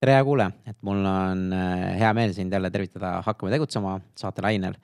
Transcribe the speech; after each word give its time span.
tere, 0.00 0.12
hea 0.12 0.24
kuulaja, 0.24 0.52
et 0.68 0.76
mul 0.84 1.00
on 1.08 1.46
äh, 1.56 1.96
hea 2.00 2.12
meel 2.16 2.34
sind 2.36 2.52
jälle 2.52 2.70
tervitada 2.70 3.22
Hakkame 3.24 3.52
tegutsema 3.54 3.96
saatelainel. 4.18 4.76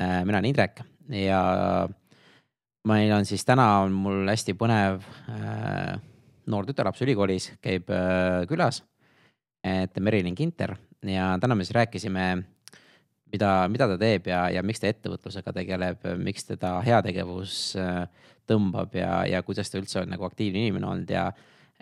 Äh, 0.00 0.22
mina 0.24 0.38
olen 0.38 0.48
Indrek 0.48 0.80
ja 1.12 1.40
meil 2.88 3.12
on 3.12 3.28
siis 3.28 3.44
täna 3.44 3.66
on 3.84 3.92
mul 3.92 4.24
hästi 4.28 4.54
põnev 4.56 5.04
äh, 5.28 6.00
noor 6.48 6.68
tütarlaps 6.68 7.04
ülikoolis, 7.04 7.52
käib 7.64 7.92
külas. 8.48 8.82
et 9.64 9.96
Merilin 10.00 10.34
Kinter 10.34 10.74
ja 11.08 11.38
täna 11.40 11.54
me 11.54 11.64
siis 11.64 11.74
rääkisime, 11.74 12.24
mida, 13.32 13.52
mida 13.68 13.88
ta 13.88 13.96
teeb 13.98 14.26
ja, 14.28 14.48
ja 14.52 14.62
miks 14.62 14.80
ta 14.80 14.90
ettevõtlusega 14.92 15.52
tegeleb, 15.56 16.04
miks 16.20 16.44
teda 16.44 16.78
heategevus 16.84 17.76
tõmbab 18.48 18.96
ja, 18.96 19.24
ja 19.24 19.42
kuidas 19.42 19.72
ta 19.72 19.80
üldse 19.80 20.02
on 20.02 20.12
nagu 20.12 20.24
aktiivne 20.24 20.60
inimene 20.60 20.88
olnud 20.88 21.10
ja 21.10 21.30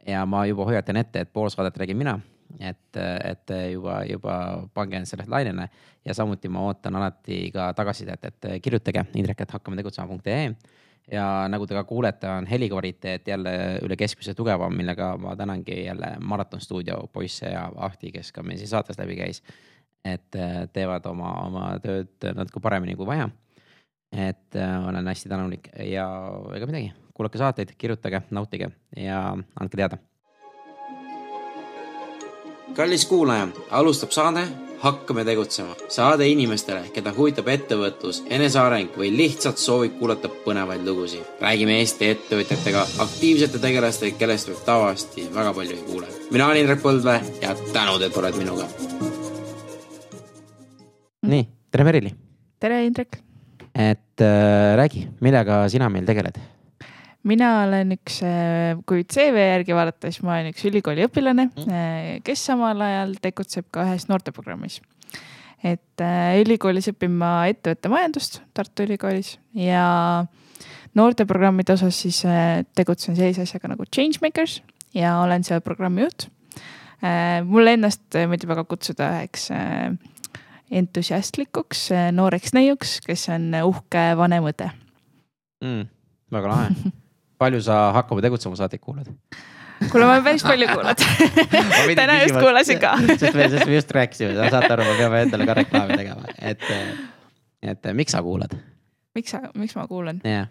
ja 0.07 0.27
ma 0.27 0.45
juba 0.46 0.64
hoiatan 0.67 0.99
ette, 0.99 1.21
et 1.21 1.33
pool 1.33 1.51
saadet 1.51 1.77
räägin 1.79 1.99
mina 1.99 2.21
et, 2.61 3.00
et 3.25 3.55
juba, 3.73 4.03
juba 4.09 4.37
pange 4.75 4.96
end 4.96 5.08
sellest 5.08 5.31
lainele 5.31 5.68
ja 6.04 6.14
samuti 6.14 6.50
ma 6.53 6.67
ootan 6.68 6.96
alati 6.99 7.45
ka 7.54 7.72
tagasisidet, 7.79 8.25
et 8.25 8.49
kirjutage 8.63 9.04
Indrek, 9.14 9.45
et 9.45 9.54
hakkame 9.54 9.79
tegutsema.ee 9.81 10.49
ja 11.11 11.25
nagu 11.50 11.67
te 11.67 11.75
ka 11.75 11.85
kuulete, 11.85 12.29
on 12.31 12.46
helikvaliteet 12.46 13.29
jälle 13.29 13.53
üle 13.82 13.96
keskmise 13.99 14.35
tugevam, 14.39 14.75
millega 14.76 15.17
ma 15.18 15.36
tänangi 15.36 15.85
jälle 15.85 16.17
Maraton 16.21 16.61
stuudio 16.61 17.07
poisse 17.12 17.50
ja 17.50 17.71
Ahti, 17.76 18.12
kes 18.12 18.32
ka 18.32 18.43
meil 18.43 18.61
siin 18.61 18.71
saates 18.71 18.98
läbi 18.98 19.17
käis. 19.17 19.43
et 20.04 20.34
teevad 20.73 21.04
oma, 21.07 21.29
oma 21.46 21.67
tööd 21.79 22.25
natuke 22.34 22.61
paremini 22.61 22.96
kui 22.98 23.07
vaja. 23.07 23.29
et 24.12 24.59
olen 24.89 25.07
hästi 25.07 25.29
tänulik 25.29 25.68
ja 25.79 26.07
ega 26.54 26.67
midagi, 26.67 26.93
kuulake 27.14 27.39
saateid, 27.39 27.75
kirjutage, 27.79 28.23
nautige 28.31 28.71
ja 28.96 29.37
andke 29.61 29.76
teada 29.76 29.98
kallis 32.77 33.06
kuulaja, 33.06 33.48
alustab 33.70 34.11
saade 34.11 34.47
Hakkame 34.83 35.22
tegutsema. 35.25 35.77
saade 35.89 36.27
inimestele, 36.27 36.89
keda 36.91 37.12
huvitab 37.14 37.47
ettevõtlus, 37.53 38.25
eneseareng 38.34 38.97
või 38.98 39.12
lihtsalt 39.14 39.61
soovib 39.62 39.95
kuulata 39.98 40.27
põnevaid 40.47 40.83
lugusid. 40.83 41.22
räägime 41.41 41.77
Eesti 41.78 42.09
ettevõtjatega, 42.11 42.83
aktiivsete 43.05 43.61
tegelastega, 43.62 44.17
kellest 44.19 44.50
võib 44.50 44.64
tavaliselt 44.67 45.34
väga 45.34 45.53
palju 45.55 45.77
ei 45.77 45.84
kuule. 45.87 46.06
mina 46.31 46.47
olen 46.47 46.61
Indrek 46.61 46.83
Põldvee 46.83 47.20
ja 47.42 47.55
tänud, 47.72 48.03
et 48.03 48.17
oled 48.17 48.37
minuga. 48.37 48.67
nii, 51.22 51.47
tere 51.70 51.84
Merili. 51.84 52.15
tere, 52.59 52.84
Indrek. 52.87 53.19
et 53.75 54.20
äh, 54.20 54.77
räägi, 54.77 55.09
millega 55.20 55.69
sina 55.69 55.89
meil 55.89 56.05
tegeled? 56.05 56.42
Mina 57.28 57.51
olen 57.62 57.95
üks, 57.97 58.19
äh, 58.27 58.75
kui 58.89 59.05
CV 59.09 59.45
järgi 59.47 59.77
vaadata, 59.77 60.11
siis 60.11 60.25
ma 60.27 60.37
olen 60.37 60.51
üks 60.53 60.65
ülikooli 60.69 61.06
õpilane, 61.06 61.48
mm. 61.51 61.70
äh, 61.70 62.09
kes 62.27 62.45
samal 62.51 62.83
ajal 62.83 63.15
tegutseb 63.23 63.69
ka 63.75 63.87
ühes 63.87 64.09
noorteprogrammis. 64.11 64.81
et 65.62 66.03
äh, 66.03 66.41
ülikoolis 66.43 66.91
õpin 66.91 67.12
ma 67.15 67.47
ettevõttemajandust 67.50 68.41
Tartu 68.55 68.83
Ülikoolis 68.83 69.37
ja 69.55 70.27
noorteprogrammide 70.98 71.77
osas 71.77 72.00
siis 72.03 72.19
tegutsen 72.75 73.17
sellise 73.17 73.47
asjaga 73.47 73.70
nagu 73.70 73.87
Changemakers 73.87 74.61
ja 74.95 75.20
olen 75.23 75.47
seal 75.47 75.62
programmi 75.65 76.03
juht. 76.03 76.27
mulle 77.47 77.73
ennast 77.78 78.03
meeldib 78.15 78.50
väga 78.50 78.65
kutsuda 78.69 79.09
üheks 79.15 79.48
entusiastlikuks 80.70 81.89
nooreks 82.15 82.53
neiuks, 82.59 82.98
kes 83.06 83.28
on 83.33 83.48
uhke 83.62 84.05
vanem 84.19 84.50
õde 84.50 84.69
mm,. 85.62 85.87
väga 86.34 86.53
lahe 86.53 86.93
palju 87.43 87.62
sa 87.65 87.83
Hakkame 87.98 88.25
tegutsema 88.25 88.59
saateid 88.59 88.83
kuulad? 88.85 89.11
kuule, 89.91 90.07
ma 90.07 90.15
olen 90.15 90.25
päris 90.25 90.45
palju 90.47 90.69
kuulanud 90.71 91.05
täna 92.01 92.19
just 92.23 92.39
kuulasin 92.39 92.81
ka 92.83 92.95
sest 93.12 93.34
me, 93.34 93.49
sest 93.51 93.67
me 93.67 93.77
just 93.77 93.95
rääkisime, 93.99 94.51
saate 94.51 94.73
aru, 94.77 94.87
me 94.87 94.99
peame 95.01 95.23
endale 95.27 95.49
ka 95.49 95.59
reklaami 95.59 95.99
tegema, 95.99 96.34
et, 96.39 96.67
et 97.75 97.93
miks 97.99 98.15
sa 98.15 98.23
kuulad? 98.25 98.55
miks 99.19 99.34
sa, 99.34 99.43
miks 99.59 99.75
ma 99.79 99.89
kuulan? 99.91 100.23
jah 100.27 100.47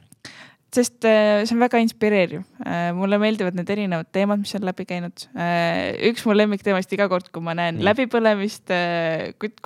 sest 0.71 1.03
äh, 1.03 1.43
see 1.43 1.55
on 1.55 1.63
väga 1.65 1.79
inspireeriv. 1.83 2.43
Äh, 2.63 2.91
mulle 2.95 3.17
meeldivad 3.21 3.57
need 3.57 3.69
erinevad 3.73 4.07
teemad, 4.15 4.39
mis 4.43 4.53
on 4.55 4.65
läbi 4.67 4.85
käinud. 4.87 5.25
Äh, 5.35 5.97
üks 6.11 6.23
mu 6.27 6.35
lemmikteemast 6.35 6.93
iga 6.95 7.09
kord, 7.11 7.27
kui 7.33 7.43
ma 7.43 7.55
näen 7.57 7.79
mm. 7.79 7.87
läbipõlemist 7.89 8.71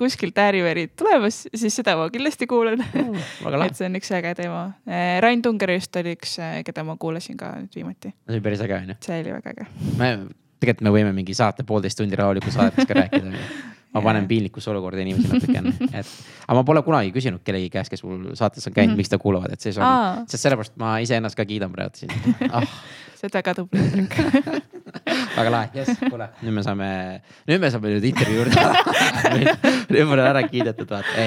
kuskilt 0.00 0.40
ääriveri 0.42 0.88
tulemas, 0.98 1.44
siis 1.54 1.78
seda 1.78 1.94
ma 1.98 2.08
kindlasti 2.12 2.48
kuulan 2.50 2.82
mm,. 2.82 3.60
et 3.68 3.78
see 3.78 3.86
on 3.86 4.00
üks 4.00 4.10
äge 4.18 4.34
teema. 4.40 4.64
Rain 5.22 5.44
Tunger 5.44 5.76
just 5.76 5.94
oli 6.00 6.16
üks, 6.16 6.36
keda 6.66 6.86
ma 6.86 6.98
kuulasin 7.00 7.38
ka 7.38 7.54
nüüd 7.60 7.78
viimati. 7.78 8.10
see 8.26 8.34
oli 8.34 8.42
päris 8.42 8.66
äge 8.66 8.80
on 8.80 8.92
ju. 8.92 8.98
see 9.06 9.22
oli 9.22 9.36
väga 9.36 9.54
äge. 9.54 9.70
me, 10.00 10.10
tegelikult 10.58 10.86
me 10.88 10.94
võime 10.98 11.14
mingi 11.16 11.38
saate 11.38 11.66
poolteist 11.68 12.00
tundi 12.00 12.18
rahulikku 12.18 12.50
saadet 12.54 12.82
ka 12.88 12.98
rääkida 12.98 13.30
ma 13.96 14.02
panen 14.04 14.28
piinlikusse 14.28 14.70
olukorda 14.72 15.00
inimesi 15.04 15.30
natukene, 15.32 15.72
et. 16.00 16.12
aga 16.46 16.58
ma 16.58 16.64
pole 16.68 16.82
kunagi 16.86 17.12
küsinud 17.14 17.42
kellegi 17.46 17.70
käest, 17.72 17.92
kes 17.92 18.04
mul 18.04 18.34
saates 18.38 18.68
on 18.68 18.74
käinud 18.76 18.92
mm, 18.92 18.94
-hmm. 18.94 19.04
miks 19.04 19.12
ta 19.12 19.18
kuulavad, 19.22 19.56
et 19.56 19.64
siis 19.64 19.78
on, 19.80 20.26
sest 20.28 20.42
sellepärast 20.46 20.76
ma 20.82 20.98
iseennast 21.04 21.38
ka 21.38 21.46
kiidan 21.48 21.72
praegu 21.72 21.96
siin 21.96 22.12
ah.. 22.56 22.66
see 23.16 23.30
on 23.30 23.36
väga 23.38 23.56
tubli 23.60 23.86
trikk 23.94 24.18
väga 25.38 25.50
lahe, 25.54 25.70
jess, 25.80 26.02
kuule, 26.04 26.28
nüüd 26.42 26.58
me 26.58 26.66
saame, 26.66 26.90
nüüd 27.48 27.64
me 27.64 27.72
saame 27.72 27.96
nüüd 27.96 28.10
intervjuu 28.12 28.44
juurde 28.44 28.68
nüüd 29.94 30.04
ma 30.04 30.18
olen 30.18 30.28
ära 30.28 30.44
kiidetud, 30.48 30.90
vaata 30.90 31.26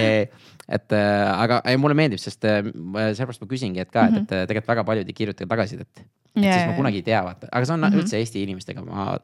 et 0.69 0.93
äh, 0.93 1.25
aga 1.33 1.63
ei, 1.65 1.77
mulle 1.81 1.97
meeldib, 1.97 2.21
sest 2.21 2.45
äh, 2.45 2.61
sellepärast 2.61 3.41
ma 3.41 3.49
küsingi, 3.49 3.81
et 3.81 3.89
ka, 3.93 4.05
et, 4.13 4.25
et 4.29 4.49
tegelikult 4.51 4.75
väga 4.75 4.85
paljud 4.85 5.09
ei 5.09 5.17
kirjuta 5.17 5.49
tagasisidet 5.49 6.03
et 6.35 6.43
yeah, 6.43 6.59
siis 6.59 6.69
ma 6.69 6.75
kunagi 6.77 7.01
ei 7.01 7.05
tea, 7.05 7.19
vaata, 7.25 7.47
aga 7.51 7.65
see 7.65 7.73
on 7.73 7.79
mm 7.79 7.87
-hmm. 7.87 8.01
üldse 8.03 8.17
Eesti 8.19 8.43
inimestega, 8.43 8.83
ma, 8.85 9.17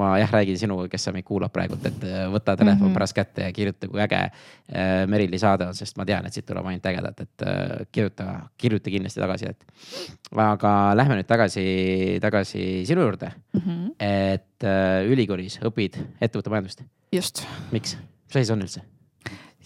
ma 0.00 0.10
jah, 0.20 0.32
räägin 0.32 0.58
sinuga, 0.58 0.88
kes 0.88 1.04
sa 1.04 1.12
meid 1.12 1.24
kuulab 1.24 1.52
praegult, 1.52 1.86
et 1.86 2.04
äh, 2.04 2.26
võta 2.32 2.56
telefon 2.56 2.82
mm 2.82 2.90
-hmm. 2.90 2.98
pärast 2.98 3.16
kätte 3.16 3.42
ja 3.42 3.52
kirjuta, 3.52 3.88
kui 3.88 4.00
äge 4.00 4.20
äh, 4.20 5.06
Merili 5.06 5.38
saade 5.38 5.66
on, 5.66 5.74
sest 5.74 5.96
ma 5.96 6.04
tean, 6.04 6.26
et 6.26 6.32
siit 6.32 6.46
tuleb 6.46 6.66
ainult 6.66 6.86
ägedat, 6.86 7.20
et 7.20 7.46
äh, 7.46 7.86
kirjuta, 7.92 8.40
kirjuta 8.58 8.90
kindlasti 8.90 9.20
tagasisidet. 9.20 9.64
aga 10.36 10.96
lähme 10.96 11.16
nüüd 11.16 11.26
tagasi, 11.26 12.18
tagasi 12.20 12.86
sinu 12.86 13.00
juurde 13.00 13.32
mm. 13.52 13.60
-hmm. 13.60 13.90
et 13.98 14.64
äh, 14.64 15.10
ülikoolis 15.10 15.60
õpid 15.64 15.98
ettevõttemajandust. 16.20 16.84
just. 17.12 17.46
miks, 17.72 17.96
mis 17.96 18.36
asi 18.36 18.44
see 18.44 18.52
on 18.52 18.62
üldse? 18.62 18.99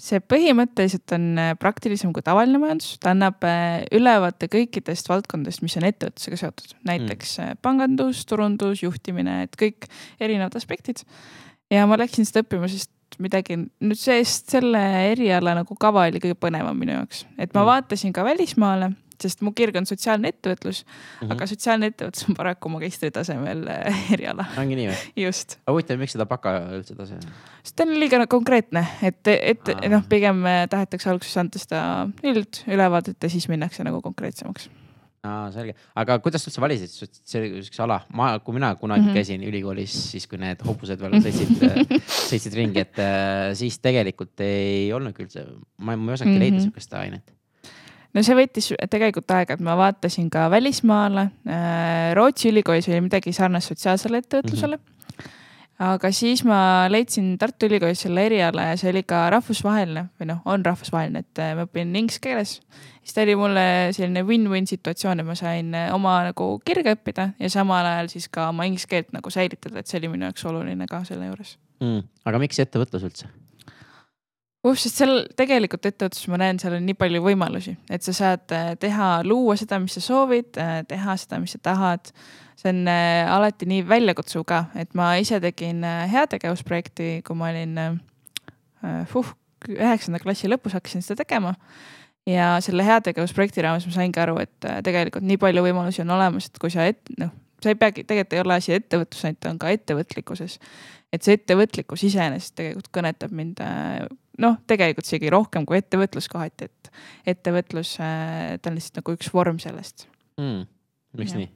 See 0.04 0.20
põhimõtteliselt 0.20 1.14
on 1.16 1.28
äh, 1.40 1.52
praktilisem 1.60 2.12
kui 2.14 2.24
tavaline 2.24 2.60
majandus, 2.60 2.96
ta 3.02 3.14
annab 3.14 3.44
äh, 3.48 3.84
ülevaate 3.94 4.48
kõikidest 4.52 5.08
valdkondadest, 5.10 5.62
mis 5.64 5.76
on 5.80 5.86
ettevõtlusega 5.88 6.40
seotud, 6.40 6.74
näiteks 6.88 7.38
mm. 7.40 7.62
pangandus, 7.64 8.24
turundus, 8.28 8.82
juhtimine, 8.84 9.42
et 9.46 9.56
kõik 9.60 9.88
erinevad 10.20 10.56
aspektid. 10.60 11.04
ja 11.72 11.86
ma 11.88 11.98
läksin 12.00 12.28
seda 12.28 12.44
õppima, 12.44 12.68
sest 12.70 12.92
midagi 13.22 13.56
nüüd 13.56 13.98
seest 13.98 14.50
selle 14.52 14.82
eriala 15.12 15.54
nagu 15.60 15.76
kava 15.80 16.08
oli 16.10 16.20
kõige 16.22 16.36
põnevam 16.38 16.76
minu 16.78 16.98
jaoks, 16.98 17.24
et 17.38 17.54
ma 17.54 17.62
mm. 17.62 17.70
vaatasin 17.70 18.14
ka 18.16 18.26
välismaale 18.26 18.92
sest 19.22 19.42
mu 19.46 19.52
kirg 19.56 19.76
on 19.80 19.88
sotsiaalne 19.88 20.30
ettevõtlus 20.34 20.84
mm, 20.84 20.94
-hmm. 21.20 21.32
aga 21.34 21.48
sotsiaalne 21.50 21.90
ettevõtlus 21.92 22.28
on 22.28 22.38
paraku 22.38 22.72
magistritasemel 22.76 23.66
äh, 23.70 24.04
eriala. 24.16 24.46
ongi 24.60 24.78
nii 24.80 24.88
või? 24.90 25.00
just. 25.24 25.58
aga 25.64 25.76
huvitav, 25.76 26.00
miks 26.02 26.16
seda 26.16 26.28
baka 26.30 26.54
üldse 26.78 26.96
tase? 26.98 27.18
sest 27.62 27.76
ta 27.76 27.88
on 27.88 27.96
liiga 28.00 28.24
konkreetne, 28.30 28.86
et, 29.02 29.20
et 29.34 29.74
ah. 29.74 29.84
noh, 29.96 30.06
pigem 30.08 30.44
äh, 30.48 30.64
tahetakse 30.70 31.10
alguses 31.10 31.36
anda 31.40 31.60
seda 31.60 31.82
üldülevaadet 32.24 33.22
ja 33.22 33.30
siis 33.32 33.48
minnakse 33.52 33.86
nagu 33.86 34.02
konkreetsemaks 34.04 34.70
aa, 35.24 35.48
selge, 35.54 35.76
aga 36.00 36.18
kuidas 36.24 36.44
sa 36.44 36.50
üldse 36.50 36.62
valisid 36.64 37.20
sellise 37.24 37.84
ala, 37.84 38.02
ma, 38.16 38.34
kui 38.44 38.56
mina 38.56 38.74
kunagi 38.80 39.06
mm 39.06 39.08
-hmm. 39.08 39.20
käisin 39.20 39.46
ülikoolis, 39.48 39.94
siis 40.10 40.26
kui 40.28 40.38
need 40.38 40.60
hobused 40.66 41.00
veel 41.00 41.16
sõitsid 41.24 41.54
sõitsid 42.30 42.58
ringi, 42.58 42.84
et 42.84 43.00
siis 43.56 43.78
tegelikult 43.78 44.40
ei 44.44 44.92
olnudki 44.92 45.24
üldse, 45.24 45.46
ma, 45.78 45.96
ma 45.96 46.12
ei 46.12 46.18
osanudki 46.18 46.36
mm 46.36 46.36
-hmm. 46.36 46.44
leida 46.44 46.60
sihukest 46.60 47.00
ainet 47.00 47.32
no 48.14 48.24
see 48.24 48.38
võttis 48.38 48.72
tegelikult 48.90 49.30
aega, 49.34 49.56
et 49.56 49.64
ma 49.64 49.76
vaatasin 49.78 50.30
ka 50.32 50.46
välismaale. 50.52 51.28
Äh, 51.48 52.10
Rootsi 52.16 52.50
ülikoolis 52.52 52.88
oli 52.90 53.02
midagi 53.08 53.34
sarnast 53.36 53.72
sotsiaalsele 53.72 54.22
ettevõtlusele 54.22 54.78
mm. 54.78 54.82
-hmm. 54.82 55.30
aga 55.88 56.10
siis 56.14 56.44
ma 56.46 56.86
leidsin 56.90 57.34
Tartu 57.38 57.66
Ülikoolis 57.66 58.04
selle 58.06 58.26
eriala 58.26 58.70
ja 58.70 58.76
see 58.80 58.90
oli 58.92 59.02
ka 59.02 59.26
rahvusvaheline 59.34 60.06
või 60.20 60.30
noh, 60.30 60.42
on 60.44 60.64
rahvusvaheline, 60.64 61.24
et 61.24 61.42
äh, 61.42 61.54
ma 61.58 61.66
õpin 61.68 61.94
inglise 61.94 62.22
keeles. 62.22 62.60
siis 63.02 63.14
ta 63.14 63.22
oli 63.22 63.36
mulle 63.36 63.66
selline 63.92 64.22
win-win 64.22 64.66
situatsioon, 64.66 65.20
et 65.20 65.26
ma 65.26 65.34
sain 65.34 65.74
äh, 65.74 65.94
oma 65.94 66.22
nagu 66.30 66.60
kirge 66.64 66.94
õppida 66.94 67.32
ja 67.38 67.50
samal 67.50 67.86
ajal 67.86 68.08
siis 68.08 68.28
ka 68.28 68.48
oma 68.48 68.64
inglise 68.64 68.86
keelt 68.88 69.12
nagu 69.12 69.30
säilitada, 69.30 69.78
et 69.78 69.86
see 69.86 69.98
oli 69.98 70.14
minu 70.14 70.30
jaoks 70.30 70.44
oluline 70.44 70.86
ka 70.90 71.04
selle 71.04 71.32
juures 71.32 71.58
mm.. 71.80 72.04
aga 72.24 72.38
miks 72.38 72.62
ettevõtlus 72.62 73.10
üldse? 73.10 73.32
Uh, 74.64 74.78
sest 74.80 75.00
seal 75.00 75.24
tegelikult 75.36 75.84
ettevõtluses 75.88 76.30
ma 76.32 76.38
näen, 76.40 76.58
seal 76.60 76.78
on 76.78 76.86
nii 76.88 76.96
palju 76.98 77.20
võimalusi, 77.24 77.74
et 77.92 78.06
sa 78.06 78.14
saad 78.16 78.54
äh, 78.56 78.72
teha, 78.80 79.08
luua 79.26 79.58
seda, 79.60 79.78
mis 79.82 79.96
sa 79.98 80.02
soovid, 80.04 80.56
äh, 80.60 80.78
teha 80.88 81.16
seda, 81.20 81.40
mis 81.42 81.54
sa 81.56 81.60
tahad. 81.70 82.12
see 82.56 82.70
on 82.70 82.88
äh, 82.88 83.28
alati 83.28 83.68
nii 83.68 83.82
väljakutsuv 83.88 84.46
ka, 84.48 84.64
et 84.78 84.94
ma 84.94 85.14
ise 85.20 85.40
tegin 85.42 85.84
heategevusprojekti, 85.84 87.20
kui 87.26 87.36
ma 87.36 87.50
olin 87.50 87.80
uh, 87.82 89.32
üheksanda 89.68 90.20
klassi 90.22 90.48
lõpus 90.48 90.76
hakkasin 90.76 91.02
seda 91.02 91.24
tegema. 91.24 91.54
ja 92.26 92.56
selle 92.64 92.84
heategevusprojekti 92.86 93.62
raames 93.62 93.84
ma 93.86 93.92
saingi 93.92 94.20
aru, 94.20 94.38
et 94.40 94.68
tegelikult 94.84 95.26
nii 95.28 95.36
palju 95.36 95.64
võimalusi 95.66 96.04
on 96.06 96.14
olemas, 96.16 96.48
et 96.48 96.58
kui 96.58 96.72
sa 96.72 96.88
noh, 97.18 97.34
sa 97.60 97.72
ei 97.72 97.76
peagi, 97.80 98.04
tegelikult 98.04 98.32
ei 98.32 98.44
ole 98.44 98.56
asi 98.56 98.72
ettevõtlus, 98.72 99.24
ainult 99.28 99.50
on 99.50 99.60
ka 99.60 99.72
ettevõtlikkuses 99.76 100.56
et 101.12 101.22
see 101.22 101.36
ettevõtlikkus 101.36 102.08
iseenesest 102.08 102.56
tegelikult 102.58 102.88
kõnetab 102.96 103.34
mind 103.34 103.60
noh, 104.42 104.56
tegelikult 104.70 105.08
isegi 105.08 105.30
rohkem 105.34 105.66
kui 105.68 105.78
ettevõtlus 105.78 106.28
kohati, 106.32 106.70
et 106.70 106.90
ettevõtlus, 107.34 107.96
äh, 108.02 108.56
ta 108.60 108.70
on 108.70 108.78
lihtsalt 108.78 109.02
nagu 109.02 109.18
üks 109.18 109.30
vorm 109.34 109.60
sellest 109.62 110.08
mm.. 110.40 110.66
miks 111.20 111.36
ja. 111.36 111.44
nii? 111.44 111.52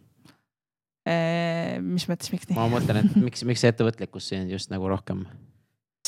mis 1.81 2.05
mõttes, 2.05 2.29
miks 2.35 2.51
nii? 2.51 2.57
ma 2.59 2.67
mõtlen, 2.69 2.99
et 3.01 3.15
miks, 3.17 3.45
miks 3.49 3.63
see 3.65 3.71
ettevõtlikkus 3.73 4.29
siin 4.29 4.51
just 4.53 4.69
nagu 4.75 4.91
rohkem 4.91 5.25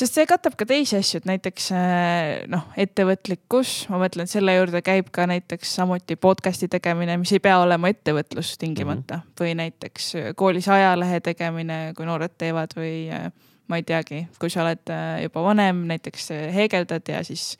sest 0.01 0.17
see 0.17 0.27
katab 0.29 0.55
ka 0.57 0.65
teisi 0.69 0.97
asju, 0.97 1.21
et 1.21 1.27
näiteks 1.29 1.67
äh, 1.77 2.43
noh, 2.51 2.65
ettevõtlikkus, 2.79 3.73
ma 3.91 3.99
mõtlen, 4.01 4.29
selle 4.29 4.55
juurde 4.55 4.81
käib 4.85 5.11
ka 5.13 5.27
näiteks 5.29 5.75
samuti 5.77 6.17
podcast'i 6.21 6.69
tegemine, 6.71 7.19
mis 7.21 7.33
ei 7.35 7.43
pea 7.43 7.59
olema 7.61 7.91
ettevõtlus 7.91 8.55
tingimata 8.61 9.19
mm 9.19 9.21
-hmm. 9.21 9.37
või 9.43 9.55
näiteks 9.61 10.09
äh, 10.15 10.29
koolis 10.35 10.69
ajalehe 10.71 11.21
tegemine, 11.21 11.79
kui 11.97 12.09
noored 12.09 12.33
teevad 12.37 12.73
või 12.77 12.95
äh, 13.13 13.29
ma 13.69 13.79
ei 13.79 13.85
teagi, 13.87 14.25
kui 14.39 14.49
sa 14.49 14.65
oled 14.65 14.91
juba 15.23 15.43
vanem, 15.45 15.85
näiteks 15.91 16.31
heegeldad 16.55 17.07
ja 17.07 17.21
siis 17.23 17.55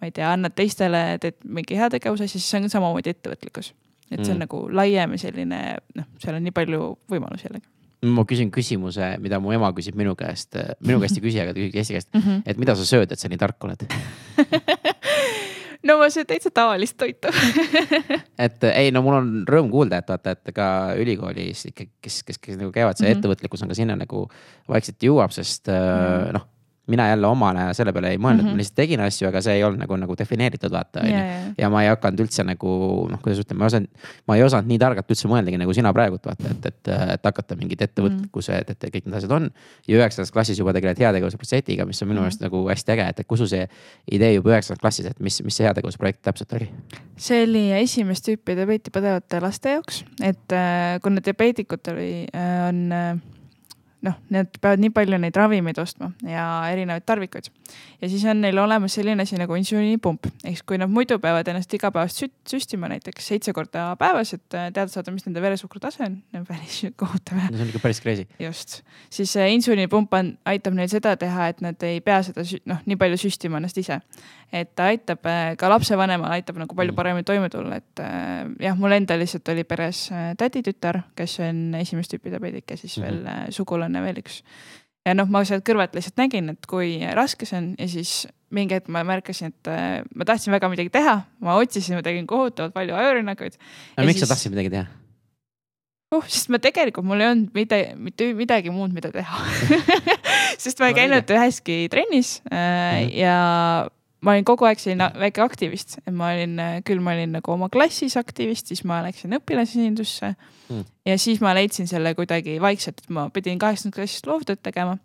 ma 0.00 0.10
ei 0.10 0.12
tea, 0.14 0.28
annad 0.32 0.54
teistele, 0.56 1.18
teed 1.22 1.38
mingi 1.44 1.78
heategevuse, 1.78 2.28
siis 2.28 2.44
see 2.46 2.60
on 2.60 2.70
samamoodi 2.70 3.14
ettevõtlikkus. 3.14 3.72
et 4.10 4.20
see 4.20 4.30
on 4.30 4.36
mm. 4.36 4.44
nagu 4.44 4.60
laiem 4.70 5.16
ja 5.16 5.18
selline 5.18 5.62
noh, 5.98 6.06
seal 6.22 6.36
on 6.38 6.44
nii 6.46 6.54
palju 6.54 6.92
võimalusi 7.10 7.48
jällegi 7.48 7.66
ma 8.06 8.24
küsin 8.28 8.50
küsimuse, 8.54 9.14
mida 9.22 9.40
mu 9.42 9.52
ema 9.56 9.70
küsib 9.74 9.96
minu 9.98 10.12
käest, 10.18 10.54
minu 10.84 11.00
käest 11.02 11.18
ei 11.18 11.24
küsi, 11.24 11.40
aga 11.42 11.54
ta 11.54 11.62
küsib 11.62 11.80
Eesti 11.80 11.96
käest 11.96 12.10
mm, 12.12 12.20
-hmm. 12.20 12.42
et 12.46 12.60
mida 12.60 12.76
sa 12.76 12.84
sööd, 12.86 13.12
et 13.12 13.18
sa 13.18 13.30
nii 13.32 13.40
tark 13.40 13.64
oled 13.64 13.86
no 15.86 15.98
ma 16.00 16.08
söön 16.12 16.26
täitsa 16.28 16.50
tavalist 16.54 16.96
toitu 17.00 17.30
et 18.46 18.66
ei, 18.72 18.90
no 18.94 19.02
mul 19.06 19.20
on 19.20 19.30
rõõm 19.48 19.70
kuulda, 19.72 20.02
et 20.02 20.10
vaata, 20.10 20.36
et 20.36 20.54
ka 20.56 20.68
ülikoolis 20.98 21.68
ikka, 21.70 21.88
kes, 22.04 22.20
kes, 22.26 22.42
kes 22.42 22.60
nagu 22.60 22.72
käivad, 22.74 22.98
see 22.98 23.06
mm 23.06 23.12
-hmm. 23.12 23.22
ettevõtlikkus 23.22 23.64
on 23.64 23.72
ka 23.72 23.78
sinna 23.78 23.96
nagu 23.98 24.26
vaikselt 24.68 25.02
jõuab, 25.02 25.34
sest 25.34 25.70
mm 25.70 25.74
-hmm. 25.74 26.36
noh 26.38 26.52
mina 26.86 27.08
jälle 27.08 27.26
omana 27.26 27.66
selle 27.74 27.92
peale 27.92 28.10
ei 28.14 28.18
mõelnud 28.18 28.42
mm, 28.42 28.48
-hmm. 28.48 28.54
ma 28.54 28.62
lihtsalt 28.62 28.76
tegin 28.78 29.00
asju, 29.02 29.28
aga 29.28 29.40
see 29.42 29.56
ei 29.58 29.64
olnud 29.66 29.80
nagu, 29.82 29.96
nagu 29.98 30.16
defineeritud, 30.18 30.70
vaata 30.72 31.02
on 31.02 31.10
ju. 31.10 31.22
ja 31.58 31.70
ma 31.70 31.82
ei 31.82 31.88
hakanud 31.90 32.22
üldse 32.22 32.44
nagu 32.46 32.70
noh, 33.10 33.20
kuidas 33.22 33.40
ütleme, 33.42 33.58
ma 33.58 33.66
ei 33.66 33.72
osanud, 33.72 34.06
ma 34.26 34.36
ei 34.36 34.44
osanud 34.46 34.70
nii 34.70 34.78
targalt 34.78 35.10
üldse 35.10 35.30
mõeldagi 35.30 35.60
nagu 35.62 35.74
sina 35.74 35.92
praegult 35.96 36.26
vaata, 36.26 36.52
et, 36.54 36.66
et, 36.70 36.92
et 37.16 37.28
hakata 37.30 37.58
mingit 37.58 37.82
ettevõtlikkuse 37.82 38.52
mm, 38.52 38.56
-hmm. 38.56 38.70
et, 38.70 38.84
et 38.84 38.94
kõik 38.94 39.06
need 39.08 39.18
asjad 39.18 39.36
on. 39.38 39.50
ja 39.88 39.98
üheksandas 39.98 40.32
klassis 40.32 40.58
juba 40.58 40.72
tegeled 40.72 40.98
heategevuse 40.98 41.36
protsessiga, 41.36 41.86
mis 41.86 42.02
on 42.02 42.08
minu 42.08 42.20
meelest 42.20 42.40
mm 42.40 42.46
-hmm. 42.46 42.52
nagu 42.52 42.68
hästi 42.68 42.92
äge, 42.92 43.08
et, 43.08 43.20
et 43.20 43.26
kus 43.26 43.38
sul 43.38 43.50
see 43.50 43.68
idee 44.10 44.32
juba 44.34 44.54
üheksandas 44.54 44.80
klassis, 44.80 45.06
et 45.06 45.20
mis, 45.20 45.42
mis 45.42 45.56
see 45.56 45.66
heategevusprojekt 45.66 46.22
täpselt 46.22 46.52
oli? 46.52 46.70
see 47.16 47.42
oli 47.42 47.72
esimest 47.82 48.28
tüüpi 48.28 48.56
diabeeti 48.56 48.90
põdevate 48.90 49.40
laste 49.42 49.70
jaoks, 49.70 50.04
et 50.22 50.52
äh, 50.52 51.00
kuna 51.02 51.20
diabeetikud 51.24 51.92
oli 51.92 52.26
äh,, 52.34 52.68
on 52.68 52.92
äh, 52.92 53.35
noh, 54.04 54.16
nad 54.32 54.50
peavad 54.60 54.80
nii 54.82 54.92
palju 54.94 55.18
neid 55.20 55.36
ravimeid 55.36 55.78
ostma 55.80 56.10
ja 56.28 56.44
erinevaid 56.70 57.04
tarvikuid. 57.08 57.48
ja 58.00 58.08
siis 58.12 58.24
on 58.28 58.42
neil 58.44 58.58
olemas 58.60 58.94
selline 58.98 59.24
asi 59.24 59.38
nagu 59.40 59.56
insuliinipump, 59.56 60.28
ehk 60.44 60.58
siis 60.58 60.64
kui 60.68 60.78
nad 60.80 60.90
muidu 60.92 61.18
peavad 61.22 61.48
ennast 61.48 61.72
igapäevast 61.74 62.22
süstima 62.48 62.90
näiteks 62.92 63.30
seitse 63.32 63.54
korda 63.56 63.88
päevas, 64.00 64.34
et 64.36 64.56
äh, 64.56 64.68
teada 64.72 64.92
saada, 64.92 65.14
mis 65.14 65.24
nende 65.26 65.42
veresuhkru 65.42 65.80
tase 65.80 66.04
on, 66.08 66.46
päris 66.48 66.82
kohutav. 66.96 67.40
see 67.48 67.62
on 67.64 67.72
ikka 67.72 67.82
päris 67.82 68.02
crazy. 68.04 68.26
just, 68.42 68.80
siis 69.10 69.32
insuliinipump 69.36 70.12
on, 70.18 70.34
aitab 70.44 70.76
neil 70.76 70.92
seda 70.92 71.16
teha, 71.20 71.48
et 71.54 71.64
nad 71.64 71.88
ei 71.88 72.02
pea 72.04 72.20
seda 72.26 72.44
noh, 72.68 72.84
nii 72.84 73.00
palju 73.00 73.20
süstima 73.26 73.60
ennast 73.62 73.80
ise. 73.80 74.00
et 74.52 74.74
ta 74.76 74.90
aitab 74.92 75.24
äh, 75.26 75.54
ka 75.58 75.72
lapsevanemal 75.72 76.36
aitab 76.36 76.60
nagu 76.60 76.76
palju 76.76 76.92
mm. 76.92 77.00
paremini 77.00 77.26
toime 77.26 77.48
tulla, 77.50 77.80
et 77.80 78.04
äh, 78.04 78.44
jah, 78.68 78.76
mul 78.76 78.92
endal 78.98 79.24
lihtsalt 79.24 79.48
oli 79.54 79.64
peres 79.64 80.06
täditütar, 80.38 81.00
kes 81.16 81.40
on 81.48 81.80
esimest 81.80 82.12
tüüpi 82.12 82.30
diabeedik 82.30 82.70
ja 82.70 82.76
siis 82.76 82.98
-hmm. 82.98 83.02
veel 83.02 83.52
sugulane 83.56 83.85
on 83.86 84.02
veel 84.06 84.20
üks. 84.22 84.42
ja 85.06 85.14
noh, 85.14 85.28
ma 85.30 85.44
sealt 85.46 85.64
kõrvalt 85.66 85.94
lihtsalt 85.94 86.18
nägin, 86.18 86.50
et 86.56 86.66
kui 86.70 86.98
raske 87.14 87.46
see 87.48 87.58
on 87.60 87.72
ja 87.78 87.88
siis 87.90 88.26
mingi 88.54 88.76
hetk 88.76 88.90
ma 88.92 89.02
märkasin, 89.06 89.54
et 89.54 89.70
äh, 89.70 90.04
ma 90.14 90.26
tahtsin 90.28 90.54
väga 90.54 90.70
midagi 90.70 90.92
teha, 90.94 91.18
ma 91.42 91.56
otsisin, 91.60 91.98
ma 91.98 92.04
tegin 92.06 92.28
kohutavalt 92.30 92.74
palju 92.76 92.94
ajurünnakuid. 92.94 93.58
aga 93.96 94.06
miks 94.06 94.20
siis... 94.20 94.28
sa 94.28 94.34
tahtsid 94.34 94.54
midagi 94.54 94.72
teha? 94.74 94.86
uh, 96.14 96.24
sest 96.30 96.50
ma 96.52 96.60
tegelikult, 96.62 97.06
mul 97.06 97.22
ei 97.22 97.30
olnud 97.32 97.56
mitte, 97.56 97.80
mitte 97.98 98.30
midagi 98.38 98.74
muud, 98.74 98.94
mida 98.96 99.10
teha 99.14 99.42
sest 100.62 100.80
ma 100.82 100.90
ei 100.90 100.98
käinud 100.98 101.36
üheski 101.36 101.84
trennis 101.92 102.40
äh, 102.46 102.56
mm 102.56 103.06
-hmm. 103.06 103.14
ja 103.18 103.36
ma 104.26 104.34
olin 104.34 104.46
kogu 104.46 104.66
aeg 104.66 104.80
selline 104.82 105.06
väike 105.22 105.42
aktivist, 105.44 105.98
et 106.02 106.14
ma 106.14 106.32
olin, 106.34 106.58
küll 106.86 107.02
ma 107.04 107.14
olin 107.14 107.36
nagu 107.38 107.52
oma 107.54 107.68
klassis 107.72 108.16
aktivist, 108.18 108.72
siis 108.72 108.82
ma 108.88 108.98
läksin 109.06 109.38
õpilasesindusse 109.38 110.32
mm. 110.34 110.86
ja 111.06 111.18
siis 111.22 111.42
ma 111.44 111.54
leidsin 111.56 111.86
selle 111.90 112.14
kuidagi 112.18 112.58
vaikselt, 112.62 113.04
et 113.04 113.12
ma 113.14 113.28
pidin 113.34 113.60
kaheksandast 113.62 114.00
klassist 114.00 114.26
loovtööd 114.30 114.62
tegema. 114.66 114.98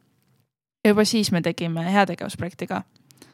ja 0.84 0.96
juba 0.96 1.06
siis 1.06 1.32
me 1.32 1.44
tegime 1.46 1.86
heategevusprojekti 1.94 2.70
ka 2.72 2.82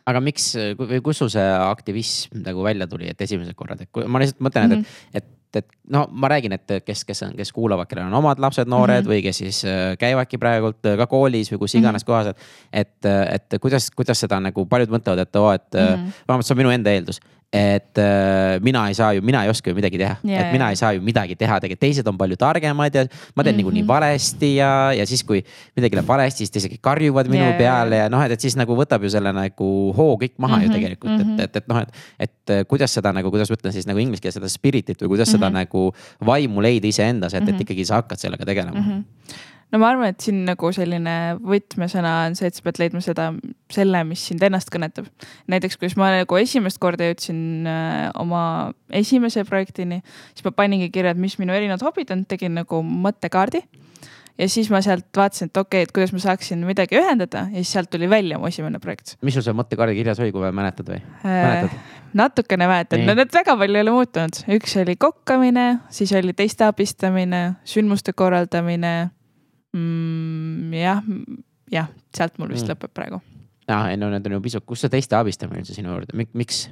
aga 0.07 0.21
miks 0.23 0.53
või 0.79 1.01
kus 1.03 1.21
sul 1.21 1.31
see 1.31 1.47
aktivism 1.57 2.41
nagu 2.45 2.63
välja 2.63 2.87
tuli, 2.87 3.09
et 3.11 3.21
esimesed 3.21 3.55
korrad, 3.59 3.81
et 3.83 3.91
kui 3.91 4.07
ma 4.07 4.21
lihtsalt 4.23 4.43
mõtlen 4.43 4.69
mm, 4.69 4.83
-hmm. 4.83 5.09
et, 5.13 5.23
et 5.23 5.36
et 5.55 5.67
no 5.89 6.07
ma 6.11 6.27
räägin, 6.27 6.51
et 6.53 6.73
kes, 6.85 7.05
kes 7.05 7.23
on, 7.23 7.35
kes 7.37 7.51
kuulavad, 7.55 7.87
kellel 7.87 8.09
on 8.09 8.17
omad 8.19 8.39
lapsed, 8.39 8.67
noored 8.67 9.03
mm 9.03 9.05
-hmm. 9.05 9.13
või 9.13 9.21
kes 9.23 9.37
siis 9.37 9.63
äh, 9.65 9.97
käivadki 9.99 10.37
praegult 10.37 10.85
äh, 10.85 10.97
ka 10.97 11.07
koolis 11.07 11.51
või 11.51 11.57
kus 11.57 11.75
iganes 11.75 12.05
mm 12.05 12.13
-hmm. 12.13 12.25
kohas, 12.25 12.27
et. 12.71 12.89
et, 13.05 13.05
et 13.31 13.61
kuidas, 13.61 13.91
kuidas 13.91 14.19
seda 14.19 14.39
nagu 14.39 14.65
paljud 14.65 14.89
mõtlevad, 14.89 15.19
et 15.19 15.35
oo, 15.35 15.51
et 15.51 15.73
mm 15.73 15.79
-hmm. 15.79 16.11
vähemalt 16.27 16.45
see 16.45 16.53
on 16.53 16.57
minu 16.57 16.69
enda 16.69 16.91
eeldus 16.91 17.19
et 17.53 17.97
äh, 17.97 18.59
mina 18.59 18.81
ei 18.91 18.93
saa 18.93 19.13
ju, 19.15 19.21
mina 19.23 19.45
ei 19.45 19.49
oska 19.49 19.71
ju 19.71 19.75
midagi 19.75 19.97
teha 19.97 20.17
yeah., 20.27 20.41
et 20.41 20.51
mina 20.51 20.67
ei 20.69 20.75
saa 20.75 20.91
ju 20.97 21.01
midagi 21.01 21.37
teha, 21.39 21.61
tegelikult 21.63 21.79
teised 21.79 22.09
on 22.11 22.17
palju 22.19 22.35
targemad 22.39 22.95
ja 22.95 23.05
ma 23.07 23.07
teen 23.07 23.37
mm 23.37 23.43
-hmm. 23.45 23.57
niikuinii 23.57 23.87
valesti 23.87 24.55
ja, 24.55 24.91
ja 24.93 25.05
siis, 25.07 25.23
kui 25.23 25.43
midagi 25.75 25.95
läheb 25.95 26.07
valesti, 26.07 26.37
siis 26.37 26.51
teised 26.51 26.77
karjuvad 26.81 27.31
minu 27.31 27.45
yeah. 27.45 27.57
peale 27.57 27.95
ja 28.03 28.09
noh, 28.09 28.23
et, 28.23 28.31
et 28.31 28.41
siis 28.41 28.55
nagu 28.59 28.75
võtab 28.75 29.03
ju 29.03 29.09
selle 29.09 29.31
nagu 29.31 29.93
hoo 29.97 30.17
kõik 30.17 30.35
maha 30.37 30.57
mm 30.57 30.59
-hmm. 30.59 30.63
ju 30.63 30.69
mhm. 30.69 30.75
tegelikult 30.75 31.11
mm, 31.11 31.23
-hmm. 31.23 31.43
et, 31.43 31.55
et, 31.55 31.55
et 31.55 31.67
noh, 31.67 31.81
et. 31.81 31.89
et 32.19 32.67
kuidas 32.67 32.93
seda 32.93 33.11
nagu, 33.11 33.31
kuidas 33.31 33.49
ma 33.49 33.55
ütlen 33.55 33.71
siis 33.71 33.87
nagu 33.87 33.99
inglise 33.99 34.21
keeles 34.21 34.33
seda 34.33 34.49
spirit'it 34.49 35.01
või 35.01 35.07
kuidas 35.07 35.27
mm 35.27 35.35
-hmm. 35.35 35.39
seda 35.39 35.49
nagu 35.49 35.93
vaimu 36.25 36.61
leida 36.61 36.87
iseendas, 36.87 37.33
et 37.33 37.39
mm, 37.39 37.45
-hmm. 37.45 37.49
et 37.49 37.55
mhm. 37.55 37.61
ikkagi 37.61 37.85
sa 37.85 37.95
hakkad 37.95 38.17
sellega 38.17 38.45
tegelema 38.45 38.79
mm. 38.79 38.85
-hmm 38.91 39.03
no 39.71 39.79
ma 39.81 39.91
arvan, 39.91 40.13
et 40.13 40.23
siin 40.23 40.43
nagu 40.47 40.69
selline 40.75 41.15
võtmesõna 41.43 42.13
on 42.27 42.37
see, 42.39 42.49
et 42.49 42.57
sa 42.57 42.65
pead 42.65 42.79
leidma 42.81 43.01
seda, 43.03 43.29
selle, 43.73 44.03
mis 44.07 44.23
sind 44.29 44.43
ennast 44.45 44.71
kõnetab. 44.73 45.09
näiteks, 45.51 45.79
kui 45.79 45.91
ma 45.99 46.13
nagu 46.19 46.39
esimest 46.39 46.79
korda 46.83 47.09
jõudsin 47.09 47.67
äh, 47.67 48.05
oma 48.19 48.43
esimese 48.95 49.43
projektini, 49.47 50.01
siis 50.33 50.45
ma 50.47 50.53
paningi 50.55 50.91
kirja, 50.93 51.15
et 51.15 51.19
mis 51.21 51.35
minu 51.41 51.55
erinevad 51.55 51.83
hobid 51.85 52.13
on, 52.15 52.23
tegin 52.29 52.55
nagu 52.57 52.79
mõttekaardi. 52.85 53.63
ja 54.37 54.47
siis 54.47 54.69
ma 54.71 54.79
sealt 54.85 55.09
vaatasin, 55.17 55.51
et 55.51 55.59
okei 55.59 55.81
okay,, 55.81 55.89
et 55.89 55.91
kuidas 55.91 56.13
ma 56.15 56.23
saaksin 56.23 56.63
midagi 56.63 56.99
ühendada 56.99 57.47
ja 57.49 57.63
siis 57.63 57.73
sealt 57.73 57.89
tuli 57.91 58.07
välja 58.09 58.39
mu 58.39 58.47
esimene 58.47 58.79
projekt. 58.79 59.17
mis 59.21 59.35
sul 59.35 59.43
seal 59.43 59.57
mõttekaardi 59.57 59.97
kirjas 59.97 60.23
oli, 60.23 60.31
kui 60.31 60.47
mäletad 60.47 60.93
või 60.93 61.01
mäletad? 61.25 61.75
natukene 62.15 62.69
mäletan, 62.71 63.03
no 63.03 63.17
need 63.17 63.35
väga 63.35 63.57
palju 63.59 63.81
ei 63.81 63.83
ole 63.83 63.97
muutunud, 63.97 64.41
üks 64.55 64.79
oli 64.79 64.95
kokkamine, 64.95 65.67
siis 65.91 66.15
oli 66.15 66.31
teiste 66.37 66.69
abistamine, 66.69 67.57
sündmuste 67.67 68.15
korraldamine 68.15 69.09
mm,? 69.77 70.73
jah, 70.77 71.05
jah, 71.71 71.91
sealt 72.15 72.37
mul 72.41 72.53
vist 72.53 72.67
mm. 72.67 72.75
lõpeb 72.75 72.95
praegu. 72.95 73.21
aa, 73.67 73.87
ei 73.91 73.99
no 73.99 74.11
need 74.13 74.27
on 74.29 74.37
ju 74.37 74.43
pisut, 74.49 74.65
kus 74.67 74.85
see 74.85 74.93
teiste 74.93 75.17
abistamine 75.19 75.63
üldse 75.63 75.75
sinu 75.77 75.93
juurde, 75.93 76.27
miks? 76.37 76.67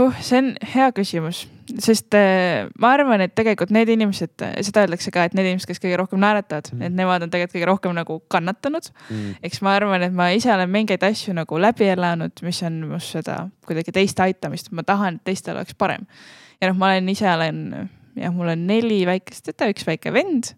uh, 0.00 0.16
see 0.24 0.40
on 0.40 0.50
hea 0.74 0.88
küsimus, 0.96 1.42
sest 1.82 2.14
äh, 2.18 2.68
ma 2.80 2.92
arvan, 2.96 3.22
et 3.24 3.34
tegelikult 3.38 3.72
need 3.74 3.90
inimesed, 3.94 4.32
seda 4.66 4.84
öeldakse 4.84 5.12
ka, 5.14 5.26
et 5.28 5.36
need 5.36 5.50
inimesed, 5.50 5.70
kes 5.70 5.82
kõige 5.82 5.98
rohkem 6.00 6.22
naeratavad 6.22 6.72
mm., 6.72 6.88
et 6.88 6.96
nemad 6.96 7.26
on 7.26 7.32
tegelikult 7.32 7.58
kõige 7.58 7.70
rohkem 7.70 7.96
nagu 7.96 8.18
kannatanud 8.32 8.90
mm.. 8.92 9.38
eks 9.46 9.62
ma 9.66 9.76
arvan, 9.78 10.06
et 10.06 10.16
ma 10.16 10.30
ise 10.36 10.52
olen 10.54 10.70
mingeid 10.72 11.04
asju 11.06 11.34
nagu 11.36 11.60
läbi 11.62 11.90
elanud, 11.92 12.44
mis 12.46 12.62
on 12.66 12.82
must 12.94 13.16
seda 13.18 13.42
kuidagi 13.68 13.94
teiste 13.96 14.24
aitamist, 14.26 14.72
ma 14.76 14.86
tahan, 14.86 15.20
et 15.20 15.30
teistel 15.32 15.58
oleks 15.58 15.76
parem. 15.78 16.06
ja 16.60 16.70
noh, 16.70 16.78
ma 16.80 16.94
olen 16.94 17.12
ise 17.12 17.28
olen, 17.30 17.64
jah, 18.18 18.34
mul 18.34 18.54
on 18.54 18.66
neli 18.70 19.02
väikest 19.08 19.50
tüta, 19.50 19.70
üks 19.72 19.86
väike 19.88 20.14
vend 20.14 20.54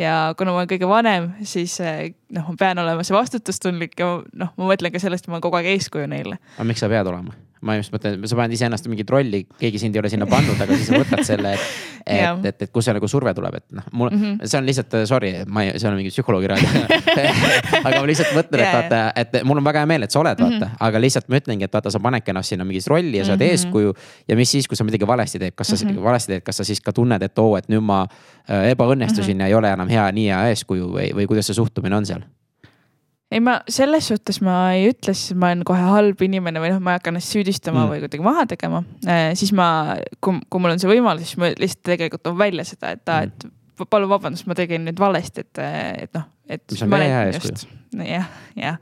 ja 0.00 0.16
kuna 0.38 0.54
ma 0.54 0.62
olen 0.62 0.70
kõige 0.70 0.88
vanem, 0.88 1.30
siis 1.46 1.76
eh, 1.84 2.10
noh, 2.34 2.48
ma 2.52 2.58
pean 2.60 2.80
olema 2.82 3.04
see 3.06 3.16
vastutustundlik 3.16 3.98
ja 4.00 4.16
noh, 4.22 4.52
ma 4.56 4.72
mõtlen 4.72 4.94
ka 4.94 5.02
sellest, 5.02 5.26
et 5.26 5.32
ma 5.32 5.38
olen 5.38 5.46
kogu 5.46 5.60
aeg 5.60 5.70
eeskuju 5.74 6.08
neile. 6.10 6.40
aga 6.56 6.68
miks 6.68 6.82
sa 6.84 6.90
pead 6.92 7.10
olema? 7.10 7.36
Ma 7.66 7.76
just 7.76 7.92
mõtlen, 7.92 8.22
sa 8.24 8.36
paned 8.38 8.54
iseennast 8.56 8.86
mingit 8.88 9.10
rolli, 9.12 9.42
keegi 9.60 9.80
sind 9.82 9.96
ei 9.96 10.00
ole 10.00 10.10
sinna 10.12 10.26
pannud, 10.28 10.56
aga 10.56 10.76
siis 10.78 10.88
sa 10.88 11.00
võtad 11.00 11.22
selle, 11.26 11.52
et, 11.56 11.66
et, 12.16 12.46
et, 12.48 12.62
et 12.66 12.72
kust 12.72 12.88
see 12.88 12.94
nagu 12.96 13.08
surve 13.10 13.34
tuleb, 13.36 13.58
et 13.60 13.66
noh, 13.76 13.88
mul 13.92 14.08
mm, 14.08 14.22
-hmm. 14.22 14.48
see 14.48 14.60
on 14.60 14.68
lihtsalt, 14.68 14.96
sorry, 15.10 15.32
ma 15.46 15.66
ei, 15.66 15.74
see 15.76 15.90
on 15.90 15.98
mingi 15.98 16.12
psühholoogi 16.14 16.48
raadio 16.48 16.84
aga 17.84 18.00
ma 18.00 18.06
lihtsalt 18.08 18.32
mõtlen, 18.38 18.64
et 18.64 18.72
vaata, 18.78 19.02
et 19.20 19.38
mul 19.44 19.60
on 19.60 19.68
väga 19.68 19.84
hea 19.84 19.90
meel, 19.92 20.08
et 20.08 20.16
sa 20.16 20.22
oled, 20.22 20.40
vaata 20.40 20.56
mm, 20.56 20.64
-hmm. 20.64 20.80
aga 20.88 21.04
lihtsalt 21.04 21.28
ma 21.28 21.42
ütlengi, 21.42 21.68
et 21.68 21.76
vaata, 21.76 21.92
sa 21.92 22.00
panedki 22.00 22.32
ennast 22.32 22.56
sinna 22.56 22.64
mingisse 22.64 22.90
rolli 22.90 23.20
ja 23.20 23.28
sa 23.28 23.36
oled 23.36 23.44
mm 23.44 23.46
-hmm. 23.46 23.60
eeskuju. 23.60 23.94
ja 24.28 24.36
mis 24.36 24.50
siis, 24.50 24.68
kui 24.68 24.76
sa 24.76 24.84
midagi 24.84 25.06
valesti 25.06 25.38
teed, 25.38 25.52
kas 25.54 25.68
sa 25.68 25.76
mm 25.76 25.90
-hmm. 25.90 26.02
valesti 26.02 26.32
teed, 26.32 26.42
kas 26.42 26.56
sa 26.56 26.64
siis 26.64 26.80
ka 26.80 26.92
tunned, 26.92 27.22
et 27.22 27.38
oo, 27.38 27.56
et 27.56 27.68
nüüd 27.68 27.84
ma 27.84 28.06
äh, 28.48 28.70
ebaõnnestusin 28.72 29.36
mm 29.36 29.40
-hmm. 29.40 29.40
ja 29.40 29.46
ei 29.46 29.54
ole 29.54 29.72
enam 29.72 29.88
hea, 29.88 30.12
nii 30.12 30.28
hea 30.28 30.48
eeskuju 30.48 30.86
või, 30.88 31.12
või 31.14 31.26
kuidas 31.26 31.46
see 31.46 31.54
suhtumine 31.54 31.96
on 31.96 32.06
seal? 32.06 32.22
Ei, 33.30 33.40
ma 33.44 33.60
selles 33.70 34.10
suhtes 34.10 34.40
ma 34.44 34.56
ei 34.74 34.90
ütle, 34.90 35.14
siis 35.16 35.36
ma 35.38 35.52
olen 35.52 35.62
kohe 35.68 35.84
halb 35.84 36.22
inimene 36.26 36.62
või 36.62 36.72
noh, 36.74 36.82
ma 36.82 36.94
ei 36.94 37.00
hakka 37.00 37.12
ennast 37.12 37.34
süüdistama 37.34 37.84
mm. 37.84 37.92
või 37.92 38.02
kuidagi 38.04 38.26
maha 38.26 38.46
tegema 38.50 38.82
äh,. 39.06 39.30
siis 39.38 39.54
ma, 39.56 39.70
kui, 40.22 40.40
kui 40.50 40.62
mul 40.62 40.74
on 40.74 40.82
see 40.82 40.90
võimalus, 40.90 41.30
siis 41.30 41.40
ma 41.40 41.52
lihtsalt 41.54 41.84
tegelikult 41.92 42.24
toon 42.26 42.38
välja 42.40 42.66
seda, 42.68 42.94
et 42.96 43.06
aa 43.08 43.24
mm., 43.24 43.32
et 43.80 43.88
palun 43.90 44.10
vabandust, 44.10 44.44
ma 44.50 44.56
tegin 44.58 44.82
nüüd 44.84 44.98
valesti, 45.00 45.44
et, 45.46 45.60
et 46.04 46.16
noh, 46.16 46.26
et. 46.50 46.64
mis 46.68 46.82
on 46.84 46.90
väga 46.92 47.06
hea 47.08 47.22
eeskuju. 47.30 47.70
jah, 48.04 48.26
jah, 48.58 48.80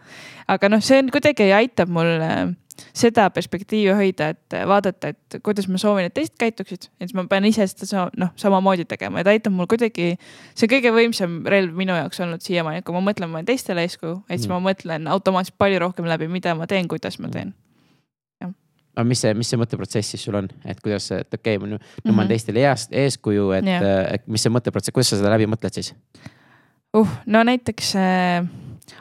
aga 0.50 0.73
noh, 0.73 0.83
see 0.85 0.99
on 1.05 1.12
kuidagi 1.14 1.50
aitab 1.55 1.93
mul 1.95 2.11
äh, 2.25 2.49
seda 2.97 3.28
perspektiivi 3.35 3.94
hoida, 3.97 4.30
et 4.35 4.58
vaadata, 4.68 5.12
et 5.12 5.38
kuidas 5.44 5.68
ma 5.68 5.80
soovin, 5.80 6.08
et 6.08 6.14
teised 6.14 6.37
käituksid. 6.40 6.88
et 7.00 7.08
siis 7.08 7.14
ma 7.18 7.26
pean 7.30 7.44
ise 7.49 7.66
seda 7.66 8.08
noh, 8.16 8.32
samamoodi 8.37 8.88
tegema 8.88 9.23
ja 9.23 9.28
ta 9.28 9.37
aitab 9.37 9.54
mul 9.54 9.70
kuidagi, 9.70 10.16
see 10.54 10.70
kõige 10.70 10.92
võimsam 10.94 11.40
relv 11.47 11.76
minu 11.76 11.97
jaoks 11.97 12.20
olnud 12.25 12.44
siiamaani, 12.44 12.82
kui 12.82 12.97
ma 12.97 13.04
mõtlen, 13.11 13.30
ma 13.30 13.40
olen 13.40 13.49
teistele 13.49 13.87
eeskuju, 13.87 14.23
et 14.28 14.38
siis 14.38 14.49
mm. 14.49 14.54
ma 14.56 14.73
mõtlen 14.73 15.08
automaatselt 15.11 15.58
palju 15.58 15.80
rohkem 15.87 16.08
läbi, 16.11 16.30
mida 16.32 16.54
ma 16.58 16.66
teen, 16.70 16.88
kuidas 16.90 17.18
ma 17.23 17.32
teen 17.32 17.54
aga 18.99 19.06
mis 19.06 19.20
see, 19.23 19.35
mis 19.38 19.50
see 19.50 19.58
mõtteprotsess 19.61 20.14
siis 20.14 20.25
sul 20.26 20.37
on, 20.40 20.49
et 20.66 20.80
kuidas, 20.82 21.06
et 21.14 21.30
okei 21.30 21.56
okay,, 21.56 21.68
nüüd 21.70 21.78
mm 21.78 21.85
-hmm. 21.85 22.11
ma 22.11 22.23
olen 22.23 22.26
mhm. 22.26 22.32
teistele 22.35 22.64
ees, 22.66 22.88
eeskuju, 22.90 23.50
et, 23.61 23.70
et 24.14 24.26
mis 24.26 24.42
see 24.42 24.50
mõtteprotsess, 24.50 24.94
kuidas 24.94 25.12
sa 25.12 25.20
seda 25.20 25.30
läbi 25.30 25.47
mõtled 25.47 25.78
siis? 25.78 25.94
uh, 26.97 27.12
no 27.26 27.44
näiteks 27.47 27.94
äh, 27.97 28.49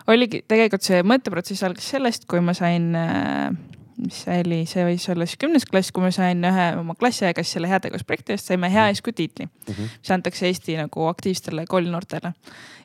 oligi 0.08 0.44
tegelikult 0.48 0.84
see 0.84 1.02
mõtteprotsess 1.04 1.64
algas 1.68 1.90
sellest, 1.96 2.28
kui 2.30 2.42
ma 2.44 2.56
sain 2.58 2.94
äh, 2.96 3.52
mis 3.98 4.18
see 4.24 4.42
oli, 4.44 4.60
see 4.70 4.84
võis 4.86 5.06
olla 5.10 5.26
siis 5.26 5.40
kümnes 5.42 5.66
klass, 5.66 5.92
kui 5.94 6.04
ma 6.04 6.12
sain 6.14 6.44
ühe 6.46 6.66
oma 6.78 6.94
klassiaega 7.00 7.42
siis 7.44 7.58
selle 7.58 7.70
heategevusprojekti 7.72 8.36
eest, 8.36 8.50
saime 8.52 8.70
hea 8.72 8.88
eeskuju 8.92 9.16
tiitli 9.18 9.46
mm, 9.48 9.74
-hmm. 9.74 9.96
mis 10.02 10.12
antakse 10.14 10.48
Eesti 10.48 10.78
nagu 10.78 11.08
aktiivsetele 11.10 11.66
koolinoortele. 11.70 12.34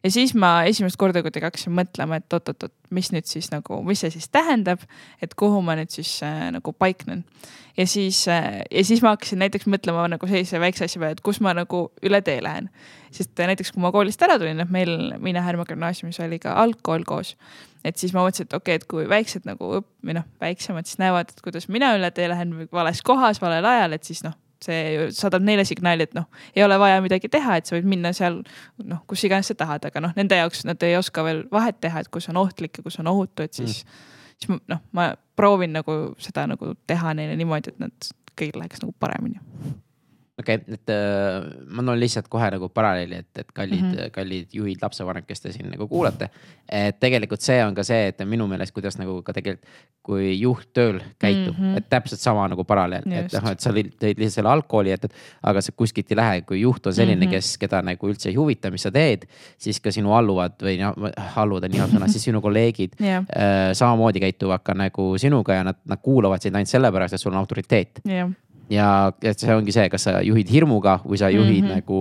ja 0.05 0.11
siis 0.11 0.35
ma 0.35 0.65
esimest 0.65 0.97
korda 0.97 1.23
kuidagi 1.23 1.45
hakkasin 1.45 1.77
mõtlema, 1.77 2.17
et 2.17 2.33
oot-oot-oot, 2.33 2.73
mis 2.91 3.13
nüüd 3.13 3.29
siis 3.29 3.51
nagu, 3.53 3.83
mis 3.83 4.01
see 4.01 4.11
siis 4.11 4.29
tähendab, 4.29 4.81
et 5.23 5.35
kuhu 5.35 5.63
ma 5.63 5.77
nüüd 5.77 5.91
siis 5.91 6.23
äh, 6.23 6.49
nagu 6.53 6.73
paiknen. 6.73 7.25
ja 7.77 7.87
siis 7.87 8.29
äh,, 8.29 8.63
ja 8.71 8.85
siis 8.85 9.03
ma 9.03 9.13
hakkasin 9.17 9.39
näiteks 9.39 9.67
mõtlema 9.67 10.09
nagu 10.09 10.27
sellise 10.27 10.61
väikse 10.61 10.85
asja 10.85 11.01
peale, 11.01 11.13
et 11.13 11.21
kus 11.21 11.41
ma 11.41 11.53
nagu 11.55 11.91
üle 12.03 12.23
tee 12.23 12.43
lähen. 12.43 12.71
Sest 13.13 13.39
näiteks, 13.39 13.75
kui 13.75 13.83
ma 13.85 13.93
koolist 13.95 14.23
ära 14.25 14.39
tulin, 14.41 14.61
et 14.63 14.73
meil 14.73 15.13
Miina 15.23 15.43
Härma 15.45 15.67
gümnaasiumis 15.69 16.21
oli 16.25 16.41
ka 16.43 16.57
algkool 16.63 17.05
koos 17.09 17.37
et 17.85 17.99
siis 17.99 18.15
ma 18.15 18.23
mõtlesin, 18.23 18.49
et 18.49 18.55
okei 18.57 18.77
okay,, 18.77 18.81
et 18.81 18.87
kui 18.91 19.09
väiksed 19.11 19.47
nagu 19.49 19.73
õpp- 19.79 20.07
või 20.07 20.17
noh, 20.19 20.27
väiksemad 20.43 20.87
siis 20.89 21.01
näevad, 21.03 21.33
et 21.33 21.43
kuidas 21.45 21.69
mina 21.73 21.93
üle 21.97 22.11
tee 22.15 22.29
lähen 22.31 22.55
vales 22.73 23.03
kohas, 23.07 23.43
valel 23.43 23.67
ajal, 23.67 23.97
et 23.97 24.07
siis 24.07 24.23
noh, 24.27 24.37
see 24.63 25.09
saadab 25.17 25.43
neile 25.43 25.65
signaali, 25.67 26.07
et 26.07 26.15
noh, 26.15 26.29
ei 26.55 26.63
ole 26.63 26.79
vaja 26.79 27.01
midagi 27.03 27.31
teha, 27.33 27.59
et 27.59 27.69
sa 27.69 27.75
võid 27.77 27.89
minna 27.91 28.13
seal 28.17 28.41
noh, 28.79 29.03
kus 29.11 29.25
iganes 29.27 29.51
sa 29.51 29.59
tahad, 29.59 29.89
aga 29.91 30.05
noh, 30.05 30.15
nende 30.19 30.39
jaoks 30.39 30.65
nad 30.69 30.83
ei 30.87 30.97
oska 30.99 31.27
veel 31.27 31.45
vahet 31.53 31.81
teha, 31.83 32.05
et 32.05 32.11
kus 32.15 32.31
on 32.31 32.39
ohtlik 32.45 32.79
ja 32.79 32.87
kus 32.87 33.01
on 33.03 33.11
ohutu, 33.11 33.47
et 33.47 33.59
siis 33.59 33.83
mm., 33.83 34.11
siis 34.43 34.63
noh, 34.71 34.83
ma 34.97 35.13
proovin 35.39 35.75
nagu 35.75 35.99
seda 36.23 36.47
nagu 36.51 36.75
teha 36.87 37.15
neile 37.19 37.35
niimoodi, 37.39 37.75
et 37.75 37.83
nad 37.83 38.13
kõigil 38.39 38.63
läheks 38.63 38.85
nagu 38.85 38.95
paremini 39.03 39.43
okei 40.39 40.55
okay,, 40.55 40.75
et 40.75 40.91
äh, 40.91 41.45
ma 41.69 41.85
toon 41.85 41.99
lihtsalt 42.01 42.29
kohe 42.33 42.49
nagu 42.55 42.69
paralleeli, 42.73 43.21
et, 43.21 43.41
et 43.43 43.53
kallid 43.53 43.83
mm, 43.83 43.93
-hmm. 43.93 44.13
kallid 44.15 44.55
juhid, 44.57 44.79
lapsevanemad, 44.83 45.27
kes 45.29 45.41
te 45.41 45.53
siin 45.53 45.69
nagu 45.71 45.89
kuulate. 45.89 46.31
et 46.69 47.01
tegelikult 47.01 47.41
see 47.41 47.59
on 47.65 47.75
ka 47.75 47.85
see, 47.85 48.07
et 48.09 48.23
minu 48.25 48.47
meelest, 48.49 48.73
kuidas 48.73 48.97
nagu 48.99 49.19
ka 49.23 49.33
tegelikult, 49.37 49.69
kui 50.03 50.41
juht 50.41 50.73
tööl 50.73 51.01
käitub 51.19 51.59
mm, 51.59 51.65
-hmm. 51.65 51.77
et 51.77 51.89
täpselt 51.89 52.21
sama 52.21 52.49
nagu 52.49 52.65
paralleel, 52.65 53.05
et 53.07 53.33
noh, 53.33 53.51
et 53.51 53.61
sa 53.61 53.71
tõid 53.71 53.93
lihtsalt 54.03 54.39
selle 54.39 54.49
algkooli, 54.49 54.91
et, 54.91 55.05
et 55.05 55.15
aga 55.43 55.61
sa 55.61 55.73
kuskilt 55.77 56.11
ei 56.13 56.17
lähe, 56.17 56.41
kui 56.49 56.61
juht 56.61 56.87
on 56.87 56.95
selline 56.95 57.17
mm, 57.17 57.29
-hmm. 57.29 57.35
kes, 57.35 57.59
keda 57.59 57.83
nagu 57.83 58.09
üldse 58.09 58.29
ei 58.29 58.35
huvita, 58.35 58.71
mis 58.71 58.83
sa 58.83 58.91
teed. 58.91 59.27
siis 59.59 59.81
ka 59.81 59.93
sinu 59.93 60.15
alluvad 60.15 60.57
või 60.63 60.79
noh, 60.81 60.97
alluvad 61.37 61.65
on 61.65 61.91
sõna, 61.93 62.09
siis 62.09 62.25
sinu 62.25 62.41
kolleegid 62.41 62.97
yeah. 63.01 63.25
äh, 63.37 63.73
samamoodi 63.73 64.21
käituvad 64.21 64.65
ka 64.65 64.75
nagu 64.75 65.19
sinuga 65.19 65.55
ja 65.55 65.65
nad, 65.65 65.77
nad 65.85 66.01
kuulavad 66.03 66.41
sind 66.41 66.57
ainult 66.57 66.69
sellepärast, 66.69 67.15
et 67.15 67.21
sul 67.21 67.33
on 67.33 67.39
autoriteet 67.39 68.01
yeah 68.09 68.31
ja 68.73 68.89
et 69.23 69.41
see 69.41 69.53
ongi 69.55 69.75
see, 69.75 69.89
kas 69.93 70.07
sa 70.07 70.15
juhid 70.25 70.51
hirmuga 70.53 70.99
või 71.05 71.19
sa 71.21 71.31
juhid 71.33 71.63
mm 71.65 71.69
-hmm. 71.69 71.83
nagu 71.83 71.99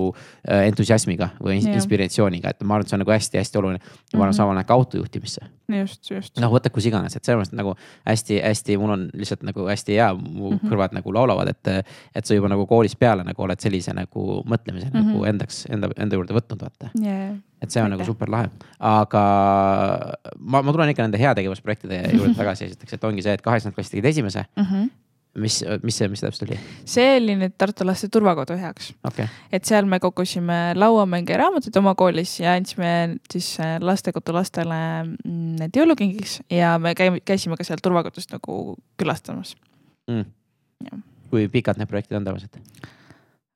äh, 0.48 0.68
entusiasmiga 0.70 1.32
või 1.40 1.58
yeah. 1.58 1.76
inspiratsiooniga, 1.76 2.54
et 2.54 2.64
ma 2.64 2.76
arvan, 2.76 2.86
et 2.86 2.92
see 2.92 2.98
on 2.98 3.04
nagu 3.04 3.14
hästi-hästi 3.14 3.60
oluline. 3.60 3.80
ma 4.14 4.26
arvan 4.26 4.34
sama 4.38 4.56
läheb 4.56 4.68
ka 4.68 4.74
autojuhtimisse. 4.74 5.42
just, 5.80 6.12
just. 6.12 6.40
noh, 6.40 6.52
võta 6.52 6.70
kus 6.70 6.86
iganes, 6.86 7.16
et 7.16 7.26
selles 7.26 7.42
mõttes 7.42 7.58
nagu 7.58 7.76
hästi-hästi, 8.08 8.78
mul 8.78 8.96
on 8.96 9.10
lihtsalt 9.14 9.44
nagu 9.44 9.68
hästi 9.68 9.94
hea, 10.00 10.14
mu 10.14 10.52
mm 10.52 10.58
-hmm. 10.58 10.70
kõrvad 10.70 10.98
nagu 10.98 11.14
laulavad, 11.14 11.48
et, 11.48 11.86
et 12.16 12.26
sa 12.26 12.34
juba 12.34 12.50
nagu 12.50 12.66
koolist 12.68 13.00
peale 13.00 13.24
nagu 13.24 13.44
oled 13.44 13.60
sellise 13.60 13.94
nagu 13.94 14.44
mõtlemise 14.46 14.88
mm 14.88 15.00
-hmm. 15.00 15.06
nagu 15.06 15.26
endaks, 15.26 15.66
enda, 15.70 15.90
enda 15.98 16.16
juurde 16.16 16.34
võtnud, 16.34 16.62
vaata 16.62 16.92
yeah 17.02 17.38
et 17.62 17.70
see 17.70 17.82
on 17.82 17.86
Aitäh. 17.86 17.98
nagu 17.98 18.06
super 18.06 18.30
lahe, 18.30 18.50
aga 18.80 19.24
ma, 20.40 20.62
ma 20.62 20.74
tulen 20.74 20.90
ikka 20.90 21.06
nende 21.06 21.20
heategevusprojektide 21.22 22.02
juurde 22.16 22.34
tagasi 22.42 22.66
esiteks, 22.66 22.94
et 22.94 23.04
ongi 23.04 23.22
see, 23.22 23.34
et 23.38 23.42
kaheksandad 23.46 23.76
klassid 23.76 24.00
tegid 24.00 24.10
esimese 24.10 24.46
mm. 24.58 24.64
-hmm 24.64 24.90
mis, 25.40 25.62
mis 25.84 25.98
see, 25.98 26.10
mis 26.12 26.22
täpselt 26.24 26.50
oli? 26.50 26.58
see 26.90 27.06
oli 27.16 27.36
nüüd 27.40 27.56
Tartu 27.60 27.86
laste 27.88 28.10
turvakodu 28.12 28.58
heaks 28.60 28.92
okay.. 29.08 29.30
et 29.54 29.68
seal 29.68 29.88
me 29.90 30.02
kogusime 30.04 30.60
lauamänge 30.76 31.34
ja 31.34 31.40
raamatuid 31.46 31.78
oma 31.80 31.94
koolis 32.00 32.38
ja 32.42 32.56
andsime 32.58 32.92
siis 33.32 33.54
äh, 33.64 33.78
lastekodu 33.84 34.36
lastele 34.36 34.80
mm, 35.06 35.56
need 35.62 35.80
jõulukingiks 35.80 36.42
ja 36.52 36.76
me 36.82 36.94
käime, 37.00 37.22
käisime 37.24 37.60
ka 37.60 37.68
seal 37.68 37.80
turvakodust 37.84 38.36
nagu 38.36 38.76
külastamas 39.00 39.56
mm.. 40.12 40.26
kui 41.32 41.48
pikad 41.54 41.80
need 41.80 41.92
projektid 41.92 42.20
on 42.20 42.28
tavaliselt? 42.28 42.60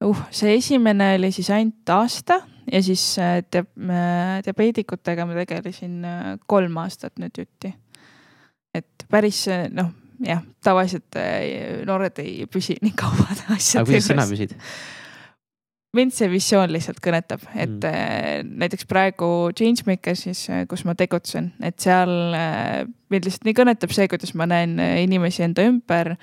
uh, 0.06 0.24
see 0.32 0.56
esimene 0.62 1.16
oli 1.20 1.34
siis 1.36 1.52
ainult 1.52 1.96
aasta 1.98 2.40
ja 2.72 2.84
siis 2.84 3.04
äh, 3.20 3.42
dia-, 3.52 3.68
äh, 3.90 4.40
diabeedikutega 4.48 5.28
ma 5.28 5.36
tegelesin 5.42 6.00
kolm 6.48 6.80
aastat 6.86 7.20
nüüd 7.20 7.44
jutti. 7.44 7.76
et 8.72 9.08
päris 9.12 9.44
noh 9.76 9.92
jah, 10.24 10.44
tavaliselt 10.64 11.18
äh, 11.20 11.82
noored 11.88 12.20
ei 12.24 12.46
püsi 12.52 12.78
nii 12.84 12.94
kaua 12.98 13.28
asjade 13.56 13.84
juures. 13.84 13.90
kuidas 13.90 14.08
sina 14.12 14.28
püsid? 14.30 14.56
mind 15.96 16.12
see 16.12 16.28
visioon 16.28 16.74
lihtsalt 16.76 16.98
kõnetab, 17.04 17.46
et 17.56 17.72
mm. 17.72 17.86
Äh, 17.88 18.42
näiteks 18.64 18.88
praegu 18.90 19.52
Changemakersis, 19.56 20.48
äh, 20.52 20.66
kus 20.72 20.84
ma 20.88 20.96
tegutsen, 21.00 21.54
et 21.64 21.80
seal 21.80 22.12
mind 23.12 23.30
lihtsalt 23.30 23.48
nii 23.48 23.56
kõnetab 23.62 23.96
see, 23.96 24.10
kuidas 24.12 24.36
ma 24.36 24.48
näen 24.50 24.76
inimesi 24.80 25.48
enda 25.48 25.68
ümber 25.70 26.16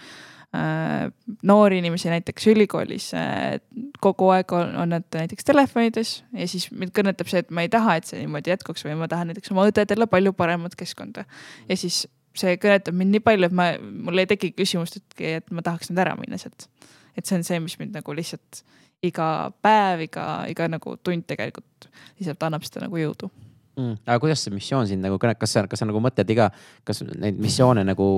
noori 1.49 1.79
inimesi 1.81 2.11
näiteks 2.13 2.51
ülikoolis 2.53 3.07
kogu 4.05 4.27
aeg 4.35 4.53
on, 4.53 4.75
on 4.83 4.91
nad 4.93 5.07
näiteks 5.17 5.47
telefonides 5.49 6.11
ja 6.37 6.45
siis 6.45 6.67
mind 6.77 6.93
kõnetab 6.93 7.31
see, 7.33 7.41
et 7.41 7.49
ma 7.49 7.65
ei 7.65 7.71
taha, 7.73 7.95
et 7.97 8.11
see 8.11 8.21
niimoodi 8.21 8.53
jätkuks 8.53 8.85
või 8.85 8.99
ma 9.01 9.09
tahan 9.09 9.31
näiteks 9.33 9.55
oma 9.55 9.65
õdedele 9.71 10.05
palju 10.13 10.35
paremat 10.37 10.77
keskkonda. 10.77 11.25
ja 11.71 11.79
siis 11.81 12.03
see 12.39 12.57
kõnetab 12.61 12.97
mind 12.97 13.17
nii 13.17 13.25
palju, 13.25 13.49
et 13.49 13.57
ma, 13.57 13.73
mul 13.81 14.23
ei 14.23 14.29
teki 14.31 14.53
küsimust, 14.57 15.01
et, 15.01 15.25
et 15.39 15.51
ma 15.55 15.65
tahaks 15.65 15.91
nüüd 15.91 16.03
ära 16.05 16.15
minna 16.19 16.39
sealt. 16.41 16.69
et 17.17 17.27
see 17.27 17.37
on 17.37 17.45
see, 17.45 17.61
mis 17.61 17.79
mind 17.81 17.99
nagu 17.99 18.15
lihtsalt 18.17 18.63
iga 19.05 19.51
päev, 19.63 20.07
iga, 20.07 20.27
iga 20.49 20.69
nagu 20.71 20.97
tund 21.05 21.27
tegelikult 21.29 21.89
lihtsalt 22.19 22.47
annab 22.47 22.65
seda 22.65 22.87
nagu 22.87 22.97
jõudu 23.01 23.29
mm.. 23.77 24.03
aga 24.07 24.19
kuidas 24.23 24.45
see 24.45 24.55
missioon 24.55 24.89
sind 24.89 25.05
nagu 25.05 25.19
kõnetab, 25.21 25.43
kas 25.43 25.57
sa, 25.57 25.67
kas 25.69 25.83
sa 25.83 25.89
nagu 25.89 26.01
mõtled 26.03 26.35
iga, 26.35 26.49
kas 26.89 27.03
neid 27.11 27.41
missioone 27.43 27.85
nagu 27.87 28.09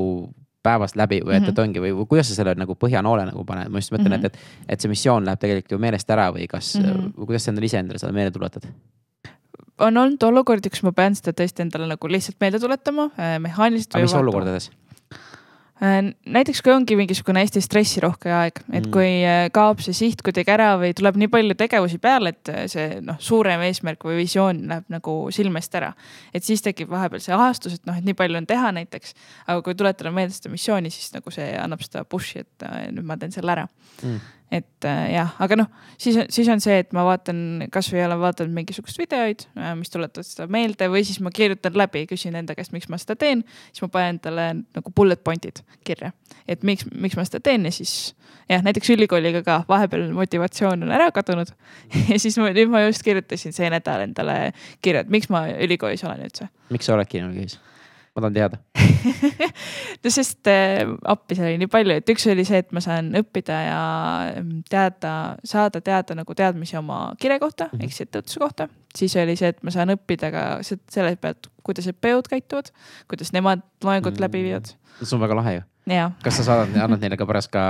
päevast 0.65 0.97
läbi 0.97 1.21
või 1.21 1.37
et, 1.37 1.45
et 1.45 1.53
mhm. 1.53 1.63
ongi 1.67 1.83
või, 1.83 1.93
või 1.99 2.09
kuidas 2.15 2.31
sa 2.31 2.39
selle 2.39 2.55
nagu 2.57 2.77
põhjanoole 2.81 3.27
nagu 3.29 3.45
paned, 3.49 3.69
ma 3.73 3.83
just 3.83 3.93
mõtlen 3.93 4.15
mm, 4.15 4.23
-hmm. 4.23 4.33
et, 4.33 4.65
et, 4.65 4.69
et 4.77 4.85
see 4.85 4.93
missioon 4.93 5.27
läheb 5.27 5.43
tegelikult 5.43 5.77
ju 5.77 5.81
meelest 5.83 6.11
ära 6.15 6.31
või 6.33 6.47
kas 6.49 6.75
mm, 6.79 6.91
-hmm. 6.91 7.27
kuidas 7.29 7.45
sa 7.45 7.53
endale 7.53 7.69
iseendale 7.69 8.01
seda 8.01 8.17
meelde 8.17 8.33
tuletad? 8.39 8.69
On 9.79 9.97
olnud 9.97 10.23
olukordi, 10.23 10.71
kus 10.71 10.85
ma 10.87 10.95
pean 10.95 11.17
seda 11.19 11.35
tõesti 11.37 11.65
endale 11.65 11.91
nagu 11.91 12.11
lihtsalt 12.11 12.41
meelde 12.43 12.63
tuletama 12.63 13.11
äh, 13.19 13.37
mehaaniliselt. 13.43 13.97
aga 13.97 14.07
mis 14.07 14.17
olukordades? 14.19 14.71
Äh, 15.83 15.97
näiteks 16.37 16.63
kui 16.63 16.71
ongi 16.71 16.95
mingisugune 16.99 17.43
hästi 17.43 17.63
stressirohke 17.65 18.31
aeg, 18.31 18.61
et 18.69 18.85
mm. 18.85 18.93
kui 18.95 19.09
äh, 19.27 19.49
kaob 19.55 19.83
see 19.83 19.97
siht 19.97 20.23
kuidagi 20.27 20.55
ära 20.55 20.71
või 20.81 20.93
tuleb 20.97 21.19
nii 21.19 21.31
palju 21.33 21.57
tegevusi 21.59 21.99
peale, 22.03 22.35
et 22.37 22.53
see 22.71 23.01
noh, 23.05 23.19
suurem 23.19 23.65
eesmärk 23.67 24.07
või 24.07 24.21
visioon 24.23 24.63
läheb 24.71 24.95
nagu 24.95 25.17
silmest 25.35 25.75
ära. 25.75 25.91
et 26.35 26.47
siis 26.47 26.63
tekib 26.63 26.93
vahepeal 26.95 27.25
see 27.25 27.35
ahastus, 27.35 27.81
et 27.81 27.91
noh, 27.91 27.99
et 27.99 28.07
nii 28.07 28.19
palju 28.19 28.39
on 28.39 28.47
teha 28.47 28.71
näiteks. 28.79 29.19
aga 29.49 29.67
kui 29.67 29.75
tuletada 29.75 30.15
meelde 30.15 30.39
seda 30.39 30.55
missiooni, 30.55 30.95
siis 30.95 31.11
nagu 31.17 31.35
see 31.35 31.51
annab 31.59 31.83
seda 31.83 32.07
push'i, 32.07 32.47
et 32.47 32.71
nüüd 32.95 33.05
ma 33.05 33.19
teen 33.19 33.35
selle 33.35 33.59
ära 33.59 33.69
mm 34.03 34.23
et 34.53 34.87
äh, 34.87 35.15
jah, 35.15 35.33
aga 35.43 35.57
noh, 35.59 35.69
siis, 35.99 36.19
siis 36.33 36.49
on 36.53 36.61
see, 36.63 36.77
et 36.85 36.93
ma 36.97 37.05
vaatan, 37.07 37.67
kasvõi 37.73 38.03
olen 38.05 38.21
vaadanud 38.21 38.55
mingisugust 38.55 38.99
videoid, 39.01 39.47
äh, 39.59 39.73
mis 39.79 39.93
tuletavad 39.93 40.29
seda 40.29 40.47
meelde 40.53 40.89
või 40.93 41.05
siis 41.07 41.21
ma 41.25 41.33
kirjutan 41.35 41.77
läbi, 41.79 42.05
küsin 42.11 42.37
enda 42.39 42.57
käest, 42.57 42.75
miks 42.77 42.91
ma 42.93 43.01
seda 43.01 43.17
teen. 43.21 43.45
siis 43.73 43.85
ma 43.87 43.91
panen 43.95 44.19
endale 44.19 44.47
nagu 44.77 44.95
bullet 44.95 45.25
point'id 45.25 45.63
kirja, 45.87 46.13
et 46.49 46.63
miks, 46.63 46.87
miks 46.93 47.17
ma 47.19 47.27
seda 47.27 47.41
teen 47.45 47.67
ja 47.67 47.73
siis 47.75 48.15
jah, 48.51 48.63
näiteks 48.65 48.95
ülikooliga 48.95 49.43
ka 49.47 49.63
vahepeal 49.69 50.11
motivatsioon 50.17 50.87
on 50.87 50.95
ära 50.95 51.11
kadunud 51.15 51.51
ja 52.11 52.19
siis 52.19 52.39
ma 52.39 52.53
nüüd 52.55 52.73
ma 52.73 52.85
just 52.87 53.05
kirjutasin 53.07 53.57
see 53.57 53.71
nädal 53.73 54.07
endale 54.07 54.53
kirja, 54.85 55.05
et 55.05 55.13
miks 55.13 55.31
ma 55.33 55.47
ülikoolis 55.55 56.05
olen 56.05 56.27
üldse. 56.29 56.51
miks 56.75 56.91
sa 56.91 56.99
oledki 56.99 57.25
ülikoolis? 57.25 57.59
Ma 58.15 58.23
tahan 58.23 58.35
teada 58.35 58.59
no 60.05 60.13
sest 60.13 60.49
äh, 60.51 60.85
appi 61.11 61.37
seal 61.37 61.51
oli 61.51 61.61
nii 61.63 61.71
palju, 61.71 61.97
et 61.99 62.13
üks 62.15 62.27
oli 62.31 62.45
see, 62.47 62.61
et 62.65 62.71
ma 62.75 62.83
saan 62.85 63.11
õppida 63.19 63.59
ja 63.67 63.81
mm, 64.41 64.65
teada, 64.71 65.13
saada 65.47 65.83
teada 65.85 66.17
nagu 66.19 66.37
teadmisi 66.37 66.79
oma 66.81 67.01
kire 67.21 67.39
kohta 67.43 67.69
mm 67.69 67.79
-hmm. 67.79 67.85
ehk 67.85 67.93
siis 67.93 68.07
ettevõtluse 68.07 68.41
kohta. 68.41 68.69
siis 68.95 69.17
oli 69.17 69.37
see, 69.37 69.53
et 69.55 69.63
ma 69.63 69.75
saan 69.75 69.95
õppida 69.97 70.31
ka 70.35 70.45
selle 70.63 71.17
pealt, 71.17 71.51
kuidas 71.63 71.89
õppejõud 71.91 72.31
käituvad, 72.31 72.71
kuidas 73.09 73.33
nemad 73.33 73.63
loengut 73.85 74.21
läbi 74.21 74.43
viivad. 74.43 74.75
see 75.03 75.17
on 75.17 75.21
väga 75.21 75.37
lahe 75.37 75.55
ju. 75.55 75.63
Kas 76.25 76.39
sa 76.39 76.45
saadad, 76.47 76.71
annad 76.81 77.01
neile 77.03 77.17
ka 77.21 77.27
pärast 77.29 77.51
ka 77.53 77.63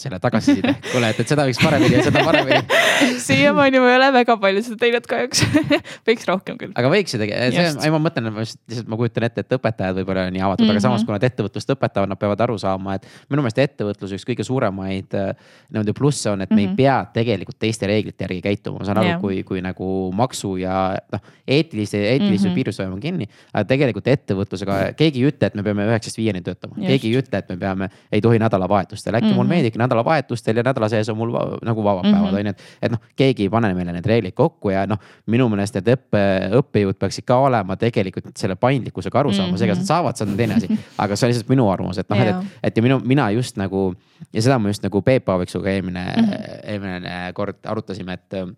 selle 0.00 0.18
tagasiside, 0.22 0.72
kuule, 0.92 1.10
et, 1.12 1.18
et 1.20 1.28
seda 1.28 1.44
võiks 1.44 1.58
paremini 1.60 1.98
ja 1.98 2.04
seda 2.06 2.22
paremini 2.24 2.62
siiamaani 3.26 3.80
ma 3.82 3.90
ei 3.92 3.96
ole 3.98 4.08
väga 4.14 4.36
palju 4.40 4.62
seda 4.64 4.78
teinud 4.80 5.06
kahjuks 5.10 5.42
võiks 6.08 6.24
rohkem 6.30 6.56
küll. 6.60 6.72
aga 6.74 6.88
võiks 6.92 7.12
ju 7.12 7.20
tegelikult, 7.20 7.84
ei 7.84 7.92
ma 7.92 8.00
mõtlen, 8.06 8.30
lihtsalt 8.40 8.88
ma 8.88 8.96
kujutan 9.02 9.26
ette, 9.28 9.44
et 9.44 9.52
õpetajad 9.58 9.98
võib-olla 10.00 10.24
on 10.30 10.32
nii 10.36 10.44
avatud 10.46 10.64
mm, 10.64 10.70
-hmm. 10.70 10.76
aga 10.80 10.84
samas, 10.86 11.00
Mhm. 11.02 11.06
kui 11.10 11.12
nad 11.18 11.26
ettevõtlust 11.28 11.70
õpetavad, 11.76 12.08
nad 12.08 12.18
peavad 12.18 12.40
aru 12.46 12.56
saama, 12.58 12.94
et 12.96 13.04
minu 13.30 13.42
meelest 13.44 13.58
ettevõtlus 13.66 14.12
üks 14.16 14.24
kõige 14.24 14.44
suuremaid 14.48 15.14
äh, 15.14 15.34
niimoodi 15.70 15.92
plusse 15.92 16.30
on, 16.30 16.40
et 16.40 16.50
me 16.50 16.56
mm 16.56 16.62
-hmm. 16.62 16.72
Mhm. 16.72 16.72
ei 16.72 16.76
pea 16.76 16.96
tegelikult 17.12 17.58
teiste 17.58 17.86
reeglite 17.86 18.24
järgi 18.24 18.40
käituma, 18.42 18.78
ma 18.78 18.84
saan 18.88 18.98
aru 18.98 19.08
Jah. 19.08 19.20
kui, 19.20 19.42
kui 19.42 19.60
nagu 19.60 20.10
maksu 20.14 20.56
ja 20.56 20.96
noh, 21.12 21.20
eetiliste, 21.46 21.98
eetilise 22.00 22.32
mm 22.32 22.36
Mhm. 22.46 22.50
-hmm. 22.50 22.54
piirist 22.54 22.78
hoiame 22.78 23.00
kinni. 23.00 23.28
aga 23.52 23.64
tegelikult 23.64 24.06
ettevõtlusega 24.08 24.94
keegi 24.96 25.20
ei 25.22 25.28
ütle, 25.30 25.46
et 25.46 25.54
me 25.54 25.62
peame 25.62 25.86
üheksast 25.86 26.16
viieni 26.16 26.40
töötama, 26.40 26.74
keegi 26.80 27.08
ei 27.12 27.18
ütle, 27.20 27.25
et 27.34 27.48
me 27.48 27.56
peame, 27.56 27.88
ei 28.12 28.20
tohi 28.20 28.38
nädalavahetustel, 28.38 29.14
äkki 29.14 29.26
mm 29.26 29.30
-hmm. 29.32 29.34
mul 29.34 29.44
Mhm. 29.44 29.48
meeldibki 29.48 29.78
nädalavahetustel 29.78 30.56
ja 30.56 30.62
nädala 30.62 30.88
sees 30.88 31.08
on 31.08 31.16
mul 31.16 31.32
va, 31.32 31.58
nagu 31.62 31.84
vabad 31.84 32.04
Mhm. 32.04 32.14
päevad 32.14 32.34
on 32.34 32.46
ju, 32.46 32.50
et. 32.50 32.60
et 32.82 32.90
noh, 32.92 33.00
keegi 33.16 33.42
ei 33.42 33.48
pane 33.50 33.74
meile 33.74 33.92
need 33.92 34.06
reeglid 34.06 34.34
kokku 34.34 34.70
ja 34.70 34.86
noh, 34.86 34.98
minu 35.26 35.48
meelest 35.48 35.74
need 35.74 35.86
õppe, 35.96 36.50
õppejõud 36.60 36.94
peaksid 36.98 37.24
ka 37.24 37.36
olema 37.38 37.76
tegelikult 37.76 38.36
selle 38.36 38.54
paindlikkusega 38.56 39.18
aru 39.18 39.32
saama 39.32 39.48
mm, 39.48 39.54
-hmm. 39.54 39.58
seega 39.58 39.72
Mhm. 39.74 39.80
nad 39.80 39.86
saavad, 39.86 40.16
see 40.16 40.26
on 40.30 40.36
teine 40.36 40.54
asi. 40.54 40.68
aga 40.98 41.16
see 41.16 41.26
on 41.26 41.30
lihtsalt 41.32 41.48
minu 41.48 41.70
arvamus, 41.70 41.98
et 41.98 42.10
noh, 42.10 42.18
et, 42.18 42.28
et, 42.28 42.36
et 42.62 42.76
ja 42.76 42.82
minu, 42.82 43.00
mina 43.04 43.30
just 43.30 43.56
nagu 43.56 43.94
ja 44.32 44.42
seda 44.42 44.58
ma 44.58 44.68
just 44.68 44.82
nagu 44.82 45.02
Peep 45.02 45.28
Aaviksuga 45.28 45.70
eelmine 45.70 46.04
mm, 46.16 46.22
Mhm. 46.22 46.30
-hmm. 46.32 46.60
eelmine 46.70 47.32
kord 47.34 47.56
arutasime, 47.66 48.12
et 48.12 48.56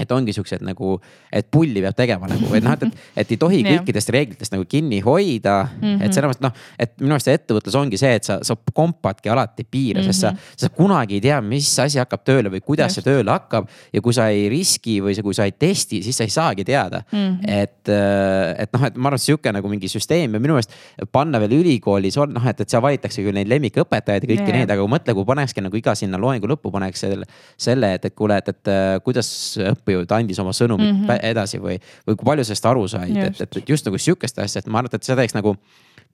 et 0.00 0.12
ongi 0.16 0.32
siuksed 0.36 0.64
nagu, 0.66 0.96
et 1.32 1.50
pulli 1.50 1.82
peab 1.84 1.98
tegema 1.98 2.30
nagu, 2.30 2.48
et 2.56 2.64
noh, 2.64 2.76
et, 2.78 2.86
et, 2.88 3.06
et 3.24 3.36
ei 3.36 3.40
tohi 3.40 3.62
kõikidest 3.70 4.14
reeglitest 4.14 4.56
nagu 4.56 4.64
kinni 4.68 5.00
hoida 5.04 5.62
mm. 5.64 5.80
-hmm. 5.80 6.04
et 6.04 6.20
Mhm. 6.20 6.30
mõttes 6.30 6.44
noh, 6.44 6.52
et 6.78 6.92
minu 7.00 7.16
arust 7.16 7.28
see 7.28 7.36
ettevõtlus 7.38 7.76
ongi 7.78 7.98
see, 8.00 8.12
et 8.18 8.26
sa, 8.26 8.38
sa 8.46 8.56
kompadki 8.74 9.30
alati 9.32 9.64
piire 9.64 10.00
mm, 10.00 10.06
-hmm. 10.06 10.12
sest 10.12 10.20
sa, 10.20 10.66
sa 10.66 10.68
kunagi 10.74 11.18
ei 11.18 11.24
tea, 11.24 11.40
mis 11.40 11.68
asi 11.78 12.00
hakkab 12.00 12.24
tööle 12.24 12.52
või 12.52 12.62
kuidas 12.64 12.94
Just. 12.94 13.00
see 13.00 13.12
tööle 13.12 13.30
hakkab. 13.30 13.68
ja 13.92 14.00
kui 14.00 14.12
sa 14.12 14.28
ei 14.28 14.48
riski 14.48 15.00
või 15.00 15.14
kui 15.22 15.34
sa 15.34 15.44
ei 15.44 15.52
testi, 15.52 16.02
siis 16.02 16.16
sa 16.16 16.24
ei 16.24 16.30
saagi 16.30 16.64
teada 16.64 17.02
mm. 17.12 17.18
Mhm. 17.18 17.34
-hmm. 17.34 17.60
et, 17.62 17.88
et 18.58 18.72
noh, 18.72 18.84
et 18.86 18.96
ma 18.96 19.08
arvan, 19.08 19.18
et 19.18 19.26
sihuke 19.26 19.52
nagu 19.52 19.68
mingi 19.68 19.88
süsteem 19.88 20.34
ja 20.34 20.40
minu 20.40 20.54
meelest 20.54 20.72
panna 21.12 21.40
veel 21.40 21.60
ülikoolis 21.60 22.16
on 22.18 22.32
noh, 22.34 22.46
et, 22.46 22.60
et 22.60 22.68
seal 22.68 22.82
valitakse 22.82 23.22
küll 23.22 23.34
neid 23.34 23.48
lemmikõpetajaid 23.48 24.24
ja 24.24 24.30
kõiki 24.34 24.48
Jaa. 24.48 24.56
neid, 24.58 24.70
aga 24.70 24.86
mõtle, 24.86 25.14
kui 25.14 25.24
panekski 25.24 25.60
nagu 25.60 25.76
iga 25.76 25.94
sinna 25.94 26.18
loengu 26.18 26.46
lõppu 26.46 26.72
paneks 26.72 27.00
selle, 27.00 27.26
selle, 27.56 27.94
et, 27.94 28.04
et 28.04 28.14
kuule, 28.14 28.36
et, 28.36 28.48
et 28.48 28.68
äh, 28.68 29.00
kuidas 29.04 29.58
õppejõud 29.90 30.16
andis 30.16 30.38
oma 30.42 30.50
sõnumit 30.56 30.92
mm 30.92 30.98
Mhm. 31.00 31.06
-hmm. 31.10 31.30
edasi 31.30 31.58
või, 31.58 31.78
või 32.06 32.16
kui 32.16 32.24
palju 32.24 32.44
sellest 32.44 32.66
aru 32.66 32.88
said, 32.88 33.16
et, 33.16 33.40
et, 33.40 33.68
just 33.68 33.86
nagu 33.86 33.98
sihukest 33.98 34.38
asja, 34.38 34.58
et 34.60 34.66
ma 34.66 34.78
arvan, 34.78 34.90
et 34.94 35.02
see 35.04 35.16
teeks 35.16 35.34
nagu 35.34 35.56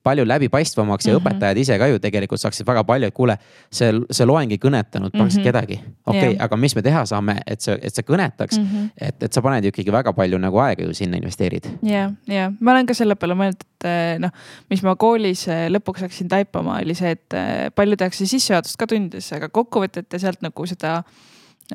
palju 0.03 0.23
läbipaistvamaks 0.25 1.05
ja 1.05 1.13
mm 1.13 1.17
Mhm. 1.17 1.25
-hmm. 1.27 1.37
õpetajad 1.37 1.57
ise 1.57 1.77
ka 1.77 1.87
ju 1.87 1.99
tegelikult 1.99 2.39
saaksid 2.39 2.65
väga 2.67 2.83
palju, 2.83 3.07
et 3.07 3.13
kuule, 3.13 3.37
see, 3.71 3.91
see 4.11 4.25
loeng 4.25 4.51
ei 4.51 4.57
kõnetanud 4.57 5.11
praktiliselt 5.11 5.43
Mhm. 5.43 5.43
kedagi. 5.43 5.79
okei 6.05 6.19
okay, 6.21 6.33
Jah. 6.33 6.43
aga 6.45 6.55
mis 6.57 6.75
me 6.75 6.81
teha 6.81 7.05
saame, 7.05 7.35
et 7.47 7.61
see, 7.61 7.73
et 7.81 7.95
see 7.95 8.03
kõnetaks 8.03 8.57
mm, 8.57 8.63
Mhm. 8.63 8.77
-hmm. 8.77 8.89
et, 9.01 9.23
et 9.23 9.33
sa 9.33 9.41
paned 9.41 9.63
ju 9.63 9.67
ikkagi 9.71 9.91
väga 9.91 10.13
palju 10.13 10.37
nagu 10.37 10.57
aega 10.59 10.83
ju 10.83 10.93
sinna 10.93 11.17
investeerid. 11.17 11.65
ja, 11.83 12.11
ja 12.27 12.51
ma 12.59 12.71
olen 12.71 12.85
ka 12.85 12.93
selle 12.93 13.15
peale 13.15 13.33
mõelnud, 13.33 13.55
et 13.61 13.85
eh, 13.85 14.17
noh, 14.19 14.29
mis 14.69 14.83
ma 14.83 14.95
koolis 14.95 15.47
eh, 15.47 15.67
lõpuks 15.69 15.99
hakkasin 16.01 16.27
taipama, 16.29 16.79
oli 16.81 16.93
see, 16.93 17.11
et 17.11 17.33
eh, 17.33 17.69
palju 17.75 17.95
tehakse 17.95 18.25
sissejuhatust 18.25 18.77
ka 18.77 18.87
tundides, 18.87 19.33
aga 19.33 19.49
kokkuvõtet 19.49 20.05
ja 20.13 20.19
sealt 20.19 20.41
nagu 20.41 20.65
seda 20.65 21.03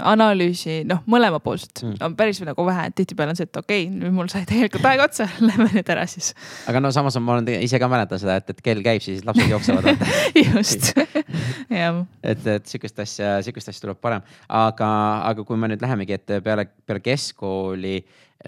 analüüsi, 0.01 0.83
noh, 0.89 1.03
mõlemapoolset 1.11 1.83
Mm. 1.83 1.97
on 2.01 2.15
päris 2.17 2.41
nagu 2.45 2.65
vähe, 2.67 2.87
et 2.89 2.95
tihtipeale 2.97 3.33
on 3.35 3.37
see, 3.37 3.49
et 3.49 3.57
okei 3.57 3.85
okay,, 3.87 3.99
nüüd 3.99 4.15
mul 4.15 4.29
sai 4.33 4.45
tegelikult 4.49 4.87
aeg 4.89 5.03
otsa, 5.05 5.27
lähme 5.49 5.69
nüüd 5.73 5.93
ära 5.95 6.07
siis. 6.09 6.33
aga 6.71 6.81
no 6.81 6.93
samas 6.95 7.17
on, 7.19 7.25
ma 7.27 7.37
olen 7.37 7.49
ise 7.65 7.81
ka 7.83 7.89
mäletan 7.93 8.21
seda, 8.23 8.39
et, 8.41 8.51
et 8.55 8.63
kell 8.65 8.83
käib, 8.85 9.03
siis 9.05 9.25
lapsed 9.29 9.51
jooksevad 9.53 9.91
just, 10.47 10.93
jah. 11.83 12.03
et, 12.23 12.47
et 12.47 12.67
sihukest 12.67 13.05
asja, 13.05 13.35
sihukest 13.45 13.73
asja 13.73 13.87
tuleb 13.87 14.01
parem, 14.01 14.25
aga, 14.49 14.91
aga 15.29 15.45
kui 15.49 15.61
me 15.61 15.73
nüüd 15.73 15.85
lähemegi, 15.85 16.21
et 16.21 16.37
peale, 16.45 16.69
peale 16.87 17.05
keskkooli 17.05 17.99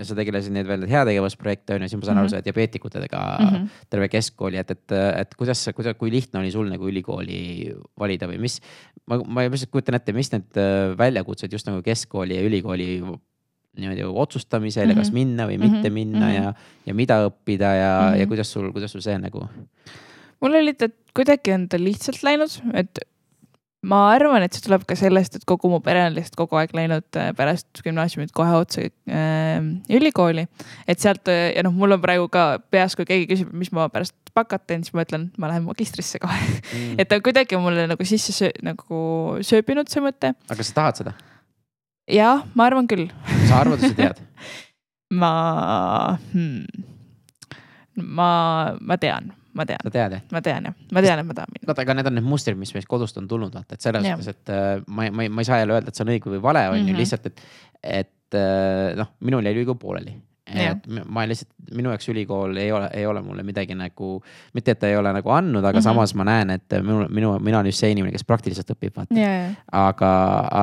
sa 0.03 0.15
tegelesid 0.15 0.53
neid 0.53 0.67
veel 0.67 0.87
heategevusprojekte 0.91 1.75
on 1.77 1.83
ju, 1.85 1.89
siis 1.89 2.01
ma 2.01 2.07
saan 2.07 2.19
aru, 2.19 2.27
Mhm. 2.27 2.31
sa 2.35 2.41
diabeetikutega 2.45 3.21
mm. 3.41 3.49
-hmm. 3.49 3.69
terve 3.91 4.09
keskkooli, 4.09 4.57
et, 4.59 4.71
et, 4.71 4.93
et 4.93 5.35
kuidas, 5.39 5.69
kuidas, 5.75 5.97
kui 5.99 6.11
lihtne 6.11 6.41
oli 6.41 6.51
sul 6.51 6.69
nagu 6.71 6.89
ülikooli 6.89 7.73
valida 7.99 8.27
või 8.27 8.39
mis. 8.41 8.61
ma, 9.07 9.19
ma 9.27 9.41
lihtsalt 9.49 9.71
kujutan 9.71 9.95
ette, 9.95 10.13
mis 10.13 10.33
need 10.33 10.57
äh, 10.57 10.97
väljakutsed 10.99 11.53
just 11.53 11.67
nagu 11.67 11.83
keskkooli 11.83 12.35
ja 12.37 12.43
ülikooli 12.43 13.03
niimoodi 13.77 14.03
otsustamisel 14.07 14.85
mm 14.87 14.91
-hmm. 14.91 14.95
ja 14.97 15.01
kas 15.01 15.11
Mhm. 15.11 15.15
minna 15.15 15.47
või 15.47 15.59
mitte 15.59 15.91
minna 15.91 16.27
Mhm. 16.27 16.35
ja, 16.35 16.55
ja 16.87 16.95
mida 16.95 17.27
õppida 17.29 17.71
ja 17.75 18.01
mm, 18.01 18.15
-hmm. 18.15 18.21
ja 18.21 18.27
kuidas 18.27 18.53
sul, 18.53 18.73
kuidas 18.73 18.93
sul 18.93 19.01
see 19.01 19.19
nagu. 19.19 19.49
mul 20.41 20.55
oli 20.55 20.75
ta 20.75 20.89
kuidagi 21.15 21.53
on 21.53 21.69
ta 21.69 21.77
lihtsalt 21.79 22.23
läinud, 22.23 22.51
et 22.75 22.99
ma 23.85 24.01
arvan, 24.15 24.45
et 24.45 24.57
see 24.57 24.65
tuleb 24.65 24.85
ka 24.89 24.97
sellest, 24.99 25.39
et 25.39 25.47
kogu 25.49 25.69
mu 25.73 25.81
pere 25.85 26.07
on 26.09 26.17
lihtsalt 26.17 26.39
kogu 26.39 26.59
aeg 26.61 26.75
läinud 26.77 27.19
äh, 27.21 27.31
pärast 27.37 27.83
gümnaasiumit 27.85 28.33
kohe 28.37 28.57
otse 28.57 28.89
äh, 28.89 29.61
ülikooli. 29.93 30.47
et 30.89 31.03
sealt 31.03 31.29
äh, 31.33 31.53
ja 31.57 31.65
noh, 31.67 31.75
mul 31.77 31.97
on 31.97 32.03
praegu 32.03 32.29
ka 32.33 32.47
peas, 32.73 32.97
kui 32.97 33.09
keegi 33.09 33.29
küsib, 33.31 33.53
mis 33.57 33.73
ma 33.75 33.89
pärast 33.93 34.17
bakat 34.35 34.65
teen, 34.67 34.83
siis 34.87 34.95
ma 34.97 35.05
ütlen, 35.07 35.29
ma 35.39 35.51
lähen 35.53 35.67
magistrisse 35.67 36.21
kohe 36.23 36.41
Mm. 36.75 36.97
et 37.01 37.09
ta 37.09 37.19
kuidagi 37.23 37.59
mulle 37.61 37.85
nagu 37.91 38.05
sisse 38.09 38.33
söö, 38.35 38.51
nagu 38.65 38.99
sööbinud 39.45 39.91
see 39.91 40.03
mõte. 40.03 40.33
aga 40.35 40.57
kas 40.59 40.71
sa 40.73 40.77
tahad 40.81 41.01
seda? 41.01 41.13
jah, 42.11 42.43
ma 42.55 42.67
arvan 42.69 42.89
küll. 42.91 43.07
sa 43.49 43.61
arvad, 43.63 43.83
et 43.83 43.93
sa 43.93 43.99
tead? 43.99 44.21
ma 45.21 45.33
hmm,, 46.33 46.65
ma, 47.97 48.31
ma 48.81 48.99
tean, 49.01 49.31
ma 49.55 49.65
tean, 49.69 49.79
sa 49.87 49.91
tead 49.95 50.13
jah? 50.17 50.23
ma 50.35 50.41
tean 50.43 50.65
jah, 50.69 50.75
ma 50.93 51.03
tean, 51.05 51.19
et 51.23 51.27
ma 51.29 51.35
tahan 51.39 51.53
minna. 51.55 51.67
vaata, 51.71 51.83
aga 51.87 51.95
need 52.01 52.07
on 52.11 52.15
need 52.19 52.27
mustrid, 52.27 52.59
mis 52.59 52.75
meist 52.75 52.89
kodust 52.91 53.19
on 53.21 53.29
tulnud, 53.31 53.55
vaata, 53.55 53.75
et 53.79 53.81
selles 53.87 54.03
suhtes, 54.19 54.29
et 54.35 54.51
äh, 54.55 54.83
ma, 54.89 55.09
ma, 55.15 55.29
ma 55.31 55.41
ei 55.45 55.49
saa 55.49 55.61
jälle 55.63 55.77
öelda, 55.79 55.89
et 55.93 55.99
see 55.99 56.05
on 56.07 56.13
õige 56.17 56.33
või 56.35 56.43
vale, 56.43 56.65
on 56.73 56.79
ju 56.81 56.85
Mhm. 56.93 56.99
lihtsalt, 57.01 57.27
et, 57.31 57.41
et 57.83 58.39
äh, 58.41 58.95
noh, 58.99 59.13
minul 59.21 59.47
jäi 59.47 59.55
ülikool 59.57 59.79
pooleli. 59.81 60.17
Et 60.45 60.87
ma 61.09 61.23
lihtsalt, 61.25 61.49
minu 61.73 61.89
jaoks 61.89 62.09
ülikool 62.13 62.59
ei 62.61 62.73
ole, 62.73 62.89
ei 62.93 63.07
ole 63.09 63.23
mulle 63.25 63.43
midagi 63.47 63.73
nagu, 63.75 64.19
mitte 64.53 64.75
et 64.75 64.81
ta 64.83 64.91
ei 64.91 64.97
ole 64.97 65.09
nagu 65.17 65.31
andnud, 65.33 65.65
aga 65.65 65.73
mm. 65.73 65.81
-hmm. 65.81 65.85
samas 65.85 66.13
ma 66.15 66.27
näen, 66.29 66.51
et 66.51 66.75
minu, 66.83 67.07
minu, 67.09 67.31
mina 67.41 67.59
olen 67.59 67.71
just 67.73 67.81
see 67.81 67.91
inimene, 67.91 68.13
kes 68.13 68.27
praktiliselt 68.29 68.71
õpib, 68.75 68.93
vaata. 68.97 69.17
ja 69.17 69.55
aga, 69.73 70.11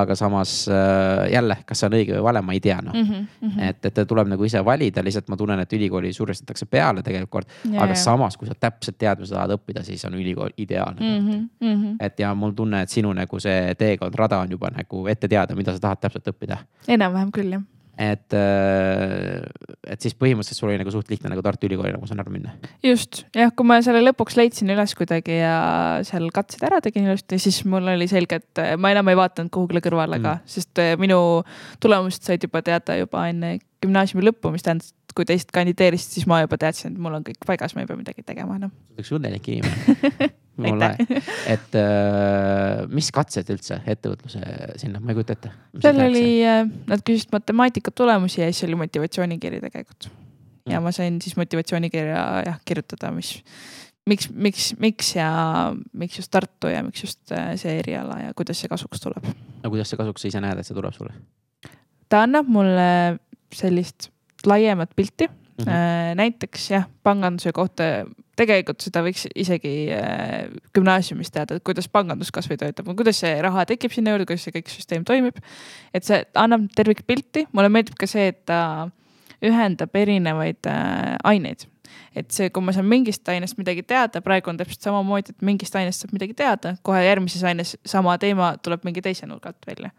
aga 0.02 0.16
samas 0.16 0.68
äh, 0.70 1.32
jälle, 1.34 1.58
kas 1.66 1.82
see 1.82 1.90
on 1.90 1.98
õige 1.98 2.14
või 2.14 2.24
vale, 2.30 2.44
ma 2.46 2.54
ei 2.54 2.60
tea, 2.60 2.78
noh 2.82 2.94
mm. 2.94 3.10
-hmm, 3.10 3.26
mm 3.42 3.50
-hmm. 3.50 3.70
et, 3.70 3.86
et 3.86 4.08
tuleb 4.08 4.28
nagu 4.28 4.44
ise 4.44 4.66
valida, 4.66 5.04
lihtsalt 5.04 5.34
ma 5.34 5.38
tunnen, 5.38 5.60
et 5.60 5.74
ülikooli 5.74 6.14
survestatakse 6.14 6.66
peale 6.66 7.02
tegelikult. 7.02 7.48
aga 7.78 7.96
samas, 7.96 8.38
kui 8.38 8.48
sa 8.48 8.54
täpselt 8.54 8.98
tead, 8.98 9.18
mida 9.18 9.28
sa 9.28 9.36
tahad 9.36 9.58
õppida, 9.58 9.84
siis 9.84 10.06
on 10.06 10.14
ülikool 10.14 10.50
ideaalne 10.58 11.02
mm. 11.02 11.28
-hmm, 11.28 11.50
mm 11.60 11.84
-hmm. 11.84 11.96
et 12.00 12.20
ja 12.20 12.36
mul 12.36 12.52
tunne, 12.52 12.82
et 12.82 12.90
sinu 12.90 13.14
nagu 13.14 13.40
see 13.40 13.76
teekond, 13.76 14.16
rada 14.16 14.40
on 14.40 14.52
juba 14.52 14.70
nagu 14.70 15.08
ette 15.08 15.28
teada, 15.28 15.56
mida 15.56 15.74
sa 15.74 15.80
tahad 15.80 15.98
täpselt 16.02 16.28
õppida. 16.28 16.58
enam-vähem 16.88 17.32
küll 17.32 17.52
jah. 17.52 17.62
Et, 18.00 18.34
et 18.34 20.02
siis 20.02 20.16
põhimõtteliselt 20.18 20.58
sul 20.58 20.70
oli 20.72 20.80
nagu 20.82 20.94
suht 20.94 21.10
lihtne 21.12 21.30
nagu 21.32 21.44
Tartu 21.46 21.68
Ülikooli 21.68 21.92
nagu 21.94 22.02
ma 22.06 22.10
saan 22.10 22.24
aru 22.24 22.34
minna. 22.34 22.56
just 22.86 23.24
jah, 23.36 23.52
kui 23.56 23.68
ma 23.68 23.82
selle 23.86 24.02
lõpuks 24.06 24.38
leidsin 24.40 24.72
üles 24.74 24.96
kuidagi 24.98 25.42
ja 25.42 25.56
seal 26.08 26.30
katsed 26.34 26.64
ära 26.68 26.82
tegin 26.84 27.10
ilusti, 27.10 27.40
siis 27.42 27.62
mul 27.70 27.92
oli 27.94 28.08
selge, 28.12 28.42
et 28.42 28.64
ma 28.82 28.94
enam 28.96 29.12
ei 29.12 29.20
vaadanud 29.20 29.52
kuhugile 29.54 29.84
kõrvale 29.84 30.22
ka 30.22 30.32
Mm. 30.32 30.48
sest 30.48 30.80
äh, 30.80 30.94
minu 31.00 31.44
tulemused 31.82 32.24
said 32.24 32.44
juba 32.44 32.62
teada 32.62 32.96
juba 33.00 33.26
enne 33.30 33.58
gümnaasiumi 33.82 34.28
lõppu, 34.28 34.52
mis 34.54 34.64
tähendas, 34.66 34.94
kui 35.16 35.26
teised 35.28 35.52
kandideerisid, 35.54 36.18
siis 36.18 36.28
ma 36.30 36.42
juba 36.44 36.58
teadsin, 36.62 36.94
et 36.94 37.02
mul 37.02 37.18
on 37.18 37.26
kõik 37.26 37.42
paigas, 37.48 37.76
ma 37.76 37.84
ei 37.84 37.90
pea 37.90 38.00
midagi 38.00 38.24
tegema 38.28 38.58
enam 38.60 38.72
üks 39.02 39.12
õnnelik 39.18 39.50
inimene 39.52 40.30
mul 40.62 40.76
Aitäh. 40.76 41.02
lahe, 41.08 41.20
et 41.54 41.78
äh, 41.80 42.86
mis 42.92 43.12
katsed 43.16 43.50
üldse 43.54 43.82
ettevõtluse 43.90 44.42
sinna, 44.82 45.02
ma 45.02 45.14
ei 45.14 45.20
kujuta 45.20 45.38
ette. 45.38 45.52
seal 45.84 46.02
oli, 46.06 46.26
nad 46.92 47.04
küsisid 47.08 47.34
matemaatika 47.36 47.94
tulemusi 47.96 48.44
ja 48.44 48.50
siis 48.52 48.68
oli 48.70 48.80
motivatsioonikiri 48.86 49.62
tegelikult. 49.68 50.12
ja 50.70 50.78
Mm. 50.80 50.84
ma 50.86 50.92
sain 50.94 51.16
siis 51.22 51.34
motivatsioonikirja 51.40 52.24
jah 52.46 52.60
kirjutada, 52.66 53.10
mis, 53.16 53.32
miks, 54.06 54.28
miks, 54.30 54.68
miks 54.80 55.16
ja 55.16 55.30
miks 55.98 56.20
just 56.20 56.32
Tartu 56.32 56.70
ja 56.70 56.84
miks 56.86 57.02
just 57.02 57.32
äh, 57.34 57.56
see 57.58 57.80
eriala 57.80 58.20
ja 58.28 58.34
kuidas 58.38 58.62
see 58.62 58.70
kasuks 58.70 59.02
tuleb. 59.02 59.26
no 59.64 59.70
kuidas 59.74 59.90
see 59.90 59.98
kasuks 59.98 60.22
sa 60.22 60.30
ise 60.30 60.44
näed, 60.44 60.62
et 60.62 60.68
see 60.68 60.78
tuleb 60.78 60.94
sulle 60.94 61.16
ta 62.12 62.26
annab 62.28 62.50
mulle 62.52 63.18
sellist 63.56 64.11
laiemat 64.50 64.96
pilti 64.96 65.28
mm? 65.28 65.36
mm, 65.58 65.66
-hmm. 65.66 66.16
näiteks 66.16 66.72
jah, 66.72 66.88
panganduse 67.04 67.52
kohta 67.52 67.84
tegelikult 68.40 68.84
seda 68.84 69.04
võiks 69.06 69.26
isegi 69.36 69.74
äh, 69.94 70.48
gümnaasiumis 70.76 71.32
teada, 71.34 71.58
et 71.58 71.66
kuidas 71.68 71.90
pangandus 71.92 72.32
kasvõi 72.34 72.58
töötab, 72.62 72.90
kuidas 72.98 73.20
see 73.22 73.34
raha 73.44 73.66
tekib 73.70 73.94
sinna 73.94 74.14
juurde, 74.14 74.28
kuidas 74.30 74.48
see 74.48 74.56
kõik 74.56 74.72
süsteem 74.72 75.06
toimib. 75.08 75.38
et 75.94 76.08
see 76.08 76.24
annab 76.40 76.70
tervikpilti, 76.76 77.48
mulle 77.52 77.70
meeldib 77.70 78.00
ka 78.00 78.10
see, 78.10 78.32
et 78.32 78.42
ta 78.50 78.90
ühendab 79.46 79.96
erinevaid 79.98 80.70
äh, 80.70 81.18
aineid. 81.24 81.68
et 82.16 82.32
see, 82.32 82.50
kui 82.50 82.64
ma 82.64 82.74
saan 82.76 82.88
mingist 82.88 83.28
ainest 83.32 83.60
midagi 83.60 83.84
teada, 83.88 84.22
praegu 84.24 84.52
on 84.52 84.60
täpselt 84.60 84.88
samamoodi, 84.88 85.36
et 85.36 85.46
mingist 85.46 85.76
ainest 85.76 86.04
saab 86.04 86.16
midagi 86.16 86.36
teada, 86.38 86.76
kohe 86.88 87.02
järgmises 87.04 87.44
aines 87.48 87.76
sama 87.86 88.18
teema 88.22 88.54
tuleb 88.64 88.88
mingi 88.88 89.04
teise 89.04 89.28
nurga 89.28 89.52
alt 89.52 89.68
välja. 89.68 89.92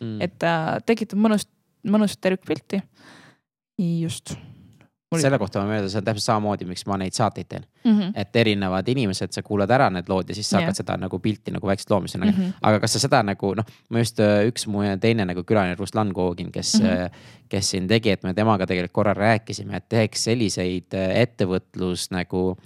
mm. 0.00 0.20
et 0.20 0.38
ta 0.42 0.52
tekitab 0.86 1.22
mõnust, 1.22 1.50
mõnusat 1.86 2.20
tervikpilti. 2.20 2.82
Just 3.78 4.36
selle 5.16 5.38
kohta 5.38 5.60
ma 5.62 5.66
mööda, 5.70 5.88
see 5.88 6.00
on 6.00 6.04
täpselt 6.04 6.24
samamoodi, 6.26 6.64
miks 6.68 6.82
ma 6.90 6.96
neid 7.00 7.14
saateid 7.16 7.46
teen 7.48 7.62
mm. 7.84 7.92
-hmm. 7.98 8.12
et 8.20 8.36
erinevad 8.36 8.88
inimesed, 8.88 9.32
sa 9.32 9.42
kuulad 9.42 9.70
ära 9.70 9.86
need 9.90 10.08
lood 10.08 10.28
ja 10.28 10.34
siis 10.34 10.50
sa 10.50 10.56
Jah. 10.58 10.64
hakkad 10.66 10.76
seda 10.76 10.96
nagu 11.00 11.18
pilti 11.18 11.50
nagu 11.54 11.66
vaikselt 11.66 11.90
looma, 11.90 12.02
mis 12.02 12.14
on 12.16 12.20
Mm 12.26 12.30
-hmm. 12.34 12.52
aga 12.62 12.80
kas 12.80 12.92
sa 12.92 12.98
seda 12.98 13.22
nagu 13.22 13.54
noh, 13.54 13.64
ma 13.90 13.98
just 13.98 14.20
äh, 14.20 14.44
üks 14.48 14.66
mu 14.66 14.78
teine 15.00 15.24
nagu 15.24 15.42
külaline, 15.44 15.74
Ruslan 15.78 16.12
Kogin, 16.12 16.52
kes 16.52 16.74
mm, 16.80 16.86
Mhm. 16.86 16.94
-hmm. 16.96 17.10
kes 17.48 17.70
siin 17.70 17.88
tegi, 17.88 18.10
et 18.10 18.22
me 18.22 18.34
temaga 18.34 18.66
tegelikult 18.66 18.92
korra 18.92 19.14
rääkisime, 19.14 19.76
et 19.76 19.88
teeks 19.88 20.24
selliseid 20.24 20.94
äh, 20.94 21.16
ettevõtlus 21.22 22.10
nagu 22.10 22.56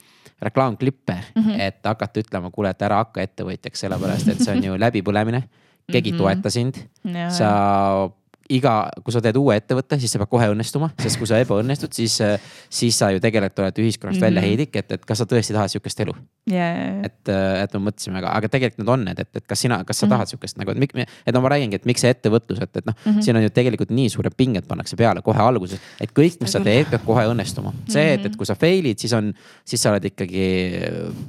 reklaamklippe 0.43 1.13
mm, 1.37 1.43
Mhm. 1.43 1.51
-hmm. 1.51 1.61
et 1.61 1.77
hakata 1.85 2.21
ütlema, 2.21 2.51
kuule, 2.51 2.71
et 2.71 2.83
ära 2.83 2.97
hakka 2.97 3.21
ettevõtjaks, 3.23 3.75
sellepärast 3.81 4.29
et 4.29 4.39
see 4.41 4.57
on 4.57 4.65
ju 4.65 4.77
läbipõlemine. 4.85 5.43
keegi 5.93 6.09
ei 6.09 6.13
Mhm. 6.13 6.19
toeta 6.19 6.51
sind, 6.51 6.75
Ja, 7.05 7.31
sa 7.31 8.11
iga, 8.51 8.75
kui 9.05 9.13
sa 9.15 9.21
teed 9.23 9.37
uue 9.39 9.55
ettevõtte, 9.57 9.99
siis 10.01 10.11
see 10.13 10.19
peab 10.21 10.31
kohe 10.33 10.49
õnnestuma, 10.53 10.91
sest 10.99 11.19
kui 11.21 11.27
sa 11.31 11.39
ebaõnnestud, 11.43 11.93
siis, 11.95 12.19
siis 12.71 12.99
sa 12.99 13.11
ju 13.15 13.21
tegelikult 13.23 13.59
oled 13.65 13.79
ühiskonnast 13.79 14.17
mm 14.17 14.21
-hmm. 14.21 14.27
välja 14.27 14.41
Mhm. 14.41 14.49
heidik, 14.49 14.77
et, 14.77 14.93
et 14.93 15.05
kas 15.07 15.19
sa 15.19 15.25
tõesti 15.25 15.53
tahad 15.55 15.69
sihukest 15.71 16.01
elu 16.01 16.15
ja, 16.51 16.69
et, 17.05 17.29
et 17.29 17.75
me 17.75 17.81
mõtlesime, 17.91 18.19
aga, 18.19 18.33
aga 18.37 18.49
tegelikult 18.49 18.79
need 18.79 18.89
on 18.89 19.05
need, 19.05 19.19
et, 19.21 19.37
et 19.37 19.47
kas 19.47 19.61
sina, 19.61 19.85
kas 19.85 19.99
sa 19.99 20.07
Mhm. 20.07 20.11
tahad 20.15 20.27
sihukest 20.29 20.59
nagu, 20.59 20.71
et 20.71 21.07
et 21.27 21.35
no 21.35 21.41
ma 21.41 21.49
räägingi, 21.49 21.75
et 21.75 21.85
miks 21.87 22.01
see 22.01 22.11
ettevõtlus, 22.11 22.61
et, 22.63 22.77
et 22.77 22.87
noh 22.87 22.95
mm. 23.05 23.13
-hmm. 23.13 23.23
siin 23.23 23.37
on 23.37 23.43
ju 23.43 23.51
tegelikult 23.51 23.91
nii 23.91 24.09
suured 24.11 24.35
pinged 24.37 24.67
pannakse 24.67 24.97
peale 24.97 25.23
kohe 25.23 25.39
alguses. 25.39 25.79
et 26.01 26.11
kõik, 26.13 26.41
mis 26.41 26.51
sa 26.53 26.61
teed, 26.61 26.87
peab 26.91 27.05
kohe 27.05 27.25
õnnestuma. 27.25 27.73
see, 27.89 28.15
et, 28.15 28.21
et 28.21 28.33
Mhm. 28.33 28.37
kui 28.37 28.47
sa 28.47 28.55
fail'id, 28.55 28.99
siis 28.99 29.13
on, 29.13 29.35
siis 29.65 29.83
sa 29.83 29.91
oled 29.91 30.05
ikkagi 30.05 30.81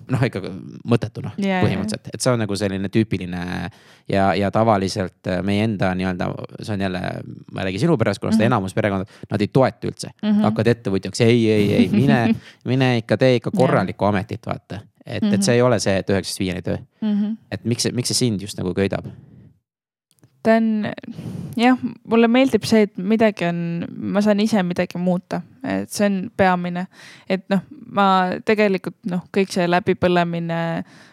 noh, 0.10 0.21
ikka 0.23 0.41
mõttetu 0.88 1.21
noh 1.23 1.34
Jaa, 1.38 1.62
põhimõtteliselt, 1.63 2.10
et 2.13 2.21
see 2.21 2.31
on 2.34 2.39
nagu 2.39 2.55
selline 2.55 2.89
tüüpiline. 2.89 3.69
Ja, 4.09 4.31
ja 4.35 4.51
tavaliselt 4.51 5.29
meie 5.45 5.63
enda 5.63 5.93
nii-öelda, 5.95 6.29
see 6.61 6.75
on 6.75 6.85
jälle, 6.87 7.01
ma 7.51 7.61
ei 7.61 7.69
räägi 7.69 7.83
sinu 7.83 7.97
perekonnast 7.97 8.39
mm, 8.39 8.43
-hmm. 8.43 8.45
enamus 8.45 8.73
perekond, 8.73 9.05
nad 9.31 9.41
ei 9.41 9.47
toeta 9.47 9.87
üldse 9.87 10.07
mm. 10.07 10.27
Mhm. 10.27 10.37
-hmm. 10.37 10.43
hakkad 10.43 10.67
ettevõtjaks, 10.67 11.21
ei, 11.21 11.51
ei, 11.51 11.73
ei 11.73 11.89
mine, 11.91 12.35
mine 12.71 12.97
ikka 12.97 13.17
tee 13.17 13.35
ikka 13.35 13.51
korralikku 13.55 14.05
ametit, 14.05 14.45
vaata. 14.45 14.79
et, 15.05 15.23
et 15.23 15.43
see 15.43 15.55
ei 15.55 15.61
ole 15.61 15.79
see, 15.79 15.97
et 15.97 16.09
üheksast 16.09 16.39
viieni 16.39 16.61
töö 16.61 16.77
mm. 17.01 17.19
-hmm. 17.19 17.37
et 17.51 17.65
miks 17.65 17.83
see, 17.83 17.91
miks 17.91 18.07
see 18.07 18.25
sind 18.25 18.41
just 18.41 18.57
nagu 18.57 18.73
köidab? 18.73 19.05
ta 20.43 20.55
on, 20.57 20.87
jah, 21.57 21.77
mulle 22.07 22.27
meeldib 22.31 22.65
see, 22.67 22.85
et 22.87 22.97
midagi 22.97 23.45
on, 23.45 23.85
ma 24.13 24.23
saan 24.25 24.41
ise 24.43 24.63
midagi 24.65 25.01
muuta, 25.01 25.41
et 25.67 25.89
see 25.93 26.07
on 26.07 26.17
peamine. 26.37 26.87
et 27.29 27.45
noh, 27.49 27.61
ma 27.91 28.07
tegelikult 28.45 28.97
noh, 29.11 29.25
kõik 29.35 29.53
see 29.53 29.67
läbipõlemine, 29.69 30.59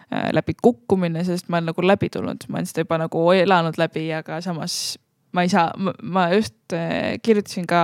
läbi 0.08 0.54
kukkumine, 0.62 1.20
sest 1.26 1.50
ma 1.52 1.58
olen 1.58 1.72
nagu 1.72 1.82
läbi 1.84 2.08
tulnud, 2.12 2.46
ma 2.48 2.60
olen 2.60 2.70
seda 2.70 2.86
juba 2.86 2.96
nagu 3.02 3.26
elanud 3.34 3.76
läbi, 3.80 4.06
aga 4.16 4.40
samas 4.44 4.96
ma 5.32 5.44
ei 5.44 5.52
saa, 5.52 5.72
ma 6.02 6.28
just 6.32 6.56
äh, 6.72 7.18
kirjutasin 7.22 7.66
ka 7.68 7.82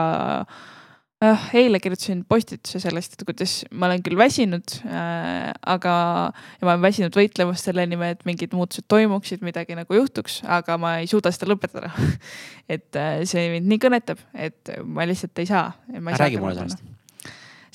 äh, 1.24 1.44
eile 1.60 1.80
kirjutasin 1.82 2.24
postituse 2.28 2.80
sellest, 2.82 3.16
et 3.16 3.26
kuidas 3.28 3.56
ma 3.70 3.88
olen 3.90 4.02
küll 4.06 4.18
väsinud 4.18 4.78
äh,, 4.88 5.52
aga 5.74 5.94
ja 6.32 6.66
ma 6.66 6.74
olen 6.74 6.86
väsinud 6.86 7.16
võitlemast 7.18 7.68
selle 7.68 7.86
nimel, 7.90 8.16
et 8.16 8.24
mingid 8.28 8.56
muutused 8.56 8.88
toimuksid, 8.88 9.44
midagi 9.46 9.76
nagu 9.78 10.00
juhtuks, 10.00 10.40
aga 10.48 10.78
ma 10.80 10.96
ei 11.02 11.10
suuda 11.10 11.32
seda 11.34 11.50
lõpetada 11.52 11.92
et 12.74 13.00
äh, 13.00 13.22
see 13.28 13.50
mind 13.56 13.70
nii 13.72 13.82
kõnetab, 13.84 14.24
et 14.34 14.76
ma 14.84 15.06
lihtsalt 15.08 15.44
ei 15.44 15.50
saa. 15.50 15.70
räägi 15.92 16.40
mulle 16.40 16.62
sellest. 16.62 16.93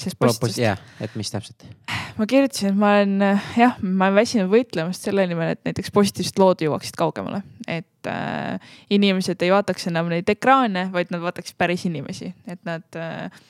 Sellest 0.03 0.19
postitusest. 0.19 0.61
jah, 0.61 0.81
et 1.03 1.15
mis 1.19 1.31
täpselt? 1.31 1.65
ma 2.19 2.27
kirjutasin, 2.29 2.71
et 2.71 2.79
ma 2.79 2.93
olen 2.97 3.25
jah, 3.59 3.77
ma 3.81 4.09
olen 4.09 4.19
väsinud 4.19 4.51
võitlemast 4.51 5.07
selle 5.07 5.25
nimel, 5.29 5.53
et 5.55 5.61
näiteks 5.67 5.93
positiivsed 5.95 6.41
lood 6.41 6.63
jõuaksid 6.65 6.97
kaugemale, 6.99 7.41
et 7.67 8.09
äh, 8.11 8.73
inimesed 8.95 9.45
ei 9.45 9.53
vaataks 9.53 9.89
enam 9.91 10.11
neid 10.11 10.29
ekraane, 10.31 10.87
vaid 10.95 11.13
nad 11.13 11.23
vaataksid 11.23 11.59
päris 11.59 11.85
inimesi, 11.89 12.33
et 12.49 12.61
nad 12.67 12.99
äh, 12.99 13.41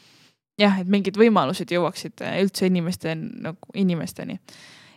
jah, 0.59 0.79
et 0.81 0.91
mingid 0.91 1.17
võimalused 1.19 1.71
jõuaksid 1.73 2.25
äh, 2.25 2.39
üldse 2.43 2.69
inimeste 2.69 3.15
nagu 3.15 3.73
inimesteni. 3.79 4.39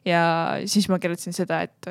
ja 0.08 0.22
siis 0.66 0.88
ma 0.90 0.98
kirjutasin 1.02 1.36
seda, 1.36 1.62
et, 1.68 1.90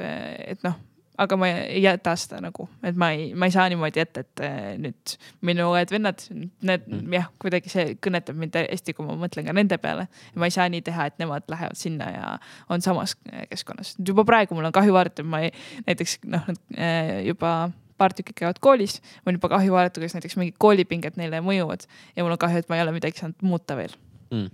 et 0.52 0.63
noh, 0.67 0.78
aga 1.19 1.38
ma 1.38 1.50
ei 1.52 1.82
jäta 1.84 2.13
seda 2.19 2.39
nagu, 2.43 2.67
et 2.88 2.97
ma 3.00 3.12
ei, 3.15 3.32
ma 3.36 3.50
ei 3.50 3.54
saa 3.54 3.67
niimoodi 3.71 4.00
jätta, 4.02 4.24
et 4.24 4.43
äh, 4.45 4.56
nüüd 4.82 5.15
minu 5.47 5.67
õed-vennad, 5.74 6.24
need 6.32 6.88
mm. 6.88 7.12
jah, 7.17 7.28
kuidagi 7.41 7.71
see 7.74 7.97
kõnetab 8.04 8.39
mind 8.39 8.58
hästi, 8.62 8.95
kui 8.97 9.08
ma 9.08 9.17
mõtlen 9.19 9.47
ka 9.47 9.56
nende 9.56 9.78
peale. 9.82 10.08
ma 10.36 10.50
ei 10.50 10.56
saa 10.56 10.69
nii 10.71 10.82
teha, 10.88 11.10
et 11.12 11.19
nemad 11.21 11.47
lähevad 11.52 11.78
sinna 11.80 12.10
ja 12.13 12.32
on 12.71 12.82
samas 12.82 13.17
keskkonnas. 13.50 13.95
juba 14.08 14.26
praegu 14.28 14.58
mul 14.58 14.69
on 14.71 14.76
kahju 14.76 14.95
vaadata, 14.95 15.26
ma 15.28 15.43
ei, 15.45 15.52
näiteks 15.88 16.19
noh, 16.32 16.47
juba 17.26 17.56
paar 18.02 18.15
tükki 18.17 18.34
käivad 18.38 18.62
koolis, 18.63 19.02
on 19.26 19.38
juba 19.38 19.52
kahju 19.52 19.76
vaadata, 19.76 20.02
kuidas 20.02 20.15
näiteks 20.17 20.38
mingid 20.39 20.58
koolipinged 20.62 21.19
neile 21.21 21.43
mõjuvad 21.45 21.86
ja 22.15 22.26
mul 22.26 22.34
on 22.38 22.41
kahju, 22.41 22.63
et 22.63 22.71
ma 22.71 22.80
ei 22.80 22.86
ole 22.86 22.95
midagi 22.95 23.21
saanud 23.21 23.45
muuta 23.45 23.78
veel 23.78 23.93
mm.. 24.32 24.50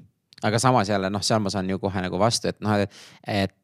aga 0.49 0.59
samas 0.59 0.91
jälle 0.91 1.11
noh, 1.13 1.23
seal 1.23 1.43
ma 1.43 1.53
saan 1.53 1.69
ju 1.71 1.79
kohe 1.79 2.03
nagu 2.03 2.19
vastu, 2.19 2.51
et 2.51 2.59
noh, 2.65 2.75
et 3.23 3.55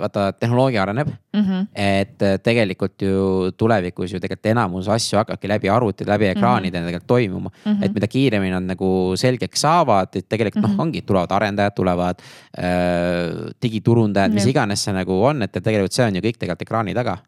vaata, 0.00 0.32
tehnoloogia 0.32 0.82
areneb 0.82 1.08
mm. 1.08 1.40
-hmm. 1.40 1.66
et 1.74 2.42
tegelikult 2.42 3.02
ju 3.02 3.52
tulevikus 3.56 4.12
ju 4.12 4.20
tegelikult 4.20 4.46
enamus 4.46 4.88
asju 4.88 5.18
hakkabki 5.18 5.48
läbi 5.48 5.68
arvuti, 5.68 6.06
läbi 6.06 6.26
ekraanide 6.26 6.78
mm 6.78 6.82
-hmm. 6.82 6.86
tegelikult 6.86 7.06
toimuma 7.06 7.50
mm. 7.50 7.72
-hmm. 7.72 7.84
et 7.84 7.94
mida 7.94 8.08
kiiremini 8.08 8.50
nad 8.50 8.62
nagu 8.74 9.12
selgeks 9.16 9.60
saavad, 9.60 10.08
et 10.14 10.28
tegelikult 10.28 10.64
mm 10.64 10.72
-hmm. 10.72 10.76
noh, 10.76 10.86
ongi, 10.86 11.02
tulevad 11.02 11.30
arendajad, 11.30 11.72
tulevad 11.74 12.16
äh, 12.58 13.50
digiturundajad, 13.62 14.32
mis 14.32 14.46
iganes 14.46 14.84
see 14.84 14.94
nagu 14.94 15.24
on, 15.24 15.42
et 15.42 15.52
tegelikult 15.52 15.92
see 15.92 16.06
on 16.06 16.16
ju 16.16 16.20
kõik 16.20 16.38
tegelikult 16.38 16.62
ekraani 16.62 16.94
taga 16.94 17.18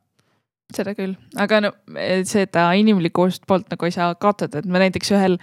seda 0.76 0.94
küll, 0.96 1.14
aga 1.36 1.60
no 1.60 1.70
seda 2.28 2.72
inimlikku 2.78 3.28
poolt 3.48 3.70
nagu 3.72 3.88
ei 3.88 3.94
saa 3.94 4.14
kaotada, 4.14 4.62
et 4.62 4.66
me 4.66 4.78
näiteks 4.78 5.12
ühel 5.12 5.38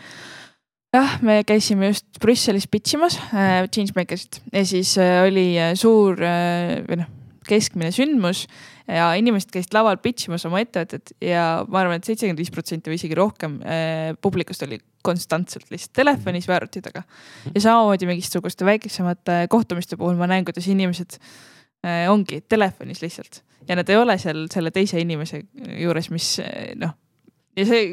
jah, 0.95 1.15
me 1.25 1.39
käisime 1.47 1.91
just 1.91 2.19
Brüsselis 2.21 2.67
pitch 2.71 2.97
imas 2.97 3.17
äh, 3.30 3.67
Changemakersit 3.69 4.41
ja 4.54 4.65
siis 4.65 4.95
äh, 4.97 5.21
oli 5.28 5.52
suur 5.80 6.21
äh, 6.25 6.80
või 6.88 7.02
noh, 7.04 7.15
keskmine 7.49 7.93
sündmus. 7.95 8.45
Ja 8.89 9.12
inimesed 9.17 9.52
käisid 9.54 9.75
laval 9.75 9.99
pitch 10.02 10.30
imas 10.30 10.47
oma 10.49 10.63
ettevõtet 10.63 11.12
ja 11.21 11.62
ma 11.69 11.84
arvan 11.84 11.99
et, 11.99 12.02
et 12.02 12.10
seitsekümmend 12.10 12.41
viis 12.41 12.49
protsenti 12.54 12.89
või 12.89 12.97
isegi 12.97 13.17
rohkem 13.17 13.60
äh, 13.62 14.15
publikust 14.21 14.65
oli 14.65 14.80
konstantselt 15.06 15.69
lihtsalt 15.69 15.93
telefonis 15.99 16.49
või 16.49 16.56
arvuti 16.58 16.82
taga. 16.82 17.04
ja 17.54 17.62
samamoodi 17.62 18.10
mingisuguste 18.10 18.65
väikesemate 18.65 19.43
kohtumiste 19.54 19.97
puhul 19.97 20.17
ma 20.17 20.25
näen, 20.32 20.47
kuidas 20.47 20.65
inimesed 20.73 21.19
äh, 21.19 22.10
ongi 22.10 22.41
telefonis 22.49 23.04
lihtsalt. 23.06 23.43
Ja 23.69 23.78
nad 23.78 23.89
ei 23.93 23.99
ole 24.02 24.17
seal 24.17 24.47
selle 24.49 24.73
teise 24.73 24.97
inimese 25.04 25.43
juures, 25.54 26.10
mis 26.10 26.39
noh 26.82 26.97
ja 27.60 27.67
see 27.69 27.84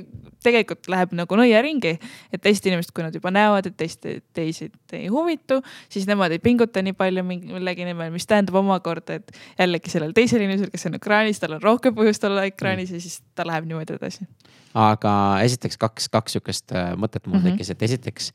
tegelikult 0.46 0.86
läheb 0.92 1.14
nagu 1.16 1.38
nõiaringi, 1.38 1.96
et 2.34 2.42
teised 2.42 2.66
inimesed, 2.68 2.92
kui 2.94 3.04
nad 3.04 3.14
juba 3.16 3.32
näevad, 3.34 3.66
et 3.70 3.76
teist, 3.80 4.06
teised 4.36 4.96
ei 4.96 5.08
huvitu, 5.12 5.58
siis 5.92 6.06
nemad 6.06 6.34
ei 6.34 6.42
pinguta 6.42 6.82
nii 6.84 6.94
palju 6.96 7.24
millegi 7.26 7.88
nimel, 7.88 8.12
mis 8.14 8.28
tähendab 8.30 8.60
omakorda, 8.62 9.18
et 9.20 9.34
jällegi 9.58 9.92
sellel 9.92 10.14
teisel 10.16 10.44
inimesel, 10.44 10.70
kes 10.72 10.86
on 10.90 11.00
ekraanis, 11.00 11.42
tal 11.42 11.56
on 11.58 11.64
rohkem 11.64 11.96
põhjust 11.96 12.28
olla 12.28 12.46
ekraanis 12.46 12.94
ja 12.94 13.02
siis 13.02 13.20
ta 13.34 13.46
läheb 13.48 13.66
niimoodi 13.68 13.98
edasi. 13.98 14.28
Aga 14.76 15.12
esiteks 15.46 15.78
kaks, 15.80 16.08
kaks 16.12 16.36
sihukest 16.36 16.74
mõtet 17.00 17.24
mul 17.26 17.38
mm 17.38 17.42
-hmm. 17.42 17.56
tekkis, 17.56 17.70
et 17.72 17.82
esiteks 17.86 18.28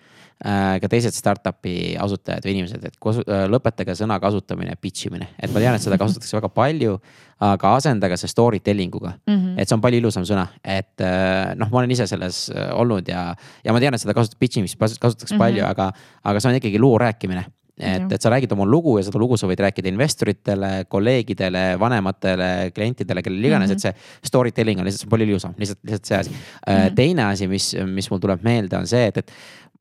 äh, 0.45 0.79
ka 0.81 0.89
teised 0.89 1.13
startup'i 1.13 1.95
asutajad 2.01 2.45
või 2.45 2.55
inimesed, 2.55 2.85
et 2.89 2.97
kosu, 2.99 3.21
äh, 3.27 3.45
lõpetage 3.51 3.95
sõna 3.99 4.17
kasutamine, 4.19 4.75
pitch 4.81 5.07
imine, 5.07 5.27
et 5.37 5.53
ma 5.53 5.61
tean, 5.61 5.77
et 5.77 5.85
seda 5.85 5.99
kasutatakse 6.01 6.37
väga 6.37 6.49
palju, 6.49 6.97
aga 7.41 7.75
asendage 7.75 8.17
see 8.17 8.29
story 8.29 8.59
telling 8.59 8.95
uga 8.95 9.13
mm. 9.27 9.33
-hmm. 9.37 9.55
et 9.61 9.69
see 9.69 9.75
on 9.75 9.81
palju 9.81 10.01
ilusam 10.01 10.25
sõna, 10.25 10.47
et 10.63 11.01
äh, 11.01 11.53
noh, 11.55 11.69
ma 11.69 11.83
olen 11.83 11.91
ise 11.91 12.07
selles 12.07 12.51
olnud 12.73 13.07
ja, 13.07 13.35
ja 13.63 13.73
ma 13.73 13.79
tean, 13.79 13.93
et 13.93 14.01
seda 14.01 14.13
kasutab 14.13 14.39
pitch 14.39 14.57
imist 14.57 14.77
kasutatakse 14.77 15.35
mm 15.35 15.37
-hmm. 15.37 15.45
palju, 15.45 15.65
aga, 15.65 15.91
aga 16.23 16.39
see 16.39 16.49
on 16.49 16.55
ikkagi 16.55 16.79
loo 16.79 16.97
rääkimine 16.97 17.45
et, 17.77 18.11
et 18.11 18.21
sa 18.21 18.29
räägid 18.33 18.51
oma 18.55 18.65
lugu 18.67 18.97
ja 18.99 19.05
seda 19.07 19.19
lugu 19.21 19.37
sa 19.39 19.47
võid 19.49 19.61
rääkida 19.63 19.89
investoritele, 19.91 20.71
kolleegidele, 20.91 21.63
vanematele, 21.81 22.49
klientidele, 22.75 23.23
kellele 23.25 23.47
iganes 23.47 23.69
mm, 23.69 23.75
-hmm. 23.75 23.93
et 23.93 24.01
see 24.21 24.27
story 24.31 24.51
telling 24.51 24.79
on 24.79 24.85
lihtsalt 24.85 25.09
palju 25.09 25.27
ilusam, 25.29 25.53
lihtsalt, 25.57 25.79
lihtsalt 25.83 26.05
see 26.05 26.17
asi 26.17 26.29
mm. 26.29 26.37
-hmm. 26.67 26.95
teine 26.95 27.25
asi, 27.25 27.47
mis, 27.47 27.75
mis 27.85 28.09
mul 28.11 28.19
tuleb 28.19 28.43
meelde, 28.43 28.77
on 28.77 28.87
see, 28.87 29.07
et, 29.07 29.17
et 29.17 29.31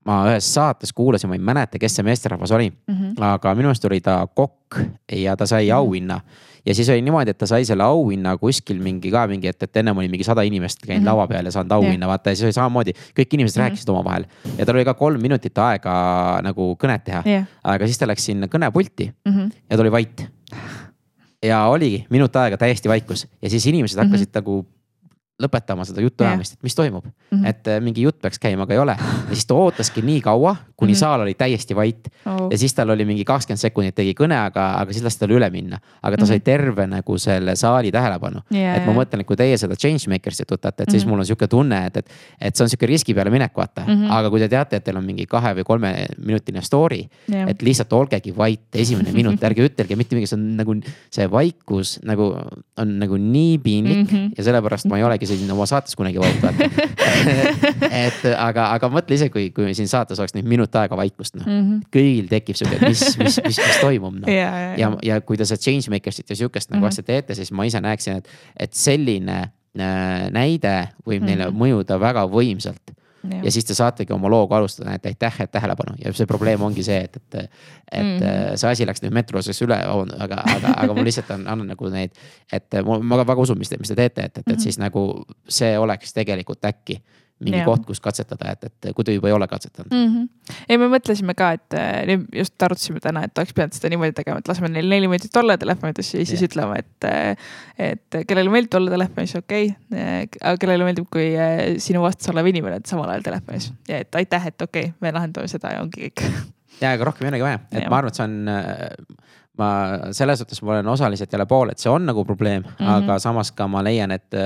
ma 0.04 0.22
ühes 0.30 0.54
saates 0.54 0.92
kuulasin, 0.92 1.28
ma 1.28 1.36
ei 1.36 1.42
mäleta, 1.44 1.78
kes 1.78 1.98
see 1.98 2.06
meesterahvas 2.06 2.52
oli 2.56 2.70
mm, 2.70 2.94
-hmm. 2.94 3.24
aga 3.32 3.54
minu 3.54 3.68
arust 3.68 3.84
oli 3.84 4.00
ta 4.00 4.26
kokk 4.34 4.80
ja 5.12 5.36
ta 5.36 5.46
sai 5.46 5.70
auhinna 5.70 6.16
mm. 6.16 6.28
-hmm 6.28 6.49
ja 6.66 6.74
siis 6.74 6.88
oli 6.88 7.02
niimoodi, 7.02 7.30
et 7.34 7.38
ta 7.38 7.46
sai 7.48 7.64
selle 7.68 7.84
auhinna 7.84 8.36
kuskil 8.40 8.80
mingi 8.82 9.12
ka 9.12 9.26
mingi, 9.30 9.50
et, 9.50 9.62
et 9.62 9.80
ennem 9.82 9.98
oli 10.02 10.10
mingi 10.12 10.26
sada 10.26 10.42
inimest 10.46 10.82
käinud 10.84 11.00
mm 11.00 11.04
-hmm. 11.04 11.10
laua 11.10 11.26
peal 11.28 11.44
ja 11.44 11.52
saanud 11.54 11.72
auhinna 11.72 12.08
vaata 12.08 12.30
ja 12.30 12.36
siis 12.36 12.44
oli 12.50 12.52
samamoodi. 12.52 12.92
kõik 13.20 13.32
inimesed 13.32 13.56
mm 13.56 13.62
-hmm. 13.62 13.68
rääkisid 13.68 13.88
omavahel 13.88 14.24
ja 14.58 14.66
tal 14.66 14.76
oli 14.76 14.84
ka 14.84 14.94
kolm 14.94 15.22
minutit 15.22 15.58
aega 15.58 16.40
nagu 16.42 16.76
kõnet 16.84 17.04
teha 17.04 17.22
yeah.. 17.26 17.46
aga 17.64 17.86
siis 17.86 17.98
ta 17.98 18.06
läks 18.06 18.24
sinna 18.24 18.46
kõnepulti 18.46 19.12
mm 19.24 19.32
-hmm. 19.32 19.50
ja 19.70 19.76
ta 19.76 19.82
oli 19.82 19.92
vait. 19.92 20.26
ja 21.42 21.64
oligi 21.66 22.06
minut 22.10 22.36
aega 22.36 22.56
täiesti 22.56 22.88
vaikus 22.88 23.26
ja 23.42 23.50
siis 23.50 23.66
inimesed 23.66 23.98
hakkasid 23.98 24.28
mm 24.28 24.40
-hmm. 24.40 24.64
Lõpetama 25.40 25.84
seda 25.88 26.02
jutuajamist, 26.04 26.58
et 26.58 26.62
mis 26.62 26.74
toimub 26.74 27.04
mm. 27.04 27.12
-hmm. 27.30 27.46
et 27.48 27.68
äh, 27.68 27.80
mingi 27.80 28.02
jutt 28.02 28.20
peaks 28.22 28.38
käima, 28.38 28.62
aga 28.62 28.74
ei 28.74 28.78
ole. 28.78 28.96
ja 29.00 29.34
siis 29.34 29.46
ta 29.46 29.54
ootaski 29.54 30.02
nii 30.02 30.20
kaua, 30.20 30.56
kuni 30.76 30.92
mm. 30.92 30.94
-hmm. 30.94 30.98
saal 31.00 31.20
oli 31.20 31.34
täiesti 31.34 31.76
vait 31.76 32.08
oh. 32.26 32.48
ja 32.50 32.58
siis 32.58 32.74
tal 32.74 32.90
oli 32.90 33.04
mingi 33.04 33.24
kakskümmend 33.24 33.60
sekundit 33.60 33.94
tegi 33.94 34.14
kõne, 34.20 34.36
aga, 34.46 34.74
aga 34.80 34.92
siis 34.92 35.04
lasti 35.04 35.20
tal 35.20 35.30
üle 35.30 35.50
minna. 35.50 35.78
aga 36.02 36.16
ta 36.16 36.26
sai 36.26 36.40
Mhm. 36.40 36.44
terve 36.44 36.86
nagu 36.86 37.18
selle 37.18 37.56
saali 37.56 37.90
tähelepanu. 37.92 38.40
Ja, 38.50 38.74
et 38.76 38.86
ma 38.86 38.92
mõtlen, 38.92 39.20
et 39.20 39.26
kui 39.26 39.36
teie 39.36 39.56
seda 39.58 39.74
Changemakers'it 39.76 40.48
võtate, 40.48 40.82
et 40.82 40.90
siis 40.90 41.04
Mhm. 41.04 41.10
mul 41.10 41.18
on 41.18 41.26
sihuke 41.26 41.48
tunne, 41.48 41.86
et, 41.86 41.96
et, 41.96 42.06
et 42.40 42.56
see 42.56 42.64
on 42.64 42.68
sihuke 42.68 42.86
riski 42.86 43.14
peale 43.14 43.30
minek, 43.30 43.52
vaata 43.56 43.84
mm. 43.86 43.92
-hmm. 43.92 44.10
aga 44.10 44.30
kui 44.30 44.40
te 44.40 44.48
teate, 44.48 44.76
et 44.76 44.84
teil 44.84 44.96
on 44.96 45.04
mingi 45.04 45.26
kahe 45.26 45.54
või 45.54 45.64
kolmeminutine 45.64 46.62
story, 46.62 47.08
Jah. 47.28 47.48
et 47.48 47.62
lihtsalt 47.62 47.92
olgegi 47.92 48.36
vait 48.36 48.60
esimene 48.74 49.12
minut, 49.12 49.40
ärge 49.44 49.66
ütelge 49.68 49.96
mitte 49.96 50.16
midagi, 50.16 50.26
see 50.26 50.38
on 50.38 50.56
nagu 50.56 50.74
see 51.10 51.30
vaikus 51.30 51.98
nagu 52.04 52.34
on 52.78 52.98
nagu 52.98 53.16
nii 53.16 53.58
piinlik 53.58 54.10
mm. 54.10 54.16
-hmm. 54.16 54.32
ja 54.38 54.44
sellepärast 54.44 54.86
ma 54.86 54.98
ei 54.98 55.04
olegi 55.04 55.26
siin 55.36 55.50
oma 55.54 55.66
saates 55.66 55.96
kunagi 55.96 56.18
vait 56.22 56.42
vaata 56.44 56.68
et 57.90 58.24
aga, 58.36 58.66
aga 58.76 58.90
mõtle 58.92 59.16
ise, 59.16 59.28
kui, 59.32 59.50
kui 59.54 59.74
siin 59.76 59.88
saates 59.90 60.18
oleks 60.20 60.34
nüüd 60.36 60.48
minut 60.50 60.74
aega 60.80 60.96
vaikust, 60.98 61.36
noh 61.38 61.46
mm. 61.46 61.62
-hmm. 61.62 61.86
kõigil 61.94 62.28
tekib 62.30 62.58
sihuke, 62.58 62.76
et 62.80 62.88
mis, 62.88 63.04
mis, 63.20 63.40
mis, 63.46 63.60
mis 63.66 63.80
toimub 63.82 64.20
noh 64.20 64.28
ja, 64.30 64.50
ja, 64.50 64.74
ja, 64.80 64.90
ja 65.02 65.20
kui 65.20 65.36
te 65.40 65.44
seda 65.48 65.60
changemaker'it 65.62 66.30
ja 66.30 66.36
sihukest 66.36 66.70
nagu 66.70 66.80
Mhm. 66.84 66.88
asja 66.88 67.02
teete, 67.04 67.34
siis 67.34 67.52
ma 67.52 67.64
ise 67.68 67.80
näeksin, 67.80 68.16
et, 68.22 68.28
et 68.56 68.72
selline 68.74 69.38
äh, 69.78 70.30
näide 70.32 70.88
võib 71.06 71.22
neile 71.26 71.50
Mhm. 71.50 71.58
mõjuda 71.60 72.00
väga 72.00 72.24
võimsalt. 72.26 72.94
Ja, 73.24 73.42
ja 73.44 73.52
siis 73.52 73.64
te 73.68 73.74
saategi 73.74 74.12
oma 74.12 74.30
looga 74.32 74.56
alustada, 74.56 74.94
et 74.94 75.06
aitäh, 75.06 75.40
et 75.44 75.52
tähelepanu 75.52 75.96
ja 76.04 76.12
see 76.16 76.26
probleem 76.30 76.62
ongi 76.62 76.84
see, 76.86 77.00
et, 77.04 77.16
et, 77.16 77.34
et 77.92 78.04
mm. 78.04 78.56
see 78.60 78.70
asi 78.70 78.86
läks 78.88 79.02
nüüd 79.04 79.14
metroses 79.16 79.60
üle, 79.66 79.76
aga, 79.76 80.42
aga, 80.56 80.74
aga 80.84 80.96
ma 80.96 81.04
lihtsalt 81.06 81.30
annan, 81.36 81.52
annan 81.54 81.74
nagu 81.74 81.92
neid, 81.92 82.16
et 82.52 82.80
ma, 82.86 82.98
ma 83.02 83.20
väga 83.24 83.46
usun, 83.46 83.58
mis 83.60 83.72
te, 83.72 83.78
mis 83.80 83.92
te 83.92 83.98
teete, 83.98 84.30
et, 84.30 84.38
et, 84.38 84.46
et 84.46 84.60
Mhm. 84.60 84.62
siis 84.62 84.78
nagu 84.78 85.24
see 85.48 85.78
oleks 85.78 86.12
tegelikult 86.16 86.64
äkki 86.64 87.00
mingi 87.40 87.58
Jah. 87.58 87.66
koht, 87.68 87.86
kus 87.88 88.00
katsetada, 88.04 88.52
et, 88.52 88.68
et 88.68 88.90
kui 88.96 89.06
te 89.06 89.14
juba 89.14 89.30
ei 89.30 89.34
ole 89.36 89.48
katsetanud. 89.48 89.90
mm. 89.90 90.06
-hmm. 90.14 90.54
ei, 90.68 90.78
me 90.78 90.88
mõtlesime 90.92 91.34
ka, 91.38 91.52
et 91.56 91.76
nüüd 92.10 92.26
just 92.36 92.62
arutasime 92.62 93.00
täna, 93.00 93.24
et 93.24 93.38
oleks 93.38 93.54
pidanud 93.56 93.76
seda 93.76 93.90
niimoodi 93.92 94.14
tegema, 94.16 94.42
et 94.42 94.48
laseme 94.48 94.68
neil 94.68 94.88
neli 94.92 95.08
minutit 95.08 95.36
olla 95.36 95.56
telefonides 95.58 96.14
ja 96.14 96.26
siis 96.26 96.42
Jah. 96.42 96.48
ütleme, 96.50 96.78
et, 96.78 97.08
äh, 97.08 97.50
et 97.90 98.20
kellele 98.28 98.52
meeldib 98.52 98.76
olla 98.80 98.90
telefonis, 98.90 99.36
okei 99.40 99.72
okay., 99.72 100.28
aga 100.40 100.56
kellele 100.60 100.88
meeldib, 100.88 101.08
kui 101.12 101.32
sinu 101.78 102.04
vastas 102.04 102.32
olev 102.34 102.46
inimene 102.52 102.80
on 102.80 102.86
samal 102.86 103.10
ajal 103.14 103.26
telefonis 103.30 103.72
ja 103.88 104.04
et 104.04 104.14
aitäh, 104.14 104.46
et 104.52 104.62
okei 104.62 104.90
okay,, 104.90 104.96
me 105.00 105.12
lahendame 105.16 105.48
seda 105.48 105.74
ja 105.74 105.82
ongi 105.82 106.08
kõik. 106.08 106.24
ja, 106.80 106.92
aga 106.92 107.08
rohkem 107.08 107.26
ei 107.26 107.34
olegi 107.34 107.48
vaja, 107.48 107.64
et 107.72 107.82
Jah. 107.82 107.90
ma 107.90 108.02
arvan, 108.02 108.12
et 108.12 108.20
see 108.20 108.28
on, 108.28 109.16
ma 109.60 109.70
selles 110.16 110.40
suhtes 110.40 110.62
ma 110.62 110.76
olen 110.76 110.88
osaliselt 110.92 111.32
jälle 111.32 111.46
pool, 111.46 111.72
et 111.72 111.82
see 111.82 111.92
on 111.92 112.06
nagu 112.06 112.24
probleem 112.24 112.62
mm. 112.62 112.76
-hmm. 112.78 112.92
aga 112.96 113.18
samas 113.18 113.52
ka 113.52 113.68
ma 113.68 113.84
leian, 113.84 114.10
et, 114.10 114.40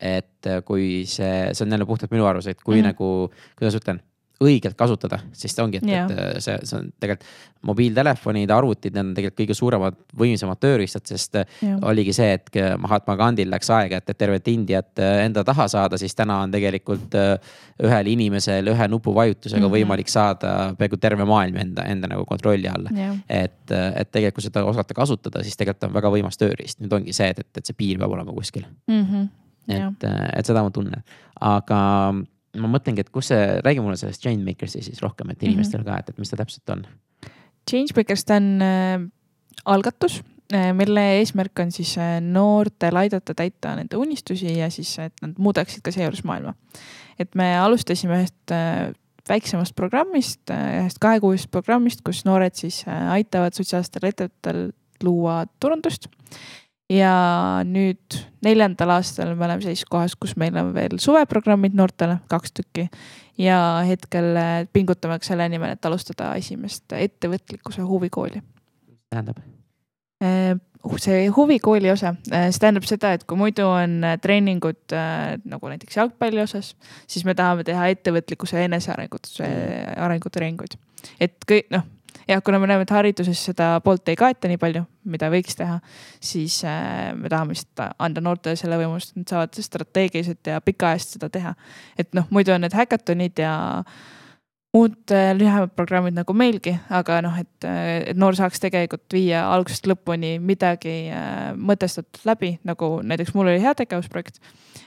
et 0.00 0.50
kui 0.66 1.04
see, 1.06 1.52
see 1.52 1.64
on 1.64 1.76
jälle 1.76 1.86
puhtalt 1.86 2.12
minu 2.12 2.26
arvamus, 2.26 2.50
et 2.50 2.60
kui 2.62 2.80
mm. 2.80 2.80
-hmm. 2.80 2.92
nagu, 2.92 3.54
kuidas 3.58 3.78
ütlen 3.80 4.02
õigelt 4.42 4.74
kasutada, 4.78 5.18
siis 5.32 5.54
ta 5.54 5.62
ongi, 5.64 5.78
et 5.78 5.86
yeah. 5.86 6.08
et 6.10 6.42
see, 6.42 6.56
see 6.66 6.78
on 6.78 6.88
tegelikult 7.00 7.28
mobiiltelefonid, 7.64 8.50
arvutid, 8.52 8.92
need 8.92 9.06
on 9.06 9.12
tegelikult 9.16 9.38
kõige 9.38 9.56
suuremad, 9.56 9.98
võimsamad 10.20 10.58
tööriistad, 10.60 11.04
sest 11.08 11.38
oligi 11.86 12.12
see, 12.16 12.34
et 12.36 12.50
Mahatma 12.82 13.14
Gandhil 13.20 13.48
läks 13.52 13.70
aega, 13.72 14.00
et, 14.02 14.10
et 14.10 14.18
tervet 14.20 14.50
Indiat 14.52 15.00
äh, 15.00 15.22
enda 15.24 15.44
taha 15.46 15.68
saada, 15.70 16.00
siis 16.00 16.16
täna 16.18 16.40
on 16.44 16.52
tegelikult 16.52 17.14
äh, 17.18 17.54
ühel 17.84 18.10
inimesel 18.12 18.72
ühe 18.74 18.88
nupuvajutusega 18.90 19.62
mm. 19.62 19.68
-hmm. 19.68 19.76
võimalik 19.78 20.12
saada 20.12 20.74
peaaegu 20.78 20.98
terve 21.00 21.24
maailm 21.28 21.56
enda, 21.62 21.86
enda 21.94 22.10
nagu 22.10 22.26
kontrolli 22.28 22.68
alla 22.68 22.90
jah, 22.92 23.16
et, 23.28 23.70
et 23.70 24.10
tegelikult 24.10 24.34
kui 24.34 24.42
seda 24.42 24.64
osata 24.66 24.94
kasutada, 24.94 25.44
siis 25.46 25.56
tegelikult 25.56 25.86
on 25.86 25.94
väga 25.94 26.10
võimas 26.10 26.38
tööriist, 26.40 26.80
nüüd 26.82 26.92
ongi 26.92 27.12
see, 27.14 27.30
et, 27.30 27.38
et, 27.38 27.62
et 27.62 27.66
see 27.70 27.76
piir 27.78 28.02
peab 28.02 28.10
olema 28.18 28.34
kuskil. 28.34 28.66
Mhm. 28.90 29.14
jah, 29.14 29.43
et, 29.68 30.06
et 30.06 30.46
seda 30.46 30.62
ma 30.64 30.72
tunnen, 30.74 31.02
aga 31.40 31.80
ma 32.60 32.70
mõtlengi, 32.70 33.02
et 33.02 33.10
kus 33.14 33.32
see, 33.32 33.42
räägi 33.64 33.82
mulle 33.82 33.98
sellest 33.98 34.22
Changemakersi 34.22 34.84
siis 34.86 35.02
rohkem, 35.02 35.32
et 35.32 35.42
inimestel 35.42 35.82
ka, 35.86 35.98
et, 36.00 36.12
et 36.12 36.22
mis 36.22 36.30
ta 36.30 36.38
täpselt 36.38 36.74
on. 36.74 36.84
Changemakers, 37.70 38.26
ta 38.28 38.38
on 38.38 38.48
äh, 38.62 39.06
algatus 39.64 40.20
äh, 40.52 40.72
mille 40.76 41.04
eesmärk 41.18 41.64
on 41.64 41.72
siis 41.74 41.96
äh, 41.98 42.18
noortel 42.22 43.00
aidata 43.00 43.34
täita 43.34 43.74
nende 43.78 43.98
unistusi 44.00 44.58
ja 44.58 44.68
siis, 44.70 44.92
et 45.02 45.24
nad 45.24 45.38
muudaksid 45.38 45.82
ka 45.84 45.94
seejuures 45.94 46.24
maailma. 46.28 46.54
et 47.18 47.34
me 47.34 47.54
alustasime 47.58 48.20
ühest 48.20 48.54
äh, 48.54 48.92
väiksemast 49.28 49.74
programmist, 49.76 50.50
ühest 50.50 51.00
kahekuulisest 51.00 51.50
programmist, 51.50 52.02
kus 52.04 52.24
noored 52.28 52.56
siis 52.58 52.82
äh, 52.88 53.06
aitavad 53.18 53.56
sotsiaalsetel 53.56 54.10
ettevõtetel 54.10 54.66
luua 55.04 55.44
turundust. 55.60 56.08
Ja 56.92 57.14
nüüd 57.64 58.18
neljandal 58.44 58.96
aastal 58.98 59.32
me 59.34 59.46
oleme 59.46 59.64
sellises 59.64 59.88
kohas, 59.88 60.16
kus 60.20 60.34
meil 60.40 60.56
on 60.60 60.72
veel 60.76 60.98
suveprogrammid 61.02 61.76
noortele, 61.78 62.18
kaks 62.28 62.52
tükki. 62.60 62.88
ja 63.38 63.58
hetkel 63.88 64.36
äh, 64.36 64.52
pingutame 64.72 65.18
ka 65.18 65.26
selle 65.26 65.48
nimel, 65.48 65.74
et 65.74 65.88
alustada 65.88 66.34
esimest 66.38 66.92
ettevõtlikkuse 66.92 67.82
huvikooli 67.88 68.42
tähendab? 69.10 69.40
Uh, 70.24 70.60
see 71.00 71.26
huvikooli 71.32 71.90
osa, 71.90 72.14
see 72.28 72.60
tähendab 72.60 72.86
seda, 72.88 73.14
et 73.16 73.24
kui 73.28 73.38
muidu 73.40 73.66
on 73.66 74.04
treeningud 74.22 74.94
nagu 75.48 75.72
näiteks 75.72 75.96
jalgpalli 75.96 76.42
osas, 76.44 76.74
siis 77.08 77.24
me 77.24 77.34
tahame 77.34 77.64
teha 77.64 77.88
ettevõtlikkuse 77.94 78.58
ja 78.58 78.68
enesearengutuse, 78.68 79.48
arengutreeninguid. 80.04 80.76
et 81.24 81.48
kõik 81.48 81.72
noh, 81.72 81.86
jah, 82.28 82.42
kuna 82.44 82.58
me 82.62 82.68
näeme, 82.70 82.86
et 82.86 82.94
hariduses 82.94 83.44
seda 83.50 83.74
poolt 83.84 84.08
ei 84.08 84.18
kaeta 84.18 84.50
nii 84.50 84.60
palju, 84.60 84.84
mida 85.10 85.30
võiks 85.32 85.58
teha, 85.58 85.78
siis 86.22 86.60
äh, 86.68 87.12
me 87.18 87.30
tahame 87.32 87.56
lihtsalt 87.56 87.96
anda 87.98 88.24
noortele 88.24 88.58
selle 88.60 88.78
võimalust, 88.80 89.14
et 89.14 89.24
nad 89.24 89.34
saavad 89.34 89.62
strateegiliselt 89.68 90.52
ja 90.52 90.60
pikaajaliselt 90.64 91.18
seda 91.18 91.30
teha. 91.32 91.54
et 91.98 92.12
noh, 92.16 92.28
muidu 92.30 92.54
on 92.54 92.64
need 92.64 92.76
häkatonid 92.76 93.44
ja 93.44 93.54
muud 94.74 95.12
lühemad 95.38 95.70
programmid 95.78 96.16
nagu 96.16 96.34
meilgi, 96.36 96.72
aga 96.92 97.20
noh, 97.22 97.36
et, 97.38 97.66
et 98.10 98.18
noor 98.18 98.34
saaks 98.34 98.62
tegelikult 98.62 99.14
viia 99.14 99.44
algusest 99.52 99.86
lõpuni 99.86 100.34
midagi 100.42 100.96
äh, 101.14 101.52
mõtestatud 101.54 102.24
läbi, 102.26 102.56
nagu 102.66 102.96
näiteks 103.06 103.34
mul 103.36 103.52
oli 103.52 103.62
heategevusprojekt. 103.62 104.40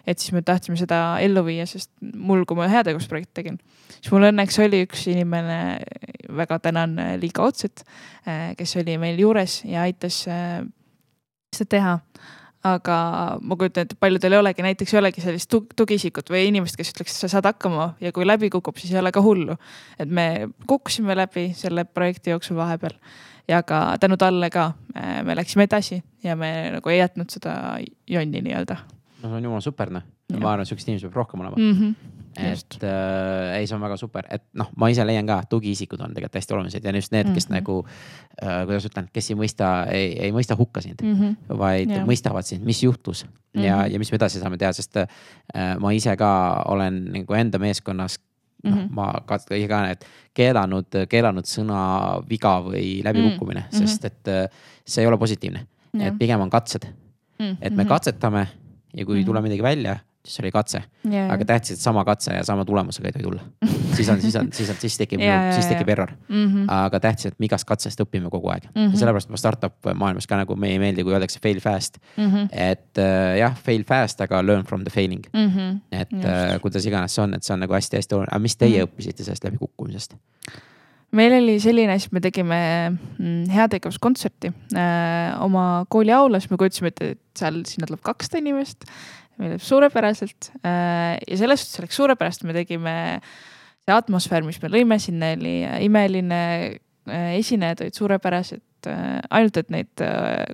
et 0.08 0.20
siis 0.20 0.34
me 0.36 0.42
tahtsime 0.44 0.78
seda 0.80 1.20
ellu 1.24 1.44
viia, 1.48 1.66
sest 1.68 1.92
mul, 2.02 2.44
kui 2.48 2.60
ma 2.60 2.68
heategevusprojekti 2.72 3.32
tegin, 3.40 3.62
siis 3.96 4.12
mul 4.12 4.28
õnneks 4.28 4.60
oli 4.63 4.84
üks 4.88 5.08
inimene, 5.12 5.60
väga 6.30 6.60
tänan 6.60 6.98
Liiga 7.22 7.44
Otset, 7.44 7.84
kes 8.58 8.76
oli 8.82 8.98
meil 8.98 9.20
juures 9.20 9.62
ja 9.66 9.86
aitas 9.88 10.26
äh, 10.28 10.66
seda 11.56 11.70
teha 11.70 11.94
aga 12.66 12.98
ma 13.42 13.58
kujutan 13.60 13.86
ette, 13.86 13.98
paljudel 14.00 14.36
ei 14.36 14.42
olegi, 14.42 14.66
näiteks 14.66 14.94
ei 14.94 15.00
olegi 15.02 15.24
sellist 15.24 15.54
tugiisikut 15.78 16.32
või 16.34 16.48
inimest, 16.50 16.78
kes 16.80 16.92
ütleks, 16.94 17.16
sa 17.22 17.30
saad 17.32 17.48
hakkama 17.50 17.92
ja 18.04 18.12
kui 18.16 18.26
läbi 18.28 18.50
kukub, 18.54 18.80
siis 18.82 18.94
ei 18.94 19.02
ole 19.02 19.13
ka 19.16 19.24
hullu. 19.24 19.58
et 20.00 20.10
me 20.10 20.50
kukkusime 20.68 21.16
läbi 21.16 21.52
selle 21.58 21.86
projekti 21.86 22.34
jooksul 22.34 22.58
vahepeal 22.58 22.98
ja 23.48 23.62
ka 23.63 23.98
tänu 24.02 24.18
talle 24.18 24.50
ka 24.50 24.72
me 25.24 25.36
läksime 25.36 25.68
edasi 25.70 26.02
ja 26.24 26.36
me 26.36 26.72
nagu 26.78 26.90
ei 26.90 27.00
jätnud 27.00 27.30
seda 27.32 27.80
jonni 28.08 28.42
nii-öelda. 28.42 28.78
no 29.22 29.30
see 29.30 29.38
on 29.38 29.50
jumala 29.50 29.62
super 29.62 29.94
noh, 29.94 30.04
ma 30.40 30.54
arvan, 30.54 30.66
et 30.66 30.74
siukseid 30.74 30.92
inimesi 30.92 31.08
peab 31.08 31.22
rohkem 31.24 31.46
olema 31.46 31.58
mm. 31.58 31.74
-hmm 31.74 32.17
et 32.38 32.84
äh, 32.84 33.58
ei, 33.58 33.67
see 33.67 33.76
on 33.76 33.82
väga 33.82 33.97
super, 34.00 34.28
et 34.34 34.43
noh, 34.60 34.69
ma 34.78 34.89
ise 34.93 35.06
leian 35.08 35.28
ka, 35.30 35.39
tugiisikud 35.50 36.02
on 36.06 36.13
tegelikult 36.15 36.39
hästi 36.39 36.56
olulised 36.58 36.86
ja 36.86 36.93
just 36.95 37.12
need, 37.15 37.32
kes 37.34 37.50
mm 37.50 37.56
-hmm. 37.56 37.60
nagu 37.62 37.76
äh,, 38.43 38.65
kuidas 38.65 38.86
ütlen, 38.89 39.10
kes 39.13 39.32
ei 39.32 39.39
mõista, 39.39 39.71
ei, 39.91 40.13
ei 40.28 40.32
mõista 40.32 40.58
hukka 40.58 40.82
sind 40.82 41.02
mm, 41.02 41.15
-hmm. 41.15 41.58
vaid 41.58 41.89
yeah. 41.89 42.06
mõistavad 42.06 42.45
sind, 42.45 42.65
mis 42.65 42.84
juhtus 42.84 43.26
mm 43.26 43.32
-hmm. 43.32 43.65
ja, 43.65 43.88
ja 43.88 44.00
mis 44.00 44.12
me 44.12 44.15
edasi 44.15 44.39
saame 44.39 44.58
teha, 44.58 44.73
sest 44.73 44.97
äh, 44.97 45.08
ma 45.80 45.91
ise 45.91 46.15
ka 46.17 46.63
olen 46.67 47.06
nagu 47.12 47.34
enda 47.34 47.60
meeskonnas 47.60 48.19
noh 48.63 48.76
mm 48.76 48.84
-hmm., 48.84 48.89
ma 48.91 49.13
ka 49.26 49.39
ise 49.56 49.67
ka 49.67 49.82
need 49.88 50.06
keelanud, 50.34 50.88
keelanud 51.10 51.45
sõna 51.45 52.21
viga 52.30 52.62
või 52.62 53.02
läbikukkumine 53.04 53.60
mm, 53.60 53.67
-hmm. 53.71 53.88
sest 53.88 54.06
et 54.06 54.28
äh, 54.28 54.50
see 54.86 55.02
ei 55.02 55.08
ole 55.08 55.17
positiivne 55.17 55.67
yeah.. 55.93 56.08
et 56.08 56.17
pigem 56.19 56.41
on 56.41 56.50
katsed 56.50 56.86
mm, 56.86 57.45
-hmm. 57.45 57.58
et 57.62 57.73
me 57.73 57.86
katsetame 57.86 58.47
ja 58.93 59.06
kui 59.06 59.19
ei 59.19 59.26
tule 59.26 59.41
midagi 59.41 59.63
välja 59.63 60.00
siis 60.28 60.40
oli 60.44 60.52
katse 60.52 60.82
yeah.. 61.08 61.32
aga 61.34 61.46
tähtis, 61.46 61.78
et 61.78 61.84
sama 61.84 62.04
katse 62.08 62.36
ja 62.36 62.44
sama 62.48 62.66
tulemusega 62.68 63.10
ei 63.10 63.16
tohi 63.16 63.24
tulla. 63.24 63.42
siis 63.96 64.10
on, 64.10 64.22
siis 64.22 64.36
on, 64.36 64.52
siis 64.54 64.70
on, 64.70 64.80
siis 64.80 64.98
tekib 65.00 65.24
yeah,, 65.26 65.50
siis 65.56 65.70
tekib 65.72 65.90
error 65.90 66.12
mm. 66.28 66.46
-hmm. 66.46 66.66
aga 66.74 67.00
tähtis, 67.00 67.32
et 67.32 67.40
me 67.40 67.50
igast 67.50 67.68
katsest 67.70 68.02
õpime 68.04 68.32
kogu 68.34 68.52
aeg 68.54 68.68
mm. 68.68 68.82
-hmm. 68.82 68.92
ja 68.92 69.04
sellepärast 69.04 69.34
ma 69.34 69.42
startup 69.42 69.92
maailmas 69.96 70.28
ka 70.28 70.40
nagu 70.44 70.56
meile 70.56 70.78
ei 70.78 70.84
meeldi, 70.84 71.04
kui 71.04 71.16
öeldakse 71.16 71.40
fail 71.44 71.60
fast 71.63 72.00
mm. 72.18 72.32
-hmm. 72.32 72.48
et 72.52 73.04
äh, 73.04 73.38
jah, 73.40 73.56
fail 73.56 73.84
fast, 73.88 74.22
aga 74.22 74.46
learn 74.46 74.66
from 74.66 74.84
the 74.84 74.94
failing 74.94 75.26
mm. 75.34 75.52
-hmm. 75.52 75.80
et 75.92 76.13
äh, 76.13 76.60
kuidas 76.62 76.86
iganes 76.86 77.16
see 77.16 77.24
on, 77.24 77.34
et 77.34 77.44
see 77.44 77.54
on 77.54 77.60
nagu 77.60 77.74
hästi-hästi 77.74 78.16
oluline, 78.16 78.32
aga 78.32 78.40
mis 78.40 78.58
teie 78.58 78.78
mm 78.78 78.84
-hmm. 78.84 78.92
õppisite 78.92 79.24
sellest 79.24 79.44
läbikukkumisest? 79.44 80.18
meil 81.12 81.34
oli 81.40 81.60
selline 81.63 81.94
asi, 81.94 82.10
me 82.12 82.22
tegime 82.24 82.60
mm, 82.90 83.50
heategevuskontserti 83.54 84.52
äh, 84.76 85.44
oma 85.44 85.86
kooli 85.90 86.12
aulas, 86.12 86.50
me 86.52 86.58
kujutasime 86.60 86.92
ette, 86.92 87.13
et 87.16 87.22
seal, 87.40 87.62
sinna 87.70 87.88
tuleb 87.88 88.04
kakssada 88.06 88.42
inimest 88.44 88.90
läheb 89.41 89.63
suurepäraselt 89.63 90.52
äh, 90.62 91.17
ja 91.21 91.38
selles 91.39 91.65
suhtes 91.65 91.86
läks 91.86 92.00
suurepäraselt, 92.02 92.47
me 92.50 92.56
tegime 92.58 92.95
see 93.86 93.95
atmosfäär, 93.95 94.43
mis 94.47 94.60
me 94.63 94.71
lõime, 94.73 94.97
sinna 95.00 95.32
oli 95.38 95.60
imeline, 95.86 96.41
esinejad 97.38 97.86
olid 97.86 97.95
suurepärased, 97.95 98.89
ainult 99.32 99.62
et 99.62 99.69
neid 99.71 100.04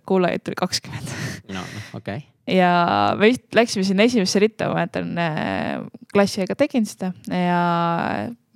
kuulajaid 0.05 0.45
tuli 0.45 0.59
kakskümmend. 0.59 1.17
no, 1.49 1.65
okei 1.97 2.21
okay 2.21 2.21
ja 2.49 3.13
me 3.17 3.29
vist 3.31 3.55
läksime 3.55 3.85
sinna 3.87 4.07
esimesse 4.07 4.41
ritta, 4.43 4.69
ma 4.69 4.81
mäletan 4.81 5.11
äh, 5.19 5.83
klassiga 6.13 6.57
tegin 6.59 6.87
seda 6.87 7.13
ja 7.31 7.63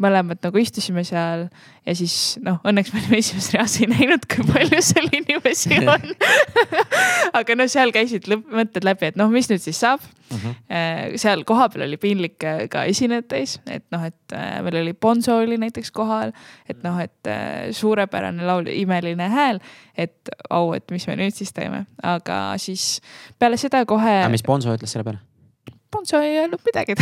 mõlemad 0.01 0.41
nagu 0.43 0.61
istusime 0.61 1.03
seal 1.07 1.47
ja 1.87 1.95
siis 1.97 2.37
noh, 2.45 2.59
õnneks 2.67 2.93
me 2.93 3.01
olime 3.01 3.21
esimeses 3.21 3.53
reas 3.55 3.77
ei 3.81 3.89
näinud, 3.89 4.27
kui 4.29 4.45
palju 4.47 4.81
seal 4.85 5.09
inimesi 5.09 5.79
on 5.93 6.05
aga 7.37 7.57
noh, 7.57 7.69
seal 7.71 7.93
käisid 7.95 8.27
mõtted 8.29 8.85
läbi, 8.85 9.11
et 9.11 9.19
noh, 9.19 9.31
mis 9.33 9.49
nüüd 9.51 9.63
siis 9.63 9.79
saab 9.81 10.03
uh. 10.03 10.35
Mhm. 10.35 10.55
-huh. 10.69 11.17
seal 11.17 11.43
kohapeal 11.47 11.87
oli 11.87 11.97
piinlik 11.97 12.37
ka 12.69 12.83
esinejate 12.83 13.41
ees, 13.41 13.57
et 13.65 13.85
noh, 13.91 14.03
et 14.03 14.35
äh, 14.35 14.59
meil 14.63 14.81
oli 14.83 14.93
Bonzo 14.93 15.37
oli 15.37 15.57
näiteks 15.57 15.91
kohal, 15.91 16.33
et 16.69 16.83
noh, 16.83 16.99
et 16.99 17.27
äh, 17.27 17.71
suurepärane 17.71 18.45
laul, 18.45 18.67
imeline 18.67 19.29
hääl, 19.29 19.59
et 19.97 20.29
au, 20.49 20.73
et 20.73 20.91
mis 20.91 21.07
me 21.07 21.15
nüüd 21.15 21.35
siis 21.35 21.53
teeme, 21.53 21.85
aga 22.03 22.57
siis 22.57 23.01
peale 23.39 23.57
seda 23.57 23.85
kohe. 23.85 24.19
mis 24.29 24.43
Bonzo 24.43 24.75
ütles 24.75 24.91
selle 24.91 25.07
peale? 25.07 25.26
Bonzo 25.97 26.19
ei 26.21 26.35
öelnud 26.37 26.61
midagi 26.65 26.93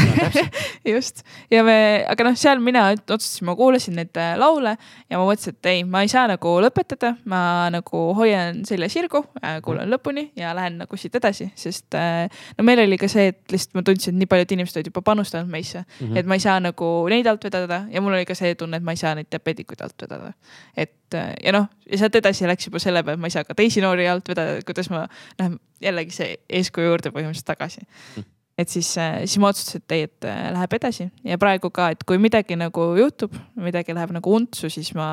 just 0.93 1.23
ja 1.51 1.63
me, 1.67 1.75
aga 2.07 2.27
noh, 2.29 2.35
seal 2.39 2.61
mina 2.63 2.85
otsustasin, 2.93 3.45
ma 3.49 3.55
kuulasin 3.59 3.97
neid 3.99 4.15
äh, 4.21 4.35
laule 4.39 4.75
ja 5.11 5.19
ma 5.19 5.25
mõtlesin, 5.27 5.57
et 5.57 5.69
ei, 5.71 5.81
ma 5.83 6.05
ei 6.05 6.11
saa 6.11 6.29
nagu 6.31 6.53
lõpetada, 6.63 7.15
ma 7.31 7.39
nagu 7.73 8.03
hoian 8.15 8.61
selja 8.67 8.87
sirgu 8.91 9.25
äh,, 9.41 9.57
kuulan 9.65 9.91
lõpuni 9.91 10.29
ja 10.39 10.53
lähen 10.55 10.79
nagu 10.79 10.99
siit 10.99 11.17
edasi, 11.19 11.49
sest 11.59 11.97
äh, 11.99 12.29
no 12.55 12.67
meil 12.67 12.85
oli 12.85 12.99
ka 13.01 13.09
see, 13.11 13.33
et 13.33 13.41
lihtsalt 13.51 13.75
ma 13.75 13.83
tundsin, 13.89 14.15
et 14.15 14.23
nii 14.23 14.31
paljud 14.31 14.55
inimesed 14.55 14.79
olid 14.79 14.91
juba 14.93 15.03
panustanud 15.11 15.51
meisse 15.51 15.81
mm, 15.81 15.97
-hmm. 15.99 16.21
et 16.21 16.29
ma 16.31 16.39
ei 16.39 16.45
saa 16.45 16.61
nagu 16.63 16.91
neid 17.11 17.27
alt 17.27 17.43
vedada 17.49 17.83
ja 17.91 18.03
mul 18.03 18.15
oli 18.15 18.25
ka 18.29 18.37
see 18.37 18.55
tunne, 18.55 18.79
et 18.79 18.85
ma 18.87 18.95
ei 18.95 19.01
saa 19.01 19.15
neid 19.19 19.27
diabeetikuid 19.31 19.83
alt 19.83 20.07
vedada. 20.07 20.31
et 20.77 21.19
ja 21.43 21.51
noh, 21.51 21.67
ja 21.91 21.97
sealt 21.99 22.15
edasi 22.15 22.47
läks 22.47 22.69
juba 22.69 22.79
selle 22.79 23.03
peale, 23.03 23.19
et 23.19 23.21
ma 23.21 23.27
ei 23.27 23.35
saa 23.35 23.43
ka 23.43 23.55
teisi 23.55 23.83
noori 23.83 24.07
alt 24.07 24.29
vedada, 24.29 24.61
kuidas 24.65 24.89
ma 24.89 25.03
noh, 25.41 25.59
jällegi 25.83 26.15
see 26.15 26.31
eeskuju 26.49 26.87
juurde 26.93 27.11
põhimõtteliselt 27.11 27.51
tagasi 27.51 27.83
mm. 27.83 28.31
Et 28.57 28.71
siis, 28.71 28.89
äh, 29.01 29.21
siis 29.25 29.39
ma 29.41 29.51
otsustasin, 29.51 29.83
et 29.83 29.95
ei, 29.95 30.07
et 30.07 30.27
äh, 30.27 30.41
läheb 30.55 30.75
edasi 30.77 31.09
ja 31.27 31.37
praegu 31.41 31.71
ka, 31.75 31.89
et 31.95 32.03
kui 32.07 32.19
midagi 32.21 32.57
nagu 32.59 32.91
juhtub, 32.99 33.35
midagi 33.59 33.95
läheb 33.95 34.15
nagu 34.15 34.35
untsu, 34.37 34.71
siis 34.71 34.93
ma, 34.97 35.09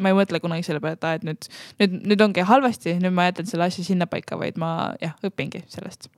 ma 0.00 0.12
ei 0.12 0.16
mõtle 0.16 0.40
kunagi 0.42 0.66
selle 0.66 0.80
peale, 0.84 0.98
et 0.98 1.06
aa, 1.06 1.20
et 1.20 1.28
nüüd, 1.28 1.48
nüüd, 1.82 2.00
nüüd 2.12 2.26
ongi 2.28 2.46
halvasti, 2.48 2.96
nüüd 3.04 3.14
ma 3.16 3.28
jätan 3.28 3.50
selle 3.50 3.68
asja 3.68 3.84
sinnapaika, 3.86 4.40
vaid 4.40 4.60
ma 4.60 4.72
jah, 5.02 5.16
õpingi 5.26 5.64
sellest 5.72 6.08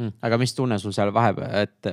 mm,. 0.00 0.18
aga 0.26 0.40
mis 0.42 0.54
tunne 0.58 0.78
sul 0.82 0.94
seal 0.96 1.14
vahepeal, 1.14 1.54
et 1.62 1.92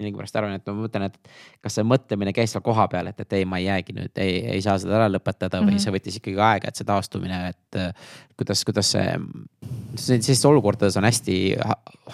millegipärast 0.00 0.36
arvan, 0.36 0.56
et 0.58 0.66
ma 0.66 0.74
mõtlen, 0.74 1.06
et 1.10 1.30
kas 1.62 1.76
see 1.78 1.86
mõtlemine 1.86 2.32
käis 2.34 2.54
seal 2.54 2.64
kohapeal, 2.64 3.10
et, 3.12 3.20
et 3.22 3.36
ei, 3.38 3.46
ma 3.48 3.60
ei 3.60 3.68
jäägi 3.68 3.94
nüüd, 3.96 4.12
ei, 4.22 4.38
ei 4.56 4.64
saa 4.64 4.78
seda 4.82 4.96
ära 4.98 5.10
lõpetada 5.12 5.60
või 5.60 5.70
mm 5.70 5.76
-hmm. 5.76 5.84
see 5.84 5.94
võttis 5.94 6.16
ikkagi 6.18 6.40
aega, 6.46 6.70
et 6.70 6.80
see 6.80 6.88
taastumine, 6.88 7.40
et 7.52 7.80
kuidas, 8.40 8.64
kuidas 8.64 8.90
see, 8.94 9.04
sellistes 10.00 10.44
olukordades 10.48 10.96
on 10.96 11.06
hästi 11.06 11.36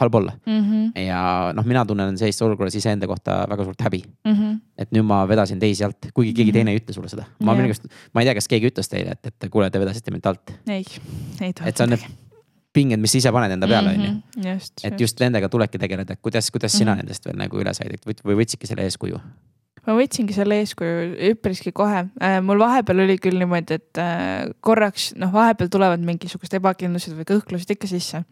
halb 0.00 0.18
olla 0.20 0.34
mm. 0.46 0.60
-hmm. 0.60 1.06
ja 1.06 1.52
noh, 1.56 1.64
mina 1.64 1.84
tunnen 1.86 2.18
sellises 2.18 2.42
olukorras 2.42 2.74
iseenda 2.74 3.06
kohta 3.06 3.44
väga 3.50 3.64
suurt 3.64 3.86
häbi 3.86 4.02
mm. 4.24 4.32
-hmm. 4.32 4.60
et 4.78 4.92
nüüd 4.92 5.06
ma 5.06 5.22
vedasin 5.28 5.62
teisi 5.62 5.84
alt, 5.84 6.10
kuigi 6.14 6.32
keegi 6.32 6.50
mm 6.50 6.52
-hmm. 6.52 6.58
teine 6.58 6.70
ei 6.70 6.82
ütle 6.82 6.92
sulle 6.92 7.08
seda. 7.08 7.24
ma 7.38 7.52
yeah. 7.52 7.62
millegipärast, 7.62 8.12
ma 8.12 8.20
ei 8.20 8.26
tea, 8.26 8.34
kas 8.34 8.48
keegi 8.48 8.70
ütles 8.72 8.88
teile, 8.90 9.16
et, 9.16 9.26
et 9.26 9.50
kuule, 9.50 9.70
te 9.70 9.80
vedasite 9.80 10.10
mind 10.10 10.26
alt. 10.26 10.54
ei, 10.68 10.84
ei 11.40 11.52
tulnud. 11.52 11.68
et 11.68 11.76
see 11.76 11.84
on 11.84 11.90
need 11.90 12.25
pinged, 12.76 13.00
mis 13.02 13.16
ise 13.18 13.32
paned 13.34 13.56
enda 13.56 13.68
peale, 13.70 13.96
on 13.96 14.06
ju. 14.06 14.54
et 14.84 15.00
just 15.00 15.20
nendega 15.24 15.50
tulebki 15.52 15.80
tegeleda, 15.82 16.16
et 16.16 16.22
kuidas, 16.22 16.50
kuidas 16.54 16.72
sina 16.76 16.92
mm 16.92 16.94
-hmm. 16.94 17.04
nendest 17.04 17.28
veel 17.28 17.38
nagu 17.40 17.60
üle 17.62 17.74
said 17.74 17.98
või 18.06 18.40
võtsidki 18.42 18.68
selle 18.68 18.84
eeskuju? 18.88 19.20
Ma 19.86 19.94
võtsingi 19.96 20.34
selle 20.34 20.58
eeskuju 20.62 21.14
üpriski 21.30 21.72
kohe. 21.76 22.04
Äh, 22.22 22.38
mul 22.44 22.60
vahepeal 22.60 23.04
oli 23.04 23.16
küll 23.22 23.38
niimoodi, 23.40 23.78
et 23.78 24.00
äh, 24.02 24.48
korraks 24.64 25.12
noh, 25.20 25.30
vahepeal 25.34 25.70
tulevad 25.72 26.02
mingisugused 26.06 26.58
ebakindlused 26.58 27.14
või 27.16 27.28
kõhklused 27.28 27.76
ikka 27.76 27.90
sisse. 27.90 28.24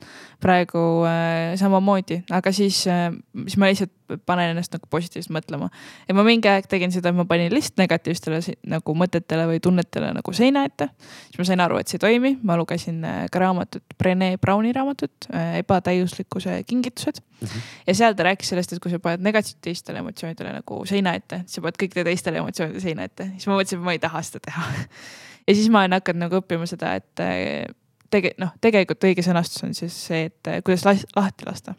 praegu 0.42 0.78
äh, 1.08 1.54
samamoodi, 1.60 2.24
aga 2.34 2.52
siis, 2.52 2.84
siis 2.84 3.58
ma 3.60 3.70
lihtsalt 3.70 3.94
panen 4.26 4.52
ennast 4.52 4.74
nagu 4.74 4.88
positiivselt 4.90 5.32
mõtlema. 5.32 5.70
ja 6.08 6.14
ma 6.14 6.24
mingi 6.26 6.48
aeg 6.50 6.66
tegin 6.68 6.92
seda, 6.92 7.10
et 7.10 7.16
ma 7.16 7.24
panin 7.28 7.52
lihtsalt 7.52 7.80
negatiivsetele 7.80 8.40
nagu 8.74 8.96
mõtetele 8.98 9.46
või 9.48 9.62
tunnetele 9.64 10.12
nagu 10.16 10.34
seina 10.36 10.64
ette. 10.68 10.90
siis 11.28 11.38
ma 11.40 11.48
sain 11.48 11.64
aru, 11.64 11.78
et 11.80 11.88
see 11.88 11.96
ei 11.96 12.04
toimi, 12.04 12.34
ma 12.42 12.58
lugesin 12.60 13.00
ka 13.32 13.40
raamatut, 13.40 13.84
Brene 13.98 14.34
Browni 14.40 14.74
raamatut 14.76 15.28
Ebatäiuslikkuse 15.30 16.62
kingitused 16.66 17.22
mm. 17.40 17.48
-hmm. 17.48 17.60
ja 17.86 17.94
seal 17.94 18.14
ta 18.14 18.22
rääkis 18.28 18.48
sellest, 18.48 18.72
et 18.72 18.82
kui 18.82 18.90
sa 18.90 18.98
paned 18.98 19.24
negatiivsetele 19.24 19.98
emotsioonidele 19.98 20.52
nagu 20.52 20.84
seina 20.86 21.14
ette, 21.14 21.43
sa 21.50 21.62
paned 21.64 21.78
kõikidele 21.80 22.10
teistele 22.10 22.40
emotsioonidele 22.42 22.82
seina 22.82 23.06
ette. 23.08 23.28
siis 23.36 23.48
ma 23.50 23.58
mõtlesin, 23.58 23.80
et 23.80 23.86
ma 23.86 23.94
ei 23.96 24.02
taha 24.02 24.22
seda 24.26 24.42
teha 24.48 24.66
ja 25.48 25.54
siis 25.54 25.70
ma 25.72 25.84
olen 25.84 25.98
hakanud 25.98 26.26
nagu 26.26 26.40
õppima 26.40 26.68
seda, 26.70 26.94
et 27.00 27.24
eh, 27.24 27.64
tege-, 28.12 28.34
noh, 28.42 28.52
tegelikult 28.64 29.08
õige 29.08 29.24
sõnastus 29.26 29.64
on 29.66 29.74
siis 29.76 29.96
see, 30.08 30.28
et 30.30 30.52
eh, 30.52 30.60
kuidas 30.66 30.86
las 30.88 31.06
lahti 31.16 31.48
lasta. 31.48 31.74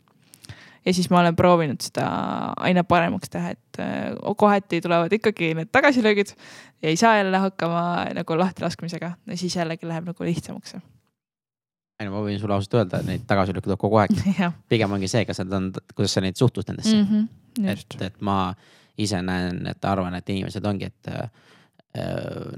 ja 0.85 0.93
siis 0.93 1.09
ma 1.13 1.21
olen 1.23 1.37
proovinud 1.37 1.81
seda 1.81 2.07
aina 2.61 2.85
paremaks 2.87 3.31
teha, 3.33 3.53
et 3.55 3.83
eh, 3.83 4.35
kohati 4.37 4.81
tulevad 4.85 5.13
ikkagi 5.19 5.53
need 5.57 5.71
tagasilöögid 5.73 6.35
ja 6.35 6.91
ei 6.91 6.99
saa 6.99 7.17
jälle 7.17 7.41
hakkama 7.49 7.85
nagu 8.17 8.39
lahtilaskmisega 8.39 9.15
ja 9.25 9.37
siis 9.37 9.55
jällegi 9.55 9.87
läheb 9.89 10.11
nagu 10.11 10.29
lihtsamaks 10.29 10.77
ei 11.99 12.07
no 12.07 12.11
ma 12.11 12.21
võin 12.25 12.39
sulle 12.39 12.55
ausalt 12.57 12.75
öelda, 12.75 12.99
et 12.99 13.07
neid 13.07 13.27
tagasilööke 13.27 13.69
tuleb 13.69 13.79
kogu 13.79 13.99
aeg 14.01 14.15
pigem 14.71 14.95
ongi 14.97 15.09
see, 15.11 15.23
kas 15.27 15.39
nad 15.43 15.53
on, 15.55 15.69
kuidas 15.95 16.17
sa 16.17 16.23
neid 16.23 16.39
suhtud 16.39 16.67
nendesse 16.67 16.95
mm. 16.95 17.05
-hmm, 17.11 17.71
et, 17.71 18.01
et 18.09 18.17
ma 18.21 18.39
ise 18.97 19.21
näen, 19.21 19.65
et 19.67 19.85
arvan, 19.85 20.15
et 20.15 20.29
inimesed 20.29 20.65
ongi, 20.65 20.89
et 20.91 21.11
äh, 21.11 21.29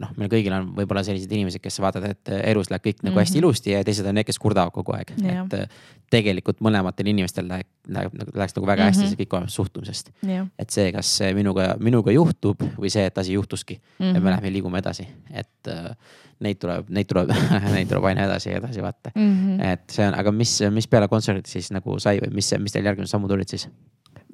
noh, 0.01 0.13
meil 0.17 0.29
kõigil 0.31 0.53
on 0.55 0.71
võib-olla 0.77 1.03
sellised 1.05 1.31
inimesed, 1.33 1.61
kes 1.61 1.79
vaatavad, 1.83 2.15
et 2.15 2.31
elus 2.49 2.71
läheb 2.71 2.85
kõik 2.87 3.03
nagu 3.03 3.11
mm 3.11 3.13
-hmm. 3.13 3.21
hästi 3.21 3.37
ilusti 3.41 3.73
ja 3.75 3.83
teised 3.85 4.05
on 4.09 4.17
need, 4.17 4.25
kes 4.25 4.39
kurdavad 4.41 4.73
kogu 4.73 4.95
aeg. 4.97 5.13
et 5.17 5.53
äh, 5.53 5.67
tegelikult 6.09 6.61
mõlematel 6.63 7.11
inimestel 7.11 7.47
läheb, 7.47 7.67
läheb, 7.87 8.13
läheks 8.33 8.55
nagu 8.55 8.67
väga 8.67 8.83
hästi 8.89 9.03
mm, 9.03 9.05
-hmm. 9.05 9.15
see 9.15 9.25
kõik 9.25 9.35
oleneb 9.37 9.49
suhtumisest. 9.49 10.11
et 10.59 10.69
see, 10.69 10.91
kas 10.91 11.19
minuga, 11.33 11.75
minuga 11.79 12.11
juhtub 12.11 12.63
või 12.77 12.89
see, 12.89 13.05
et 13.05 13.17
asi 13.17 13.33
juhtuski 13.33 13.75
mm, 13.75 14.05
-hmm. 14.05 14.17
et 14.17 14.23
me 14.23 14.29
läheme, 14.29 14.53
liigume 14.53 14.79
edasi, 14.79 15.07
et 15.31 15.67
äh, 15.67 15.91
neid 16.39 16.59
tuleb, 16.61 16.89
neid 16.89 17.09
tuleb 17.09 17.33
neid 17.75 17.89
tuleb 17.89 18.09
aina 18.09 18.25
edasi 18.25 18.49
ja 18.49 18.57
edasi 18.61 18.81
vaata 18.81 19.11
mm. 19.15 19.33
-hmm. 19.33 19.73
et 19.73 19.89
see 19.89 20.07
on, 20.07 20.17
aga 20.17 20.31
mis, 20.31 20.59
mis 20.71 20.87
peale 20.87 21.07
kontserti 21.07 21.51
siis 21.51 21.71
nagu 21.71 21.99
sai 21.99 22.19
või 22.23 22.33
mis, 22.33 22.53
mis 22.59 22.71
teil 22.71 22.85
järgmised 22.85 23.11
sammud 23.11 23.31
olid 23.31 23.49
siis? 23.49 23.69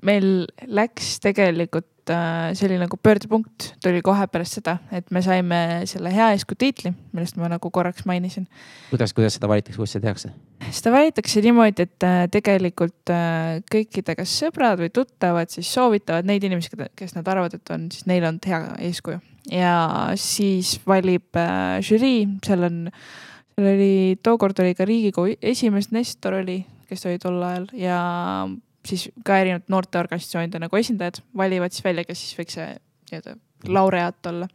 Meil 0.03 0.27
läks 0.67 1.17
tegelikult 1.23 2.11
äh, 2.11 2.51
selline 2.57 2.83
nagu 2.83 2.97
pöördepunkt 2.99 3.69
tuli 3.83 4.01
kohe 4.05 4.25
pärast 4.31 4.59
seda, 4.59 4.77
et 4.95 5.09
me 5.15 5.23
saime 5.25 5.59
selle 5.89 6.11
hea 6.13 6.31
eeskuju 6.35 6.59
tiitli, 6.59 6.93
millest 7.15 7.37
ma 7.39 7.49
nagu 7.51 7.71
korraks 7.73 8.05
mainisin. 8.09 8.47
kuidas, 8.91 9.15
kuidas 9.15 9.37
seda 9.37 9.49
valitakse, 9.51 9.79
kuidas 9.79 9.95
seda 9.95 10.09
tehakse? 10.09 10.33
seda 10.69 10.95
valitakse 10.95 11.43
niimoodi, 11.45 11.87
et 11.87 12.07
äh, 12.07 12.23
tegelikult 12.31 13.13
äh, 13.13 13.59
kõikide 13.71 14.17
kas 14.19 14.33
sõbrad 14.43 14.81
või 14.83 14.91
tuttavad 14.93 15.51
siis 15.53 15.71
soovitavad 15.73 16.27
neid 16.27 16.43
inimesi, 16.43 16.73
kes 16.99 17.15
nad 17.17 17.27
arvavad, 17.27 17.55
et 17.57 17.75
on 17.75 17.87
siis 17.93 18.07
neil 18.09 18.27
olnud 18.27 18.49
hea 18.49 18.63
eeskuju 18.89 19.21
ja 19.51 19.75
siis 20.19 20.77
valib 20.87 21.35
žürii, 21.83 22.27
seal 22.45 22.67
on, 22.67 22.83
seal 23.55 23.71
oli, 23.73 23.95
tookord 24.23 24.59
oli 24.63 24.75
ka 24.77 24.87
riigikogu 24.87 25.35
esimees 25.41 25.91
Nestor 25.95 26.39
oli, 26.39 26.61
kes 26.87 27.07
oli 27.09 27.19
tol 27.19 27.41
ajal 27.43 27.67
ja 27.75 27.97
siis 28.87 29.07
ka 29.25 29.39
erinevad 29.39 29.69
noorteorganisatsioonide 29.71 30.59
nagu 30.65 30.79
esindajad 30.79 31.21
valivad 31.37 31.73
siis 31.75 31.85
välja, 31.85 32.05
kes 32.07 32.21
siis 32.23 32.39
võiks 32.39 32.59
see 32.59 32.69
nii-öelda 33.11 33.35
laureaat 33.67 34.25
olla. 34.25 34.47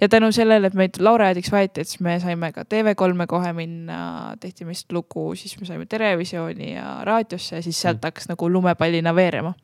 ja 0.00 0.08
tänu 0.08 0.32
sellele, 0.32 0.66
et 0.66 0.74
meid 0.74 0.98
laureaadiks 0.98 1.52
valiti, 1.52 1.80
et 1.80 1.88
siis 1.88 2.00
me 2.00 2.18
saime 2.20 2.52
ka 2.52 2.64
TV3-e 2.66 3.26
kohe 3.30 3.52
minna, 3.52 4.36
tehti 4.40 4.66
vist 4.66 4.92
lugu, 4.92 5.34
siis 5.34 5.54
me 5.60 5.66
saime 5.66 5.86
Terevisiooni 5.86 6.72
ja 6.74 7.00
raadiosse 7.06 7.56
ja 7.56 7.62
siis 7.62 7.80
sealt 7.80 8.00
mm. 8.00 8.08
hakkas 8.10 8.30
nagu 8.32 8.48
lumepallina 8.50 9.14
veerema 9.14 9.54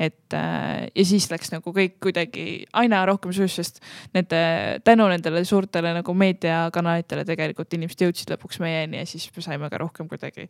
et 0.00 0.32
äh, 0.32 0.88
ja 0.94 1.04
siis 1.04 1.26
läks 1.30 1.52
nagu 1.52 1.74
kõik 1.76 1.98
kuidagi 2.00 2.64
aina 2.72 3.02
rohkem 3.08 3.34
sujus, 3.36 3.58
sest 3.60 3.82
nende, 4.16 4.40
tänu 4.84 5.06
nendele 5.12 5.44
suurtele 5.44 5.92
nagu 5.98 6.14
meediakanalitele 6.16 7.26
tegelikult 7.28 7.76
inimesed 7.76 8.06
jõudsid 8.06 8.32
lõpuks 8.32 8.62
meieni 8.64 9.02
ja 9.02 9.08
siis 9.08 9.28
me 9.36 9.44
saime 9.44 9.68
ka 9.70 9.82
rohkem 9.82 10.08
kuidagi 10.08 10.48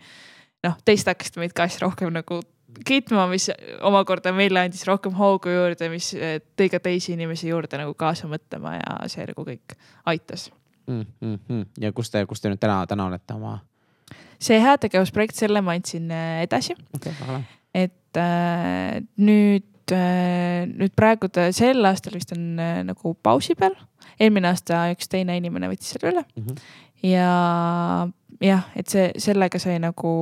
noh, 0.67 0.79
teist 0.87 1.11
hakkasid 1.11 1.41
meid 1.43 1.57
ka 1.57 1.67
siis 1.67 1.83
rohkem 1.83 2.15
nagu 2.15 2.41
kiitma, 2.87 3.27
mis 3.31 3.49
omakorda 3.87 4.33
meile 4.37 4.65
andis 4.65 4.85
rohkem 4.89 5.15
hoogu 5.17 5.53
juurde, 5.53 5.91
mis 5.93 6.13
eh, 6.17 6.39
tõi 6.59 6.71
ka 6.73 6.81
teisi 6.83 7.15
inimesi 7.17 7.51
juurde 7.51 7.81
nagu 7.81 7.95
kaasa 7.99 8.31
mõtlema 8.31 8.77
ja 8.79 8.97
see 9.13 9.27
nagu 9.29 9.45
kõik 9.47 9.77
aitas 10.11 10.49
mm. 10.87 11.07
-hmm. 11.21 11.67
ja 11.81 11.93
kus 11.93 12.11
te, 12.11 12.25
kus 12.27 12.41
te 12.41 12.53
nüüd 12.53 12.61
täna, 12.63 12.83
täna 12.87 13.07
olete 13.11 13.35
oma? 13.35 13.59
see 14.41 14.61
heategevusprojekt, 14.61 15.37
selle 15.37 15.61
ma 15.65 15.77
andsin 15.77 16.11
eh, 16.11 16.43
edasi 16.47 16.77
okay,. 16.97 17.43
et 17.75 18.17
äh, 18.17 19.01
nüüd 19.17 19.93
äh,, 19.93 20.67
nüüd 20.71 20.95
praegu 20.97 21.29
ta 21.29 21.51
sel 21.53 21.85
aastal 21.85 22.17
vist 22.17 22.33
on 22.37 22.59
äh, 22.59 22.81
nagu 22.87 23.15
pausi 23.23 23.55
peal. 23.55 23.77
eelmine 24.21 24.53
aasta 24.53 24.89
üks 24.95 25.09
teine 25.09 25.37
inimene 25.37 25.71
võttis 25.73 25.95
selle 25.95 26.15
üle 26.15 26.25
mm. 26.25 26.47
-hmm. 26.47 26.57
ja 27.11 28.09
jah, 28.41 28.65
et 28.79 28.89
see, 28.89 29.09
sellega 29.21 29.61
sai 29.61 29.77
nagu 29.83 30.13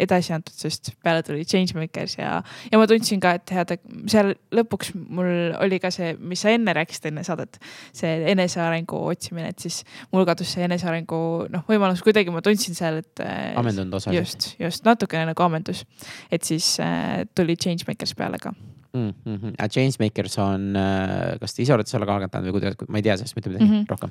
edasi 0.00 0.34
antud, 0.34 0.54
sest 0.58 0.92
peale 1.04 1.22
tuli 1.26 1.44
Changemakers 1.48 2.16
ja, 2.18 2.40
ja 2.70 2.80
ma 2.80 2.88
tundsin 2.90 3.22
ka, 3.22 3.36
et 3.38 3.52
head, 3.54 3.74
seal 4.10 4.32
lõpuks 4.56 4.92
mul 4.96 5.54
oli 5.60 5.78
ka 5.82 5.92
see, 5.94 6.12
mis 6.18 6.42
sa 6.42 6.54
enne 6.54 6.74
rääkisid 6.76 7.10
enne 7.12 7.24
saadet, 7.26 7.60
see 7.96 8.16
enesearengu 8.32 9.04
otsimine, 9.12 9.52
et 9.54 9.62
siis 9.62 9.82
mul 10.14 10.26
kadus 10.28 10.56
see 10.56 10.66
enesearengu 10.66 11.22
noh, 11.52 11.64
võimalus 11.70 12.02
kuidagi 12.06 12.34
ma 12.34 12.42
tundsin 12.44 12.78
seal, 12.78 13.00
et. 13.04 13.24
ammendunud 13.60 14.00
osa. 14.00 14.14
just, 14.16 14.52
just 14.60 14.86
natukene 14.88 15.30
nagu 15.30 15.46
ammendus, 15.46 15.86
et 16.30 16.46
siis 16.46 16.74
äh, 16.82 17.22
tuli 17.38 17.58
Changemakers 17.60 18.16
peale 18.18 18.42
ka 18.42 18.54
mm. 18.92 19.12
-hmm. 19.24 19.54
aga 19.58 19.68
Changemakers 19.68 20.38
on, 20.38 20.66
äh, 20.76 21.38
kas 21.40 21.54
te 21.54 21.62
ise 21.62 21.74
olete 21.74 21.92
sellega 21.92 22.16
algatanud 22.16 22.48
või 22.48 22.58
kuidas, 22.58 22.76
ma 22.88 23.00
ei 23.00 23.06
tea 23.06 23.16
sellest 23.20 23.38
mitte 23.38 23.52
midagi 23.52 23.68
mm 23.68 23.76
-hmm. 23.76 23.86
rohkem? 23.90 24.10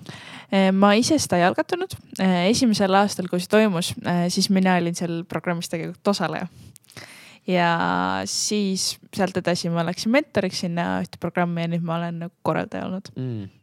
Äh, 0.53 0.71
ma 0.71 0.93
ise 0.93 1.19
seda 1.19 1.37
ei 1.37 1.45
algatanud. 1.49 1.95
Äh, 2.19 2.49
esimesel 2.53 2.93
aastal, 2.93 3.27
kui 3.27 3.39
see 3.39 3.51
toimus, 3.51 3.93
siis 4.29 4.49
mina 4.49 4.75
olin 4.77 4.95
seal 4.95 5.23
programmis 5.23 5.69
tegelikult 5.69 6.07
osaleja. 6.15 6.47
ja 7.47 7.69
siis 8.25 8.99
sealt 9.15 9.37
edasi 9.37 9.69
ma 9.69 9.85
läksin 9.85 10.11
mentoriks 10.11 10.59
sinna 10.59 10.99
ühte 11.01 11.17
programmi 11.19 11.61
ja 11.61 11.67
nüüd 11.67 11.81
ma 11.81 11.95
olen 11.95 12.19
nagu 12.19 12.33
korraldaja 12.43 12.85
olnud 12.85 13.09
mm 13.15 13.58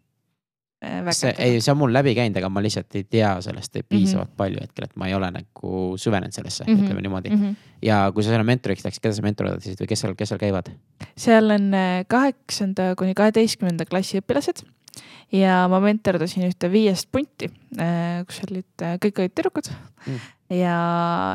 see, 1.10 1.32
ei, 1.38 1.60
see 1.60 1.72
on 1.72 1.78
mul 1.80 1.92
läbi 1.92 2.12
käinud, 2.16 2.36
aga 2.40 2.50
ma 2.52 2.62
lihtsalt 2.64 2.98
ei 2.98 3.06
tea 3.08 3.30
sellest 3.44 3.78
piisavalt 3.88 4.28
mm 4.28 4.32
-hmm. 4.32 4.36
palju 4.36 4.62
hetkel, 4.62 4.84
et 4.84 4.96
ma 4.96 5.08
ei 5.08 5.14
ole 5.14 5.30
nagu 5.32 5.96
süvenenud 5.96 6.32
sellesse 6.32 6.64
mm, 6.64 6.74
-hmm. 6.74 6.84
ütleme 6.84 7.02
niimoodi 7.02 7.30
mm. 7.30 7.42
-hmm. 7.42 7.54
ja 7.82 8.10
kui 8.14 8.22
sa 8.22 8.30
selle 8.30 8.44
mentoriks 8.44 8.84
läksid, 8.84 9.02
keda 9.02 9.14
sa 9.14 9.22
mentordasid 9.22 9.80
või 9.80 9.88
kes 9.88 10.00
seal, 10.00 10.14
kes 10.14 10.28
seal 10.28 10.40
käivad? 10.40 10.70
seal 11.16 11.50
on 11.50 11.74
äh, 11.74 12.04
kaheksanda 12.08 12.94
kuni 12.96 13.14
kaheteistkümnenda 13.14 13.84
klassi 13.84 14.20
õpilased 14.20 14.66
ja 15.34 15.64
ma 15.70 15.80
mentordasin 15.82 16.46
ühte 16.46 16.70
viiest 16.72 17.10
punti, 17.12 17.50
äh, 17.80 18.22
kus 18.28 18.42
olid, 18.46 18.88
kõik 19.02 19.22
olid 19.22 19.36
tüdrukud. 19.36 19.70
Mm. 20.06 20.24
Ja 20.54 20.74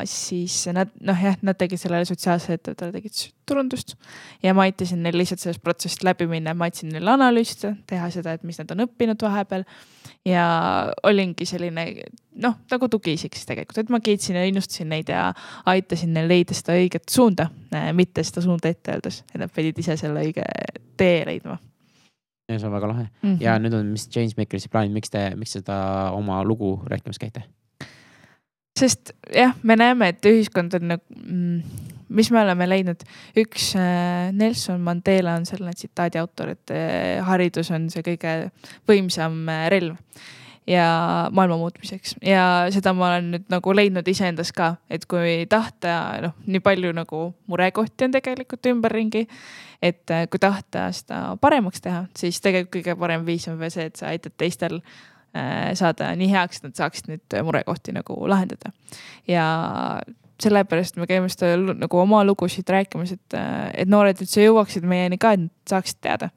siis 0.08 0.54
nad 0.72 0.94
noh, 1.04 1.18
jah, 1.20 1.36
nad 1.44 1.58
tegid 1.60 1.82
sellele 1.82 2.08
sotsiaalsele 2.08 2.56
ettevõttele 2.56 2.94
tegid 2.96 3.18
turundust. 3.50 3.98
Ja 4.40 4.54
ma 4.56 4.64
aitasin 4.70 5.02
neil 5.04 5.18
lihtsalt 5.20 5.44
sellest 5.44 5.64
protsessist 5.66 6.06
läbi 6.08 6.30
minna, 6.32 6.54
ma 6.56 6.70
aitasin 6.70 6.94
neil 6.96 7.12
analüüsida, 7.12 7.74
teha 7.92 8.08
seda, 8.14 8.38
et 8.38 8.46
mis 8.48 8.62
nad 8.62 8.72
on 8.72 8.86
õppinud 8.86 9.28
vahepeal. 9.28 9.66
ja 10.26 10.46
olingi 11.04 11.48
selline 11.50 11.84
noh, 12.44 12.56
nagu 12.72 12.88
tugiisik 12.94 13.34
siis 13.36 13.48
tegelikult, 13.50 13.80
et 13.82 13.90
ma 13.90 14.00
kiitsin 14.00 14.38
ja 14.38 14.46
innustasin 14.46 14.90
neid 14.94 15.10
ja 15.10 15.32
aitasin 15.66 16.14
neil 16.14 16.30
leida 16.30 16.54
seda 16.54 16.78
õiget 16.78 17.10
suunda, 17.10 17.50
mitte 17.98 18.24
seda 18.24 18.46
suunda 18.46 18.70
ette 18.70 18.94
öeldes, 18.94 19.24
et 19.34 19.42
nad 19.42 19.52
pidid 19.52 19.82
ise 19.82 19.98
selle 19.98 20.22
õige 20.22 20.46
tee 20.98 21.26
leidma 21.26 21.58
ja 22.52 22.60
see 22.60 22.70
on 22.70 22.76
väga 22.76 22.92
lahe 22.92 23.08
mm 23.08 23.30
-hmm. 23.30 23.42
ja 23.44 23.58
nüüd 23.60 23.78
on, 23.78 23.92
mis 23.96 24.10
Changemakersi 24.10 24.70
plaanid, 24.70 24.94
miks 24.94 25.10
te, 25.10 25.32
miks 25.36 25.58
seda 25.60 26.12
oma 26.18 26.44
lugu 26.44 26.76
rääkimas 26.86 27.20
käite? 27.20 27.44
sest 28.80 29.12
jah, 29.36 29.56
me 29.64 29.76
näeme, 29.76 30.08
et 30.10 30.26
ühiskond 30.26 30.74
on 30.80 30.88
nagu 30.94 31.04
mm,, 31.16 31.62
mis 32.10 32.32
me 32.32 32.42
oleme 32.42 32.68
leidnud, 32.70 33.04
üks 33.38 33.72
äh, 33.80 34.32
Nelson 34.36 34.82
Mandela 34.82 35.36
on 35.40 35.46
selle 35.46 35.74
tsitaadi 35.76 36.20
autor, 36.22 36.54
et 36.56 36.74
äh, 36.76 37.26
haridus 37.26 37.72
on 37.72 37.90
see 37.94 38.04
kõige 38.06 38.36
võimsam 38.90 39.44
äh, 39.50 39.68
relv 39.72 39.98
ja 40.68 40.86
maailma 41.34 41.58
muutmiseks 41.58 42.16
ja 42.26 42.68
seda 42.74 42.94
ma 42.94 43.08
olen 43.10 43.32
nüüd 43.36 43.48
nagu 43.50 43.76
leidnud 43.76 44.08
iseendas 44.08 44.54
ka, 44.56 44.76
et 44.90 45.08
kui 45.10 45.46
tahta, 45.50 45.96
noh, 46.22 46.36
nii 46.46 46.62
palju 46.64 46.94
nagu 46.96 47.24
murekohti 47.52 48.08
on 48.08 48.18
tegelikult 48.18 48.72
ümberringi. 48.74 49.28
et 49.82 50.18
kui 50.30 50.40
tahta 50.40 50.92
seda 50.94 51.38
paremaks 51.42 51.82
teha, 51.82 52.06
siis 52.18 52.42
tegelikult 52.42 52.78
kõige 52.78 53.00
parem 53.00 53.26
viis 53.26 53.48
on 53.50 53.58
veel 53.60 53.74
see, 53.74 53.88
et 53.90 53.96
sa 53.98 54.12
aitad 54.14 54.38
teistel 54.38 54.82
Äh, 55.32 55.72
saada 55.80 56.10
nii 56.20 56.28
heaks, 56.28 56.60
et 56.60 56.66
nad 56.68 56.76
saaksid 56.76 57.06
neid 57.08 57.36
murekohti 57.48 57.94
nagu 57.96 58.18
lahendada. 58.28 58.74
ja 59.28 59.46
sellepärast 60.42 60.98
me 61.00 61.08
käime 61.10 61.30
seda 61.32 61.56
nagu 61.58 62.02
oma 62.02 62.22
lugusid 62.28 62.68
rääkimas, 62.70 63.14
et, 63.16 63.38
et 63.78 63.90
noored 63.92 64.20
üldse 64.24 64.46
jõuaksid 64.46 64.86
meieni 64.88 65.20
ka, 65.22 65.36
et 65.36 65.46
nad 65.46 65.72
saaksid 65.72 66.02
teada. 66.04 66.32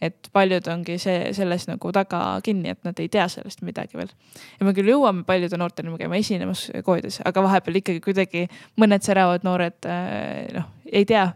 et 0.00 0.30
paljud 0.32 0.64
ongi 0.72 0.96
see, 0.98 1.32
selles 1.36 1.66
nagu 1.68 1.92
taga 1.92 2.40
kinni, 2.44 2.72
et 2.72 2.86
nad 2.88 3.00
ei 3.02 3.08
tea 3.12 3.26
sellest 3.28 3.60
midagi 3.66 3.98
veel. 4.00 4.12
ja 4.58 4.66
me 4.66 4.74
küll 4.76 4.92
jõuame 4.92 5.24
paljude 5.28 5.60
noorteni, 5.60 5.92
me 5.92 6.00
käime 6.00 6.20
esinemas 6.22 6.68
koolides, 6.84 7.20
aga 7.24 7.44
vahepeal 7.44 7.80
ikkagi 7.82 8.00
kuidagi 8.04 8.46
mõned 8.80 9.04
säravad 9.06 9.44
noored 9.46 9.88
äh, 9.88 10.48
noh, 10.56 10.70
ei 10.90 11.06
tea, 11.06 11.28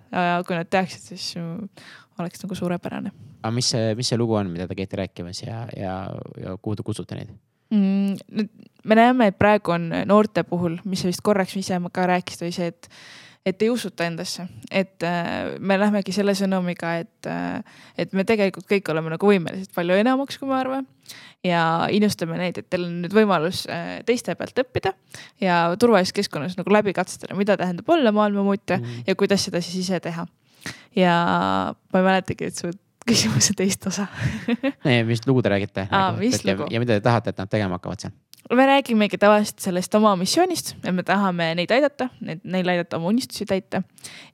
kui 0.47 0.57
nad 0.57 0.70
teaksid, 0.70 1.12
siis 1.12 1.35
oleks 2.18 2.43
nagu 2.43 2.59
suurepärane. 2.59 3.12
aga 3.43 3.55
mis 3.55 3.72
see, 3.75 3.95
mis 3.99 4.09
see 4.09 4.18
lugu 4.20 4.39
on, 4.39 4.53
mida 4.53 4.68
te 4.70 4.79
käite 4.79 4.99
rääkimas 5.01 5.43
ja, 5.45 5.66
ja, 5.77 5.99
ja 6.41 6.57
kuhu 6.61 6.77
te 6.79 6.87
kutsute 6.87 7.18
neid 7.18 7.35
mm,? 7.75 8.49
me 8.85 8.97
näeme, 8.99 9.31
et 9.33 9.37
praegu 9.41 9.72
on 9.75 9.91
noorte 10.07 10.45
puhul, 10.45 10.79
mis 10.85 11.05
sa 11.05 11.09
vist 11.09 11.25
korraks 11.25 11.57
ise 11.57 11.79
ka 11.93 12.09
rääkisid, 12.11 12.47
oli 12.47 12.57
see, 12.57 12.72
et 12.72 12.91
et 13.45 13.61
ei 13.62 13.68
usuta 13.68 14.07
endasse, 14.09 14.47
et 14.72 15.05
äh, 15.05 15.59
me 15.61 15.77
lähmegi 15.77 16.14
selle 16.16 16.33
sõnumiga, 16.39 16.95
et 17.03 17.29
äh,, 17.29 17.61
et 18.01 18.12
me 18.16 18.25
tegelikult 18.25 18.64
kõik 18.70 18.89
oleme 18.93 19.12
nagu 19.12 19.29
võimelised 19.29 19.75
palju 19.77 19.99
enamaks, 20.01 20.39
kui 20.41 20.49
me 20.49 20.57
arvame. 20.57 20.89
ja 21.45 21.89
innustame 21.93 22.39
neid, 22.41 22.57
et 22.59 22.70
teil 22.72 22.87
on 22.87 23.03
nüüd 23.03 23.12
võimalus 23.12 23.66
äh, 23.68 23.99
teiste 24.09 24.33
pealt 24.35 24.62
õppida 24.64 24.95
ja 25.45 25.59
turvalises 25.81 26.16
keskkonnas 26.16 26.57
nagu 26.57 26.72
läbi 26.72 26.97
katsetada, 26.97 27.37
mida 27.37 27.59
tähendab 27.61 27.89
olla 27.89 28.12
maailmamuutja 28.12 28.79
mm 28.79 28.85
-hmm. 28.85 29.05
ja 29.07 29.14
kuidas 29.14 29.45
seda 29.45 29.61
siis 29.61 29.85
ise 29.85 30.01
teha 30.01 30.27
ja 30.97 31.14
ma 31.93 32.01
ei 32.01 32.05
mäletagi, 32.05 32.49
et 32.49 32.57
su 32.57 32.70
küsimuse 33.09 33.57
teist 33.57 33.87
osa 33.91 34.07
mis 35.09 35.27
lugu 35.27 35.43
te 35.43 35.53
räägite? 35.53 35.89
Ja, 35.91 36.15
ja 36.71 36.81
mida 36.83 36.99
te 36.99 37.05
tahate, 37.05 37.35
et 37.35 37.43
nad 37.43 37.51
tegema 37.51 37.79
hakkavad 37.79 38.07
seal? 38.07 38.15
me 38.53 38.67
räägimegi 38.67 39.19
tavaliselt 39.19 39.59
sellest 39.59 39.95
oma 39.95 40.17
missioonist, 40.17 40.75
et 40.85 40.93
me 40.95 41.03
tahame 41.03 41.47
neid 41.57 41.71
aidata, 41.73 42.11
neid, 42.21 42.43
neil 42.45 42.69
aidata 42.69 42.99
oma 42.99 43.09
unistusi 43.13 43.47
täita. 43.49 43.83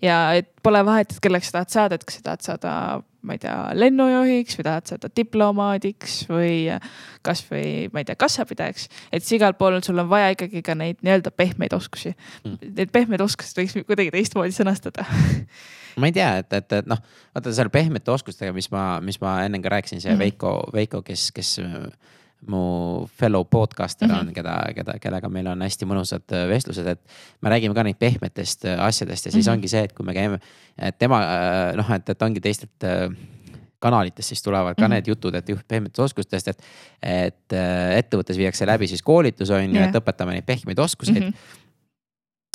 ja 0.03 0.33
et 0.35 0.51
pole 0.63 0.83
vahet, 0.85 1.13
et 1.13 1.23
kelleks 1.23 1.51
sa 1.51 1.61
tahad 1.61 1.71
saada, 1.71 1.95
et 1.95 2.05
kas 2.05 2.19
sa 2.19 2.25
tahad 2.27 2.47
saada, 2.47 2.73
ma 3.23 3.37
ei 3.37 3.43
tea, 3.43 3.57
lennujuhiks 3.77 4.59
või 4.59 4.67
tahad 4.67 4.91
saada 4.91 5.11
diplomaadiks 5.17 6.17
või 6.31 6.55
kasvõi, 7.27 7.91
ma 7.93 8.03
ei 8.03 8.09
tea, 8.09 8.19
kassapidajaks. 8.19 8.89
et 9.13 9.23
siis 9.23 9.39
igal 9.39 9.55
pool 9.59 9.79
sul 9.87 10.03
on 10.03 10.11
vaja 10.11 10.33
ikkagi 10.35 10.65
ka 10.67 10.75
neid 10.75 11.05
nii-öelda 11.07 11.31
pehmeid 11.31 11.77
oskusi 11.77 12.15
mm.. 12.15 12.59
Need 12.81 12.91
pehmed 12.95 13.23
oskused 13.23 13.63
võiks 13.63 13.79
kuidagi 13.87 14.11
teistmoodi 14.17 14.57
sõnastada 14.57 15.07
ma 15.97 16.07
ei 16.07 16.13
tea, 16.13 16.37
et, 16.43 16.53
et, 16.53 16.73
et 16.73 16.87
noh, 16.87 16.99
vaata 17.35 17.53
seal 17.53 17.71
pehmete 17.71 18.11
oskustega, 18.11 18.53
mis 18.53 18.71
ma, 18.71 19.01
mis 19.01 19.21
ma 19.21 19.41
enne 19.45 19.63
ka 19.63 19.69
rääkisin, 19.69 20.01
see 20.01 20.13
mm 20.13 20.17
-hmm. 20.17 20.19
Veiko, 20.19 20.71
Veiko, 20.73 21.03
kes, 21.03 21.31
kes 21.33 21.59
mu 22.47 23.07
fellow 23.07 23.45
podcaster 23.45 24.09
mm 24.09 24.15
-hmm. 24.15 24.21
on, 24.21 24.33
keda, 24.33 24.65
keda, 24.75 24.93
kellega 25.01 25.29
meil 25.29 25.47
on 25.47 25.63
hästi 25.63 25.87
mõnusad 25.87 26.33
äh, 26.33 26.49
vestlused, 26.49 26.87
et. 26.87 27.01
me 27.41 27.51
räägime 27.51 27.75
ka 27.75 27.83
neid 27.83 27.99
pehmetest 27.99 28.65
äh, 28.65 28.81
asjadest 28.81 29.27
ja 29.27 29.33
siis 29.33 29.47
mm 29.47 29.51
-hmm. 29.51 29.57
ongi 29.57 29.69
see, 29.69 29.85
et 29.85 29.93
kui 29.93 30.07
me 30.07 30.15
käime, 30.15 30.39
et 30.79 30.99
tema 30.99 31.21
äh, 31.21 31.77
noh, 31.77 31.91
et, 31.91 32.09
et 32.09 32.23
ongi 32.23 32.41
teistelt 32.41 32.89
kanalitest 33.79 34.29
siis 34.29 34.43
tulevad 34.43 34.75
ka 34.75 34.83
mm 34.83 34.87
-hmm. 34.87 34.95
need 34.95 35.07
jutud, 35.07 35.35
et 35.35 35.47
pehmetest 35.69 35.99
oskustest, 35.99 36.49
et, 36.49 36.63
et 37.03 37.53
ettevõttes 37.97 38.37
viiakse 38.37 38.67
läbi 38.67 38.87
siis 38.87 39.03
koolitus 39.03 39.51
on 39.51 39.65
ju 39.65 39.75
yeah., 39.75 39.89
et 39.89 39.95
õpetame 39.95 40.33
neid 40.33 40.45
pehmeid 40.47 40.79
oskuseid 40.79 41.21
mm. 41.21 41.29
-hmm 41.29 41.60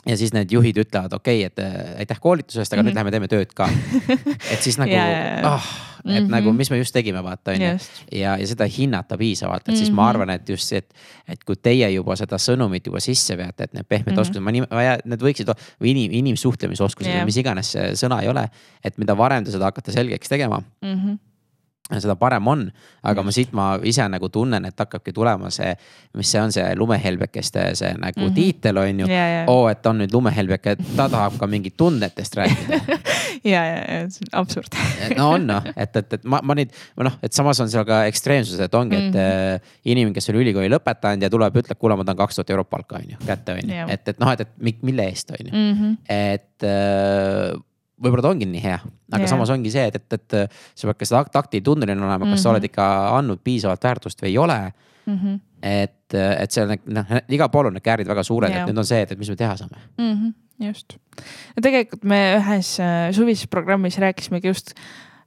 ja 0.05 0.17
siis 0.17 0.33
need 0.35 0.51
juhid 0.53 0.77
ütlevad, 0.85 1.13
okei 1.17 1.45
okay,, 1.45 1.51
et 1.51 1.59
äh, 1.63 1.99
aitäh 2.03 2.21
koolituse 2.21 2.61
eest, 2.61 2.73
aga 2.73 2.81
mm 2.81 2.87
-hmm. 2.87 2.91
nüüd 2.91 2.99
läheme 2.99 3.11
teeme 3.11 3.27
tööd 3.31 3.53
ka. 3.57 3.69
et 4.53 4.61
siis 4.61 4.77
nagu 4.81 4.91
yeah., 4.91 5.41
ah, 5.43 5.67
et 6.05 6.05
mm 6.05 6.27
-hmm. 6.27 6.31
nagu, 6.31 6.53
mis 6.53 6.69
me 6.71 6.77
just 6.77 6.93
tegime, 6.93 7.23
vaata 7.23 7.51
on 7.51 7.61
ju. 7.61 7.77
ja, 8.11 8.37
ja 8.37 8.47
seda 8.47 8.65
hinnata 8.77 9.17
piisavalt, 9.17 9.61
et 9.61 9.67
mm 9.67 9.73
-hmm. 9.73 9.77
siis 9.77 9.91
ma 9.91 10.01
mhm. 10.01 10.09
arvan, 10.09 10.29
et 10.29 10.49
just 10.49 10.67
see, 10.67 10.77
et, 10.77 10.93
et 11.27 11.43
kui 11.43 11.55
teie 11.55 11.89
juba 11.89 12.15
seda 12.15 12.35
sõnumit 12.35 12.85
juba 12.85 12.99
sisse 12.99 13.37
veate, 13.37 13.63
et 13.63 13.73
need 13.73 13.85
pehmed 13.89 14.11
mm 14.11 14.17
-hmm. 14.17 14.21
oskused, 14.21 14.41
ma 14.41 14.51
nii, 14.51 14.63
need 15.05 15.21
võiksid 15.21 15.49
või 15.81 15.89
inim, 15.95 16.11
inimsuhtlemisoskused 16.11 17.09
yeah. 17.09 17.21
või 17.21 17.25
mis 17.25 17.37
iganes 17.37 17.71
see 17.71 17.91
sõna 17.93 18.21
ei 18.21 18.27
ole. 18.27 18.49
et 18.83 18.97
mida 18.97 19.17
varem 19.17 19.43
te 19.43 19.51
seda 19.51 19.65
hakkate 19.65 19.91
selgeks 19.91 20.29
tegema 20.29 20.61
mm. 20.81 20.93
-hmm 20.93 21.17
seda 21.85 22.15
parem 22.17 22.47
on, 22.49 22.61
aga 23.05 23.21
ma 23.21 23.31
siit 23.33 23.51
ma 23.53 23.65
ise 23.85 24.05
nagu 24.09 24.29
tunnen, 24.33 24.63
et 24.65 24.79
hakkabki 24.81 25.13
tulema 25.13 25.51
see, 25.53 25.69
mis 26.17 26.31
see 26.33 26.41
on, 26.41 26.53
see 26.53 26.65
lumehelbekeste 26.79 27.65
see 27.77 27.91
nagu 28.01 28.23
mm 28.23 28.25
-hmm. 28.25 28.33
tiitel 28.33 28.77
on 28.81 28.99
ju 28.99 29.07
yeah,. 29.07 29.29
Yeah. 29.35 29.49
oo, 29.49 29.67
et 29.69 29.85
on 29.85 30.01
nüüd 30.01 30.13
lumehelbeke, 30.13 30.75
ta 30.95 31.05
tahab 31.09 31.37
ka 31.37 31.47
mingit 31.47 31.77
tunnetest 31.77 32.35
rääkida 32.35 32.79
ja, 33.53 33.61
ja, 33.65 33.77
ja 33.93 34.09
see 34.09 34.25
on 34.25 34.39
absurd 34.41 34.79
no 35.17 35.29
on 35.35 35.45
noh, 35.47 35.61
et, 35.75 35.95
et, 35.95 36.13
et 36.13 36.23
ma, 36.23 36.39
ma 36.41 36.55
neid, 36.57 36.73
noh, 36.97 37.19
et 37.21 37.33
samas 37.33 37.61
on 37.61 37.69
seal 37.69 37.85
ka 37.85 38.05
ekstreemsus, 38.09 38.59
et 38.59 38.73
ongi, 38.73 38.95
et 38.95 39.13
mm 39.13 39.19
-hmm. 39.19 39.77
inimene, 39.85 40.13
kes 40.13 40.29
on 40.29 40.41
ülikooli 40.41 40.73
lõpetanud 40.73 41.21
ja 41.21 41.29
tuleb, 41.29 41.61
ütleb, 41.61 41.77
kuule, 41.77 41.95
ma 41.95 42.03
tahan 42.03 42.17
kaks 42.17 42.35
tuhat 42.35 42.49
eurot 42.49 42.69
palka, 42.69 42.97
on 42.97 43.13
ju, 43.13 43.21
kätte 43.27 43.53
on 43.53 43.69
ju, 43.69 43.85
et, 43.93 44.07
et 44.07 44.19
noh, 44.19 44.33
et, 44.33 44.41
et 44.41 44.81
mille 44.81 45.05
eest 45.05 45.31
on 45.31 45.45
ju 45.45 45.53
mm, 45.53 45.73
-hmm. 45.73 45.97
et 46.09 46.63
äh, 46.63 47.61
võib-olla 48.01 48.25
ta 48.25 48.31
ongi 48.33 48.47
nii 48.49 48.63
hea, 48.63 48.77
aga 49.11 49.21
yeah. 49.21 49.31
samas 49.31 49.51
ongi 49.53 49.71
see, 49.73 49.85
et, 49.89 49.97
et, 49.99 50.15
et 50.17 50.55
sa 50.75 50.89
pead 50.89 50.99
ka 50.99 51.07
seda 51.09 51.23
taktitunneline 51.31 52.01
olema, 52.01 52.19
kas 52.19 52.27
mm 52.27 52.33
-hmm. 52.33 52.43
sa 52.43 52.51
oled 52.51 52.67
ikka 52.67 52.87
andnud 53.17 53.41
piisavalt 53.43 53.83
väärtust 53.83 54.23
või 54.23 54.33
ei 54.33 54.37
ole 54.37 54.59
mm. 55.05 55.17
-hmm. 55.17 55.39
et, 55.61 56.13
et 56.13 56.51
seal 56.51 56.75
noh, 56.85 57.15
igal 57.29 57.49
pool 57.49 57.71
on 57.71 57.77
need 57.77 57.85
käärid 57.85 58.07
väga 58.07 58.23
suured 58.23 58.51
yeah., 58.51 58.63
et 58.63 58.71
nüüd 58.71 58.83
on 58.83 58.87
see, 58.87 59.01
et, 59.01 59.11
et 59.11 59.19
mis 59.19 59.29
me 59.29 59.35
teha 59.39 59.57
saame 59.57 59.77
mm. 59.97 60.13
-hmm. 60.13 60.67
just, 60.67 60.97
no 61.55 61.61
tegelikult 61.61 62.03
me 62.03 62.21
ühes 62.39 62.77
äh, 62.79 63.11
suvises 63.15 63.47
programmis 63.47 63.97
rääkisimegi 63.97 64.47
just 64.47 64.73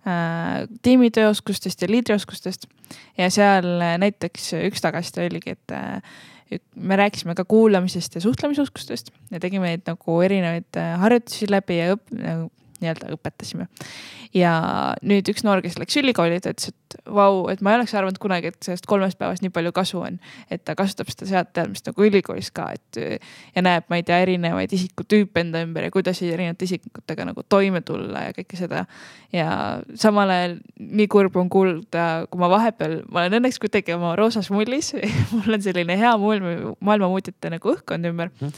äh, 0.07 0.69
tiimitööoskustest 0.83 1.83
ja 1.83 1.89
liidrioskustest 1.91 2.67
ja 3.19 3.31
seal 3.31 3.81
äh, 3.81 3.99
näiteks 3.99 4.53
üks 4.69 4.85
tagasiside 4.85 5.27
oligi, 5.31 5.57
et 5.57 5.73
äh, 5.73 6.03
me 6.75 6.97
rääkisime 6.97 7.35
ka 7.35 7.45
kuulamisest 7.45 8.15
ja 8.15 8.21
suhtlemisoskustest 8.25 9.11
ja 9.31 9.41
tegime 9.41 9.73
neid 9.73 9.85
nagu 9.89 10.21
erinevaid 10.25 10.79
äh, 10.81 10.95
harjutusi 11.01 11.51
läbi 11.51 11.81
ja 11.81 11.97
õp-, 11.97 12.15
nagu 12.17 12.51
nii-öelda 12.83 13.11
õpetasime. 13.15 13.67
ja 14.37 14.53
nüüd 15.03 15.29
üks 15.33 15.45
noor, 15.47 15.63
kes 15.65 15.79
läks 15.81 15.97
ülikooli, 16.01 16.41
ta 16.45 16.53
ütles, 16.53 16.73
et 16.73 16.97
vau, 17.15 17.47
et 17.53 17.63
ma 17.65 17.73
ei 17.73 17.79
oleks 17.79 17.95
arvanud 17.97 18.19
kunagi, 18.21 18.53
et 18.53 18.59
sellest 18.65 18.87
kolmest 18.89 19.19
päevast 19.19 19.45
nii 19.45 19.53
palju 19.55 19.73
kasu 19.77 20.03
on. 20.05 20.19
et 20.51 20.65
ta 20.65 20.75
kasutab 20.79 21.11
seda 21.13 21.29
sealt 21.31 21.53
teadmist 21.57 21.89
nagu 21.89 22.05
ülikoolis 22.05 22.51
ka, 22.55 22.71
et 22.77 23.21
ja 23.55 23.65
näeb, 23.65 23.87
ma 23.89 24.01
ei 24.01 24.07
tea, 24.07 24.21
erinevaid 24.25 24.73
isikutüüpe 24.77 25.45
enda 25.45 25.63
ümber 25.65 25.89
ja 25.89 25.95
kuidas 25.95 26.23
erinevate 26.23 26.69
isikutega 26.69 27.29
nagu 27.31 27.45
toime 27.49 27.81
tulla 27.81 28.29
ja 28.29 28.35
kõike 28.37 28.59
seda. 28.61 28.85
ja 29.33 29.49
samal 29.95 30.31
ajal 30.35 30.59
nii 30.79 31.09
kurb 31.09 31.37
on 31.41 31.49
kuulda, 31.53 32.27
kui 32.31 32.43
ma 32.43 32.51
vahepeal, 32.53 33.01
ma 33.09 33.25
olen 33.25 33.41
õnneks 33.41 33.61
kuidagi 33.63 33.97
oma 33.97 34.15
roosas 34.19 34.51
mullis 34.55 34.93
mul 35.33 35.57
on 35.59 35.65
selline 35.65 35.97
hea 35.99 36.13
maailma, 36.21 36.77
maailmamuutjate 36.81 37.57
nagu 37.57 37.75
õhkkond 37.77 38.13
ümber 38.13 38.35
mm 38.41 38.53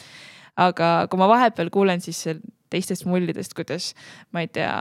aga 0.61 0.91
kui 1.11 1.21
ma 1.21 1.29
vahepeal 1.31 1.71
kuulen 1.73 2.03
siis 2.05 2.21
teistest 2.71 3.07
mullidest, 3.09 3.55
kuidas 3.59 3.93
ma 4.35 4.45
ei 4.45 4.51
tea, 4.53 4.73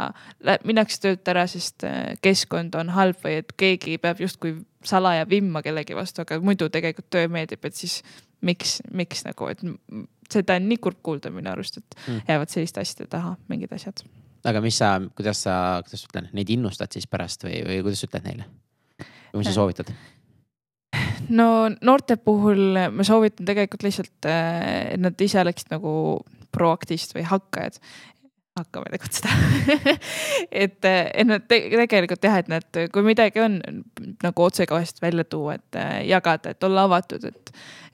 minnakse 0.68 1.02
töölt 1.04 1.32
ära, 1.32 1.46
sest 1.50 1.86
äh, 1.88 2.16
keskkond 2.24 2.78
on 2.80 2.94
halb 2.96 3.20
või 3.24 3.40
et 3.42 3.54
keegi 3.60 3.98
peab 4.02 4.22
justkui 4.24 4.58
salaja 4.86 5.28
vimma 5.30 5.64
kellegi 5.66 5.98
vastu, 5.98 6.24
aga 6.24 6.40
muidu 6.44 6.70
tegelikult 6.72 7.10
töö 7.12 7.28
meeldib, 7.32 7.66
et 7.68 7.76
siis 7.76 8.00
miks, 8.46 8.80
miks 8.96 9.26
nagu, 9.28 9.50
et 9.52 9.64
seda 10.30 10.58
on 10.60 10.70
nii 10.70 10.80
kurb 10.84 11.02
kuulda 11.04 11.32
minu 11.34 11.52
arust, 11.52 11.82
et 11.82 12.00
mm. 12.00 12.22
jäävad 12.30 12.54
selliste 12.54 12.84
asjade 12.84 13.10
taha 13.12 13.36
mingid 13.52 13.74
asjad. 13.76 14.04
aga 14.48 14.62
mis 14.64 14.78
sa, 14.80 14.94
kuidas 15.16 15.44
sa, 15.48 15.56
kuidas 15.86 16.06
ütlen, 16.08 16.30
neid 16.36 16.54
innustad 16.54 16.94
siis 16.96 17.10
pärast 17.10 17.44
või, 17.48 17.60
või 17.68 17.82
kuidas 17.88 18.06
ütled 18.08 18.26
neile? 18.28 18.48
või 19.34 19.42
mis 19.42 19.50
sa 19.50 19.54
äh. 19.54 19.60
soovitad? 19.60 19.94
no 21.30 21.48
noorte 21.86 22.18
puhul 22.18 22.80
ma 22.94 23.06
soovitan 23.06 23.48
tegelikult 23.50 23.86
lihtsalt, 23.86 24.18
äh, 24.30 24.94
et 24.96 25.02
nad 25.04 25.26
ise 25.26 25.42
oleksid 25.42 25.74
nagu 25.74 25.92
proaktist 26.56 27.16
või 27.16 27.26
hakkajad 27.30 27.80
hakkame 28.60 28.92
tegutseda 28.94 29.32
et, 30.64 30.86
et 30.86 31.28
nad 31.28 31.44
te 31.48 31.60
tegelikult 31.74 32.26
jah, 32.26 32.40
et 32.42 32.50
nad, 32.52 32.80
kui 32.94 33.06
midagi 33.06 33.44
on 33.44 33.60
nagu 34.24 34.46
otsekohest 34.46 35.02
välja 35.04 35.26
tuua, 35.28 35.58
et 35.60 35.80
äh, 35.80 36.00
jagada, 36.10 36.54
et 36.54 36.68
olla 36.68 36.86
avatud, 36.88 37.26
et, 37.30 37.52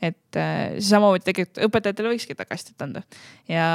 et 0.10 0.40
äh, 0.40 0.78
samamoodi 0.84 1.28
tegelikult 1.28 1.64
õpetajatele 1.68 2.14
võikski 2.14 2.38
tagasisidet 2.38 2.86
anda. 2.86 3.04
ja, 3.52 3.68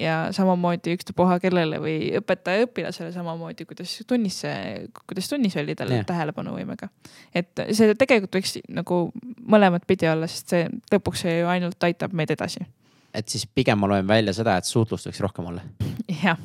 ja 0.00 0.16
samamoodi 0.36 0.94
ükstapuha 0.98 1.38
kellele 1.42 1.80
või 1.82 1.98
õpetaja 2.20 2.68
õpilasele 2.68 3.10
samamoodi, 3.14 3.66
kuidas 3.68 3.96
tunnis 4.08 4.40
see, 4.44 4.86
kuidas 5.04 5.30
tunnis 5.32 5.58
oli 5.60 5.76
tal 5.78 5.92
yeah. 5.92 6.06
tähelepanuvõimega. 6.08 6.88
et 7.34 7.66
see 7.72 7.98
tegelikult 7.98 8.40
võiks 8.40 8.56
nagu 8.68 9.04
mõlemat 9.44 9.86
pidi 9.88 10.08
olla, 10.10 10.30
sest 10.30 10.56
see 10.56 10.70
lõpuks 10.94 11.26
see 11.26 11.38
ju 11.40 11.52
ainult 11.52 11.90
aitab 11.90 12.16
meid 12.16 12.32
edasi 12.34 12.64
et 13.14 13.28
siis 13.30 13.46
pigem 13.46 13.78
ma 13.78 13.90
loen 13.90 14.08
välja 14.08 14.34
seda, 14.36 14.58
et 14.58 14.68
suhtlust 14.68 15.10
võiks 15.10 15.22
rohkem 15.24 15.52
olla. 15.52 15.64
jah 16.22 16.38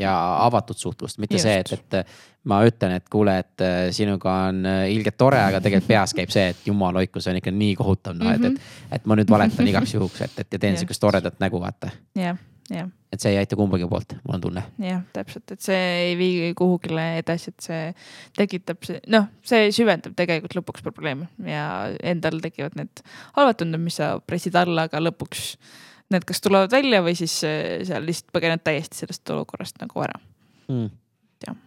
ja 0.00 0.44
avatud 0.44 0.76
suhtlust, 0.76 1.18
mitte 1.18 1.34
Just. 1.34 1.42
see, 1.42 1.60
et, 1.60 1.72
et 1.72 2.44
ma 2.50 2.60
ütlen, 2.68 2.96
et 2.98 3.06
kuule, 3.12 3.38
et 3.42 3.64
äh, 3.64 3.76
sinuga 3.96 4.34
on 4.50 4.66
äh, 4.68 4.82
ilgelt 4.92 5.16
tore, 5.18 5.38
aga 5.40 5.60
tegelikult 5.64 5.88
peas 5.88 6.12
käib 6.16 6.32
see, 6.34 6.50
et 6.52 6.68
jumal 6.68 6.98
hoidku, 7.00 7.22
see 7.22 7.32
on 7.32 7.40
ikka 7.40 7.54
nii 7.54 7.78
kohutav, 7.78 8.18
noh, 8.18 8.28
et, 8.34 8.44
et, 8.44 8.52
mhm. 8.52 8.92
et 8.98 9.08
ma 9.08 9.16
nüüd 9.18 9.32
valetan 9.32 9.72
igaks 9.72 9.96
juhuks, 9.96 10.20
et, 10.26 10.44
et 10.44 10.58
ja 10.58 10.60
teen 10.62 10.76
sihukest 10.78 11.02
toredat 11.02 11.40
nägu, 11.42 11.60
vaata. 11.62 11.90
jah, 12.18 12.36
jah. 12.72 12.92
et 13.12 13.24
see 13.24 13.32
ei 13.32 13.40
aita 13.40 13.56
kumbagi 13.58 13.88
poolt, 13.88 14.18
mul 14.26 14.36
on 14.36 14.44
tunne. 14.44 14.66
jah, 14.84 15.00
täpselt, 15.16 15.56
et 15.56 15.64
see 15.64 15.80
ei 16.10 16.20
vii 16.20 16.52
kuhugile 16.58 17.08
edasi, 17.22 17.54
et 17.56 17.70
see 17.70 17.82
tekitab 18.36 18.84
see, 18.86 19.00
noh, 19.16 19.30
see 19.48 19.72
süvendab 19.74 20.18
tegelikult 20.18 20.60
lõpuks 20.60 20.84
probleeme 20.84 21.30
ja 21.48 21.88
endal 22.04 22.44
tekivad 22.44 22.76
need 22.76 23.02
halvad 23.38 23.64
tunded, 23.64 23.80
mis 23.88 23.96
sa 24.02 24.18
pressid 24.20 24.60
alla, 24.60 24.90
aga 24.90 25.00
lõpuks 25.08 25.54
need 26.14 26.26
kas 26.28 26.42
tulevad 26.44 26.72
välja 26.72 27.02
või 27.04 27.16
siis 27.18 27.38
äh, 27.46 27.82
seal 27.88 28.06
lihtsalt 28.06 28.32
põgened 28.36 28.64
täiesti 28.64 29.02
sellest 29.02 29.34
olukorrast 29.34 29.80
nagu 29.82 30.04
ära 30.06 30.18
mm.. 30.68 30.90
jah 31.46 31.62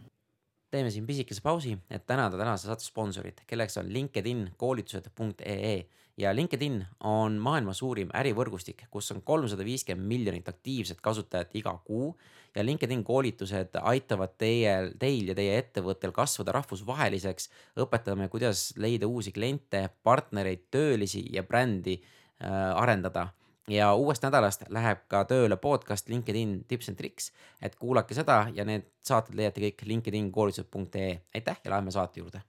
teeme 0.69 0.91
siin 0.93 1.07
pisikese 1.07 1.41
pausi, 1.41 1.73
et 1.89 2.05
tänada 2.05 2.37
tänase 2.37 2.69
saate 2.69 2.85
sponsorit, 2.85 3.41
kelleks 3.49 3.79
on 3.81 3.87
LinkedIn 3.93 4.51
koolitused.ee 4.57 5.77
ja 6.19 6.35
LinkedIn 6.35 6.81
on 7.07 7.37
maailma 7.41 7.73
suurim 7.73 8.11
ärivõrgustik, 8.15 8.83
kus 8.91 9.09
on 9.15 9.21
kolmsada 9.25 9.63
viiskümmend 9.65 10.07
miljonit 10.07 10.49
aktiivset 10.51 11.01
kasutajat 11.01 11.55
iga 11.55 11.73
kuu. 11.85 12.17
ja 12.55 12.65
LinkedIn 12.65 13.03
koolitused 13.03 13.75
aitavad 13.81 14.33
teie, 14.37 14.91
teil 14.99 15.27
ja 15.29 15.35
teie 15.35 15.57
ettevõttel 15.57 16.11
kasvada 16.11 16.51
rahvusvaheliseks. 16.51 17.49
õpetame, 17.77 18.27
kuidas 18.29 18.73
leida 18.77 19.07
uusi 19.07 19.31
kliente, 19.31 19.89
partnereid, 20.03 20.67
töölisi 20.71 21.25
ja 21.33 21.43
brändi 21.43 22.01
äh, 22.01 22.75
arendada 22.75 23.29
ja 23.69 23.93
uuest 23.95 24.23
nädalast 24.25 24.65
läheb 24.73 25.03
ka 25.11 25.23
tööle 25.29 25.57
podcast 25.61 26.09
LinkedIn 26.09 26.63
tips 26.67 26.89
and 26.91 26.99
tricks, 26.99 27.31
et 27.61 27.75
kuulake 27.79 28.15
seda 28.17 28.45
ja 28.55 28.65
need 28.67 28.87
saated 29.05 29.37
leiate 29.37 29.61
kõik 29.63 29.83
LinkedIn 29.87 30.31
koolitused.ee. 30.33 31.19
aitäh 31.35 31.59
ja 31.63 31.73
läheme 31.75 31.91
saate 31.91 32.21
juurde. 32.23 32.41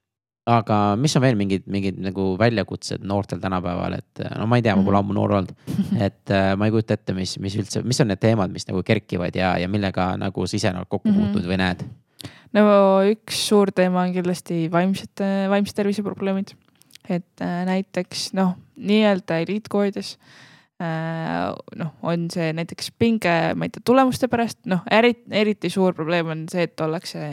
aga 0.50 0.96
mis 0.98 1.14
on 1.16 1.22
veel 1.22 1.36
mingid, 1.38 1.66
mingid 1.70 1.98
nagu 2.02 2.32
väljakutsed 2.38 3.04
noortel 3.06 3.38
tänapäeval, 3.42 3.98
et 4.00 4.22
no 4.38 4.48
ma 4.50 4.58
ei 4.58 4.64
tea, 4.64 4.74
ma 4.76 4.82
pole 4.82 4.96
mhm. 4.96 5.04
ammu 5.04 5.18
noor 5.18 5.36
olnud, 5.38 5.54
et 6.06 6.34
äh, 6.34 6.52
ma 6.56 6.66
ei 6.66 6.74
kujuta 6.74 6.96
ette, 6.96 7.14
mis, 7.14 7.36
mis 7.38 7.56
üldse, 7.60 7.84
mis 7.86 8.00
on 8.02 8.10
need 8.10 8.22
teemad, 8.22 8.52
mis 8.52 8.66
nagu 8.70 8.82
kerkivad 8.86 9.36
ja, 9.36 9.54
ja 9.60 9.68
millega 9.70 10.12
nagu 10.20 10.46
sa 10.46 10.56
ise 10.56 10.72
oled 10.72 10.88
kokku 10.88 11.08
mhm. 11.12 11.18
puutunud 11.18 11.44
mm 11.44 11.50
-hmm. 11.50 11.52
või 11.52 11.60
näed? 11.64 11.86
no 12.56 12.64
üks 13.12 13.46
suur 13.48 13.70
teema 13.72 14.02
on 14.08 14.12
kindlasti 14.16 14.66
vaimsete, 14.72 15.48
vaimse 15.52 15.74
tervise 15.74 16.02
probleemid. 16.02 16.56
et 17.08 17.42
äh, 17.42 17.64
näiteks 17.66 18.32
noh, 18.32 18.56
nii-öelda 18.76 19.38
eliitkoolides 19.44 20.16
Äh, 20.18 20.49
noh, 20.80 21.90
on 22.08 22.28
see 22.32 22.54
näiteks 22.56 22.92
pinge, 22.98 23.32
ma 23.52 23.66
ei 23.66 23.72
tea, 23.74 23.82
tulemuste 23.84 24.30
pärast, 24.32 24.62
noh, 24.70 24.80
eriti, 24.90 25.26
eriti 25.36 25.70
suur 25.72 25.92
probleem 25.96 26.30
on 26.32 26.46
see, 26.48 26.64
et 26.68 26.80
ollakse 26.80 27.26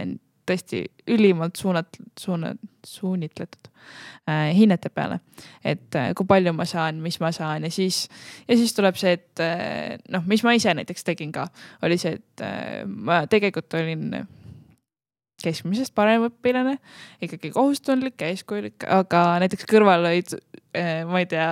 tõesti 0.48 0.84
ülimalt 1.12 1.60
suunat-, 1.60 2.00
suuna-, 2.20 2.56
suunitletud 2.86 3.70
äh, 3.70 4.56
hinnete 4.56 4.90
peale. 4.94 5.20
et 5.64 5.96
äh, 5.96 6.14
kui 6.16 6.28
palju 6.28 6.54
ma 6.56 6.66
saan, 6.68 7.02
mis 7.04 7.20
ma 7.24 7.32
saan 7.36 7.68
ja 7.68 7.72
siis, 7.72 8.06
ja 8.48 8.58
siis 8.58 8.74
tuleb 8.76 9.00
see, 9.00 9.18
et 9.18 9.44
äh, 9.44 9.98
noh, 10.14 10.26
mis 10.28 10.44
ma 10.48 10.56
ise 10.58 10.74
näiteks 10.78 11.08
tegin 11.08 11.32
ka, 11.36 11.48
oli 11.84 12.00
see, 12.02 12.18
et 12.20 12.46
äh, 12.46 12.84
ma 12.88 13.26
tegelikult 13.30 13.74
olin 13.80 14.12
keskmisest 15.44 15.94
parem 15.96 16.26
õpilane, 16.32 16.78
ikkagi 17.22 17.52
kohustundlik 17.54 18.22
ja 18.22 18.32
eeskujulik, 18.34 18.88
aga 18.90 19.26
näiteks 19.44 19.68
kõrval 19.70 20.08
olid 20.10 20.34
äh,, 20.74 21.04
ma 21.08 21.22
ei 21.22 21.30
tea 21.30 21.52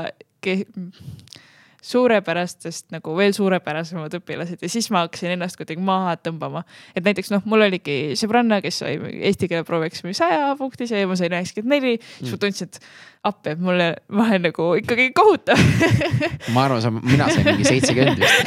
suurepärastest 1.85 2.89
nagu 2.93 3.13
veel 3.17 3.33
suurepärasemad 3.35 4.13
õpilased. 4.17 4.61
Ja 4.63 4.69
siis 4.71 4.87
ma 4.93 5.03
hakkasin 5.05 5.35
ennast 5.35 5.59
kuidagi 5.59 5.81
maha 5.85 6.15
tõmbama. 6.17 6.63
et 6.95 7.05
näiteks 7.05 7.29
noh, 7.33 7.43
mul 7.45 7.67
oligi 7.67 8.15
sõbranna, 8.17 8.61
kes 8.65 8.81
sai 8.81 8.95
eesti 9.29 9.49
keele 9.51 9.65
proovieksamil 9.67 10.15
saja 10.17 10.55
punktise 10.57 10.99
ja 11.03 11.09
ma 11.09 11.17
sain 11.19 11.33
üheksakümmend 11.35 11.75
neli, 11.75 11.99
siis 12.17 12.31
ma 12.31 12.35
mm. 12.35 12.41
tundsin, 12.41 12.71
et 12.71 12.79
appi, 13.25 13.53
et 13.53 13.61
mulle, 13.61 13.87
ma 14.09 14.27
olen 14.29 14.45
nagu 14.47 14.67
ikkagi 14.81 15.07
kohutav. 15.17 15.61
Ma 16.55 16.65
arvan, 16.67 16.99
mina 17.05 17.29
sain 17.33 17.47
mingi 17.47 17.65
seitsekümmend 17.65 18.21
vist. 18.21 18.37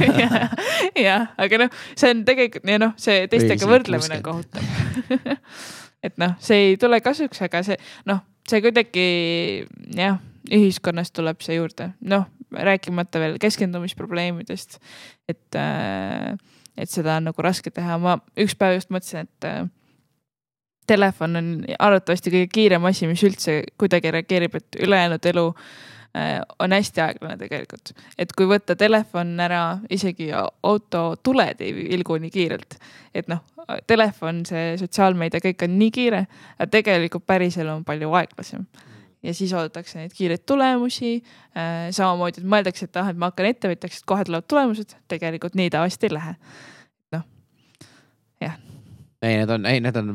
Jah, 1.06 1.30
aga 1.40 1.64
noh, 1.64 1.80
see 1.96 2.12
on 2.12 2.24
tegelikult 2.28 2.68
ja 2.68 2.80
noh, 2.82 2.92
see 3.00 3.24
teistega 3.32 3.68
võrdlemine 3.68 4.20
on 4.20 4.28
kohutav. 4.28 4.62
Et 6.04 6.16
noh, 6.20 6.36
see 6.44 6.70
ei 6.70 6.76
tule 6.80 7.00
kasuks, 7.00 7.40
aga 7.46 7.64
see 7.64 7.80
noh, 8.08 8.20
see 8.48 8.60
kuidagi 8.64 9.08
jah 9.96 10.20
ühiskonnas 10.52 11.12
tuleb 11.14 11.40
see 11.44 11.56
juurde, 11.58 11.90
noh, 12.00 12.26
rääkimata 12.54 13.20
veel 13.20 13.38
keskendumisprobleemidest. 13.40 14.78
et, 15.28 15.54
äh, 15.54 16.36
et 16.76 16.90
seda 16.90 17.16
on 17.16 17.24
nagu 17.30 17.42
raske 17.42 17.70
teha, 17.70 17.98
ma 17.98 18.18
üks 18.36 18.56
päev 18.58 18.74
just 18.78 18.90
mõtlesin, 18.90 19.28
et 19.28 19.48
äh, 19.48 19.64
telefon 20.86 21.36
on 21.36 21.48
arvatavasti 21.78 22.30
kõige 22.30 22.52
kiirem 22.52 22.84
asi, 22.84 23.06
mis 23.06 23.22
üldse 23.24 23.62
kuidagi 23.78 24.10
reageerib, 24.10 24.54
et 24.54 24.78
ülejäänud 24.84 25.26
elu 25.32 25.46
äh, 25.48 26.40
on 26.58 26.72
hästi 26.72 27.00
aeglane 27.00 27.38
tegelikult. 27.40 27.94
et 28.18 28.32
kui 28.32 28.46
võtta 28.46 28.76
telefon 28.76 29.40
ära, 29.40 29.78
isegi 29.90 30.30
auto 30.62 31.14
tuled 31.22 31.60
ei 31.60 31.74
vilgu 31.74 32.18
nii 32.20 32.30
kiirelt. 32.30 32.78
et 33.14 33.28
noh, 33.28 33.40
telefon, 33.86 34.44
see 34.46 34.74
sotsiaalmeedia, 34.78 35.40
kõik 35.40 35.64
on 35.64 35.78
nii 35.78 35.90
kiire, 35.90 36.26
aga 36.58 36.70
tegelikult 36.70 37.26
päriselu 37.26 37.70
on 37.72 37.84
palju 37.84 38.12
aeglasem 38.12 38.66
ja 39.24 39.34
siis 39.34 39.54
oodatakse 39.56 39.98
neid 39.98 40.12
kiireid 40.16 40.44
tulemusi 40.46 41.16
äh,. 41.16 41.88
samamoodi, 41.96 42.42
et 42.42 42.52
mõeldakse, 42.56 42.90
et 42.90 43.00
ah, 43.00 43.10
et 43.12 43.18
ma 43.18 43.32
hakkan 43.32 43.50
ettevõtjaks, 43.54 44.02
et 44.02 44.08
kohe 44.12 44.28
tulevad 44.28 44.48
tulemused, 44.50 44.96
tegelikult 45.10 45.56
nii 45.58 45.72
tavaliselt 45.74 46.06
ei 46.08 46.14
lähe. 46.18 46.36
noh, 47.16 47.26
jah 48.44 48.60
ei, 49.24 49.38
need 49.40 49.50
on, 49.50 49.66
ei, 49.66 49.80
need 49.82 49.96
on 49.96 50.12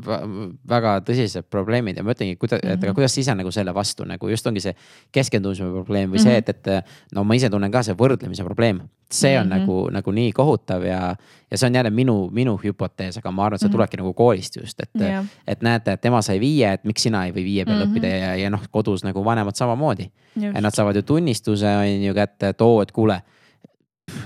väga 0.70 0.94
tõsised 1.08 1.48
probleemid 1.52 1.98
ja 1.98 2.06
ma 2.06 2.14
ütlengi, 2.14 2.38
kuidas 2.40 2.60
mm, 2.60 2.68
-hmm. 2.68 2.78
et 2.78 2.84
aga 2.84 2.92
mhm. 2.92 2.96
kuidas 3.00 3.16
sa 3.16 3.22
ise 3.22 3.36
nagu 3.36 3.52
selle 3.52 3.74
vastu 3.76 4.06
nagu 4.06 4.30
just 4.30 4.48
ongi 4.48 4.62
see 4.64 4.76
keskendumise 5.12 5.64
probleem 5.64 6.12
või 6.12 6.20
mm 6.20 6.20
-hmm. 6.20 6.24
see, 6.24 6.40
mhm. 6.40 6.50
et, 6.50 6.68
et 6.84 7.16
no 7.16 7.24
ma 7.24 7.36
ise 7.36 7.50
tunnen 7.50 7.72
ka 7.72 7.84
see 7.84 7.96
võrdlemise 7.98 8.44
probleem. 8.44 8.82
see 9.12 9.40
on 9.40 9.48
mm. 9.48 9.52
-hmm. 9.52 9.60
nagu, 9.60 9.90
nagu 9.90 10.12
nii 10.12 10.32
kohutav 10.32 10.84
ja, 10.86 11.16
ja 11.52 11.58
see 11.58 11.68
on 11.68 11.76
jälle 11.76 11.90
minu, 11.90 12.30
minu 12.32 12.60
hüpotees, 12.64 13.18
aga 13.18 13.32
ma 13.32 13.46
arvan, 13.46 13.56
et 13.56 13.62
see 13.62 13.68
Mhm. 13.68 13.76
tulebki 13.76 13.98
nagu 13.98 14.14
koolist 14.14 14.56
just, 14.56 14.80
et 14.80 14.90
jah, 15.02 15.26
et 15.48 15.62
näete, 15.62 15.92
et 15.92 16.02
tema 16.02 16.22
sai 16.22 16.40
viie, 16.40 16.74
et 16.74 16.84
miks 16.84 17.02
sina 17.04 17.26
ei 17.26 17.32
või 17.32 17.44
viie 17.44 17.66
peal 17.66 17.76
mm. 17.76 17.82
-hmm. 17.82 17.92
õppida 17.92 18.08
ja, 18.08 18.36
ja 18.36 18.50
noh, 18.50 18.62
kodus 18.72 19.04
nagu 19.04 19.26
vanemad 19.26 19.56
samamoodi. 19.56 20.12
just, 20.36 20.62
nad 20.62 20.76
saavad 20.76 20.96
ju 20.96 21.02
tunnistuse 21.02 21.68
on 21.68 22.04
ju 22.04 22.14
kätte, 22.14 22.50
et 22.50 22.62
oo, 22.62 22.82
et 22.82 22.92
kuule. 22.92 23.22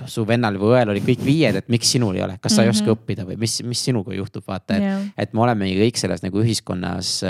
Su 0.06 0.26
vennal 0.28 0.58
või 0.62 0.78
õel 0.78 0.90
oli 0.94 1.02
kõik 1.02 1.22
viied, 1.26 1.56
et 1.56 1.70
miks 1.70 1.92
sinul 1.96 2.16
ei 2.16 2.24
ole, 2.26 2.38
kas 2.42 2.56
sa 2.56 2.62
mm 2.62 2.66
-hmm. 2.66 2.66
ei 2.66 2.70
oska 2.70 2.86
Mhm. 2.86 2.98
õppida 2.98 3.26
või 3.28 3.38
mis, 3.38 3.62
mis 3.64 3.86
sinuga 3.86 4.14
juhtub, 4.14 4.44
vaata, 4.48 4.76
et, 4.76 4.84
jah, 4.84 5.02
et 5.18 5.34
me 5.34 5.42
olemegi 5.42 5.80
kõik 5.80 5.98
selles 5.98 6.24
nagu 6.24 6.40
ühiskonnas 6.42 7.24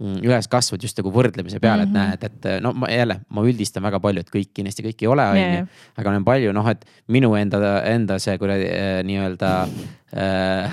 mm, 0.00 0.16
üles 0.26 0.48
kasvanud 0.48 0.82
just 0.82 0.98
nagu 0.98 1.10
võrdlemise 1.10 1.60
peale 1.60 1.84
mm, 1.86 1.92
-hmm. 1.92 1.98
Mhm. 1.98 2.12
et 2.12 2.20
näed, 2.20 2.54
et 2.56 2.62
no 2.62 2.72
ma 2.72 2.88
jälle, 2.90 3.20
ma 3.28 3.42
üldistan 3.42 3.82
väga 3.82 4.00
palju, 4.00 4.20
et 4.20 4.30
kõik 4.30 4.50
kindlasti 4.54 4.82
kõik 4.82 5.02
ei 5.02 5.08
ole, 5.08 5.22
on 5.22 5.36
Jaa, 5.36 5.48
ju 5.48 5.54
jaa. 5.56 5.66
aga 5.96 6.10
on 6.10 6.24
palju 6.24 6.52
noh, 6.52 6.68
et 6.68 6.84
minu 7.08 7.34
enda, 7.34 7.82
enda 7.84 8.18
see 8.18 8.38
kuradi 8.38 8.64
äh, 8.64 9.02
nii-öelda 9.04 9.68
äh, 10.14 10.70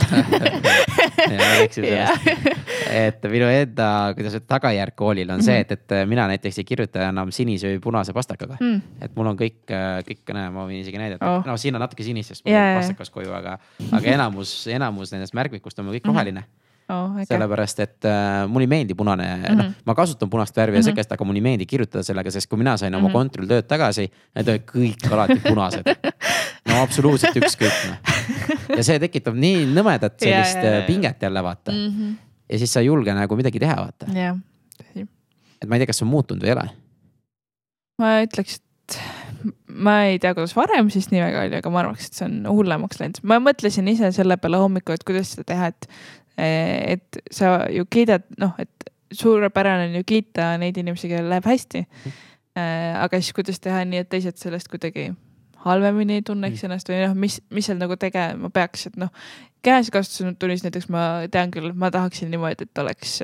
et 2.91 3.23
minu 3.31 3.47
enda, 3.47 3.87
kuidas 4.17 4.33
öelda, 4.35 4.45
tagajärg 4.51 4.95
koolil 4.99 5.29
on 5.31 5.41
see, 5.45 5.59
et, 5.63 5.71
et 5.71 5.93
mina 6.09 6.27
näiteks 6.31 6.57
ei 6.61 6.67
kirjuta 6.67 7.05
enam 7.09 7.31
sinise 7.31 7.71
või 7.71 7.79
punase 7.83 8.13
pastakaga 8.13 8.57
Mm. 8.61 8.81
et 9.01 9.15
mul 9.15 9.27
on 9.31 9.37
kõik, 9.39 9.61
kõik, 10.07 10.23
näe, 10.35 10.49
ma 10.51 10.65
võin 10.67 10.81
isegi 10.81 10.97
näidata 10.99 11.25
Oh. 11.31 11.43
no 11.47 11.57
siin 11.57 11.75
on 11.75 11.81
natuke 11.81 12.03
sinist, 12.03 12.29
sest 12.33 12.45
mul 12.45 12.53
Jaa, 12.53 12.73
on 12.75 12.81
pastakas 12.81 13.09
koju, 13.09 13.31
aga, 13.33 13.57
aga 13.91 14.07
enamus, 14.17 14.67
enamus 14.67 15.11
nendest 15.15 15.33
märkmikust 15.37 15.79
on 15.79 15.85
mul 15.87 15.95
kõik 15.99 16.09
roheline. 16.11 16.43
oh, 16.91 17.13
äge, 17.21 17.25
sellepärast, 17.29 17.79
et 17.79 18.05
äh, 18.05 18.47
mulle 18.51 18.65
ei 18.67 18.71
meeldi 18.73 18.93
punane 18.99 19.23
mm, 19.23 19.43
-hmm. 19.43 19.55
noh 19.55 19.65
Mhm., 19.65 19.73
ma 19.85 19.95
kasutan 19.95 20.29
punast 20.29 20.55
värvi 20.57 20.75
ja 20.75 20.81
Mhm. 20.81 20.89
sekest, 20.89 21.11
aga 21.11 21.23
mulle 21.25 21.37
ei 21.37 21.41
meeldi 21.41 21.65
kirjutada 21.65 22.03
sellega, 22.03 22.31
sest 22.31 22.49
kui 22.49 22.57
mina 22.57 22.75
sain 22.77 22.93
oma 22.95 23.07
Mhm. 23.07 23.13
kontrolltööd 23.15 23.63
tagasi, 23.67 24.09
need 24.35 24.47
olid 24.49 24.65
kõik 24.65 25.11
alati 25.11 25.39
punased. 25.39 25.83
no 26.67 26.81
absoluutselt 26.81 27.35
ükskõik 27.35 27.77
noh. 27.89 28.75
ja 28.77 28.83
see 28.83 28.99
tekitab 28.99 29.35
nii 29.35 29.65
nõmedat 29.73 30.17
sellist 30.23 30.55
jaa, 30.57 30.63
jaa. 30.65 30.81
äh, 30.81 30.85
pinget 30.87 31.21
jälle 31.21 31.43
vaata 31.43 31.71
mm. 31.71 31.87
Mhm. 31.87 32.11
Ja 32.51 32.59
siis 32.61 32.73
sa 32.73 32.83
ei 32.83 32.89
julge 32.89 33.15
nagu 33.15 33.37
midagi 33.39 33.61
teha, 33.61 33.77
vaata. 33.79 34.11
jah, 34.15 34.37
tõsi. 34.77 35.07
et 35.61 35.69
ma 35.69 35.77
ei 35.77 35.83
tea, 35.83 35.91
kas 35.91 36.01
see 36.01 36.07
on 36.07 36.13
muutunud 36.13 36.43
või 36.43 36.51
ei 36.51 36.57
ole. 36.57 36.67
ma 38.01 38.13
ütleks, 38.25 38.59
et 38.59 38.99
ma 39.67 39.97
ei 40.09 40.19
tea, 40.21 40.33
kuidas 40.37 40.55
varem 40.57 40.91
siis 40.93 41.09
nii 41.11 41.23
väga 41.23 41.45
oli, 41.47 41.59
aga 41.61 41.73
ma 41.73 41.83
arvaks, 41.83 42.09
et 42.09 42.19
see 42.19 42.27
on 42.27 42.39
hullemaks 42.49 43.01
läinud. 43.01 43.21
ma 43.27 43.39
mõtlesin 43.43 43.89
ise 43.91 44.11
selle 44.15 44.37
peale 44.41 44.61
hommikul, 44.61 44.97
et 44.97 45.07
kuidas 45.07 45.35
seda 45.35 45.47
teha, 45.53 45.71
et, 45.71 45.89
et 46.37 47.23
sa 47.33 47.55
ju 47.71 47.87
kiidad, 47.91 48.27
noh, 48.41 48.53
et 48.61 48.91
suurepärane 49.11 49.89
on 49.89 49.97
ju 49.99 50.07
kiita 50.07 50.53
neid 50.61 50.77
inimesi, 50.79 51.09
kellel 51.11 51.31
läheb 51.33 51.47
hästi. 51.47 51.85
aga 52.55 53.19
siis 53.19 53.33
kuidas 53.35 53.59
teha 53.63 53.83
nii, 53.87 54.03
et 54.03 54.09
teised 54.11 54.39
sellest 54.39 54.67
kuidagi 54.71 55.11
halvemini 55.65 56.19
ei 56.19 56.25
tunneks 56.25 56.65
ennast 56.65 56.89
või 56.89 57.03
noh, 57.03 57.15
mis, 57.17 57.39
mis 57.53 57.67
seal 57.69 57.79
nagu 57.79 57.95
tegema 57.99 58.49
peaks, 58.53 58.89
et 58.89 58.97
noh. 58.99 59.11
Käesikasutuse 59.65 60.33
tunnis 60.39 60.63
näiteks 60.65 60.87
ma 60.93 61.03
tean 61.31 61.51
küll, 61.53 61.71
ma 61.77 61.91
tahaksin 61.93 62.31
niimoodi, 62.33 62.65
et 62.65 62.81
oleks, 62.81 63.19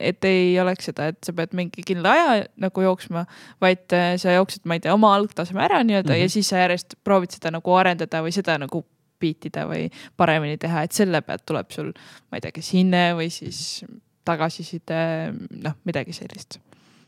et 0.00 0.24
ei 0.28 0.54
oleks 0.60 0.88
seda, 0.90 1.10
et 1.12 1.18
sa 1.26 1.34
pead 1.36 1.52
mingi 1.56 1.84
kindla 1.86 2.14
aja 2.16 2.36
nagu 2.62 2.84
jooksma, 2.86 3.26
vaid 3.60 3.96
äh, 3.96 4.14
sa 4.20 4.36
jooksed, 4.38 4.64
ma 4.64 4.78
ei 4.78 4.84
tea, 4.84 4.94
oma 4.96 5.14
algtaseme 5.16 5.64
ära 5.64 5.82
nii-öelda 5.84 6.08
mm 6.08 6.14
-hmm. 6.14 6.18
Mhm. 6.18 6.22
ja 6.22 6.34
siis 6.36 6.48
sa 6.48 6.62
järjest 6.64 6.96
proovid 7.04 7.36
seda 7.36 7.52
nagu 7.52 7.74
arendada 7.74 8.22
või 8.22 8.32
seda 8.32 8.58
nagu 8.58 8.84
biitida 9.20 9.64
või 9.68 9.90
paremini 10.16 10.58
teha, 10.58 10.82
et 10.82 10.92
selle 10.92 11.20
pealt 11.22 11.46
tuleb 11.46 11.70
sul, 11.70 11.92
ma 12.30 12.36
ei 12.36 12.40
tea, 12.40 12.52
kas 12.52 12.72
hinne 12.72 13.12
või 13.16 13.30
siis 13.32 13.84
tagasiside, 14.24 15.32
noh, 15.62 15.76
midagi 15.84 16.12
sellist. 16.12 16.58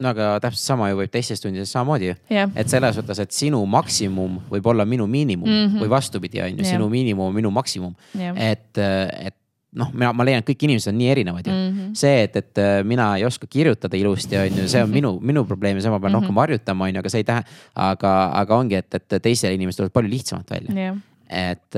No 0.01 0.09
aga 0.09 0.39
täpselt 0.41 0.63
sama 0.63 0.91
ju 0.91 0.97
võib 1.01 1.11
teistes 1.11 1.41
tundides 1.43 1.73
samamoodi 1.75 2.07
ju. 2.13 2.15
jah, 2.31 2.51
et 2.57 2.69
selles 2.71 2.95
suhtes, 2.95 3.19
et 3.19 3.33
sinu 3.33 3.65
maksimum 3.67 4.39
võib 4.51 4.67
olla 4.71 4.85
minu 4.85 5.07
miinimum 5.07 5.49
mm 5.49 5.55
Mhm. 5.59 5.75
-hmm. 5.77 5.83
või 5.83 5.89
vastupidi, 5.91 6.41
on 6.43 6.51
ju, 6.51 6.63
Jah. 6.65 6.73
sinu 6.77 6.89
miinimum 6.89 7.27
on 7.27 7.35
minu 7.35 7.51
maksimum. 7.51 7.95
jah. 8.15 8.35
et, 8.37 8.79
et 8.79 9.35
noh, 9.75 9.91
mina, 9.93 10.13
ma 10.13 10.25
leian, 10.25 10.39
et 10.39 10.47
kõik 10.49 10.63
inimesed 10.65 10.89
on 10.93 10.99
nii 10.99 11.09
erinevad 11.11 11.47
ju 11.47 11.53
mm. 11.53 11.67
Mhm. 11.69 11.79
-hmm. 11.81 11.95
see, 11.95 12.23
et, 12.23 12.37
et 12.37 12.59
äh, 12.59 12.85
mina 12.85 13.17
ei 13.17 13.25
oska 13.25 13.47
kirjutada 13.47 13.97
ilusti, 13.97 14.37
on 14.37 14.47
ju, 14.63 14.69
see 14.69 14.83
on 14.83 14.91
minu, 14.91 15.19
minu 15.21 15.45
probleem 15.45 15.77
ja 15.77 15.83
seda 15.83 15.91
ma 15.91 16.01
pean 16.01 16.13
Mhm. 16.13 16.21
rohkem 16.23 16.37
harjutama, 16.37 16.85
on 16.85 16.95
ju, 16.95 16.99
aga 16.99 17.09
see 17.09 17.19
ei 17.21 17.25
tähenda, 17.25 17.49
aga, 17.75 18.31
aga 18.33 18.55
ongi, 18.57 18.75
et, 18.75 18.95
et 18.95 19.23
teisel 19.23 19.53
inimestel 19.53 19.85
tuleb 19.89 19.93
palju 19.93 20.11
lihtsamalt 20.11 20.51
välja. 20.51 20.75
jah, 20.87 20.97
et, 21.31 21.77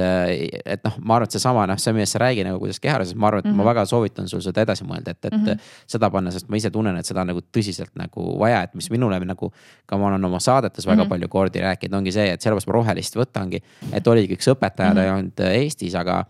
et 0.64 0.84
noh, 0.84 0.94
ma 1.03 1.14
arvan, 1.16 1.26
et 1.28 1.30
seesama 1.36 1.66
noh, 1.66 1.76
see, 1.78 1.92
millest 1.92 2.12
sa 2.12 2.18
räägid 2.22 2.46
nagu 2.46 2.59
kuidas 2.62 2.80
kehalises, 2.80 3.14
ma 3.14 3.26
arvan, 3.28 3.38
et 3.38 3.44
mm 3.44 3.51
-hmm. 3.51 3.57
ma 3.57 3.62
Mhm. 3.62 3.68
väga 3.70 3.84
soovitan 3.86 4.28
sul 4.28 4.40
seda 4.40 4.62
edasi 4.62 4.84
mõelda, 4.84 5.11
et, 5.11 5.24
et 5.24 5.32
mm 5.32 5.38
Mhm. 5.38 5.48
-hmm. 5.48 5.61
seda 5.86 6.11
panna, 6.11 6.30
sest 6.30 6.48
ma 6.48 6.57
ise 6.57 6.70
tunnen, 6.70 6.96
et 6.96 7.07
seda 7.07 7.20
on 7.20 7.26
nagu 7.26 7.40
tõsiselt 7.40 7.90
nagu 7.94 8.38
vaja, 8.38 8.62
et 8.62 8.74
mis 8.74 8.90
minule 8.90 9.18
nagu. 9.20 9.53
ka 9.86 9.96
ma 9.98 10.07
olen 10.07 10.24
oma 10.24 10.38
saadetes 10.38 10.86
väga 10.86 10.94
mm 10.94 10.98
Mhm. 10.98 11.07
-hmm. 11.07 11.09
palju 11.09 11.28
kordi 11.28 11.59
rääkinud, 11.61 11.94
ongi 11.96 12.12
see, 12.12 12.30
et 12.32 12.40
sellepärast 12.40 12.66
ma 12.66 12.72
rohelist 12.72 13.16
võtangi, 13.16 13.61
et 13.92 14.07
oligi 14.07 14.34
üks 14.34 14.46
õpetaja 14.55 14.90
mm, 14.90 14.92
-hmm. 14.92 14.94
ta 14.94 15.03
ei 15.05 15.11
olnud 15.11 15.40
äh, 15.40 15.62
Eestis, 15.62 15.94
aga 15.94 16.24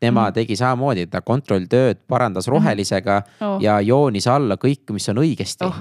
tema 0.00 0.24
Mhm. 0.24 0.32
tegi 0.34 0.56
samamoodi, 0.56 1.06
ta 1.06 1.20
kontrolltööd 1.20 1.96
parandas 2.08 2.46
rohelisega 2.48 3.22
mm 3.40 3.46
Oh. 3.46 3.62
ja 3.62 3.80
joonis 3.80 4.26
alla 4.26 4.56
kõik, 4.56 4.92
mis 4.92 5.08
on 5.08 5.16
õigesti 5.16 5.64
oh, 5.66 5.74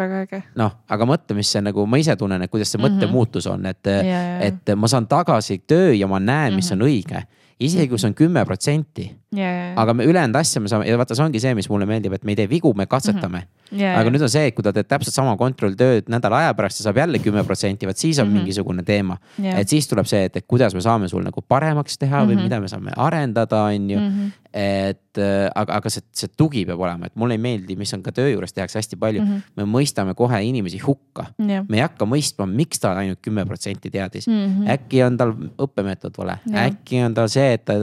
väga 0.00 0.20
äge. 0.26 0.42
noh, 0.56 0.72
aga 0.88 1.04
mõtle, 1.06 1.36
mis 1.36 1.50
see 1.52 1.60
nagu 1.62 1.86
ma 1.86 1.96
ise 2.00 2.16
tunnen, 2.16 2.42
et 2.42 2.50
kuidas 2.50 2.72
see 2.72 2.80
Mhm. 2.80 2.86
mõttemuutus 2.98 3.46
on, 3.52 3.66
et 3.66 3.86
ja, 3.86 4.02
ja. 4.02 4.38
et 4.50 4.74
ma 4.76 4.88
saan 4.88 5.06
tagasi 5.06 5.60
töö 5.66 5.92
ja 5.94 6.06
ma 6.10 6.18
näen, 6.18 6.54
mis 6.56 6.70
Mhm. 6.70 6.80
on 6.80 6.88
õige. 6.88 7.22
isegi 7.60 7.88
kui 7.88 7.98
see 7.98 8.08
on 8.08 8.14
kümme 8.14 8.44
protsenti, 8.48 9.10
ja, 9.36 9.74
aga 9.78 9.94
me 9.94 10.04
ülejäänud 10.04 10.36
asja 10.36 10.60
me 10.60 10.68
saame 10.68 10.88
ja 10.88 10.96
vaata, 10.98 11.14
see 11.14 11.24
ongi 11.24 11.40
see, 11.40 11.54
mis 11.54 11.68
mulle 11.70 11.86
meeldib, 11.86 12.12
et 12.16 12.24
me 12.24 12.32
ei 12.32 12.36
tee 12.36 12.48
vigu, 12.50 12.72
me 12.74 12.86
katsetame. 12.90 13.44
ja, 13.72 13.92
aga 14.00 14.10
nüüd 14.10 14.22
on 14.26 14.28
see, 14.32 14.46
et 14.50 14.54
kui 14.54 14.62
ta 14.66 14.72
teeb 14.74 14.88
täpselt 14.90 15.14
sama 15.14 15.36
kontrolltööd 15.38 16.08
nädala 16.10 16.40
aja 16.44 16.54
pärast 16.58 16.80
ja 16.80 16.88
saab 16.88 16.96
jälle 16.98 17.18
kümme 17.22 17.44
protsenti, 17.46 17.86
vot 17.86 17.96
siis 17.96 18.18
on 18.18 18.26
Mhm. 18.28 18.36
mingisugune 18.40 18.82
teema. 18.82 19.18
ja 19.38 19.58
et 19.58 19.68
siis 19.68 19.86
tuleb 19.88 20.06
see, 20.06 20.24
et, 20.24 20.36
et 20.36 20.46
kuidas 20.46 20.74
me 20.74 20.80
saame 20.80 21.08
sul 21.08 21.22
nagu 21.22 21.40
paremaks 21.42 21.98
teha 21.98 22.24
või 22.26 22.34
Mhm. 22.34 22.42
mida 22.42 22.60
me 22.60 22.68
saame 22.68 22.90
arendada, 22.96 23.62
on 23.64 23.90
ju 23.90 23.98
Mhm. 24.00 24.32
et 24.52 25.18
äh, 25.18 25.50
aga, 25.54 25.74
aga 25.76 25.90
see, 25.90 26.02
see 26.12 26.28
tugi 26.36 26.64
peab 26.66 26.80
olema, 26.80 27.06
et 27.06 27.14
mulle 27.16 27.34
ei 27.34 27.38
meeldi, 27.38 27.76
mis 27.78 27.92
on 27.94 28.02
ka 28.02 28.10
töö 28.10 28.32
juures 28.32 28.52
tehakse 28.52 28.78
hästi 28.78 28.96
palju 28.98 29.22
mm. 29.22 29.28
-hmm. 29.28 29.42
me 29.56 29.64
mõistame 29.78 30.14
kohe 30.14 30.42
inimesi 30.42 30.78
hukka, 30.78 31.26
jah, 31.38 31.64
me 31.68 31.76
ei 31.76 31.82
hakka 31.82 32.04
mõistma, 32.06 32.46
miks 32.46 32.80
ta 32.80 32.92
ainult 32.98 33.18
kümme 33.22 33.44
protsenti 33.46 33.90
teadis 33.90 34.26
mm. 34.26 34.32
-hmm. 34.32 34.70
äkki 34.74 35.02
on 35.06 35.16
tal 35.16 35.32
õppemeetod 35.58 36.18
vale, 36.18 36.38
Jah. 36.46 36.66
äkki 36.66 37.04
on 37.04 37.14
tal 37.14 37.28
see, 37.28 37.52
et 37.52 37.64
ta, 37.64 37.74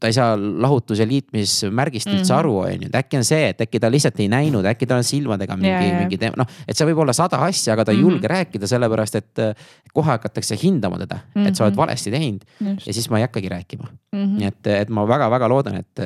ta 0.00 0.06
ei 0.06 0.12
saa 0.12 0.27
lahutus- 0.36 0.98
ja 1.00 1.06
liitmismärgist 1.06 2.06
üldse 2.08 2.22
mm. 2.22 2.28
-hmm. 2.28 2.38
aru, 2.38 2.56
on 2.58 2.82
ju, 2.82 2.88
et 2.88 2.94
äkki 3.00 3.16
on 3.16 3.24
see, 3.24 3.48
et 3.48 3.60
äkki 3.60 3.80
ta 3.80 3.90
lihtsalt 3.90 4.20
ei 4.20 4.28
näinud, 4.28 4.64
äkki 4.64 4.86
tal 4.86 4.98
on 4.98 5.04
silmadega 5.04 5.56
mingi 5.56 5.68
Ja, 5.70 5.82
ja. 5.82 5.98
mingi 6.00 6.18
teema, 6.18 6.34
noh, 6.36 6.46
et 6.68 6.76
see 6.76 6.86
võib 6.86 6.98
olla 7.04 7.12
sada 7.12 7.36
asja, 7.46 7.72
aga 7.72 7.84
ta 7.84 7.92
ei 7.92 7.96
mm. 7.98 8.02
-hmm. 8.04 8.10
julge 8.10 8.28
rääkida, 8.28 8.66
sellepärast 8.66 9.14
et 9.14 9.38
äh, 9.38 9.54
kohe 9.94 10.06
hakatakse 10.06 10.56
hindama 10.62 10.98
teda 10.98 11.14
mm, 11.16 11.42
-hmm. 11.42 11.48
et 11.48 11.56
sa 11.56 11.64
oled 11.64 11.74
Mhm. 11.74 11.80
valesti 11.80 12.10
teinud 12.10 12.42
just 12.60 12.86
ja. 12.86 12.92
siis 12.92 13.10
ma 13.10 13.18
ei 13.18 13.22
hakkagi 13.22 13.48
rääkima 13.48 13.88
Mhm. 14.12 14.36
nii 14.38 14.46
et, 14.46 14.66
et 14.66 14.88
ma 14.88 15.04
väga-väga 15.08 15.48
loodan, 15.48 15.74
et, 15.76 15.98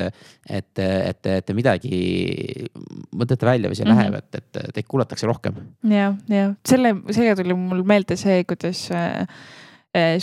et, 0.51 0.79
et, 0.79 1.27
et 1.27 1.47
te 1.47 1.55
midagi 1.55 2.66
mõtlete 3.14 3.47
välja 3.47 3.70
või 3.70 3.79
see 3.79 3.87
Mhm. 3.87 3.97
läheb, 3.99 4.14
et, 4.14 4.35
et 4.35 4.75
teid 4.75 4.87
kuulatakse 4.89 5.27
rohkem. 5.27 5.55
ja, 5.89 6.14
ja 6.29 6.55
selle, 6.68 6.95
sellega 7.11 7.37
tuli 7.43 7.55
mul 7.55 7.83
meelde 7.83 8.16
see, 8.16 8.45
kuidas 8.45 8.91
äh, 8.91 9.27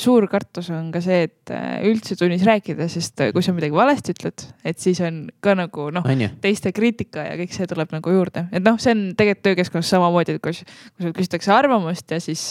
suur 0.01 0.25
kartus 0.29 0.71
on 0.73 0.87
ka 0.89 1.01
see, 1.03 1.27
et 1.27 1.51
äh, 1.53 1.83
üldse 1.85 2.15
tunnis 2.17 2.41
rääkida, 2.47 2.87
sest 2.89 3.21
äh, 3.21 3.29
kui 3.35 3.43
sa 3.45 3.53
midagi 3.53 3.75
valesti 3.77 4.15
ütled, 4.15 4.45
et 4.65 4.81
siis 4.81 4.97
on 5.05 5.19
ka 5.45 5.53
nagu 5.57 5.89
noh, 5.93 6.07
teiste 6.41 6.71
kriitika 6.73 7.27
ja 7.27 7.35
kõik 7.37 7.53
see 7.53 7.69
tuleb 7.69 7.93
nagu 7.93 8.15
juurde, 8.15 8.47
et 8.49 8.65
noh, 8.65 8.79
see 8.81 8.95
on 8.95 9.03
tegelikult 9.19 9.45
töökeskkonnas 9.45 9.91
samamoodi, 9.93 10.39
et 10.39 10.43
kus, 10.43 10.63
kui 10.95 11.05
sul 11.05 11.13
küsitakse 11.13 11.53
arvamust 11.53 12.09
ja 12.15 12.17
siis 12.23 12.41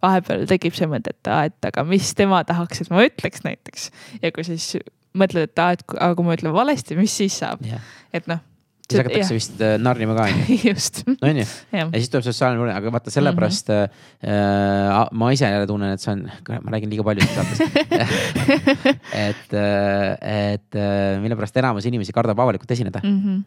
vahepeal 0.00 0.46
tekib 0.48 0.76
see 0.78 0.88
mõte, 0.88 1.12
et 1.12 1.32
aa, 1.32 1.50
et 1.52 1.68
aga 1.68 1.84
mis 1.88 2.14
tema 2.16 2.40
tahaks, 2.48 2.80
et 2.86 2.94
ma 2.94 3.04
ütleks 3.04 3.44
näiteks. 3.44 3.90
ja 4.24 4.32
kui 4.32 4.48
siis 4.48 4.72
mõtled, 5.12 5.52
et 5.52 5.60
aa, 5.60 5.76
et 5.76 5.84
aga 5.98 6.12
kui 6.16 6.26
ma 6.26 6.38
ütlen 6.38 6.56
valesti, 6.56 6.96
mis 6.96 7.12
siis 7.12 7.36
saab, 7.44 7.60
et 8.14 8.30
noh. 8.30 8.40
Siis 8.84 9.00
hakatakse 9.00 9.32
vist 9.36 9.60
äh, 9.64 9.78
narrima 9.80 10.12
ka 10.16 10.22
on 10.28 10.34
ju, 10.44 10.56
just, 10.68 10.94
on 11.08 11.36
ju? 11.40 11.46
jah 11.72 11.88
ja 11.88 11.96
siis 11.96 12.10
tuleb 12.12 12.24
sotsiaalne 12.26 12.58
mure, 12.60 12.72
aga 12.76 12.92
vaata 12.94 13.10
sellepärast 13.14 13.66
mm 13.72 13.76
-hmm. 13.84 13.90
äh, 14.28 14.32
ma 15.12 15.26
ise 15.32 15.46
jälle 15.48 15.66
tunnen, 15.66 15.92
et 15.94 16.00
see 16.00 16.12
on, 16.12 16.20
ma 16.62 16.70
räägin 16.76 16.90
liiga 16.92 17.04
palju 17.04 17.22
et, 19.26 19.52
et 19.52 20.74
äh, 20.76 21.20
mille 21.22 21.36
pärast 21.36 21.56
enamus 21.56 21.86
inimesi 21.86 22.12
kardab 22.12 22.38
avalikult 22.38 22.70
esineda, 22.70 23.00
mm. 23.02 23.20
-hmm. 23.20 23.42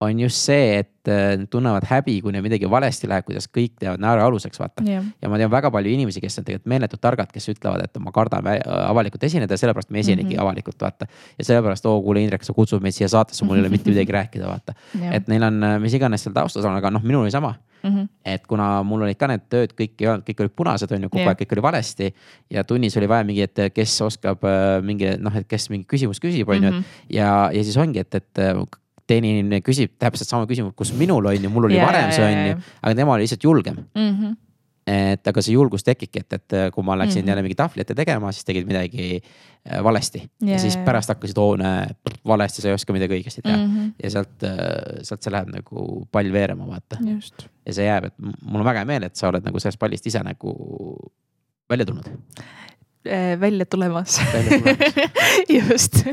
On 0.00 0.20
just 0.20 0.36
see, 0.36 0.78
et 0.80 1.08
äh, 1.08 1.36
nad 1.36 1.48
tunnevad 1.52 1.84
häbi, 1.84 2.16
kui 2.24 2.32
neil 2.32 2.44
midagi 2.44 2.68
valesti 2.70 3.08
läheb, 3.10 3.26
kuidas 3.26 3.48
kõik 3.52 3.74
teevad 3.80 4.00
naerualuseks, 4.00 4.60
vaata. 4.60 4.84
jah, 4.88 5.04
ja 5.20 5.28
ma 5.28 5.40
tean 5.40 5.52
väga 5.52 5.70
palju 5.74 5.92
inimesi, 5.92 6.22
kes 6.24 6.40
on 6.40 6.46
tegelikult 6.46 6.72
meeletult 6.72 7.02
targad, 7.04 7.32
kes 7.34 7.50
ütlevad, 7.52 7.84
et 7.84 8.00
ma 8.00 8.12
kardan 8.16 8.48
avalikult 8.64 9.26
esineda 9.28 9.58
sellepärast 9.60 9.92
ma 9.92 10.00
esinegi 10.00 10.30
mm. 10.30 10.36
-hmm. 10.36 10.42
avalikult, 10.46 10.80
vaata. 10.80 11.08
ja 11.38 11.44
sellepärast, 11.44 11.86
oo 11.86 12.00
kuule, 12.02 12.22
Indrek, 12.24 12.44
sa 12.44 12.56
kutsud 12.56 12.82
meid 12.82 12.96
siia 12.96 13.08
saatesse, 13.08 13.44
mul 13.44 13.60
ei 13.60 13.66
ole 13.66 13.72
mitte 13.76 13.90
midagi 13.94 14.12
rääkida, 14.12 14.46
vaata. 14.48 14.74
jah. 15.00 15.14
et 15.14 15.28
neil 15.28 15.42
on, 15.42 15.60
mis 15.80 15.94
iganes 15.94 16.24
seal 16.24 16.34
taustas 16.34 16.64
on, 16.64 16.76
aga 16.76 16.90
noh, 16.90 17.04
minul 17.04 17.28
oli 17.28 17.30
sama 17.30 17.54
Mhm. 17.82 18.08
et 18.24 18.46
kuna 18.46 18.82
mul 18.82 19.02
olid 19.06 19.16
ka 19.16 19.26
need 19.30 19.46
tööd 19.48 19.72
kõik 19.76 20.02
ei 20.02 20.08
olnud, 20.10 20.24
kõik 20.26 20.42
olid 20.44 20.52
punased, 20.56 20.90
on 20.92 21.06
ju, 21.06 21.08
kogu 21.08 21.22
Jah. 21.22 21.32
aeg 21.32 21.38
kõik 21.40 21.54
oli 21.56 21.62
valesti. 21.62 22.14
ja 22.50 22.64
tunnis 22.64 22.96
oli 22.96 23.08
vaja 23.08 23.24
mingi, 23.24 23.42
et 23.42 23.72
kes 23.74 24.00
oskab 24.04 24.44
äh, 24.44 24.82
mingi 24.84 25.14
noh, 25.18 25.34
et 25.36 25.48
kes 25.48 25.70
mingi 25.70 25.86
küsimus 25.88 26.20
küsib, 26.20 26.48
on 26.48 26.62
ju 26.62 26.70
Mhm.. 26.70 26.84
ja, 27.08 27.50
ja 27.52 27.64
siis 27.64 27.76
ongi, 27.76 27.98
et, 27.98 28.14
et 28.14 28.38
äh, 28.38 28.54
teine 29.10 29.32
inimene 29.34 29.62
küsib 29.64 29.96
täpselt 30.00 30.30
sama 30.30 30.48
küsimust, 30.50 30.76
kus 30.78 30.94
minul 30.98 31.26
on 31.30 31.48
ju, 31.48 31.50
mul 31.52 31.68
oli 31.70 31.80
Ja, 31.80 31.88
varem 31.88 32.14
see 32.14 32.26
on 32.26 32.46
ju, 32.50 32.62
aga 32.80 32.96
tema 32.98 33.16
oli 33.16 33.26
lihtsalt 33.26 33.44
julgem. 33.48 33.82
Mhm. 33.96 34.38
et 34.90 35.28
aga 35.28 35.42
see 35.44 35.52
julgus 35.54 35.84
tekibki, 35.86 36.22
et, 36.24 36.34
et 36.34 36.54
kui 36.74 36.82
ma 36.82 36.96
läksin 36.98 37.20
mm 37.20 37.22
-hmm. 37.22 37.28
jälle 37.30 37.42
mingi 37.42 37.54
tahvli 37.54 37.82
ette 37.84 37.94
tegema, 37.94 38.32
siis 38.32 38.44
tegid 38.44 38.66
midagi 38.66 39.20
äh, 39.20 39.84
valesti 39.84 40.18
yeah, 40.18 40.52
ja 40.54 40.58
siis 40.58 40.74
yeah. 40.74 40.84
pärast 40.84 41.08
hakkasid, 41.08 41.38
oo 41.38 41.56
näe, 41.56 41.86
valesti, 42.26 42.62
sa 42.62 42.68
ei 42.68 42.74
oska 42.74 42.92
midagi 42.92 43.14
õigesti 43.14 43.42
teha 43.44 43.56
mm. 43.56 43.76
-hmm. 43.76 43.92
ja 44.02 44.10
sealt, 44.10 44.42
äh, 44.42 45.02
sealt 45.02 45.22
see 45.22 45.32
läheb 45.32 45.52
nagu 45.52 46.08
pall 46.12 46.32
veerema, 46.32 46.66
vaata. 46.66 46.98
ja 47.66 47.72
see 47.72 47.86
jääb, 47.86 48.04
et 48.04 48.14
mul 48.18 48.60
on 48.60 48.66
väga 48.66 48.78
hea 48.78 48.84
meel, 48.84 49.02
et 49.02 49.16
sa 49.16 49.28
oled 49.28 49.44
nagu 49.44 49.60
sellest 49.60 49.78
pallist 49.78 50.06
ise 50.06 50.24
nagu 50.24 50.56
välja 51.70 51.86
tulnud 51.86 52.10
välja 53.40 53.66
tulemas. 53.66 54.20
Just. 55.48 56.04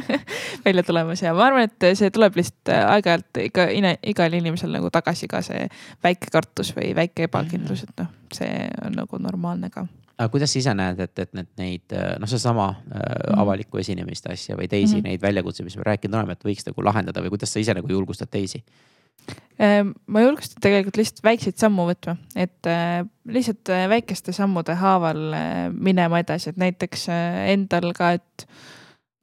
Välja 0.65 0.83
tulemas 0.83 1.21
ja 1.21 1.33
ma 1.33 1.45
arvan, 1.45 1.67
et 1.67 1.97
see 1.99 2.09
tuleb 2.13 2.35
lihtsalt 2.39 2.71
äh, 2.71 2.83
aeg-ajalt 2.93 3.39
iga, 3.43 3.67
igal 4.07 4.33
inimesel 4.33 4.71
nagu 4.71 4.89
tagasi 4.93 5.27
ka 5.27 5.41
see 5.45 5.67
väike 6.03 6.31
kartus 6.31 6.73
või 6.77 6.93
väike 6.95 7.27
ebakindlus, 7.27 7.83
et 7.83 8.03
noh, 8.03 8.11
see 8.33 8.67
on 8.85 8.95
nagu 8.97 9.19
normaalne 9.21 9.69
ka. 9.73 9.87
Aga 10.17 10.31
kuidas 10.33 10.53
sa 10.53 10.59
ise 10.59 10.73
näed, 10.73 10.99
et, 11.03 11.19
et 11.19 11.33
need, 11.37 11.49
neid 11.59 11.93
äh, 11.93 12.15
noh, 12.21 12.29
seesama 12.29 12.69
äh, 12.73 13.33
avalikku 13.37 13.77
esinemist 13.77 14.29
asja 14.31 14.57
või 14.57 14.69
teisi 14.71 14.95
mm 14.95 14.99
-hmm. 15.01 15.09
neid 15.11 15.21
väljakutseid, 15.21 15.67
mis 15.67 15.77
me 15.77 15.85
rääkinud 15.85 16.17
oleme, 16.17 16.33
et 16.33 16.45
võiks 16.45 16.65
nagu 16.65 16.83
lahendada 16.83 17.21
või 17.21 17.35
kuidas 17.35 17.53
sa 17.53 17.59
ise 17.59 17.75
nagu 17.77 17.91
julgustad 17.91 18.31
teisi? 18.31 18.63
Ehm, 19.57 19.95
ma 20.05 20.21
julgustan 20.21 20.61
tegelikult 20.61 20.99
lihtsalt 20.99 21.23
väikseid 21.25 21.57
sammu 21.57 21.87
võtma, 21.87 22.13
et 22.37 22.67
äh, 22.69 23.01
lihtsalt 23.25 23.71
äh, 23.73 23.87
väikeste 23.89 24.33
sammude 24.35 24.75
haaval 24.77 25.21
äh, 25.33 25.61
minema 25.73 26.21
edasi, 26.21 26.51
et 26.51 26.59
näiteks 26.61 27.07
endal 27.09 27.89
ka, 27.97 28.11
et 28.19 28.45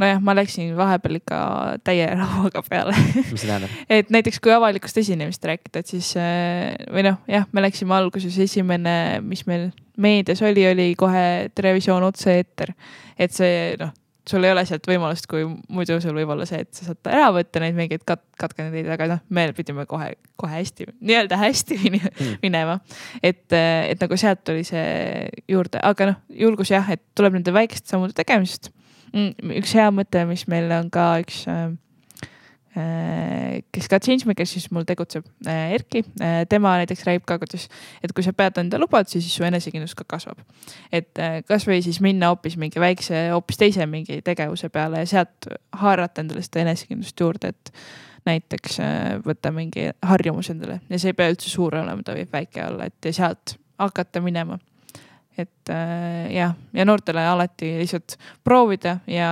nojah, 0.02 0.18
ma 0.26 0.34
läksin 0.34 0.72
vahepeal 0.74 1.20
ikka 1.20 1.38
täie 1.86 2.08
rauaga 2.18 2.64
peale 2.66 2.96
mis 2.98 3.44
see 3.44 3.46
tähendab 3.46 3.78
et 4.00 4.10
näiteks 4.10 4.42
kui 4.42 4.50
avalikust 4.50 4.98
esinemist 5.04 5.46
rääkida, 5.46 5.84
et 5.84 5.94
siis 5.94 6.10
või 6.18 7.06
noh, 7.06 7.22
jah, 7.30 7.46
me 7.54 7.62
läksime 7.62 7.94
alguses 7.94 8.34
esimene, 8.42 9.22
mis 9.22 9.46
meil 9.46 9.68
meedias 10.02 10.42
oli, 10.42 10.66
oli 10.66 10.88
kohe 10.98 11.52
Televisioon 11.54 12.10
otse-eeter. 12.10 12.74
et 13.14 13.38
see 13.38 13.76
noh 13.78 13.94
sul 14.28 14.44
ei 14.46 14.52
ole 14.54 14.64
sealt 14.68 14.86
võimalust, 14.88 15.26
kui 15.30 15.44
muidu 15.46 15.98
sul 16.02 16.16
võib 16.16 16.30
olla 16.34 16.46
see, 16.48 16.62
et 16.64 16.70
sa 16.76 16.88
saad 16.88 17.10
ära 17.12 17.30
võtta 17.34 17.60
neid 17.62 17.76
mingeid 17.76 18.04
kat-, 18.08 18.24
katkendeid, 18.40 18.88
aga 18.94 19.08
noh, 19.14 19.24
me 19.28 19.48
pidime 19.56 19.86
kohe, 19.90 20.14
kohe 20.40 20.54
hästi, 20.58 20.88
nii-öelda 21.00 21.38
hästi 21.40 21.80
mm. 21.90 22.38
minema. 22.44 22.78
et, 23.22 23.46
et 23.52 24.00
nagu 24.00 24.20
sealt 24.20 24.44
tuli 24.46 24.64
see 24.66 25.28
juurde, 25.50 25.82
aga 25.82 26.12
noh, 26.12 26.22
julgus 26.44 26.72
jah, 26.72 26.88
et 26.94 27.04
tuleb 27.16 27.38
nende 27.38 27.54
väikeste 27.54 27.94
sammude 27.94 28.16
tegemisest. 28.16 28.72
Mm, 29.14 29.52
üks 29.60 29.76
hea 29.78 29.90
mõte, 29.94 30.24
mis 30.26 30.48
meil 30.50 30.72
on 30.74 30.88
ka 30.90 31.12
üks 31.22 31.44
Äh, 31.50 31.70
kes 32.74 33.86
ka 33.90 34.00
Changemakersis 34.02 34.66
mul 34.74 34.86
tegutseb, 34.88 35.26
äh, 35.46 35.74
Erki, 35.76 36.02
äh, 36.20 36.42
tema 36.50 36.74
näiteks 36.80 37.04
räägib 37.06 37.26
ka, 37.28 37.38
kuidas, 37.38 37.68
et 38.02 38.12
kui 38.12 38.24
sa 38.26 38.32
pead 38.34 38.58
enda 38.58 38.80
lubadusi, 38.82 39.20
siis 39.22 39.36
su 39.38 39.46
enesekindlus 39.46 39.94
ka 39.94 40.06
kasvab. 40.08 40.40
et 40.92 41.20
kasvõi 41.46 41.82
siis 41.82 42.00
minna 42.02 42.32
hoopis 42.32 42.56
mingi 42.58 42.80
väikse, 42.80 43.28
hoopis 43.30 43.60
teise 43.60 43.86
mingi 43.86 44.20
tegevuse 44.26 44.68
peale 44.74 45.04
ja 45.04 45.06
sealt 45.06 45.48
haarata 45.72 46.24
endale 46.24 46.42
seda 46.42 46.64
enesekindlust 46.64 47.20
juurde, 47.20 47.54
et 47.54 47.72
näiteks 48.26 48.78
võtta 49.24 49.52
mingi 49.52 49.90
harjumus 50.02 50.50
endale. 50.50 50.80
Ja 50.88 50.98
see 50.98 51.12
ei 51.12 51.18
pea 51.18 51.30
üldse 51.30 51.50
suur 51.50 51.76
olema, 51.76 52.02
ta 52.02 52.16
võib 52.16 52.32
väike 52.32 52.64
olla, 52.66 52.88
et 52.88 53.10
ja 53.10 53.12
sealt 53.12 53.58
hakata 53.78 54.22
minema. 54.24 54.58
Et 55.38 55.70
äh, 55.70 56.30
jah, 56.30 56.54
ja 56.72 56.84
noortele 56.86 57.24
alati 57.26 57.72
lihtsalt 57.80 58.14
proovida 58.46 59.00
ja 59.10 59.30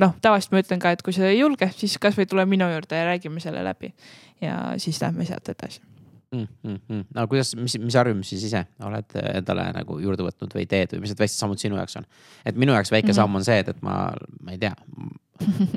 noh, 0.00 0.16
tavaliselt 0.22 0.54
ma 0.54 0.64
ütlen 0.64 0.82
ka, 0.82 0.94
et 0.96 1.04
kui 1.06 1.14
sa 1.16 1.28
ei 1.28 1.40
julge, 1.40 1.70
siis 1.76 1.98
kasvõi 2.02 2.28
tule 2.30 2.46
minu 2.48 2.68
juurde 2.72 2.98
ja 2.98 3.08
räägime 3.12 3.42
selle 3.42 3.64
läbi. 3.64 3.94
ja 4.40 4.74
siis 4.80 5.00
lähme 5.02 5.24
sealt 5.28 5.48
edasi 5.52 5.80
mm. 6.32 6.48
-hmm. 6.64 7.04
no 7.14 7.26
kuidas, 7.28 7.56
mis, 7.56 7.78
mis 7.78 7.94
harjumusi 7.94 8.28
siis 8.28 8.44
ise 8.44 8.64
oled 8.84 9.16
endale 9.34 9.66
nagu 9.76 9.98
juurde 9.98 10.24
võtnud 10.26 10.54
või 10.54 10.66
teed 10.66 10.94
või 10.94 11.04
mis 11.04 11.12
need 11.12 11.22
väiksed 11.22 11.42
sammud 11.42 11.60
sinu 11.60 11.76
jaoks 11.76 11.96
on? 12.00 12.06
et 12.46 12.56
minu 12.56 12.72
jaoks 12.72 12.92
väike 12.92 13.06
mm 13.06 13.10
-hmm. 13.10 13.16
samm 13.16 13.34
on 13.34 13.44
see, 13.44 13.58
et, 13.58 13.68
et 13.68 13.82
ma, 13.82 14.12
ma 14.44 14.54
ei 14.54 14.58
tea, 14.58 14.74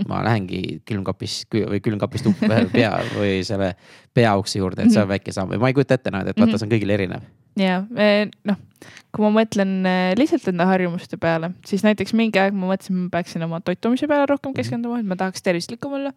ma 0.09 0.23
lähengi 0.23 0.81
külmkapis 0.85 1.43
või 1.51 1.81
külmkapist 1.83 2.29
pea 2.75 2.93
või 3.15 3.43
selle 3.47 3.73
peauksi 4.13 4.59
juurde, 4.59 4.83
et 4.83 4.91
see 4.91 5.01
on 5.01 5.07
mhm. 5.07 5.15
väike 5.17 5.35
samm 5.35 5.53
või 5.53 5.63
ma 5.63 5.71
ei 5.71 5.77
kujuta 5.77 5.97
ette, 5.99 6.13
et 6.13 6.37
vaata, 6.37 6.57
see 6.57 6.67
on 6.67 6.75
kõigil 6.75 6.93
erinev 6.93 7.25
ja 7.59 7.81
noh, 8.47 8.57
kui 9.13 9.23
ma 9.23 9.29
mõtlen 9.35 9.73
äh, 9.85 10.11
lihtsalt 10.17 10.47
enda 10.49 10.65
harjumuste 10.67 11.17
peale, 11.21 11.51
siis 11.67 11.83
näiteks 11.85 12.15
mingi 12.17 12.39
aeg 12.41 12.55
ma 12.57 12.71
mõtlesin, 12.71 12.97
ma 12.97 13.11
peaksin 13.13 13.45
oma 13.45 13.59
toitumise 13.63 14.07
peale 14.09 14.25
rohkem 14.29 14.51
mhm. 14.51 14.57
keskenduma, 14.57 14.99
et 15.01 15.09
ma 15.09 15.17
tahaks 15.19 15.45
tervislikum 15.45 15.93
olla. 15.99 16.13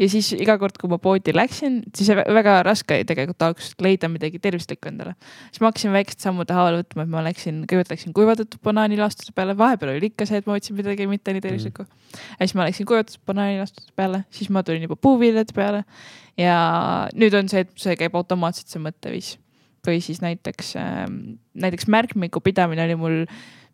ja 0.00 0.08
siis 0.10 0.32
iga 0.36 0.56
kord, 0.60 0.76
kui 0.80 0.90
ma 0.90 0.98
poodi 1.02 1.34
läksin, 1.34 1.80
siis 1.94 2.10
väga 2.10 2.58
raske 2.66 3.00
tegelikult 3.06 3.46
alguses 3.46 3.76
leida 3.84 4.10
midagi 4.10 4.40
tervislikku 4.42 4.90
endale. 4.90 5.14
siis 5.50 5.62
ma 5.62 5.70
hakkasin 5.70 5.94
väikeste 5.94 6.26
sammude 6.26 6.56
haaval 6.56 6.80
võtma, 6.82 7.06
et 7.06 7.14
ma 7.14 7.22
läksin, 7.28 7.62
kõigepealt 7.68 7.94
läksin 7.94 8.16
kuivatatud 8.16 8.58
banaanilastuse 8.66 9.34
peale, 9.36 9.56
vahepeal 9.58 9.94
oli 9.94 10.10
ikka 10.10 10.26
see, 10.28 10.42
et 10.42 10.50
ma 10.50 10.58
võtsin 10.58 10.78
midagi 10.80 11.06
mitte 11.10 11.36
nii 11.36 11.44
tervislikku 11.44 11.86
ja 11.86 12.42
siis 12.42 12.58
ma 12.58 12.66
läksin 12.66 12.90
kuivatatud 12.90 13.22
banaanilastuse 13.30 13.94
peale, 13.96 14.24
siis 14.34 14.50
ma 14.50 14.66
tulin 14.66 14.88
juba 14.88 14.98
puuviljade 14.98 15.54
peale 15.54 15.84
ja 16.40 16.58
nüüd 17.14 17.34
on 17.38 17.48
see, 17.50 17.64
et 17.64 17.72
see 17.80 17.96
käib 17.98 18.16
automaatselt, 18.18 18.70
see 18.70 18.82
mõtteviis 18.82 19.34
või 19.84 20.00
siis 20.00 20.22
näiteks, 20.24 20.74
ähm, 20.80 21.18
näiteks 21.60 21.88
märkmiku 21.92 22.40
pidamine 22.40 22.86
oli 22.86 22.96
mul 22.98 23.18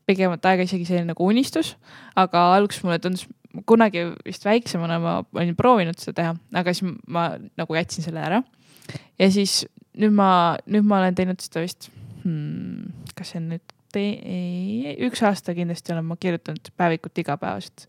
pigemat 0.08 0.46
aega 0.50 0.66
isegi 0.66 0.88
selline 0.88 1.12
nagu 1.12 1.26
unistus, 1.26 1.76
aga 2.18 2.48
alguses 2.56 2.82
mulle 2.82 2.98
tundus, 3.02 3.26
kunagi 3.66 4.08
vist 4.26 4.44
väiksemana 4.46 4.98
ma 5.02 5.16
olin 5.36 5.56
proovinud 5.58 5.98
seda 6.00 6.16
teha, 6.18 6.34
aga 6.60 6.74
siis 6.74 6.94
ma 7.06 7.30
nagu 7.58 7.78
jätsin 7.78 8.06
selle 8.06 8.22
ära. 8.22 8.42
ja 9.18 9.30
siis 9.30 9.64
nüüd 9.98 10.14
ma, 10.14 10.30
nüüd 10.66 10.86
ma 10.86 11.00
olen 11.00 11.18
teinud 11.18 11.42
seda 11.42 11.62
vist 11.64 11.90
hmm,, 12.24 12.90
kas 13.14 13.32
see 13.32 13.42
on 13.42 13.50
nüüd 13.54 13.74
te-, 13.94 14.96
üks 15.06 15.22
aasta 15.26 15.54
kindlasti 15.56 15.94
olen 15.94 16.08
ma 16.10 16.18
kirjutanud 16.20 16.72
päevikut 16.78 17.22
igapäevaselt 17.22 17.86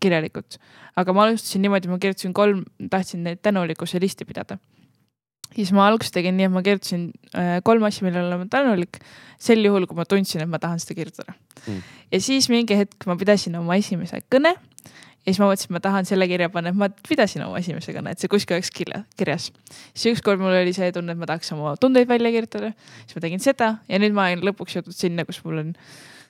kirjalikult, 0.00 0.56
aga 0.96 1.12
ma 1.12 1.26
alustasin 1.26 1.62
niimoodi, 1.64 1.90
ma 1.92 1.98
kirjutasin 2.00 2.32
kolm, 2.36 2.64
tahtsin 2.90 3.26
neid 3.26 3.42
tänulikkuse 3.44 4.00
listi 4.00 4.24
pidada 4.24 4.56
siis 5.54 5.72
ma 5.74 5.86
alguses 5.88 6.12
tegin 6.14 6.36
nii, 6.38 6.48
et 6.48 6.54
ma 6.54 6.62
kirjutasin 6.64 7.08
äh, 7.36 7.58
kolm 7.66 7.86
asja, 7.88 8.06
millele 8.06 8.36
olen 8.36 8.50
tänulik. 8.52 9.00
sel 9.38 9.62
juhul, 9.64 9.86
kui 9.86 9.94
ma 9.94 10.04
tundsin, 10.08 10.42
et 10.42 10.50
ma 10.50 10.58
tahan 10.58 10.80
seda 10.82 10.96
kirjutada 10.98 11.34
mm.. 11.34 11.82
ja 12.12 12.20
siis 12.20 12.48
mingi 12.50 12.74
hetk 12.74 13.06
ma 13.06 13.14
pidasin 13.18 13.54
oma 13.58 13.76
esimese 13.78 14.20
kõne. 14.34 14.54
ja 14.54 15.28
siis 15.28 15.40
ma 15.40 15.48
mõtlesin, 15.50 15.70
et 15.70 15.76
ma 15.76 15.82
tahan 15.84 16.08
selle 16.08 16.28
kirja 16.30 16.50
panna, 16.52 16.72
et 16.74 16.78
ma 16.78 16.90
pidasin 17.08 17.44
oma 17.46 17.62
esimese 17.62 17.94
kõne, 17.94 18.12
et 18.12 18.22
see 18.22 18.30
kuskil 18.30 18.58
oleks 18.58 18.72
kirja, 18.74 19.04
kirjas. 19.20 19.50
siis 19.94 20.16
ükskord 20.16 20.42
mul 20.42 20.56
oli 20.58 20.74
see 20.76 20.90
tunne, 20.94 21.14
et 21.14 21.20
ma 21.20 21.30
tahaks 21.30 21.54
oma 21.56 21.76
tundeid 21.80 22.10
välja 22.10 22.34
kirjutada. 22.34 22.74
siis 23.04 23.18
ma 23.18 23.24
tegin 23.24 23.44
seda 23.44 23.72
ja 23.88 24.02
nüüd 24.02 24.16
ma 24.16 24.28
olen 24.28 24.44
lõpuks 24.50 24.78
jõudnud 24.78 24.98
sinna, 24.98 25.26
kus 25.28 25.40
mul 25.46 25.64
on 25.64 25.74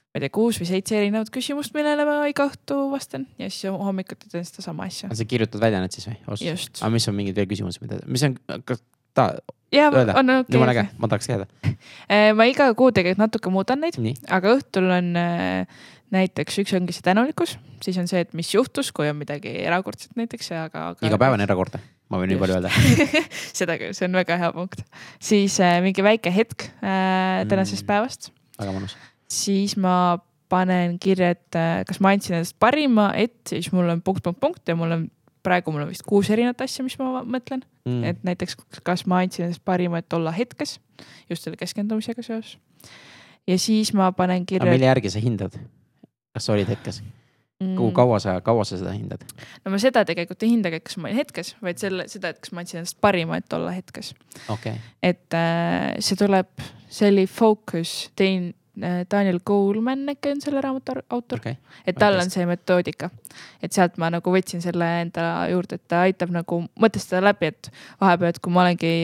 ma 0.09 0.21
ei 0.21 0.25
tea, 0.25 0.33
kuus 0.33 0.61
või 0.61 0.71
seitse 0.71 0.97
erinevat 0.97 1.31
küsimust, 1.35 1.75
millele 1.77 2.07
ma 2.09 2.21
iga 2.31 2.49
õhtu 2.49 2.79
vastan 2.93 3.27
ja 3.41 3.51
siis 3.53 3.69
hommikuti 3.69 4.31
teen 4.33 4.47
sedasama 4.49 4.89
asja. 4.89 5.11
sa 5.13 5.29
kirjutad 5.29 5.61
välja 5.63 5.83
need 5.85 5.95
siis 5.95 6.09
või? 6.09 6.19
aga 6.25 6.93
mis 6.95 7.09
on 7.11 7.19
mingid 7.19 7.37
veel 7.37 7.51
küsimused, 7.51 7.85
mida, 7.85 8.01
mis 8.09 8.25
on, 8.29 8.39
kas 8.69 8.83
ta 9.17 9.29
ja, 9.75 9.91
öelda? 9.91 10.17
on 10.17 10.33
okei 10.33 10.41
okay.. 10.47 10.57
jumala 10.57 10.75
äge, 10.75 10.87
ma 10.99 11.11
tahaks 11.13 11.29
teada 11.29 11.47
äh, 11.69 12.33
ma 12.39 12.49
iga 12.49 12.71
kuu 12.79 12.91
tegelikult 12.95 13.27
natuke 13.27 13.53
muudan 13.53 13.85
neid, 13.85 14.01
aga 14.33 14.57
õhtul 14.57 14.89
on 14.97 15.13
äh, 15.21 15.85
näiteks 16.15 16.63
üks 16.63 16.73
ongi 16.77 16.95
see 16.97 17.05
tänulikkus, 17.05 17.57
siis 17.85 17.99
on 18.01 18.09
see, 18.11 18.23
et 18.25 18.33
mis 18.37 18.49
juhtus, 18.55 18.91
kui 18.97 19.09
on 19.11 19.19
midagi 19.19 19.53
erakordset 19.65 20.17
näiteks, 20.19 20.51
aga, 20.57 20.89
aga. 20.95 21.07
iga 21.09 21.21
päev 21.21 21.37
on 21.37 21.45
erakordne, 21.45 21.83
ma 22.09 22.21
võin 22.23 22.33
nii 22.33 22.41
palju 22.41 22.59
öelda 22.59 22.73
seda 23.61 23.77
küll, 23.81 23.93
see 23.97 24.09
on 24.09 24.17
väga 24.19 24.41
hea 24.41 24.51
punkt. 24.57 24.85
siis 25.21 25.59
äh, 25.65 25.79
mingi 25.85 26.05
väike 26.05 26.33
hetk 26.33 26.71
äh, 26.81 27.45
tänasest 27.51 27.85
mm. 27.85 27.91
päevast. 27.93 28.33
väga 28.57 28.75
mõnus. 28.77 28.97
Siis 29.31 29.77
ma 29.77 30.19
panen 30.49 30.97
kirja, 31.03 31.35
et 31.37 31.59
kas 31.89 32.01
ma 32.01 32.15
andsin 32.17 32.39
endast 32.39 32.57
parima, 32.61 33.11
et 33.17 33.37
siis 33.51 33.71
mul 33.75 33.91
on 33.93 34.03
punkt, 34.03 34.23
punkt, 34.25 34.41
punkt 34.41 34.71
ja 34.71 34.77
mul 34.79 34.95
on 34.97 35.09
praegu 35.45 35.73
mul 35.73 35.85
on 35.85 35.93
vist 35.93 36.05
kuus 36.07 36.31
erinevat 36.33 36.63
asja, 36.65 36.85
mis 36.87 36.97
ma 37.01 37.23
mõtlen 37.23 37.63
mm.. 37.87 38.03
et 38.09 38.25
näiteks, 38.27 38.59
kas 38.87 39.05
ma 39.11 39.23
andsin 39.25 39.49
endast 39.49 39.65
parima, 39.67 40.03
et 40.03 40.17
olla 40.17 40.33
hetkes 40.35 40.79
just 41.31 41.45
selle 41.45 41.59
keskendumisega 41.61 42.25
seoses. 42.25 42.57
ja 43.49 43.59
siis 43.61 43.93
ma 43.97 44.11
panen 44.17 44.47
kirja. 44.47 44.71
mille 44.71 44.91
järgi 44.91 45.15
sa 45.15 45.23
hindad? 45.23 45.57
kas 46.35 46.49
sa 46.49 46.55
olid 46.57 46.71
hetkes 46.71 47.01
mm.? 47.03 47.77
kui 47.79 47.93
kaua 47.97 48.21
sa, 48.23 48.39
kaua 48.45 48.67
sa 48.69 48.81
seda 48.81 48.95
hindad? 48.97 49.25
no 49.65 49.75
ma 49.75 49.81
seda 49.83 50.05
tegelikult 50.09 50.45
ei 50.47 50.55
hindagi, 50.57 50.83
kas 50.85 50.99
ma 50.99 51.11
olin 51.11 51.21
hetkes, 51.23 51.55
vaid 51.65 51.83
selle, 51.83 52.09
seda, 52.11 52.35
et 52.35 52.43
kas 52.43 52.55
ma 52.55 52.65
andsin 52.65 52.83
endast 52.83 53.01
parima, 53.05 53.41
et 53.41 53.59
olla 53.59 53.75
hetkes 53.77 54.15
okay.. 54.53 54.81
et 55.03 55.39
äh, 55.39 55.95
see 56.05 56.19
tuleb, 56.19 56.51
see 56.89 57.13
oli 57.13 57.29
focus, 57.31 58.01
tein 58.19 58.53
Äh, 58.53 58.58
Daniel 59.11 59.41
Goleman 59.45 60.09
äkki 60.15 60.35
on 60.35 60.41
selle 60.45 60.61
raamatu 60.65 60.99
autor 61.11 61.41
okay.. 61.41 61.57
et 61.87 61.97
tal 61.99 62.19
on 62.21 62.31
see 62.31 62.47
metoodika, 62.47 63.11
et 63.63 63.73
sealt 63.73 63.99
ma 63.99 64.11
nagu 64.15 64.35
võtsin 64.35 64.63
selle 64.65 64.89
enda 65.03 65.31
juurde, 65.53 65.79
et 65.79 65.89
ta 65.89 66.05
aitab 66.07 66.35
nagu 66.35 66.63
mõtestada 66.81 67.25
läbi, 67.31 67.53
et 67.53 67.73
vahepeal, 68.01 68.35
et 68.35 68.41
kui 68.43 68.55
ma 68.55 68.65
olengi 68.67 68.95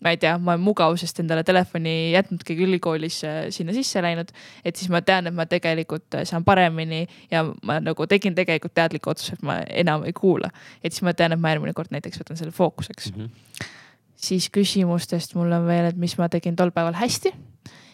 ma 0.00 0.14
ei 0.14 0.16
tea, 0.16 0.36
ma 0.40 0.54
olen 0.54 0.64
mugavusest 0.64 1.20
endale 1.20 1.42
telefoni 1.44 2.12
jätnudki 2.14 2.56
ülikoolis 2.64 3.20
sinna 3.52 3.74
sisse 3.76 4.00
läinud, 4.02 4.32
et 4.64 4.80
siis 4.80 4.88
ma 4.92 5.02
tean, 5.04 5.28
et 5.28 5.36
ma 5.36 5.44
tegelikult 5.48 6.16
saan 6.28 6.44
paremini 6.44 7.02
ja 7.30 7.44
ma 7.66 7.78
nagu 7.84 8.06
tegin 8.08 8.36
tegelikult 8.36 8.74
teadliku 8.76 9.12
otsuse, 9.12 9.36
et 9.36 9.44
ma 9.44 9.60
enam 9.68 10.06
ei 10.08 10.16
kuula. 10.16 10.50
et 10.82 10.92
siis 10.92 11.04
ma 11.04 11.14
tean, 11.14 11.36
et 11.36 11.40
ma 11.40 11.52
järgmine 11.52 11.76
kord 11.76 11.92
näiteks 11.92 12.22
võtan 12.22 12.40
selle 12.40 12.56
fookuseks 12.56 13.12
mm. 13.12 13.20
-hmm. 13.20 13.68
siis 14.16 14.48
küsimustest 14.50 15.36
mul 15.36 15.52
on 15.52 15.66
veel, 15.66 15.92
et 15.92 15.96
mis 15.96 16.16
ma 16.18 16.28
tegin 16.28 16.56
tol 16.56 16.72
päeval 16.72 16.96
hästi 16.96 17.34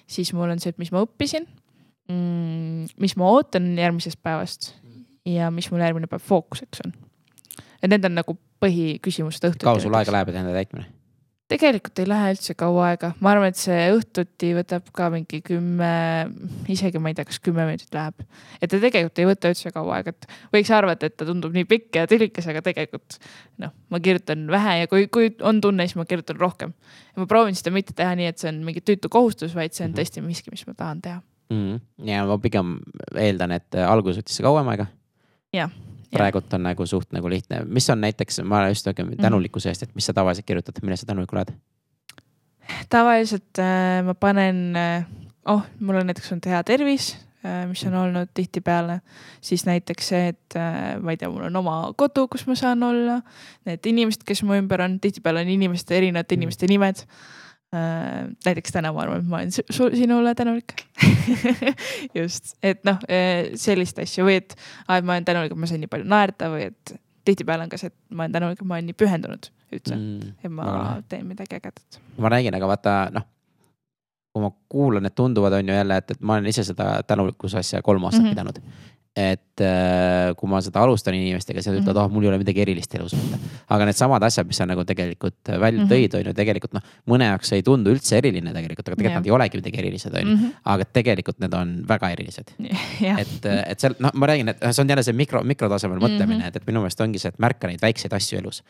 siis 0.07 0.33
mul 0.37 0.51
on 0.51 0.63
see, 0.63 0.73
et 0.75 0.81
mis 0.83 0.93
ma 0.95 1.05
õppisin 1.07 1.47
mm,. 2.11 2.97
mis 3.03 3.17
ma 3.19 3.31
ootan 3.35 3.73
järgmisest 3.79 4.21
päevast 4.23 4.73
ja 5.27 5.51
mis 5.55 5.69
mul 5.73 5.83
järgmine 5.83 6.11
päev 6.11 6.25
fookuseks 6.27 6.85
on. 6.87 6.95
et 7.83 7.91
need 7.91 8.05
on 8.09 8.19
nagu 8.21 8.37
põhiküsimused 8.63 9.51
õhtuti. 9.51 9.67
kaua 9.67 9.83
sul 9.83 9.97
aega 9.99 10.15
läheb, 10.15 10.33
et 10.33 10.41
enda 10.41 10.55
täitmine? 10.57 10.89
Tegelikult 11.51 12.01
ei 12.03 12.09
lähe 12.11 12.31
üldse 12.35 12.57
kaua 12.59 12.89
aega, 12.91 13.13
ma 13.23 13.31
arvan, 13.33 13.53
et 13.53 13.59
see 13.59 13.87
õhtuti 13.95 14.51
võtab 14.57 14.89
ka 14.97 15.09
mingi 15.15 15.39
kümme, 15.47 15.91
isegi 16.73 17.01
ma 17.03 17.13
ei 17.13 17.19
tea, 17.19 17.27
kas 17.29 17.39
kümme 17.43 17.67
minutit 17.69 17.95
läheb. 17.95 18.25
et 18.59 18.71
ta 18.73 18.81
tegelikult 18.83 19.23
ei 19.23 19.29
võta 19.31 19.53
üldse 19.55 19.73
kaua 19.75 20.01
aega, 20.01 20.15
et 20.15 20.27
võiks 20.57 20.73
arvata, 20.75 21.07
et 21.07 21.17
ta 21.17 21.29
tundub 21.29 21.55
nii 21.55 21.69
pikk 21.71 22.01
ja 22.01 22.09
tülikas, 22.11 22.51
aga 22.51 22.65
tegelikult 22.67 23.21
noh, 23.63 23.75
ma 23.95 24.03
kirjutan 24.03 24.47
vähe 24.51 24.81
ja 24.83 24.91
kui, 24.91 25.07
kui 25.13 25.31
on 25.47 25.63
tunne, 25.63 25.87
siis 25.87 25.99
ma 26.01 26.09
kirjutan 26.09 26.41
rohkem. 26.43 26.75
ja 27.15 27.23
ma 27.23 27.31
proovin 27.31 27.59
seda 27.59 27.75
mitte 27.75 27.95
teha 27.97 28.19
nii, 28.19 28.33
et 28.35 28.43
see 28.43 28.51
on 28.51 28.63
mingi 28.67 28.83
tüütu 28.83 29.13
kohustus, 29.13 29.55
vaid 29.55 29.77
see 29.77 29.87
on 29.87 29.93
mhm. 29.93 30.01
tõesti 30.01 30.27
miski, 30.27 30.55
mis 30.55 30.67
ma 30.67 30.75
tahan 30.75 31.03
teha 31.05 31.21
mm. 31.51 31.63
-hmm. 31.63 32.09
ja 32.11 32.27
ma 32.27 32.39
pigem 32.43 32.79
eeldan, 33.15 33.55
et 33.55 33.83
alguses 33.87 34.25
võttis 34.25 34.41
see 34.41 34.47
kauem 34.47 34.75
aega. 34.75 34.91
jah 35.55 35.71
praegult 36.13 36.53
on 36.57 36.67
nagu 36.67 36.87
suht 36.87 37.13
nagu 37.17 37.31
lihtne, 37.31 37.63
mis 37.65 37.89
on 37.91 38.01
näiteks, 38.05 38.41
ma 38.45 38.67
just 38.69 38.87
räägin 38.87 39.11
mhm. 39.13 39.23
tänulikkuse 39.23 39.71
eest, 39.73 39.87
et 39.87 39.95
mis 39.95 40.07
sa 40.07 40.15
tavaliselt 40.17 40.47
kirjutad, 40.47 40.81
millest 40.83 41.07
sa 41.07 41.13
tänulik 41.13 41.33
oled? 41.33 41.55
tavaliselt 42.91 43.59
äh, 43.63 44.03
ma 44.05 44.15
panen 44.15 44.77
äh,, 44.77 45.07
oh, 45.47 45.63
mul 45.81 46.01
on 46.01 46.11
näiteks 46.11 46.33
olnud 46.33 46.49
hea 46.51 46.63
tervis 46.67 47.13
äh,, 47.47 47.65
mis 47.71 47.85
on 47.87 47.95
olnud 47.95 48.33
tihtipeale, 48.35 49.01
siis 49.41 49.67
näiteks 49.67 50.13
see, 50.13 50.35
et 50.35 50.59
äh, 50.59 50.97
ma 51.01 51.15
ei 51.15 51.21
tea, 51.21 51.31
mul 51.31 51.47
on 51.49 51.63
oma 51.63 51.79
kodu, 51.97 52.27
kus 52.29 52.47
ma 52.47 52.59
saan 52.59 52.83
olla. 52.83 53.21
Need 53.67 53.87
inimesed, 53.87 54.27
kes 54.27 54.43
mu 54.43 54.59
ümber 54.59 54.83
on, 54.83 54.99
tihtipeale 55.01 55.47
on 55.47 55.55
inimeste, 55.55 55.97
erinevate 55.97 56.35
mhm. 56.35 56.43
inimeste 56.43 56.71
nimed 56.71 57.07
äh,. 57.07 57.35
Näiteks 57.75 58.73
täna 58.73 58.93
ma 58.95 59.03
arvan, 59.03 59.25
et 59.25 59.31
ma 59.31 59.41
olen 59.41 59.51
sinule 59.99 60.35
tänulik 60.39 60.75
just, 62.21 62.55
et 62.63 62.85
noh, 62.87 63.01
äh, 63.11 63.51
sellist 63.59 63.99
asja 63.99 64.25
või 64.25 64.39
et, 64.41 64.55
et 64.55 65.05
ma 65.05 65.17
olen 65.17 65.27
tänulik, 65.27 65.53
et 65.53 65.61
ma 65.61 65.69
sain 65.71 65.83
nii 65.83 65.91
palju 65.91 66.07
naerda 66.09 66.51
või 66.53 66.69
et 66.71 66.95
tihtipeale 67.27 67.67
on 67.67 67.73
ka 67.73 67.81
see, 67.81 67.91
et 67.91 68.15
ma 68.15 68.25
olen 68.25 68.37
tänulik, 68.39 68.63
et 68.63 68.71
ma 68.71 68.79
olen 68.79 68.91
nii 68.91 68.99
pühendunud 69.03 69.51
üldse 69.75 69.97
mm,, 69.97 70.37
et 70.45 70.53
ma 70.53 70.69
väga. 70.69 70.93
teen 71.11 71.27
midagi 71.27 71.59
ägedat. 71.59 72.01
ma 72.23 72.31
räägin, 72.33 72.55
aga 72.55 72.71
vaata 72.71 72.97
noh, 73.15 73.27
kui 74.37 74.45
ma 74.45 74.53
kuulan, 74.71 75.07
need 75.07 75.17
tunduvad, 75.19 75.59
on 75.59 75.73
ju 75.73 75.81
jälle, 75.81 75.97
et, 75.97 76.15
et 76.15 76.21
ma 76.21 76.37
olen 76.37 76.53
ise 76.53 76.65
seda 76.67 77.01
tänulikkuse 77.09 77.59
asja 77.65 77.83
kolm 77.83 78.05
aastat 78.07 78.23
mm 78.23 78.31
-hmm. 78.31 78.37
pidanud 78.37 78.63
et 79.17 79.65
äh, 79.65 80.35
kui 80.37 80.51
ma 80.51 80.61
seda 80.61 80.83
alustan 80.85 81.17
inimestega, 81.17 81.63
siis 81.63 81.73
nad 81.73 81.81
ütlevad, 81.81 82.03
ah 82.03 82.11
mul 82.13 82.27
ei 82.27 82.29
ole 82.29 82.41
midagi 82.43 82.61
erilist 82.67 82.93
elus 82.99 83.15
aga 83.73 83.87
needsamad 83.89 84.25
asjad, 84.27 84.47
mis 84.49 84.59
sa 84.61 84.67
nagu 84.69 84.85
tegelikult 84.87 85.49
välja 85.49 85.81
mm 85.81 85.87
-hmm. 85.87 85.93
tõid, 85.93 86.17
on 86.19 86.29
ju 86.31 86.35
tegelikult 86.37 86.77
noh, 86.77 86.85
mõne 87.09 87.31
jaoks 87.31 87.53
ei 87.57 87.63
tundu 87.67 87.95
üldse 87.95 88.19
eriline 88.19 88.53
tegelikult, 88.53 88.89
aga 88.89 88.97
tegelikult 88.97 89.13
yeah. 89.13 89.23
nad 89.23 89.31
ei 89.31 89.35
olegi 89.39 89.61
midagi 89.63 89.81
erilised, 89.83 90.15
on 90.15 90.21
ju. 90.21 90.37
Mhm. 90.37 90.53
aga 90.65 90.85
tegelikult 90.99 91.41
need 91.41 91.55
on 91.55 91.73
väga 91.89 92.11
erilised 92.15 92.53
yeah.. 93.01 93.21
et, 93.21 93.47
et 93.47 93.81
seal 93.81 93.97
noh, 93.99 94.13
ma 94.15 94.27
räägin, 94.31 94.53
et 94.53 94.67
see 94.71 94.83
on 94.83 94.93
jälle 94.93 95.03
see 95.07 95.17
mikro, 95.17 95.43
mikrotasemel 95.43 95.99
mõtlemine 95.99 96.37
mm, 96.37 96.43
-hmm. 96.43 96.49
et, 96.49 96.57
et 96.57 96.67
minu 96.67 96.85
meelest 96.85 97.01
ongi 97.01 97.23
see, 97.23 97.33
et 97.33 97.39
märka 97.39 97.71
neid 97.71 97.83
väikseid 97.83 98.13
asju 98.13 98.39
elus. 98.39 98.63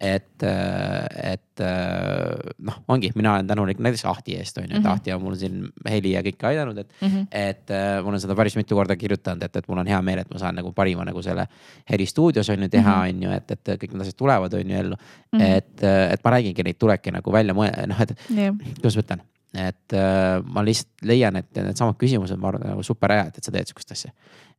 et, 0.00 0.42
äh, 0.42 1.32
et 1.32 1.60
äh, 1.60 2.52
noh, 2.58 2.78
ongi, 2.88 3.10
mina 3.14 3.34
olen 3.34 3.46
tänulik 3.46 3.78
näiteks 3.78 4.04
Ahti 4.04 4.36
eest 4.36 4.58
on 4.58 4.64
ju, 4.64 4.70
et 4.70 4.78
mm 4.78 4.84
-hmm. 4.84 4.92
Ahti 4.92 5.12
on 5.12 5.22
mul 5.22 5.34
siin 5.34 5.68
heli 5.88 6.12
ja 6.12 6.22
kõike 6.22 6.46
aidanud, 6.46 6.78
et 6.78 6.92
mm, 7.00 7.08
-hmm. 7.08 7.26
et 7.30 7.68
ma 8.02 8.08
olen 8.08 8.20
seda 8.20 8.34
päris 8.34 8.56
mitu 8.56 8.74
korda 8.74 8.96
kirjutanud, 8.96 9.42
et, 9.42 9.56
et 9.56 9.68
mul 9.68 9.78
on 9.78 9.86
hea 9.86 9.93
meel, 10.02 10.22
et 10.24 10.30
ma 10.30 10.38
saan 10.38 10.56
nagu 10.58 10.72
parima 10.72 11.04
nagu 11.04 11.22
selle 11.22 11.46
helistuudios 11.90 12.48
on 12.50 12.66
ju 12.66 12.68
teha, 12.68 12.96
mhm. 12.96 13.08
on 13.08 13.22
ju, 13.22 13.36
et, 13.36 13.50
et 13.50 13.74
kõik 13.82 13.92
need 13.92 14.06
asjad 14.06 14.18
tulevad, 14.18 14.54
on 14.54 14.70
ju 14.70 14.80
ellu 14.80 14.96
mm. 14.96 15.38
-hmm. 15.38 15.46
et, 15.56 15.84
et 15.84 16.24
ma 16.24 16.30
räägingi, 16.30 16.64
neid 16.64 16.78
tulebki 16.78 17.12
nagu 17.14 17.32
välja 17.32 17.54
mõelda, 17.54 17.86
noh, 17.86 18.00
et 18.00 18.16
yeah. 18.30 18.54
kuidas 18.74 18.96
ma 18.96 19.06
ütlen 19.06 19.24
et 19.54 19.92
äh, 19.94 20.42
ma 20.42 20.64
lihtsalt 20.66 21.06
leian, 21.06 21.36
et 21.38 21.60
needsamad 21.62 21.98
küsimused, 22.00 22.38
ma 22.40 22.50
arvan, 22.50 22.66
nagu 22.74 22.82
super 22.82 23.12
head, 23.14 23.38
et 23.38 23.46
sa 23.46 23.54
teed 23.54 23.70
sihukest 23.70 23.94
asja. 23.94 24.10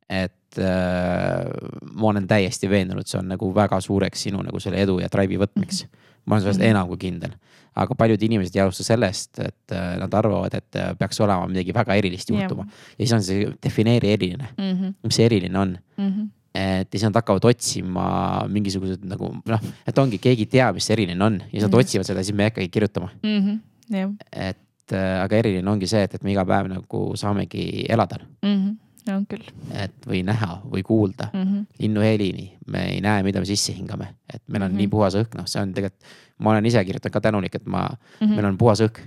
et 0.08 0.58
äh, 0.62 1.44
ma 1.92 2.08
olen 2.12 2.26
täiesti 2.30 2.70
veendunud, 2.70 3.06
see 3.06 3.18
on 3.18 3.28
nagu 3.28 3.48
väga 3.54 3.80
suureks 3.80 4.22
sinu 4.28 4.42
nagu 4.46 4.60
selle 4.62 4.78
edu 4.84 5.00
ja 5.02 5.10
drive'i 5.12 5.40
võtmeks 5.42 5.84
mm. 5.84 5.88
-hmm. 5.90 6.04
Ma 6.26 6.34
olen 6.34 6.42
sellest 6.42 6.60
mm 6.60 6.66
-hmm. 6.66 6.70
enam 6.70 6.88
kui 6.88 6.98
kindel 6.98 7.36
aga 7.76 7.96
paljud 7.98 8.22
inimesed 8.22 8.56
ei 8.56 8.62
alusta 8.64 8.86
sellest, 8.86 9.38
et 9.44 9.74
äh, 9.74 9.96
nad 10.00 10.14
arvavad, 10.16 10.54
et 10.56 10.78
äh, 10.80 10.94
peaks 10.98 11.20
olema 11.20 11.46
midagi 11.50 11.74
väga 11.76 11.96
erilist 12.00 12.30
juhtuma 12.32 12.64
yeah.. 12.64 12.80
ja 12.96 13.04
siis 13.04 13.12
on 13.12 13.26
see 13.26 13.50
defineeri 13.62 14.12
eriline 14.16 14.48
mm, 14.56 14.72
-hmm. 14.72 14.94
mis 15.04 15.20
see 15.20 15.26
eriline 15.26 15.58
on 15.58 15.78
mm. 15.96 16.08
-hmm 16.08 16.32
et 16.56 16.88
siis 16.88 17.02
nad 17.04 17.12
hakkavad 17.18 17.44
otsima 17.44 18.04
mingisugused 18.48 19.02
nagu 19.04 19.26
noh, 19.44 19.64
et 19.86 19.98
ongi, 19.98 20.16
keegi 20.18 20.46
teab, 20.46 20.78
mis 20.78 20.86
see 20.88 20.94
eriline 20.94 21.24
on 21.24 21.34
ja 21.34 21.50
siis 21.50 21.62
nad 21.62 21.68
mm 21.68 21.74
-hmm. 21.74 21.80
otsivad 21.84 22.06
seda, 22.08 22.22
siis 22.24 22.36
me 22.36 22.42
ei 22.42 22.50
hakkagi 22.50 22.68
kirjutama 22.68 23.10
mm. 23.22 23.40
-hmm. 23.40 23.58
Yeah. 23.92 24.10
et 24.32 24.92
äh, 24.92 25.22
aga 25.22 25.36
eriline 25.36 25.70
ongi 25.70 25.86
see, 25.86 26.02
et, 26.02 26.14
et 26.14 26.24
me 26.24 26.32
iga 26.32 26.44
päev 26.44 26.72
nagu 26.72 27.12
saamegi 27.16 27.84
elada 27.88 28.16
mm. 28.42 28.56
-hmm 28.56 28.85
on 29.14 29.26
küll. 29.30 29.46
et 29.74 30.06
või 30.06 30.22
näha 30.26 30.60
või 30.64 30.82
kuulda 30.86 31.30
mm 31.32 31.42
-hmm. 31.42 31.66
linnuhelini, 31.78 32.46
me 32.66 32.84
ei 32.94 33.00
näe, 33.00 33.22
mida 33.22 33.40
me 33.40 33.46
sisse 33.46 33.72
hingame, 33.76 34.14
et 34.32 34.42
meil 34.48 34.62
on 34.62 34.70
mm 34.70 34.74
-hmm. 34.74 34.78
nii 34.78 34.88
puhas 34.88 35.14
õhk, 35.14 35.38
noh, 35.38 35.46
see 35.46 35.62
on 35.62 35.74
tegelikult 35.74 36.14
ma 36.38 36.50
olen 36.50 36.66
ise 36.66 36.84
kirjutanud 36.84 37.12
ka 37.12 37.20
tänulik, 37.20 37.54
et 37.54 37.66
ma 37.66 37.88
mm, 37.88 38.26
-hmm. 38.26 38.34
meil 38.34 38.44
on 38.44 38.58
puhas 38.58 38.80
õhk. 38.80 39.00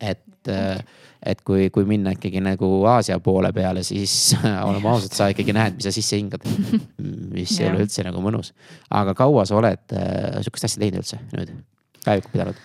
et 0.00 0.20
okay., 0.48 0.84
et 1.24 1.40
kui, 1.40 1.70
kui 1.72 1.86
minna 1.88 2.12
ikkagi 2.12 2.40
nagu 2.44 2.68
Aasia 2.84 3.18
poole 3.20 3.52
peale, 3.52 3.82
siis 3.82 4.36
oleme 4.68 4.88
ausad, 4.88 5.14
sa 5.16 5.30
ikkagi 5.32 5.54
näed, 5.56 5.78
mis 5.78 5.86
sa 5.88 5.92
sisse 5.94 6.18
hingad. 6.20 6.44
mis 7.34 7.60
ei 7.60 7.70
ole 7.70 7.84
üldse 7.86 8.04
nagu 8.04 8.20
mõnus. 8.20 8.52
aga 8.90 9.14
kaua 9.14 9.46
sa 9.48 9.56
oled 9.56 9.96
äh, 9.96 10.36
sihukest 10.44 10.68
asja 10.68 10.82
teinud 10.82 11.00
üldse 11.00 11.20
nüüd, 11.32 11.54
päevikut 12.04 12.32
pidanud? 12.32 12.60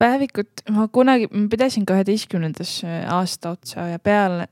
Päevikut 0.00 0.62
ma 0.74 0.86
kunagi, 0.92 1.28
ma 1.32 1.46
pidasin 1.50 1.86
kaheteistkümnendas 1.88 2.72
aasta 3.12 3.54
otsa 3.56 3.86
ja 3.88 3.98
peale 4.02 4.46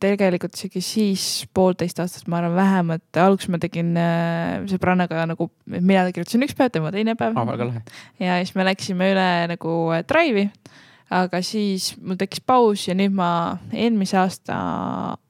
tegelikult 0.00 0.56
isegi 0.56 0.82
siis 0.84 1.24
poolteist 1.54 2.00
aastat, 2.00 2.28
ma 2.30 2.40
arvan 2.40 2.56
vähemalt, 2.56 3.06
alguses 3.20 3.52
ma 3.52 3.60
tegin 3.60 3.92
äh, 4.00 4.64
sõbrannaga 4.70 5.26
nagu, 5.28 5.50
mina 5.68 6.06
kirjutasin 6.08 6.46
üks 6.46 6.56
päev, 6.56 6.72
tema 6.74 6.92
teine 6.94 7.16
päev. 7.20 7.36
väga 7.36 7.68
lahe. 7.68 7.82
ja 8.22 8.40
siis 8.40 8.54
me 8.56 8.64
läksime 8.68 9.12
üle 9.12 9.30
nagu 9.52 9.74
äh, 9.92 10.04
Drive'i, 10.08 10.48
aga 11.12 11.40
siis 11.44 11.90
mul 12.00 12.16
tekkis 12.20 12.44
paus 12.48 12.86
ja 12.88 12.96
nüüd 12.96 13.12
ma 13.16 13.30
eelmise 13.72 14.16
aasta 14.20 14.56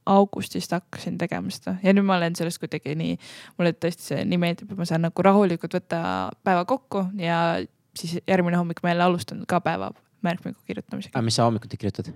augustist 0.08 0.72
hakkasin 0.72 1.18
tegema 1.18 1.50
seda 1.52 1.76
ja 1.82 1.94
nüüd 1.94 2.06
ma 2.06 2.16
olen 2.20 2.38
sellest 2.38 2.62
kuidagi 2.62 2.94
nii, 2.98 3.18
mulle 3.58 3.74
tõesti 3.74 4.12
see 4.12 4.22
nii 4.22 4.38
meeldib, 4.38 4.70
et 4.70 4.78
ma 4.78 4.86
saan 4.86 5.02
nagu 5.08 5.26
rahulikult 5.26 5.74
võtta 5.80 6.04
päeva 6.46 6.62
kokku 6.68 7.08
ja 7.18 7.58
siis 7.98 8.18
järgmine 8.28 8.58
hommik 8.60 8.82
ma 8.82 8.92
jälle 8.94 9.06
alustan 9.08 9.44
ka 9.48 9.60
päeva 9.64 9.92
märkmiku 10.22 10.60
kirjutamisega. 10.66 11.16
aga 11.16 11.24
mis 11.24 11.38
sa 11.38 11.46
hommikuti 11.48 11.80
kirjutad? 11.80 12.10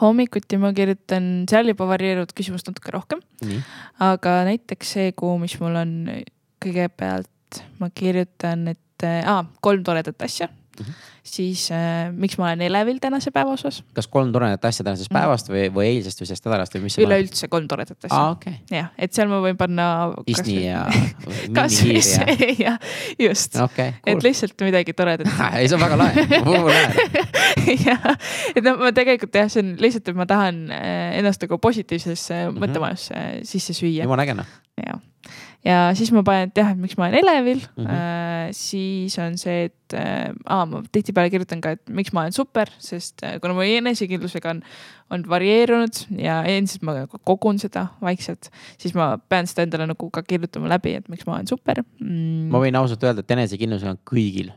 hommikuti 0.00 0.58
ma 0.60 0.72
kirjutan, 0.76 1.30
seal 1.50 1.72
juba 1.72 1.88
varieeruvad 1.90 2.32
küsimused 2.36 2.70
natuke 2.70 2.94
rohkem. 2.94 3.24
aga 4.00 4.36
näiteks 4.48 4.94
see 4.96 5.12
kuu, 5.12 5.36
mis 5.42 5.58
mul 5.60 5.76
on 5.80 5.92
kõigepealt, 6.64 7.62
ma 7.80 7.90
kirjutan, 7.94 8.68
et 8.74 9.06
äh, 9.06 9.44
kolm 9.64 9.84
toredat 9.84 10.22
asja 10.26 10.50
mm. 10.80 10.90
-hmm 10.90 11.20
siis 11.24 11.70
äh, 11.72 12.12
miks 12.12 12.38
ma 12.38 12.48
olen 12.48 12.62
elevil 12.64 12.98
tänase 13.00 13.30
päeva 13.30 13.52
osas. 13.52 13.82
kas 13.94 14.08
kolm 14.08 14.32
toredat 14.32 14.64
asja 14.64 14.84
tänasest 14.84 15.10
mm. 15.10 15.18
päevast 15.18 15.50
või, 15.52 15.66
või 15.74 15.86
eilsest 15.90 16.22
või 16.22 16.30
sellest 16.30 16.46
nädalast 16.48 16.76
või 16.76 16.84
mis? 16.86 16.96
üleüldse 17.02 17.48
kolm 17.52 17.68
toredat 17.68 18.08
asja 18.08 18.16
ah,. 18.16 18.30
Okay. 18.36 18.56
jah, 18.72 18.90
et 18.98 19.12
seal 19.16 19.28
ma 19.30 19.40
võin 19.44 19.58
panna. 19.60 19.88
Disney 20.26 20.64
ja. 20.64 20.84
kas 21.56 21.80
või 21.84 22.00
see 22.10 22.50
ja 22.64 22.76
just 23.20 23.58
okay,, 23.60 23.96
cool. 24.00 24.16
et 24.16 24.28
lihtsalt 24.30 24.66
midagi 24.66 24.96
toredat 24.96 25.28
ei, 25.58 25.68
see 25.68 25.76
on 25.76 25.84
väga 25.84 26.00
lahe, 26.00 26.26
jah, 27.84 28.08
et 28.54 28.64
noh, 28.64 28.80
ma 28.80 28.94
tegelikult 28.96 29.36
jah, 29.42 29.52
see 29.52 29.64
on 29.64 29.76
lihtsalt, 29.82 30.08
et 30.12 30.18
ma 30.18 30.28
tahan 30.30 30.66
äh, 30.76 31.20
ennast 31.20 31.44
nagu 31.44 31.60
positiivsesse 31.60 32.34
mm 32.34 32.48
-hmm. 32.48 32.64
mõttemajasse 32.64 33.24
sisse 33.52 33.76
süüa. 33.76 34.04
jumala 34.04 34.26
äge 34.26 34.40
noh. 34.40 34.58
jah 34.80 35.09
ja 35.64 35.90
siis 35.96 36.12
ma 36.14 36.22
panen, 36.26 36.50
et 36.50 36.60
jah, 36.60 36.72
et 36.72 36.80
miks 36.80 36.96
ma 36.98 37.08
olen 37.08 37.20
elevil. 37.20 37.60
Mm, 37.76 37.86
-hmm. 37.86 38.52
siis 38.56 39.18
on 39.18 39.36
see, 39.38 39.64
et 39.68 39.94
äh, 39.94 40.32
ma 40.46 40.82
tihtipeale 40.92 41.30
kirjutan 41.30 41.60
ka, 41.60 41.74
et 41.76 41.88
miks 41.88 42.12
ma 42.12 42.24
olen 42.24 42.32
super, 42.32 42.72
sest 42.78 43.22
äh, 43.24 43.38
kuna 43.40 43.54
mu 43.54 43.60
enesekindlusega 43.66 44.50
on, 44.50 44.62
on 45.10 45.24
varieerunud 45.28 46.04
ja 46.18 46.42
endiselt 46.44 46.82
ma 46.82 47.06
kogun 47.24 47.58
seda 47.58 47.86
vaikselt, 48.00 48.50
siis 48.78 48.94
ma 48.94 49.16
pean 49.28 49.46
seda 49.46 49.66
endale 49.68 49.86
nagu 49.86 50.10
ka 50.10 50.22
kirjutama 50.22 50.68
läbi, 50.68 50.94
et 50.94 51.08
miks 51.08 51.26
ma 51.26 51.36
olen 51.38 51.46
super. 51.46 51.82
Mm.. 52.00 52.48
ma 52.50 52.62
võin 52.62 52.76
ausalt 52.76 53.04
öelda, 53.04 53.20
et 53.20 53.36
enesekindlusega 53.38 53.96
on 53.96 54.04
kõigil 54.04 54.54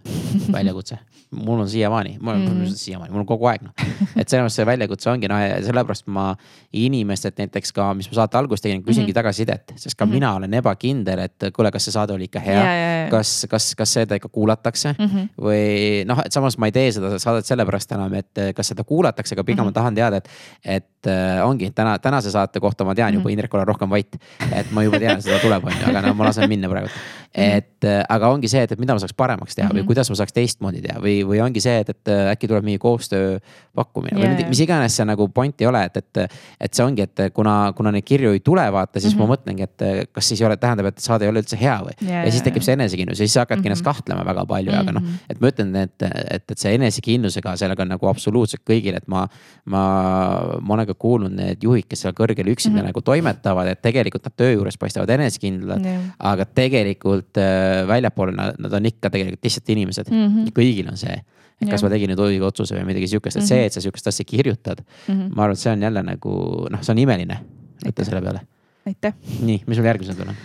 väljakutse 0.52 1.00
mul 1.34 1.60
on 1.60 1.70
siiamaani, 1.70 2.18
mul 2.22 2.34
on 2.34 2.42
mm 2.42 2.64
-hmm. 2.64 2.76
siiamaani, 2.76 3.12
mul 3.12 3.20
on 3.20 3.26
kogu 3.26 3.46
aeg 3.46 3.62
noh. 3.62 3.74
et 4.16 4.30
selles 4.30 4.46
mõttes 4.46 4.58
see 4.60 4.66
väljakutse 4.66 5.10
ongi 5.10 5.28
noh, 5.28 5.42
sellepärast 5.66 6.08
ma 6.08 6.26
inimestelt 6.74 7.38
näiteks 7.38 7.74
ka, 7.74 7.94
mis 7.98 8.10
ma 8.12 8.16
saate 8.22 8.38
alguses 8.38 8.62
tegin, 8.62 8.84
küsingi 8.84 9.08
mm 9.08 9.10
-hmm. 9.10 9.14
tagasisidet, 9.14 9.74
sest 9.76 9.98
ka 9.98 10.06
mm 10.06 10.10
-hmm. 10.10 10.14
mina 10.14 10.34
olen 10.36 10.54
ebakindel, 10.54 11.20
et 11.20 11.50
kuule, 11.54 11.72
kas 11.72 11.86
see 11.86 11.92
saade 11.92 12.14
oli 12.14 12.30
ikka 12.30 12.40
hea. 12.40 12.64
kas, 13.10 13.46
kas, 13.50 13.76
kas 13.76 13.94
seda 13.94 14.16
ikka 14.16 14.30
kuulatakse 14.30 14.96
mm 15.00 15.06
-hmm. 15.06 15.30
või 15.42 16.06
noh, 16.06 16.22
et 16.26 16.32
samas 16.32 16.58
ma 16.58 16.66
ei 16.66 16.72
tee 16.72 16.92
seda 16.92 17.20
saadet 17.20 17.46
sellepärast 17.46 17.92
enam, 17.92 18.14
et 18.14 18.56
kas 18.56 18.68
seda 18.68 18.84
kuulatakse, 18.84 19.36
aga 19.36 19.44
pigem 19.44 19.64
mm 19.64 19.70
-hmm. 19.70 19.72
ma 19.74 19.80
tahan 19.80 19.96
teada, 19.96 20.18
et, 20.18 20.30
et 20.66 20.88
et 21.04 21.12
äh, 21.12 21.42
ongi 21.48 21.72
täna, 21.76 21.98
tänase 22.00 22.32
saate 22.32 22.60
kohta 22.64 22.86
ma 22.88 22.96
tean 22.96 23.14
juba 23.14 23.28
Mhm. 23.30 23.34
Indrekul 23.34 23.60
on 23.60 23.68
rohkem 23.68 23.90
vait. 23.90 24.16
et 24.56 24.72
ma 24.72 24.84
juba 24.84 25.00
tean, 25.00 25.22
seda 25.22 25.40
tuleb, 25.40 25.64
on 25.66 25.72
ju, 25.72 25.90
aga 25.90 26.02
no 26.02 26.14
ma 26.14 26.26
lasen 26.30 26.48
minna 26.50 26.70
praegu. 26.70 26.88
et 27.34 27.84
äh, 27.84 28.04
aga 28.10 28.28
ongi 28.30 28.48
see, 28.48 28.62
et, 28.64 28.72
et 28.72 28.80
mida 28.80 28.94
ma 28.94 29.00
saaks 29.02 29.14
paremaks 29.18 29.56
teha 29.56 29.70
või 29.70 29.82
Mhm. 29.82 29.88
kuidas 29.90 30.10
ma 30.10 30.16
saaks 30.16 30.34
teistmoodi 30.34 30.82
teha 30.82 31.00
või, 31.02 31.24
või 31.26 31.42
ongi 31.44 31.62
see, 31.62 31.80
et, 31.82 31.90
et 31.90 32.08
äh, 32.08 32.32
äkki 32.32 32.48
tuleb 32.48 32.64
mingi 32.64 32.78
koostöö 32.80 33.40
pakkumine 33.76 34.20
Jaa, 34.20 34.30
või 34.36 34.42
jaa. 34.44 34.50
mis 34.50 34.60
iganes 34.60 34.96
see 34.96 35.06
nagu 35.06 35.28
point 35.34 35.62
ei 35.62 35.68
ole, 35.68 35.84
et, 35.86 35.98
et. 35.98 36.18
et 36.62 36.74
see 36.74 36.86
ongi, 36.86 37.02
et 37.02 37.20
kuna, 37.34 37.74
kuna 37.76 37.92
neid 37.92 38.04
kirju 38.06 38.32
ei 38.34 38.40
tule, 38.40 38.64
vaata, 38.72 39.00
siis 39.00 39.16
mm 39.16 39.22
-hmm. 39.22 39.28
ma 39.28 39.36
mõtlengi, 39.36 39.64
et 39.64 40.10
kas 40.14 40.28
siis 40.30 40.42
ei 40.42 40.48
ole, 40.48 40.58
tähendab, 40.58 40.86
et 40.86 41.00
saade 41.00 41.26
ei 41.26 41.30
ole 41.30 41.40
üldse 41.42 41.58
hea 41.60 41.80
või. 41.82 41.94
Jaa, 42.08 42.24
ja 42.26 42.32
siis 42.32 42.42
tekib 42.44 42.62
see 42.64 42.74
enesekindlus 42.74 43.20
ja 43.20 43.26
siis 43.26 43.34
sa 43.34 43.40
hakkadki 43.42 43.60
Mhm. 43.64 43.68
ennast 43.68 43.84
kahtlema 43.86 44.24
väga 44.26 44.46
palju 44.46 44.72
mm, 44.72 44.78
-hmm. 44.78 44.82
aga 44.82 44.92
noh, 44.92 45.02
Mhm. 45.02 45.16
et 45.30 45.42
ma 45.42 45.48
ütlen, 45.48 45.76
et, 45.76 46.02
et, 46.32 46.52
et 46.52 46.58
see 46.60 46.74
enesekindlusega, 46.76 47.56
sellega 47.58 47.82
on 47.82 47.88
nagu 47.90 48.08
absoluutselt 48.08 48.62
kõigil, 48.70 48.96
et 48.96 49.08
ma. 49.08 49.28
ma, 49.66 50.58
ma 50.62 50.74
olen 50.74 50.86
ka 50.88 50.93
kuulnud 51.00 51.32
need 51.36 51.64
juhid, 51.64 51.86
kes 51.90 52.02
seal 52.06 52.14
kõrgel 52.14 52.48
üksinda 52.54 52.78
mm 52.78 52.80
Mhm. 52.80 52.86
-hmm. 52.86 52.94
nagu 52.94 53.02
toimetavad, 53.02 53.68
et 53.68 53.82
tegelikult 53.82 54.24
nad 54.26 54.34
töö 54.38 54.52
juures 54.54 54.78
paistavad 54.78 55.10
enesekindlad. 55.10 55.86
Jah. 55.86 56.02
aga 56.20 56.46
tegelikult 56.46 57.38
äh, 57.38 57.88
väljapoole 57.88 58.32
nad, 58.36 58.56
nad 58.60 58.74
on 58.74 58.86
ikka 58.86 59.10
tegelikult 59.10 59.44
lihtsalt 59.44 59.70
inimesed 59.70 60.10
mm. 60.12 60.18
Mhm. 60.18 60.40
-hmm. 60.46 60.52
kõigil 60.60 60.90
on 60.90 60.98
see. 60.98 61.22
et 61.62 61.70
kas 61.70 61.82
Jah. 61.82 61.90
ma 61.90 61.94
tegin 61.96 62.10
nüüd 62.10 62.20
õige 62.20 62.44
otsuse 62.44 62.76
või 62.76 62.86
midagi 62.86 63.08
sihukest, 63.08 63.38
et 63.38 63.44
Mhm. 63.44 63.48
see, 63.48 63.66
et 63.66 63.74
sa 63.74 63.82
sihukest 63.82 64.08
asja 64.08 64.26
kirjutad 64.26 64.80
mm, 64.82 65.14
Mhm. 65.14 65.22
-hmm. 65.22 65.36
ma 65.36 65.44
arvan, 65.44 65.54
et 65.54 65.60
see 65.60 65.72
on 65.74 65.82
jälle 65.82 66.04
nagu 66.04 66.68
noh, 66.72 66.82
see 66.82 66.92
on 66.92 66.98
imeline. 67.00 67.38
mõtle 67.86 68.04
selle 68.06 68.22
peale. 68.22 68.40
aitäh 68.88 69.14
nii, 69.42 69.64
mis 69.68 69.78
sul 69.78 69.86
järgmisena 69.86 70.16
tuleb? 70.18 70.36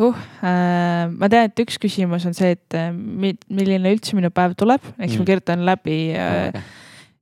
uh, 0.00 0.14
äh, 0.42 1.10
ma 1.18 1.28
tean, 1.28 1.44
et 1.44 1.58
üks 1.60 1.78
küsimus 1.80 2.26
on 2.26 2.34
see, 2.34 2.50
et 2.50 2.74
äh, 2.74 2.92
mi- 2.92 3.38
milline 3.48 3.94
üldse 3.94 4.14
minu 4.14 4.30
päev 4.30 4.54
tuleb, 4.56 4.80
eks 4.98 5.12
mm. 5.12 5.14
Mm. 5.14 5.18
ma 5.18 5.24
kirjutan 5.24 5.64
läbi 5.66 6.12
äh, 6.14 6.62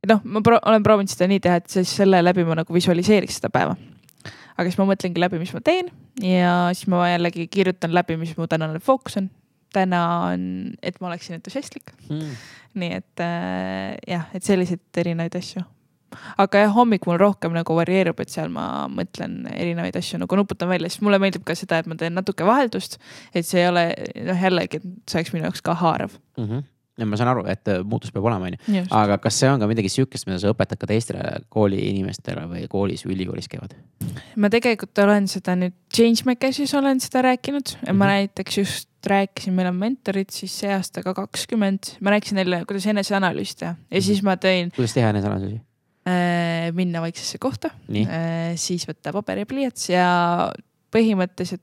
noh, 0.09 0.21
ma 0.25 0.43
pro 0.45 0.59
olen 0.63 0.83
proovinud 0.83 1.11
seda 1.13 1.29
nii 1.31 1.41
teha, 1.41 1.57
et 1.63 1.69
siis 1.73 1.97
selle 1.97 2.23
läbi 2.25 2.45
ma 2.45 2.55
nagu 2.55 2.75
visualiseeriks 2.75 3.41
seda 3.41 3.51
päeva. 3.51 3.77
aga 4.57 4.69
siis 4.71 4.79
ma 4.79 4.87
mõtlengi 4.89 5.21
läbi, 5.21 5.39
mis 5.39 5.53
ma 5.55 5.61
teen 5.61 5.91
ja 6.23 6.71
siis 6.73 6.89
ma 6.89 7.09
jällegi 7.11 7.49
kirjutan 7.53 7.93
läbi, 7.95 8.17
mis 8.17 8.37
mu 8.37 8.47
tänane 8.47 8.79
fookus 8.81 9.17
on. 9.17 9.31
täna 9.73 10.03
on, 10.33 10.75
et 10.83 11.01
ma 11.01 11.09
oleksin 11.09 11.35
entusiastlik, 11.37 11.91
Mm. 12.09 12.37
nii 12.75 12.93
et 12.97 13.21
äh, 13.21 13.97
jah, 14.09 14.29
et 14.35 14.43
selliseid 14.45 14.81
erinevaid 14.97 15.35
asju. 15.37 15.63
aga 16.39 16.59
jah, 16.59 16.73
hommik 16.73 17.05
mul 17.07 17.19
rohkem 17.19 17.53
nagu 17.53 17.75
varieerub, 17.77 18.21
et 18.21 18.31
seal 18.31 18.49
ma 18.49 18.87
mõtlen 18.89 19.43
erinevaid 19.53 19.97
asju 19.97 20.19
nagu 20.23 20.37
nuputan 20.37 20.69
välja, 20.69 20.89
sest 20.89 21.03
mulle 21.03 21.19
meeldib 21.19 21.45
ka 21.45 21.55
seda, 21.55 21.79
et 21.79 21.87
ma 21.87 21.95
teen 21.99 22.15
natuke 22.15 22.47
vaheldust. 22.47 22.97
et 23.35 23.45
see 23.45 23.61
ei 23.61 23.69
ole 23.69 23.85
noh, 24.25 24.41
jällegi, 24.41 24.77
et 24.77 25.11
see 25.11 25.19
oleks 25.21 25.33
minu 25.35 25.45
jaoks 25.45 25.63
ka 25.63 25.75
haarav. 25.75 26.17
Mm 26.39 26.49
-hmm. 26.49 26.65
Ma 27.05 27.17
saan 27.21 27.29
aru, 27.29 27.43
et 27.53 27.69
äh, 27.69 27.83
muutus 27.85 28.13
peab 28.15 28.25
olema, 28.25 28.49
on 28.49 28.57
ju. 28.79 28.85
aga 28.97 29.19
kas 29.21 29.37
see 29.43 29.51
on 29.53 29.61
ka 29.61 29.69
midagi 29.69 29.91
sihukest, 29.93 30.25
mida 30.29 30.39
sa 30.41 30.53
õpetad 30.55 30.81
ka 30.81 30.89
teistele 30.89 31.43
kooli 31.53 31.83
inimestele 31.91 32.47
või 32.49 32.65
koolis 32.73 33.05
või 33.05 33.19
ülikoolis 33.19 33.51
käivad? 33.53 33.75
ma 34.41 34.49
tegelikult 34.53 34.99
olen 35.05 35.29
seda 35.29 35.57
nüüd 35.61 35.77
Changemakersis 35.93 36.73
olen 36.79 37.01
seda 37.05 37.23
rääkinud 37.29 37.77
ja 37.87 37.93
ma 37.93 38.07
Mhm. 38.07 38.13
näiteks 38.15 38.59
just 38.59 38.89
rääkisin, 39.07 39.53
meil 39.55 39.69
on 39.69 39.77
mentorid 39.79 40.33
siis 40.35 40.57
see 40.59 40.73
aasta 40.73 41.03
ka 41.03 41.13
kakskümmend, 41.15 41.93
ma 42.01 42.11
rääkisin 42.17 42.41
neile, 42.41 42.65
kuidas 42.67 42.87
eneseanalüüs 42.91 43.55
teha 43.61 43.77
ja 43.91 44.03
siis 44.03 44.23
ma 44.23 44.35
tõin 44.41 44.73
kuidas 44.75 44.95
teha 44.97 45.13
eneseanalüüsi? 45.13 45.61
äh, 46.09 46.73
minna 46.73 47.01
vaiksesse 47.05 47.39
kohta 47.39 47.71
äh,, 47.91 48.55
siis 48.57 48.89
võtta 48.89 49.13
paber 49.13 49.45
ja 49.45 49.47
pliiats 49.47 49.91
ja 49.91 50.07
põhimõtteliselt 50.95 51.63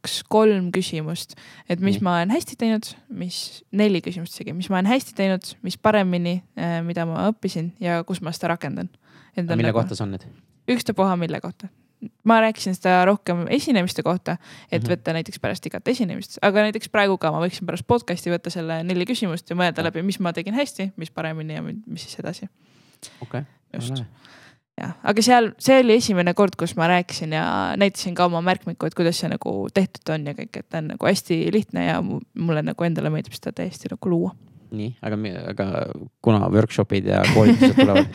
kaks-kolm 0.00 0.70
küsimust, 0.72 1.34
et 1.68 1.80
mis 1.80 1.98
Nii. 1.98 2.04
ma 2.06 2.14
olen 2.18 2.30
hästi 2.32 2.56
teinud, 2.60 2.86
mis, 3.08 3.62
neli 3.72 4.00
küsimust 4.04 4.32
isegi, 4.38 4.54
mis 4.56 4.70
ma 4.72 4.78
olen 4.78 4.88
hästi 4.90 5.14
teinud, 5.18 5.50
mis 5.66 5.76
paremini, 5.76 6.38
mida 6.86 7.04
ma 7.08 7.26
õppisin 7.30 7.72
ja 7.80 8.00
kus 8.08 8.22
ma 8.24 8.32
seda 8.32 8.54
rakendan. 8.54 8.88
mille 9.36 9.72
kohta 9.72 9.94
see 9.94 10.04
on 10.06 10.14
nüüd? 10.16 10.24
ükstapuha 10.70 11.16
mille 11.20 11.40
kohta. 11.40 11.68
ma 12.24 12.38
rääkisin 12.40 12.72
seda 12.74 13.04
rohkem 13.04 13.44
esinemiste 13.52 14.02
kohta, 14.02 14.38
et 14.72 14.82
Mhm. 14.82 14.90
võtta 14.92 15.12
näiteks 15.12 15.38
pärast 15.40 15.66
igat 15.66 15.88
esinemist, 15.88 16.38
aga 16.42 16.62
näiteks 16.64 16.88
praegu 16.88 17.18
ka 17.18 17.30
ma 17.30 17.40
võiksin 17.44 17.66
pärast 17.68 17.84
podcast'i 17.86 18.30
võtta 18.32 18.50
selle 18.50 18.82
neli 18.82 19.04
küsimust 19.04 19.50
ja 19.50 19.56
mõelda 19.56 19.84
läbi, 19.84 20.02
mis 20.02 20.18
ma 20.20 20.32
tegin 20.32 20.54
hästi, 20.54 20.92
mis 20.96 21.10
paremini 21.10 21.54
ja 21.54 21.62
mi- 21.62 21.76
mis 21.86 22.02
siis 22.02 22.16
edasi. 22.18 22.48
okei 23.20 23.42
just, 23.74 24.02
jah, 24.80 24.94
aga 25.12 25.24
seal, 25.24 25.50
see 25.62 25.80
oli 25.82 25.96
esimene 26.00 26.34
kord, 26.38 26.56
kus 26.60 26.76
ma 26.78 26.88
rääkisin 26.90 27.34
ja 27.36 27.46
näitasin 27.80 28.14
ka 28.18 28.26
oma 28.30 28.42
märkmikku, 28.44 28.88
et 28.88 28.98
kuidas 28.98 29.20
see 29.20 29.30
nagu 29.32 29.54
tehtud 29.74 30.14
on 30.14 30.28
ja 30.30 30.36
kõik, 30.36 30.52
et 30.62 30.68
ta 30.68 30.82
on 30.82 30.92
nagu 30.94 31.10
hästi 31.10 31.42
lihtne 31.54 31.86
ja 31.86 31.98
mu- 32.04 32.22
mulle 32.38 32.64
nagu 32.66 32.86
endale 32.86 33.12
meeldib 33.12 33.36
seda 33.36 33.52
täiesti 33.62 33.92
nagu 33.92 34.12
luua. 34.12 34.34
nii, 34.70 34.92
aga, 35.02 35.16
aga 35.50 35.66
kuna 36.22 36.46
workshop'id 36.46 37.08
ja 37.10 37.24
koolitused 37.34 37.74
tulevad 37.74 38.06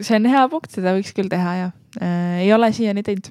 see 0.00 0.16
on 0.16 0.28
hea 0.30 0.42
punkt, 0.52 0.70
seda 0.72 0.94
võiks 0.96 1.12
küll 1.16 1.30
teha 1.32 1.54
ja 1.58 1.68
äh, 2.00 2.42
ei 2.44 2.52
ole 2.54 2.70
siiani 2.72 3.04
teinud. 3.06 3.28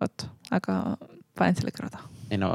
vot, 0.00 0.28
aga 0.52 0.96
panen 1.38 1.56
selle 1.56 1.72
kõrvale. 1.76 2.02
Ei 2.30 2.38
no 2.38 2.48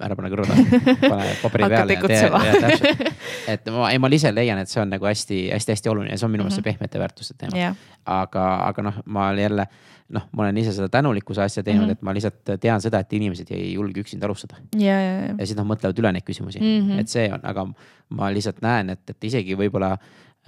ära 0.00 0.14
pane 0.16 0.28
kõrva, 0.30 0.54
pane 1.12 1.26
paberi 1.42 1.68
peale 1.72 1.96
ja 1.96 2.02
tee, 2.06 2.60
täpselt. 2.60 3.12
et 3.48 3.66
ma, 3.74 3.90
ei 3.90 3.98
ma 3.98 4.08
ise 4.12 4.30
leian, 4.34 4.58
et 4.62 4.68
see 4.70 4.80
on 4.82 4.88
nagu 4.92 5.04
hästi-hästi-hästi 5.08 5.90
oluline 5.92 6.12
ja 6.14 6.18
see 6.20 6.26
on 6.28 6.32
minu 6.34 6.44
meelest 6.46 6.60
Mhm. 6.60 6.64
see 6.64 6.72
pehmete 6.72 6.98
väärtuste 7.02 7.34
teema. 7.38 7.56
jah, 7.58 7.76
aga, 8.06 8.46
aga 8.68 8.82
noh, 8.82 8.94
ma 9.06 9.32
jälle 9.34 9.66
noh, 10.08 10.22
ma 10.32 10.42
olen 10.44 10.56
ise 10.62 10.72
seda 10.72 10.88
tänulikkuse 10.88 11.42
asja 11.42 11.62
teinud 11.66 11.82
mm, 11.82 11.86
Mhm. 11.86 11.90
-hmm. 11.90 11.98
et 11.98 12.02
ma 12.02 12.12
lihtsalt 12.14 12.60
tean 12.60 12.80
seda, 12.80 12.98
et 13.02 13.12
inimesed 13.12 13.48
ei 13.50 13.72
julge 13.74 14.00
üksinda 14.00 14.26
alustada 14.26 14.56
ja, 14.78 15.00
ja, 15.00 15.12
ja. 15.20 15.34
ja 15.38 15.46
siis 15.46 15.56
nad 15.58 15.66
mõtlevad 15.66 15.98
üle 15.98 16.12
neid 16.12 16.22
küsimusi 16.24 16.60
mm, 16.60 16.66
Mhm. 16.66 16.90
-hmm. 16.92 17.00
et 17.00 17.08
see 17.08 17.26
on, 17.32 17.40
aga 17.42 17.66
ma 18.10 18.30
lihtsalt 18.30 18.62
näen, 18.62 18.90
et, 18.90 19.02
et 19.10 19.24
isegi 19.24 19.56
võib-olla 19.58 19.96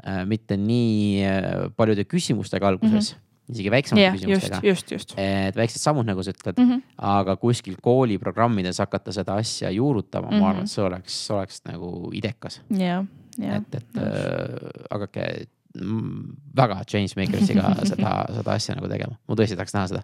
äh, 0.07 0.23
mitte 0.27 0.57
nii 0.57 1.25
äh, 1.27 1.71
paljude 1.77 2.05
küsimustega 2.05 2.69
alguses 2.69 3.15
mm, 3.15 3.19
-hmm. 3.19 3.25
Isegi 3.53 3.71
väiksemate 3.73 4.07
just, 4.07 4.25
küsimustega, 4.25 4.61
just, 4.67 4.93
just 4.93 5.15
et 5.19 5.57
väiksed 5.57 5.81
sammud, 5.83 6.07
nagu 6.09 6.23
sa 6.25 6.33
ütled 6.35 6.59
mm. 6.59 6.71
-hmm. 6.71 6.83
aga 7.11 7.37
kuskil 7.41 7.77
kooliprogrammides 7.83 8.79
hakata 8.85 9.13
seda 9.13 9.39
asja 9.41 9.71
juurutama 9.71 10.29
mm, 10.29 10.35
-hmm. 10.35 10.41
ma 10.41 10.51
arvan, 10.51 10.63
et 10.65 10.71
see 10.71 10.85
oleks, 10.85 11.31
oleks 11.31 11.63
nagu 11.65 12.11
idekas. 12.13 12.61
ja, 12.71 13.05
ja 13.39 13.57
et, 13.57 13.75
et 13.75 13.97
äh, 13.97 14.83
hakake 14.91 15.47
mm, 15.81 16.37
väga 16.57 16.83
changemakers'iga 16.85 17.75
seda, 17.93 18.13
seda 18.41 18.53
asja 18.53 18.75
nagu 18.75 18.89
tegema, 18.89 19.17
ma 19.29 19.35
tõesti 19.35 19.57
tahaks 19.57 19.75
näha 19.75 19.87
seda. 19.87 20.03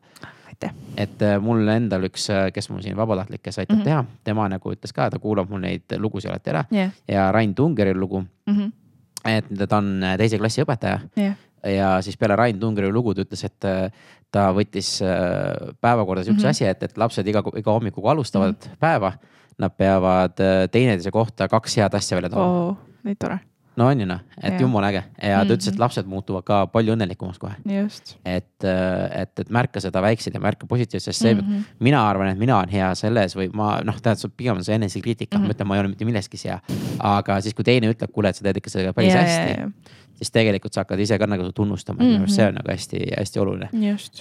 et 0.97 1.22
äh, 1.22 1.40
mul 1.40 1.68
endal 1.68 2.09
üks, 2.09 2.28
kes 2.55 2.70
mul 2.70 2.80
siin 2.82 2.97
vabatahtlik, 2.97 3.42
kes 3.42 3.59
aitab 3.59 3.76
mm. 3.76 3.80
-hmm. 3.82 3.84
teha, 3.84 4.05
tema 4.24 4.49
nagu 4.49 4.72
ütles 4.72 4.92
ka, 4.92 5.11
ta 5.11 5.18
kuulab 5.18 5.51
mul 5.51 5.61
neid 5.61 5.99
lugusid 5.99 6.30
alati 6.30 6.51
ära 6.51 6.64
jah, 6.70 6.92
ja 7.09 7.32
Rain 7.32 7.55
Tungeri 7.55 7.95
lugu, 7.95 8.24
Mhm. 8.47 8.72
et 9.24 9.68
ta 9.68 9.76
on 9.76 10.01
teise 10.18 10.38
klassi 10.38 10.62
õpetaja 10.62 11.01
jah, 11.16 11.36
ja 11.65 12.01
siis 12.03 12.17
peale 12.17 12.37
Rain 12.37 12.59
Tungeri 12.61 12.93
lugu 12.93 13.15
ta 13.15 13.23
ütles, 13.23 13.45
et 13.45 13.65
äh, 13.65 13.91
ta 14.31 14.49
võttis 14.53 14.99
äh, 15.03 15.75
päevakorda 15.81 16.25
sihukese 16.25 16.47
Mhm. 16.47 16.51
asja, 16.51 16.71
et, 16.71 16.83
et 16.83 16.99
lapsed 16.99 17.27
iga, 17.27 17.43
iga 17.57 17.71
hommikul, 17.73 18.03
kui 18.03 18.11
alustavad 18.11 18.53
mm 18.55 18.71
-hmm. 18.73 18.77
päeva, 18.81 19.12
nad 19.59 19.71
peavad 19.77 20.41
äh, 20.41 20.69
teineteise 20.71 21.11
kohta 21.11 21.49
kaks 21.49 21.77
head 21.77 21.95
asja 21.95 22.17
välja 22.17 22.31
tooma 22.31 22.69
oh.. 22.69 22.77
nii 23.05 23.15
tore, 23.15 23.39
no 23.77 23.87
on 23.87 24.01
ju 24.01 24.07
noh, 24.07 24.21
et 24.43 24.61
jumala 24.61 24.89
äge 24.91 25.03
ja 25.23 25.45
ta 25.45 25.55
ütles, 25.55 25.69
et 25.69 25.75
Mhm. 25.75 25.81
lapsed 25.81 26.07
muutuvad 26.07 26.43
ka 26.45 26.67
palju 26.67 26.93
õnnelikumaks 26.97 27.39
kohe. 27.39 27.55
et, 28.25 28.65
et, 28.65 29.39
et 29.41 29.51
märka 29.51 29.81
seda 29.81 30.03
väikseid 30.03 30.35
ja 30.35 30.41
märka 30.41 30.67
positiivset, 30.67 31.05
sest 31.15 31.21
see 31.23 31.35
mm, 31.35 31.41
Mhm. 31.41 31.53
-hmm. 31.55 31.65
mina 31.81 32.09
arvan, 32.11 32.29
et 32.29 32.39
mina 32.39 32.59
olen 32.59 32.69
hea 32.69 32.95
selles 32.95 33.37
või 33.37 33.51
ma 33.55 33.81
noh, 33.85 34.01
tead, 34.01 34.17
pigem 34.37 34.57
on 34.57 34.65
see 34.65 34.75
enesekriitika 34.75 35.39
mm, 35.39 35.43
Mhm. 35.43 35.51
-hmm. 35.51 35.55
ma 35.55 35.55
ütlen, 35.55 35.67
ma 35.67 35.75
ei 35.75 35.81
ole 35.81 35.89
mitte 35.89 36.05
milleski 36.05 36.37
hea. 36.45 36.61
aga 36.99 37.41
siis, 37.41 37.55
kui 37.55 37.65
teine 37.65 37.91
ütleb, 37.93 38.11
kuule, 38.12 38.29
et 38.29 38.37
sa 38.37 38.43
teed 38.43 38.57
ikka 38.57 38.71
seda 38.71 38.93
päris 38.93 39.15
hästi, 39.15 39.73
siis 40.15 40.31
tegelikult 40.31 40.73
sa 40.73 40.85
hakkad 40.85 41.01
ise 41.01 41.19
ka 41.19 41.27
nagu 41.27 41.53
tunnustama 41.53 41.99
mm, 41.99 42.05
-hmm. 42.05 42.12
minu 42.12 42.23
arust 42.25 42.37
see 42.37 42.47
on 42.49 42.55
nagu 42.55 42.71
hästi-hästi 42.71 43.41
oluline. 43.41 43.69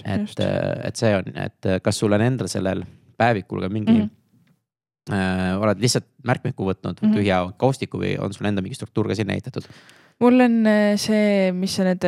et 0.05 0.21
just,. 0.21 0.39
et 0.83 0.95
see 0.95 1.15
on, 1.15 1.23
et 1.35 1.71
kas 1.83 1.99
sul 1.99 2.11
on 2.11 2.21
endal 2.21 2.47
sellel 2.47 2.83
päevikul 3.17 3.61
ka 3.61 3.69
mingi 3.69 3.91
mm, 3.91 3.99
Mhm. 3.99 4.09
-hmm. 4.09 5.13
äh, 5.13 5.61
oled 5.61 5.79
lihtsalt 5.81 6.05
märkmiku 6.23 6.65
võtnud 6.65 6.95
mm 7.01 7.07
Mhm. 7.07 7.13
-hmm. 7.13 7.17
tühja 7.17 7.53
kaustiku 7.57 7.99
või 7.99 8.15
on 8.19 8.33
sul 8.33 8.45
endal 8.47 8.63
mingi 8.63 8.75
struktuur 8.75 9.07
ka 9.07 9.15
sinna 9.15 9.33
ehitatud? 9.33 9.63
mul 10.19 10.39
on 10.39 10.67
äh, 10.67 10.95
see, 10.97 11.51
mis 11.51 11.79
on 11.79 11.85
need, 11.85 12.03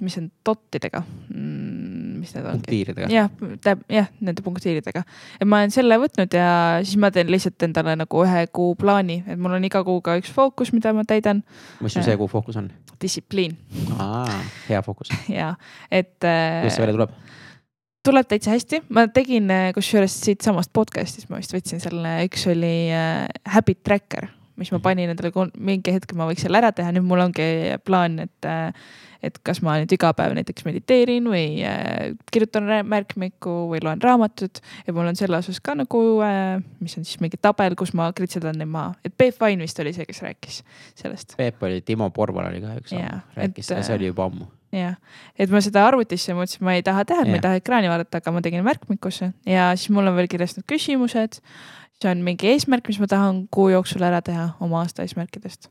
mis 0.00 0.18
on 0.18 0.30
dottidega, 0.46 1.02
mis 2.20 2.34
need 2.36 2.46
ongi? 2.46 2.62
punktiiridega? 2.62 3.10
jah, 3.12 3.30
täp-, 3.64 3.84
jah, 3.92 4.10
nende 4.20 4.44
punktiiridega. 4.46 5.04
et 5.40 5.46
ma 5.48 5.62
olen 5.62 5.74
selle 5.74 5.98
võtnud 6.02 6.36
ja 6.38 6.48
siis 6.82 6.98
ma 7.02 7.12
teen 7.14 7.30
lihtsalt 7.32 7.68
endale 7.68 7.96
nagu 8.00 8.24
ühe 8.24 8.46
kuu 8.54 8.74
plaani, 8.80 9.22
et 9.26 9.40
mul 9.40 9.58
on 9.58 9.68
iga 9.68 9.84
kuu 9.86 10.02
ka 10.04 10.18
üks 10.20 10.32
fookus, 10.34 10.72
mida 10.76 10.94
ma 10.96 11.06
täidan. 11.08 11.44
mis 11.80 11.96
sul 11.96 12.06
see 12.06 12.18
kuu 12.20 12.30
fookus 12.30 12.58
on? 12.62 12.72
distsipliin 13.02 13.56
hea 14.68 14.82
fookus. 14.82 15.12
ja, 15.28 15.54
et 15.90 16.24
äh, 16.24 16.62
kuidas 16.62 16.78
see 16.78 16.86
välja 16.86 16.96
tuleb? 16.98 17.16
tuleb 18.06 18.28
täitsa 18.30 18.54
hästi, 18.54 18.82
ma 18.94 19.06
tegin 19.12 19.50
äh, 19.50 19.68
kusjuures 19.74 20.14
siitsamast 20.26 20.72
podcast'ist 20.76 21.30
ma 21.30 21.40
vist 21.42 21.54
võtsin 21.54 21.82
selle, 21.82 22.18
üks 22.28 22.46
oli 22.50 22.74
äh, 22.94 23.24
habit 23.56 23.82
tracker, 23.86 24.28
mis 24.56 24.72
ma 24.72 24.80
panin 24.82 25.12
endale, 25.12 25.32
mingi 25.58 25.94
hetk 25.94 26.14
ma 26.18 26.28
võiks 26.28 26.46
selle 26.46 26.60
ära 26.62 26.72
teha, 26.76 26.92
nüüd 26.96 27.06
mul 27.06 27.26
ongi 27.28 27.50
plaan, 27.84 28.20
et 28.26 28.50
et 29.24 29.38
kas 29.46 29.60
ma 29.64 29.76
nüüd 29.80 29.92
iga 29.96 30.10
päev 30.16 30.34
näiteks 30.36 30.66
mediteerin 30.66 31.28
või 31.30 31.62
äh, 31.66 32.14
kirjutan 32.32 32.68
märkmikku 32.88 33.54
või 33.72 33.80
loen 33.84 34.02
raamatut 34.02 34.60
ja 34.86 34.94
mul 34.96 35.08
on 35.10 35.18
selle 35.18 35.40
osas 35.40 35.60
ka 35.64 35.76
nagu 35.78 36.02
äh,, 36.24 36.58
mis 36.84 36.96
on 36.98 37.06
siis 37.06 37.20
mingi 37.22 37.40
tabel, 37.40 37.76
kus 37.78 37.94
ma 37.96 38.10
kritseldan 38.16 38.58
need 38.60 38.70
maha, 38.72 38.94
et 39.06 39.14
Peep 39.16 39.40
Vain 39.40 39.62
vist 39.62 39.80
oli 39.82 39.94
see, 39.96 40.06
kes 40.08 40.22
rääkis 40.24 40.60
sellest. 40.98 41.36
Peep 41.40 41.62
oli, 41.66 41.80
Timo 41.86 42.10
Porval 42.14 42.50
oli 42.50 42.62
ka 42.64 42.76
üks 42.80 42.94
Jaa,, 42.96 43.22
rääkis 43.38 43.72
see 43.72 43.96
oli 43.96 44.10
juba 44.12 44.28
ammu. 44.30 44.50
jah, 44.76 44.98
et 45.38 45.52
ma 45.52 45.62
seda 45.64 45.86
arvutisse 45.88 46.36
mõtlesin, 46.36 46.64
ma 46.66 46.76
ei 46.76 46.84
taha 46.86 47.06
teha, 47.08 47.24
ma 47.28 47.38
ei 47.38 47.44
taha 47.44 47.62
ekraani 47.62 47.90
vaadata, 47.92 48.20
aga 48.20 48.34
ma 48.34 48.44
tegin 48.44 48.66
märkmikusse 48.66 49.32
ja 49.48 49.70
siis 49.78 49.94
mul 49.94 50.12
on 50.12 50.18
veel 50.18 50.30
kirjas 50.30 50.58
need 50.58 50.68
küsimused. 50.70 51.40
See 52.02 52.12
on 52.12 52.26
mingi 52.26 52.52
eesmärk, 52.52 52.88
mis 52.90 53.00
ma 53.02 53.08
tahan 53.10 53.46
kuu 53.52 53.70
jooksul 53.72 54.04
ära 54.06 54.20
teha 54.24 54.50
oma 54.60 54.82
aasta 54.84 55.04
eesmärkidest. 55.06 55.70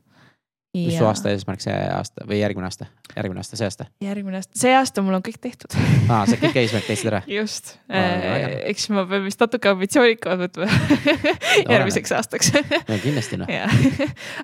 mis 0.76 0.98
su 0.98 1.06
aasta 1.08 1.30
eesmärk 1.32 1.62
see 1.64 1.74
aasta 1.88 2.26
või 2.28 2.40
järgmine 2.42 2.66
aasta, 2.68 2.88
järgmine 3.14 3.40
aasta, 3.40 3.56
see 3.56 3.68
aasta? 3.68 3.86
järgmine 4.04 4.42
aasta, 4.42 4.58
see 4.60 4.74
aasta 4.76 5.04
mul 5.06 5.16
on 5.16 5.24
kõik 5.24 5.38
tehtud. 5.40 5.76
aa, 6.10 6.26
sa 6.28 6.36
kõik 6.42 6.58
eesmärk 6.60 6.90
täitsid 6.90 7.12
ära. 7.12 7.22
just, 7.30 7.76
väga 7.88 8.42
hea. 8.42 8.50
eks 8.72 8.90
ma 8.92 9.06
pean 9.08 9.24
vist 9.24 9.40
natuke 9.40 9.72
ambitsioonikamad 9.72 10.44
võtma 10.44 10.68
järgmiseks 11.72 12.12
aastaks. 12.18 12.52
no 12.90 13.00
kindlasti 13.04 13.40
noh, 13.40 13.56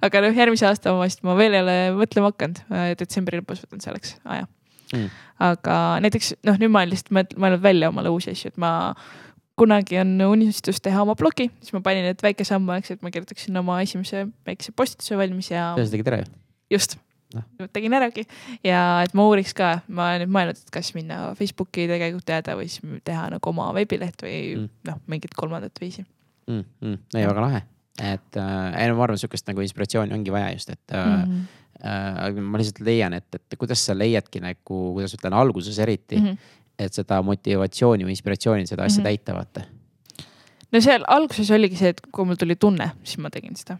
aga 0.08 0.24
noh, 0.26 0.40
järgmise 0.44 0.70
aasta 0.70 0.96
omast 0.96 1.26
ma 1.26 1.36
veel 1.36 1.58
ei 1.58 1.66
ole 1.66 1.78
mõtlema 2.00 2.32
hakanud, 2.32 2.64
detsembri 3.02 3.42
lõpus 3.42 3.66
võtan 3.66 3.84
selleks 3.84 4.16
aja 4.24 4.48
Mm. 4.92 5.08
aga 5.40 5.74
näiteks 6.04 6.34
noh, 6.44 6.58
nüüd 6.60 6.68
ma 6.72 6.82
olen 6.82 6.90
lihtsalt 6.92 7.36
mõelnud 7.40 7.62
välja 7.64 7.88
omale 7.88 8.10
uusi 8.12 8.34
asju, 8.34 8.50
et 8.52 8.58
ma 8.60 8.92
kunagi 9.62 10.00
on 10.02 10.16
unistus 10.26 10.82
teha 10.82 11.04
oma 11.06 11.14
blogi, 11.18 11.48
siis 11.62 11.76
ma 11.76 11.82
panin, 11.84 12.10
et 12.10 12.22
väike 12.24 12.46
samm 12.48 12.68
oleks, 12.68 12.92
et 12.94 13.02
ma 13.04 13.14
kirjutaksin 13.14 13.62
oma 13.62 13.78
esimese 13.84 14.26
väikse 14.48 14.74
postituse 14.76 15.18
valmis 15.20 15.52
ja 15.54 15.72
sa 15.78 15.88
tegid 15.94 16.12
ära 16.12 16.22
ju. 16.24 16.30
just 16.76 16.98
Noh. 17.32 17.68
tegin 17.72 17.94
äragi 17.96 18.26
ja 18.64 18.80
et 19.04 19.14
ma 19.16 19.24
uuriks 19.28 19.54
ka, 19.56 19.70
ma 19.88 20.10
olen 20.10 20.26
nüüd 20.26 20.32
mõelnud, 20.34 20.58
et 20.58 20.72
kas 20.74 20.92
minna 20.96 21.30
Facebooki 21.38 21.86
tegelikult 21.90 22.28
jääda 22.28 22.56
või 22.58 22.68
siis 22.68 23.00
teha 23.06 23.28
nagu 23.32 23.52
oma 23.52 23.70
veebileht 23.76 24.24
või 24.24 24.40
Mm. 24.52 24.68
noh, 24.88 24.98
mingit 25.08 25.34
kolmandat 25.38 25.80
viisi 25.80 26.04
mm,. 26.04 26.64
Mm, 26.82 26.98
ei, 27.14 27.24
väga 27.24 27.44
lahe, 27.46 27.62
et 27.98 28.38
äh, 28.40 28.82
ei 28.82 28.90
no 28.90 28.98
ma 28.98 29.06
arvan, 29.06 29.20
sihukest 29.20 29.48
nagu 29.48 29.64
inspiratsiooni 29.64 30.14
ongi 30.16 30.34
vaja 30.34 30.52
just, 30.52 30.74
et 30.74 30.92
äh, 30.92 31.06
mm. 31.06 31.32
-hmm. 31.32 32.36
äh, 32.36 32.42
ma 32.42 32.60
lihtsalt 32.60 32.82
leian, 32.84 33.16
et, 33.16 33.28
et 33.38 33.58
kuidas 33.58 33.86
sa 33.86 33.96
leiadki 33.96 34.42
nagu, 34.44 34.82
kuidas 34.98 35.16
ütlen, 35.16 35.38
alguses 35.38 35.78
eriti 35.78 36.20
Mm 36.20 36.26
-hmm. 36.26 36.50
Et 36.88 36.98
seda 36.98 37.20
motivatsiooni 37.26 38.06
või 38.06 38.16
inspiratsiooni 38.16 38.68
seda 38.68 38.86
asja 38.86 39.02
mm. 39.02 39.06
-hmm. 39.06 39.24
täita, 39.24 39.34
vaata. 39.34 39.64
no 40.72 40.84
seal 40.84 41.06
alguses 41.08 41.50
oligi 41.50 41.80
see, 41.80 41.94
et 41.94 42.04
kui 42.12 42.28
mul 42.28 42.40
tuli 42.40 42.56
tunne, 42.56 42.92
siis 43.02 43.18
ma 43.22 43.30
tegin 43.30 43.56
seda. 43.56 43.78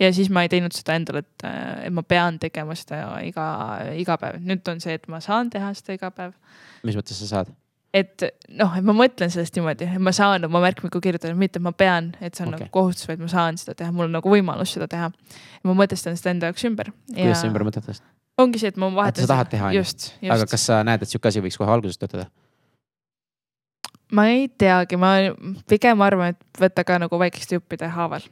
ja 0.00 0.12
siis 0.12 0.30
ma 0.30 0.42
ei 0.42 0.52
teinud 0.52 0.74
seda 0.76 0.98
endale, 0.98 1.24
et, 1.26 1.46
et 1.86 1.94
ma 1.94 2.02
pean 2.02 2.38
tegema 2.38 2.74
seda 2.78 3.20
iga, 3.24 3.46
iga 3.94 4.18
päev, 4.18 4.42
nüüd 4.42 4.68
on 4.68 4.80
see, 4.80 4.98
et 4.98 5.08
ma 5.08 5.20
saan 5.24 5.50
teha 5.50 5.72
seda 5.74 5.98
iga 5.98 6.10
päev. 6.10 6.36
mis 6.82 6.96
mõttes 6.96 7.18
sa 7.22 7.32
saad? 7.36 7.56
et 7.94 8.24
noh, 8.52 8.74
et 8.76 8.84
ma 8.84 8.94
mõtlen 8.96 9.32
sellest 9.32 9.56
niimoodi, 9.56 9.88
et 9.96 10.02
ma 10.02 10.12
saan 10.12 10.44
oma 10.48 10.60
märkmikku 10.64 11.00
kirjutada, 11.04 11.34
mitte 11.38 11.60
ma 11.62 11.72
pean, 11.72 12.12
et 12.20 12.36
see 12.36 12.44
on 12.44 12.52
okay. 12.52 12.66
nagu 12.66 12.72
kohustus, 12.74 13.08
vaid 13.08 13.22
ma 13.22 13.30
saan 13.32 13.58
seda 13.60 13.74
teha, 13.78 13.92
mul 13.94 14.08
on 14.08 14.18
nagu 14.18 14.32
võimalus 14.32 14.74
seda 14.76 14.88
teha. 14.90 15.10
ma 15.64 15.74
mõtestan 15.74 16.16
seda 16.18 16.34
enda 16.34 16.52
jaoks 16.52 16.68
ümber. 16.68 16.92
kuidas 17.14 17.42
sa 17.42 17.48
ümber 17.48 17.64
mõtetad? 17.68 18.02
Ongi 18.38 18.60
see, 18.62 18.72
et 18.72 18.80
ma 18.80 18.90
vahetan. 18.94 19.24
sa 19.26 19.34
tahad 19.34 19.50
teha, 19.52 19.70
on 19.70 19.76
ju? 19.76 19.82
just, 19.82 20.10
just. 20.20 20.32
aga 20.34 20.46
kas 20.50 20.66
sa 20.70 20.82
näed, 20.86 21.02
et 21.02 21.10
sihuke 21.10 21.30
asi 21.30 21.42
võiks 21.44 21.58
kohe 21.60 21.72
alguses 21.72 22.00
töötada? 22.00 22.28
ma 24.12 24.28
ei 24.32 24.48
teagi, 24.48 24.96
ma 25.00 25.14
pigem 25.68 26.04
arvan, 26.04 26.36
et 26.36 26.62
võtta 26.62 26.84
ka 26.86 26.98
nagu 27.02 27.20
väikeste 27.20 27.58
juppide 27.58 27.90
haaval. 27.92 28.24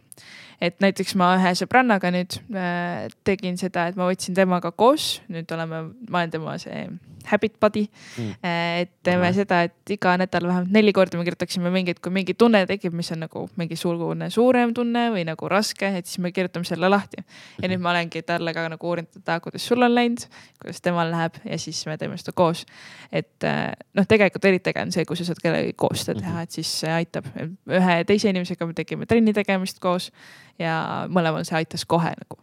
et 0.60 0.78
näiteks 0.80 1.16
ma 1.20 1.34
ühe 1.36 1.52
sõbrannaga 1.58 2.12
nüüd 2.14 2.38
äh, 2.54 3.10
tegin 3.28 3.58
seda, 3.60 3.88
et 3.90 3.98
ma 3.98 4.08
võtsin 4.08 4.36
temaga 4.36 4.72
koos, 4.72 5.20
nüüd 5.28 5.50
oleme, 5.52 5.82
ma 6.08 6.22
olen 6.24 6.32
tema 6.32 6.56
see 6.62 6.86
habit 7.32 7.58
buddy 7.60 7.86
Mm. 7.86 8.22
mm.. 8.22 8.34
et 8.82 8.90
teeme 9.02 9.26
Ahah. 9.26 9.34
seda, 9.34 9.62
et 9.66 9.90
iga 9.90 10.16
nädal 10.20 10.46
vähemalt 10.48 10.72
neli 10.72 10.92
korda 10.92 11.18
me 11.18 11.24
kirjutaksime 11.26 11.70
mingeid, 11.70 12.00
kui 12.02 12.12
mingi 12.12 12.34
tunne 12.38 12.62
tekib, 12.68 12.94
mis 12.96 13.10
on 13.12 13.22
nagu 13.24 13.46
mingisugune 13.60 14.28
suurem 14.32 14.72
tunne 14.74 15.06
või 15.14 15.24
nagu 15.28 15.50
raske, 15.50 15.90
et 15.98 16.06
siis 16.06 16.20
me 16.22 16.32
kirjutame 16.32 16.68
selle 16.68 16.88
lahti. 16.90 17.22
ja 17.62 17.70
nüüd 17.70 17.82
ma 17.82 17.92
olengi 17.94 18.22
talle 18.26 18.54
ka 18.56 18.66
nagu 18.72 18.90
uurinud, 18.90 19.20
aa, 19.26 19.40
kuidas 19.44 19.66
sul 19.66 19.82
on 19.82 19.94
läinud, 19.94 20.26
kuidas 20.62 20.80
temal 20.84 21.10
läheb 21.12 21.40
ja 21.44 21.58
siis 21.58 21.82
me 21.86 21.98
teeme 21.98 22.18
seda 22.20 22.34
koos. 22.36 22.64
et 23.12 23.44
äh, 23.44 23.72
noh, 23.94 24.06
tegelikult 24.08 24.44
eriti 24.44 24.72
äge 24.72 24.82
on 24.82 24.92
see, 24.92 25.04
kui 25.04 25.16
sa 25.16 25.28
saad 25.28 25.42
kellegagi 25.42 25.76
koos 25.76 26.06
seda 26.06 26.20
teha, 26.20 26.46
et 26.46 26.50
siis 26.50 26.72
see 26.80 26.92
aitab. 26.92 27.28
ühe 27.36 27.98
teise 28.06 28.30
inimesega 28.32 28.66
me 28.66 28.76
tegime 28.76 29.06
trenni 29.06 29.32
tegemist 29.36 29.80
koos 29.82 30.10
ja 30.58 31.06
mõlemal 31.08 31.44
see 31.44 31.58
aitas 31.58 31.84
kohe 31.84 32.12
nagu. 32.16 32.40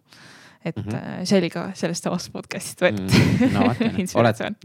Et 0.63 0.75
mm. 0.75 0.89
-hmm. 0.89 1.29
see 1.29 1.39
oli 1.41 1.49
ka 1.53 1.69
sellest 1.75 2.03
samast 2.03 2.31
podcast'ist 2.33 2.81
võetud 2.81 3.03
Mm, 3.03 3.53
no 3.53 3.67
vaata, 3.67 3.85
oled 3.89 3.99
inspiratsioon, 4.03 4.55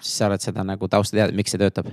siis 0.00 0.18
sa 0.18 0.28
oled 0.28 0.42
seda 0.44 0.64
nagu 0.66 0.88
tausta 0.88 1.16
teada, 1.16 1.34
miks 1.36 1.54
see 1.54 1.62
töötab? 1.62 1.90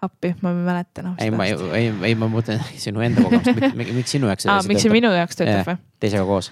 appi, 0.00 0.34
ma 0.40 0.50
ei 0.50 0.62
mäleta 0.64 1.02
enam 1.02 1.16
ei, 1.20 1.30
ma 1.30 1.46
ei 1.46 1.56
ei, 1.76 1.92
ei, 2.10 2.14
ma 2.18 2.28
mõtlen 2.32 2.60
sinu 2.84 3.02
enda 3.04 3.24
kogemust, 3.24 3.76
miks 3.76 4.14
sinu 4.16 4.30
jaoks 4.30 4.48
aa, 4.48 4.62
miks 4.68 4.86
see 4.86 4.92
minu 4.92 5.12
jaoks 5.12 5.40
töötab 5.40 5.68
või? 5.68 5.80
teisega 6.00 6.24
koos. 6.28 6.48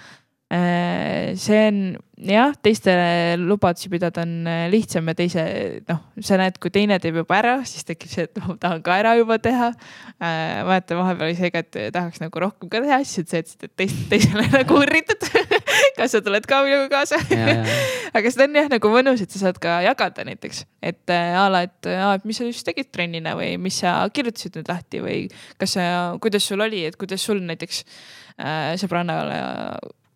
See 0.48 1.64
on 1.68 1.80
jah, 2.24 2.54
teistele 2.62 3.36
lubadusi 3.38 3.90
pidada 3.90 4.22
on 4.24 4.46
äh, 4.48 4.66
lihtsam 4.72 5.06
ja 5.10 5.14
teise 5.18 5.42
noh, 5.86 6.00
sa 6.24 6.38
näed, 6.40 6.58
kui 6.62 6.72
teine 6.74 6.98
teeb 7.02 7.20
juba 7.20 7.36
ära, 7.38 7.54
siis 7.68 7.86
tekib 7.86 8.10
see, 8.10 8.26
et 8.26 8.40
ma 8.42 8.56
tahan 8.60 8.82
ka 8.84 8.96
ära 8.98 9.14
juba 9.18 9.38
teha. 9.42 9.70
mäletan 10.18 10.98
vahepeal 10.98 11.28
oli 11.28 11.36
see 11.38 11.50
ka, 11.54 11.62
et 11.62 11.92
tahaks 11.94 12.22
nagu 12.22 12.42
rohkem 12.42 12.70
ka 12.72 12.80
teha, 12.82 12.98
siis 13.06 13.28
sa 13.30 13.42
ütlesid, 13.42 13.68
et 13.68 13.74
teist, 13.78 14.00
teisele 14.10 14.46
nagu 14.58 14.80
üritad. 14.82 15.28
kas 15.98 16.16
sa 16.16 16.22
tuled 16.24 16.46
ka 16.48 16.62
minuga 16.66 16.88
kaasa? 16.96 17.20
aga 18.16 18.32
seda 18.34 18.48
on 18.48 18.58
jah 18.58 18.72
nagu 18.72 18.92
mõnus, 18.92 19.22
et 19.22 19.34
sa 19.34 19.44
saad 19.44 19.60
ka 19.62 19.78
jagada 19.86 20.26
näiteks, 20.26 20.64
et 20.82 21.14
äh, 21.14 21.36
a 21.38 21.46
la, 21.52 21.64
et 21.68 21.90
aa, 21.92 22.16
et 22.18 22.26
mis 22.28 22.40
sa 22.40 22.48
just 22.48 22.66
tegid 22.66 22.90
trennina 22.94 23.36
või 23.38 23.54
mis 23.62 23.78
sa 23.84 24.00
kirjutasid 24.10 24.58
nüüd 24.58 24.72
lahti 24.72 25.04
või 25.04 25.20
kas 25.60 25.76
sa, 25.78 25.84
kuidas 26.22 26.48
sul 26.50 26.66
oli, 26.66 26.82
et 26.88 26.98
kuidas 26.98 27.22
sul 27.22 27.44
näiteks 27.46 27.84
äh, 28.42 28.74
sõbrannale 28.80 29.38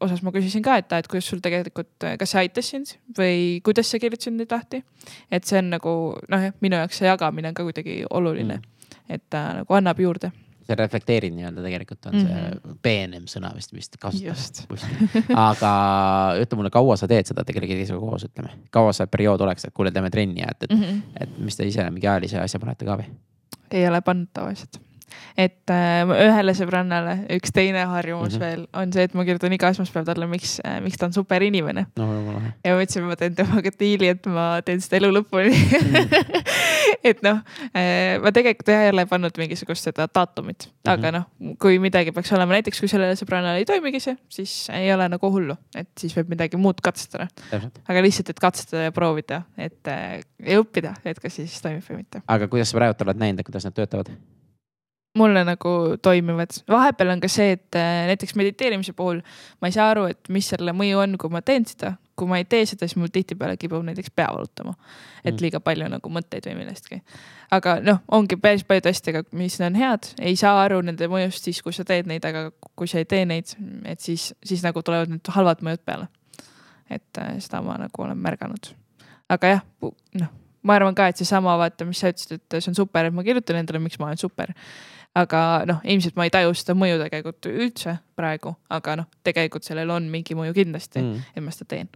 osas 0.03 0.22
ma 0.22 0.32
küsisin 0.34 0.62
ka, 0.64 0.76
et 0.80 0.92
et 0.92 1.09
kuidas 1.11 1.28
sul 1.30 1.40
tegelikult, 1.44 2.07
kas 2.18 2.34
see 2.34 2.44
aitas 2.44 2.70
sind 2.74 2.94
või 3.18 3.61
kuidas 3.64 3.90
sa 3.90 4.00
kirjutasid 4.03 4.36
neid 4.36 4.53
lahti. 4.53 4.82
et 5.30 5.44
see 5.48 5.59
on 5.59 5.70
nagu 5.72 5.96
noh, 6.32 6.46
minu 6.61 6.76
jaoks 6.82 7.03
see 7.03 7.09
jagamine 7.09 7.53
on 7.53 7.59
ka 7.59 7.66
kuidagi 7.66 8.03
oluline 8.11 8.57
mm., 8.57 8.70
et 9.09 9.22
ta 9.30 9.53
nagu 9.61 9.74
annab 9.74 9.98
juurde. 10.00 10.30
sa 10.62 10.76
reflekteerid 10.78 11.34
nii-öelda 11.34 11.62
tegelikult 11.62 12.07
on 12.07 12.12
mm 12.14 12.20
-hmm. 12.20 12.44
Mhm. 12.44 12.68
see 12.68 12.78
peenem 12.82 13.24
sõna 13.26 13.55
vist, 13.55 13.72
vist 13.72 13.96
kasutada. 13.96 14.76
aga 15.48 15.72
ütle 16.42 16.57
mulle, 16.57 16.70
kaua 16.70 16.96
sa 16.96 17.09
teed 17.09 17.26
seda 17.26 17.44
tegelikult 17.44 17.78
teisega 17.78 17.98
koos, 18.00 18.24
ütleme, 18.24 18.50
kaua 18.70 18.92
see 18.92 19.07
periood 19.07 19.40
oleks, 19.40 19.64
et 19.64 19.74
kuule, 19.74 19.90
teeme 19.90 20.11
trenni 20.11 20.40
ja 20.40 20.46
et, 20.50 20.62
et, 20.62 20.70
Mm 20.70 20.82
-hmm. 20.82 21.03
et 21.20 21.38
mis 21.38 21.57
te 21.57 21.66
ise 21.66 21.90
mingi 21.90 22.07
ajalise 22.07 22.38
asja 22.38 22.61
panete 22.61 22.84
ka 22.84 22.96
või? 22.96 23.11
ei 23.70 23.88
ole 23.88 24.00
pannud 24.00 24.28
tavaliselt. 24.32 24.80
Et 25.36 25.70
äh, 25.70 26.02
ühele 26.06 26.54
sõbrannale 26.56 27.16
üks 27.38 27.52
teine 27.52 27.84
harjumus 27.88 28.34
mm 28.34 28.36
-hmm. 28.36 28.40
veel 28.40 28.66
on 28.72 28.92
see, 28.92 29.02
et 29.08 29.14
ma 29.14 29.24
kirjutan 29.24 29.52
iga 29.52 29.68
esmaspäev 29.72 30.04
talle, 30.06 30.26
miks 30.26 30.60
äh,, 30.64 30.80
miks 30.84 30.98
ta 30.98 31.06
on 31.06 31.12
super 31.12 31.42
inimene 31.42 31.86
no 31.96 32.08
ja 32.64 32.74
ma 32.74 32.82
ütlesin, 32.82 33.06
ma 33.08 33.16
teen 33.16 33.34
temaga 33.34 33.70
diili, 33.80 34.08
et 34.08 34.26
ma 34.26 34.60
teen 34.64 34.80
seda 34.80 34.96
elu 35.02 35.12
lõpuni 35.18 35.52
Mhm. 35.52 36.08
et 37.10 37.22
noh, 37.22 37.40
ma 38.22 38.30
tegelikult 38.34 38.68
ei 38.68 38.90
ole 38.92 39.06
pannud 39.10 39.38
mingisugust 39.38 39.84
seda 39.88 40.06
daatumit, 40.14 40.68
aga 40.86 41.10
Mhm. 41.10 41.14
noh, 41.16 41.54
kui 41.58 41.78
midagi 41.82 42.12
peaks 42.12 42.32
olema, 42.32 42.52
näiteks 42.58 42.80
kui 42.80 42.88
sellele 42.88 43.16
sõbrannale 43.18 43.62
ei 43.62 43.64
toimigi 43.68 44.00
see, 44.00 44.16
siis 44.28 44.68
ei 44.70 44.92
ole 44.94 45.08
nagu 45.08 45.30
hullu, 45.32 45.56
et 45.76 45.88
siis 45.98 46.14
võib 46.16 46.28
midagi 46.28 46.56
muud 46.56 46.80
katsetada. 46.82 47.28
aga 47.88 48.02
lihtsalt, 48.02 48.30
et 48.30 48.40
katsetada 48.40 48.82
ja 48.88 48.92
proovida, 48.92 49.42
et 49.58 49.88
äh, 49.88 50.20
ja 50.46 50.60
õppida, 50.60 50.94
et 51.04 51.20
kas 51.20 51.34
siis 51.34 51.60
toimib 51.62 51.82
või 51.88 51.96
mitte. 52.02 52.22
aga 52.28 52.48
kuidas 52.48 52.70
sa 52.70 52.78
praegu 52.78 53.04
oled 53.04 53.16
näinud, 53.18 53.40
et 53.40 53.46
kuidas 53.46 53.64
nad 53.64 53.74
töötavad? 53.74 54.10
Mulle 55.14 55.44
nagu 55.44 55.72
toimivad, 56.02 56.54
vahepeal 56.68 57.12
on 57.12 57.20
ka 57.20 57.28
see, 57.28 57.56
et 57.58 57.76
äh, 57.76 58.06
näiteks 58.08 58.34
mediteerimise 58.38 58.94
puhul 58.96 59.20
ma 59.60 59.68
ei 59.68 59.74
saa 59.74 59.90
aru, 59.92 60.06
et 60.12 60.30
mis 60.32 60.48
selle 60.48 60.72
mõju 60.76 61.02
on, 61.02 61.18
kui 61.20 61.32
ma 61.32 61.42
teen 61.44 61.66
seda. 61.68 61.96
kui 62.16 62.28
ma 62.28 62.36
ei 62.38 62.44
tee 62.44 62.66
seda, 62.68 62.84
siis 62.86 62.98
mul 63.00 63.08
tihtipeale 63.08 63.56
kipub 63.56 63.82
näiteks 63.82 64.12
pea 64.14 64.28
valutama. 64.30 64.74
et 65.24 65.34
Mm. 65.34 65.40
liiga 65.40 65.60
palju 65.60 65.88
nagu 65.88 66.08
mõtteid 66.08 66.46
või 66.46 66.56
millestki. 66.56 67.02
aga 67.50 67.80
noh, 67.80 67.98
ongi 68.08 68.36
päris 68.36 68.64
paljude 68.64 68.88
asjadega, 68.88 69.24
mis 69.32 69.60
on 69.60 69.74
head, 69.74 70.14
ei 70.18 70.36
saa 70.36 70.64
aru 70.64 70.80
nende 70.80 71.08
mõjust 71.08 71.44
siis, 71.44 71.62
kui 71.62 71.72
sa 71.72 71.84
teed 71.84 72.06
neid, 72.06 72.24
aga 72.24 72.50
kui 72.76 72.86
sa 72.86 72.98
ei 72.98 73.04
tee 73.04 73.24
neid, 73.24 73.56
et 73.84 74.00
siis, 74.00 74.34
siis 74.44 74.62
nagu 74.62 74.82
tulevad 74.82 75.08
need 75.08 75.28
halvad 75.28 75.60
mõjud 75.60 75.84
peale. 75.84 76.08
et 76.90 77.18
äh, 77.18 77.38
seda 77.38 77.62
ma 77.62 77.76
nagu 77.78 78.02
olen 78.02 78.18
märganud. 78.18 78.72
aga 79.28 79.46
jah, 79.46 79.62
noh, 80.14 80.28
ma 80.62 80.74
arvan 80.74 80.94
ka, 80.94 81.08
et 81.08 81.16
seesama 81.16 81.58
vaata, 81.58 81.84
mis 81.84 81.98
sa 81.98 82.08
ütlesid, 82.08 82.32
et 82.32 82.62
see 82.62 82.70
on 82.70 82.74
super, 82.74 83.04
et 83.04 83.14
ma 83.14 83.22
kirjutan 83.22 83.56
endale, 83.56 83.78
miks 83.78 83.98
ma 83.98 84.06
olen 84.06 84.18
super 84.18 84.52
aga 85.14 85.40
noh, 85.68 85.82
ilmselt 85.84 86.16
ma 86.16 86.28
ei 86.28 86.32
taju 86.34 86.54
seda 86.56 86.76
mõju 86.78 87.00
tegelikult 87.02 87.50
üldse 87.52 87.96
praegu, 88.16 88.54
aga 88.72 88.96
noh, 89.02 89.10
tegelikult 89.26 89.66
sellel 89.66 89.90
on 89.92 90.08
mingi 90.12 90.36
mõju 90.38 90.56
kindlasti 90.56 91.02
mm., 91.02 91.34
et 91.36 91.44
ma 91.44 91.54
seda 91.54 91.68
teen 91.74 91.92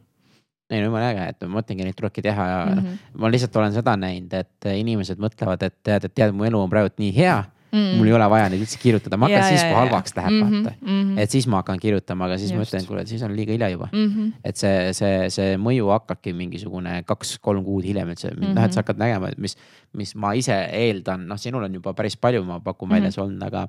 ei 0.66 0.80
no 0.82 0.88
jumala 0.88 1.12
äge, 1.12 1.26
et 1.30 1.44
ma 1.46 1.60
mõtlengi, 1.60 1.84
neid 1.86 1.94
tulebki 1.94 2.24
teha 2.26 2.46
ja 2.50 2.62
mm. 2.66 2.78
-hmm. 2.78 3.18
ma 3.22 3.28
lihtsalt 3.30 3.56
olen 3.56 3.74
seda 3.76 3.92
näinud, 3.96 4.32
et 4.34 4.66
inimesed 4.66 5.20
mõtlevad, 5.22 5.62
et 5.62 5.76
tead, 5.86 6.08
et 6.08 6.14
tead, 6.14 6.34
mu 6.34 6.44
elu 6.48 6.58
on 6.58 6.72
praegu 6.72 6.90
nii 6.98 7.12
hea 7.14 7.36
Mm. 7.38 7.55
Mul 7.72 8.06
ei 8.06 8.12
ole 8.12 8.26
vaja 8.30 8.48
neid 8.48 8.60
üldse 8.62 8.78
kirjutada, 8.78 9.16
ma 9.16 9.26
hakkan 9.26 9.42
Ja, 9.42 9.48
siis, 9.48 9.62
kui 9.62 9.74
halvaks 9.74 10.14
läheb 10.16 10.32
Mhm, 10.32 10.62
vaata 10.64 10.74
mhm. 10.82 11.18
et 11.18 11.30
siis 11.30 11.46
ma 11.46 11.56
hakkan 11.62 11.78
kirjutama, 11.80 12.24
aga 12.24 12.38
siis 12.38 12.52
ma 12.52 12.58
Just. 12.62 12.72
ütlen, 12.74 12.82
et 12.82 12.88
kuule, 12.88 13.06
siis 13.06 13.22
on 13.22 13.34
liiga 13.36 13.52
hilja 13.52 13.68
juba 13.70 13.88
Mhm. 13.92 14.32
et 14.44 14.56
see, 14.56 14.92
see, 14.92 15.30
see 15.30 15.56
mõju 15.56 15.90
hakkabki 15.92 16.32
mingisugune 16.32 17.02
kaks-kolm 17.06 17.64
kuud 17.64 17.84
hiljem 17.84 18.08
üldse 18.14 18.30
mm 18.30 18.42
-hmm. 18.42 18.54
noh, 18.54 18.64
et 18.64 18.72
sa 18.72 18.80
hakkad 18.82 18.96
nägema, 18.98 19.28
et 19.28 19.38
mis, 19.38 19.56
mis 19.94 20.14
ma 20.14 20.32
ise 20.34 20.52
eeldan, 20.72 21.26
noh, 21.26 21.36
sinul 21.36 21.64
on 21.64 21.74
juba 21.74 21.92
päris 21.92 22.16
palju, 22.16 22.44
ma 22.44 22.60
pakun 22.60 22.88
välja 22.88 23.08
Mhm. 23.08 23.12
see 23.12 23.22
olnud, 23.24 23.42
aga. 23.42 23.68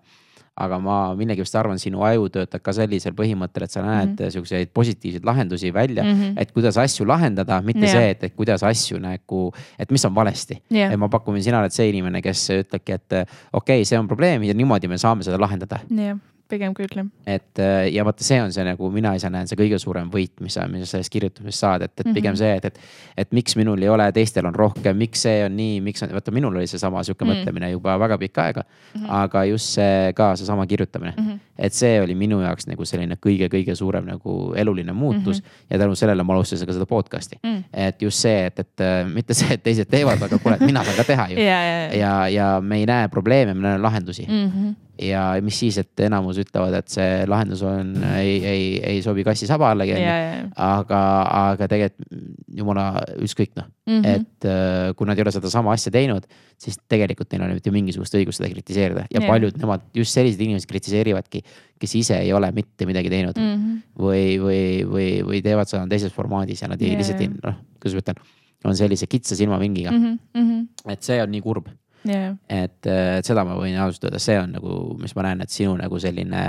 Aga 0.58 0.80
ma 0.82 0.98
millegipärast 1.18 1.58
arvan, 1.60 1.82
sinu 1.82 2.04
aju 2.08 2.30
töötab 2.34 2.64
ka 2.66 2.74
sellisel 2.76 3.16
põhimõttel, 3.18 3.68
et 3.68 3.74
sa 3.74 3.84
näed 3.86 4.14
mm 4.14 4.16
-hmm. 4.16 4.34
siukseid 4.36 4.72
positiivseid 4.74 5.26
lahendusi 5.26 5.74
välja 5.74 6.04
mm. 6.04 6.14
-hmm. 6.14 6.42
et 6.42 6.52
kuidas 6.52 6.78
asju 6.78 7.08
lahendada, 7.08 7.62
mitte 7.62 7.86
Jah. 7.86 7.92
see, 7.92 8.10
et, 8.10 8.24
et 8.24 8.36
kuidas 8.36 8.64
asju 8.64 9.00
nagu, 9.00 9.52
et 9.80 9.92
mis 9.92 10.06
on 10.06 10.16
valesti 10.16 10.62
et 10.72 10.98
ma 10.98 11.10
pakun, 11.10 11.42
sina 11.42 11.60
oled 11.60 11.72
see 11.72 11.90
inimene, 11.90 12.22
kes 12.22 12.50
ütlebki, 12.50 12.94
et 12.94 13.14
okei 13.14 13.82
okay,, 13.82 13.86
see 13.86 14.00
on 14.00 14.08
probleem 14.08 14.44
ja 14.44 14.54
niimoodi 14.54 14.88
me 14.88 14.98
saame 14.98 15.24
seda 15.24 15.38
lahendada 15.38 15.80
jah, 15.90 16.18
pigem 16.50 16.74
küll 16.74 16.88
jah. 16.96 17.06
et 17.28 17.60
äh, 17.60 17.88
ja 17.94 18.04
vaata, 18.08 18.24
see 18.24 18.40
on 18.42 18.52
see 18.54 18.64
nagu 18.64 18.90
mina 18.92 19.14
ise 19.16 19.30
näen, 19.30 19.48
see 19.48 19.58
kõige 19.60 19.80
suurem 19.80 20.10
võit, 20.14 20.32
mis 20.42 20.54
sa, 20.58 20.68
mis 20.68 20.86
sa 20.86 20.96
sellest 20.98 21.12
kirjutamisest 21.14 21.60
saad, 21.66 21.82
et, 21.88 21.94
et 22.00 22.14
pigem 22.14 22.34
Mhm. 22.34 22.38
see, 22.38 22.56
et, 22.56 22.66
et. 22.66 22.80
et 23.18 23.32
miks 23.34 23.56
minul 23.60 23.82
ei 23.84 23.90
ole, 23.90 24.06
teistel 24.16 24.46
on 24.46 24.56
rohkem, 24.56 24.98
miks 24.98 25.22
see 25.28 25.44
on 25.46 25.56
nii, 25.58 25.80
miks 25.82 26.04
on, 26.04 26.10
vaata 26.16 26.32
minul 26.32 26.56
oli 26.56 26.68
seesama 26.68 27.04
sihuke 27.04 27.26
Mm. 27.26 27.32
mõtlemine 27.34 27.72
juba 27.72 27.98
väga 28.00 28.18
pikka 28.18 28.44
aega 28.48 28.64
Mhm. 28.96 29.10
aga 29.10 29.44
just 29.46 29.74
see 29.76 30.14
ka 30.16 30.36
seesama 30.36 30.66
kirjutamine 30.68 31.14
Mhm. 31.18 31.40
et 31.58 31.74
see 31.74 32.00
oli 32.02 32.16
minu 32.16 32.40
jaoks 32.42 32.68
nagu 32.68 32.86
selline 32.86 33.16
kõige-kõige 33.18 33.76
suurem 33.76 34.06
nagu 34.06 34.54
eluline 34.56 34.94
muutus 34.94 35.42
ja 35.70 35.78
tänu 35.78 35.96
sellele 35.96 36.24
ma 36.24 36.34
alustasin 36.34 36.68
ka 36.68 36.74
seda 36.74 36.86
podcast'i 36.86 37.38
Mm. 37.44 37.64
et 37.74 38.02
just 38.02 38.20
see, 38.20 38.46
et, 38.46 38.60
et 38.60 38.80
äh, 38.82 39.06
mitte 39.14 39.34
see, 39.34 39.54
et 39.54 39.64
teised 39.64 39.90
teevad, 39.90 40.22
aga 40.22 40.38
kuule, 40.38 40.58
mina 40.62 40.84
saan 40.84 40.96
ka 40.98 41.04
teha 41.04 41.28
ju 41.30 41.36
ja, 41.42 41.44
ja, 41.44 41.78
ja. 41.88 41.94
ja, 41.98 42.28
ja 42.28 42.62
me 42.62 42.78
ei 42.80 42.86
näe 42.86 43.08
probleeme, 43.10 43.54
me 43.54 43.62
näeme 43.62 43.82
lahendusi 43.84 44.26
Mhm. 44.28 44.76
Ja 45.02 45.22
mis 45.46 45.60
siis, 45.60 45.78
et 45.82 46.04
enamus 46.08 46.40
ütlevad, 46.42 46.74
et 46.80 46.90
see 46.92 47.26
lahendus 47.30 47.62
on, 47.66 47.94
ei, 48.18 48.38
ei, 48.46 48.64
ei 48.94 49.02
sobi 49.06 49.26
kassi 49.28 49.48
saba 49.50 49.72
allagi 49.74 49.94
ja, 49.94 49.98
onju. 49.98 50.08
ja, 50.08 50.18
ja. 50.24 50.48
aga, 50.68 51.02
aga 51.42 51.70
tegelikult 51.72 52.24
jumala 52.58 52.88
ükskõik 53.22 53.54
noh 53.60 53.68
mm. 53.68 54.00
-hmm. 54.02 54.16
et 54.16 54.48
äh, 54.50 54.94
kui 54.98 55.10
nad 55.10 55.20
ei 55.20 55.26
ole 55.26 55.34
sedasama 55.36 55.74
asja 55.76 55.92
teinud, 55.94 56.26
siis 56.58 56.80
tegelikult 56.90 57.32
neil 57.32 57.46
on 57.46 57.54
mitte 57.58 57.74
mingisugust 57.74 58.18
õigust 58.18 58.42
seda 58.42 58.50
kritiseerida 58.54 59.06
ja 59.06 59.22
yeah. 59.22 59.30
paljud 59.30 59.58
nemad, 59.62 59.86
just 59.94 60.18
sellised 60.18 60.42
inimesed 60.42 60.70
kritiseerivadki, 60.70 61.44
kes 61.80 61.96
ise 62.02 62.18
ei 62.24 62.34
ole 62.34 62.52
mitte 62.56 62.90
midagi 62.90 63.14
teinud 63.14 63.38
mm. 63.38 63.54
Mhm. 63.54 63.80
või, 64.02 64.26
või, 64.42 64.62
või, 64.90 65.10
või 65.30 65.44
teevad 65.46 65.70
seda 65.70 65.86
teises 65.90 66.14
formaadis 66.14 66.64
ja 66.64 66.72
nad 66.72 66.82
ei 66.82 66.94
Jaa, 66.94 67.02
lihtsalt 67.02 67.22
ei 67.22 67.32
noh, 67.34 67.60
kuidas 67.82 67.98
ma 67.98 68.06
ütlen, 68.06 68.24
on 68.68 68.78
sellise 68.78 69.08
kitsa 69.08 69.36
silmavingiga 69.38 69.92
mm. 69.92 70.20
-hmm. 70.34 70.92
et 70.92 71.04
see 71.04 71.22
on 71.22 71.32
nii 71.32 71.44
kurb 71.46 71.70
ja, 72.06 72.36
et, 72.50 72.86
et 72.86 73.26
seda 73.26 73.46
ma 73.48 73.56
võin 73.60 73.78
ausalt 73.82 74.04
öelda, 74.10 74.20
see 74.20 74.40
on 74.40 74.52
nagu, 74.58 74.98
mis 75.02 75.16
ma 75.16 75.30
näen, 75.30 75.42
et 75.42 75.54
sinu 75.54 75.76
nagu 75.80 76.00
selline 76.00 76.44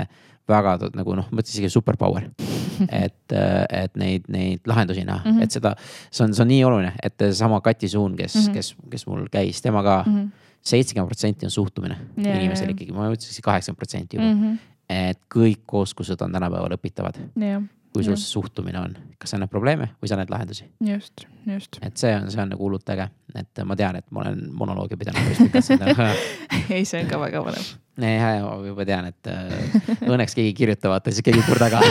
väga 0.49 0.77
nagu 0.97 1.15
noh, 1.15 1.27
ma 1.29 1.41
ütleks 1.41 1.55
isegi 1.57 1.69
superpower. 1.69 2.29
et, 3.03 3.33
et 3.35 3.97
neid, 3.99 4.29
neid 4.31 4.67
lahendusi 4.69 5.03
näha 5.03 5.19
mm. 5.19 5.31
-hmm. 5.31 5.43
et 5.43 5.51
seda, 5.51 5.73
see 6.11 6.23
on, 6.23 6.33
see 6.33 6.43
on 6.45 6.47
nii 6.47 6.61
oluline, 6.63 6.93
et 7.03 7.17
seesama 7.19 7.59
Kati 7.61 7.89
Suun, 7.89 8.15
kes 8.15 8.35
mm. 8.35 8.41
-hmm. 8.41 8.53
kes, 8.53 8.75
kes 8.89 9.07
mul 9.07 9.27
käis, 9.31 9.61
tema 9.61 9.83
ka 9.83 10.03
Mhm. 10.07 10.27
seitsekümmend 10.61 11.07
protsenti 11.07 11.45
on 11.45 11.51
suhtumine 11.51 11.97
Jaa, 12.17 12.35
inimesel 12.35 12.73
ikkagi, 12.73 12.91
ma 12.91 13.07
ütleks 13.13 13.41
kaheksakümmend 13.43 13.77
protsenti 13.77 14.17
juba 14.17 14.27
mm. 14.27 14.41
-hmm. 14.43 14.57
et 14.89 15.19
kõik 15.35 15.75
oskused 15.81 16.21
on 16.21 16.31
tänapäeval 16.31 16.75
õpitavad, 16.75 17.19
jah, 17.39 17.63
kui 17.93 18.05
sul 18.05 18.17
see 18.19 18.29
suhtumine 18.29 18.79
on, 18.79 18.93
kas 19.17 19.33
sa 19.33 19.39
näed 19.41 19.49
probleeme 19.49 19.89
või 19.97 20.09
sa 20.11 20.17
näed 20.19 20.29
lahendusi. 20.29 20.67
just, 20.85 21.25
just. 21.49 21.79
et 21.81 21.97
see 21.97 22.11
on, 22.13 22.27
see 22.29 22.41
on 22.41 22.51
nagu 22.53 22.61
hullult 22.61 22.89
äge, 22.93 23.07
et 23.39 23.61
ma 23.65 23.77
tean, 23.79 23.97
et 23.97 24.05
ma 24.13 24.23
olen 24.23 24.43
monoloogi 24.53 24.97
pidanud 24.99 25.25
päris 25.25 25.41
pikalt 25.41 25.65
seda 25.65 26.09
ei, 26.75 26.85
see 26.85 27.01
on 27.01 27.09
ka 27.09 27.19
väga 27.21 27.41
põnev. 27.47 27.71
ei, 27.97 28.19
ma 28.45 28.53
juba 28.67 28.85
tean, 28.89 29.09
et 29.09 29.31
äh, 29.31 30.05
õnneks 30.05 30.37
keegi 30.37 30.51
ei 30.51 30.57
kirjuta, 30.61 30.91
vaata 30.93 31.13
siis 31.13 31.25
keegi 31.25 31.41
ei 31.41 31.47
kurda 31.49 31.71
ka 31.73 31.81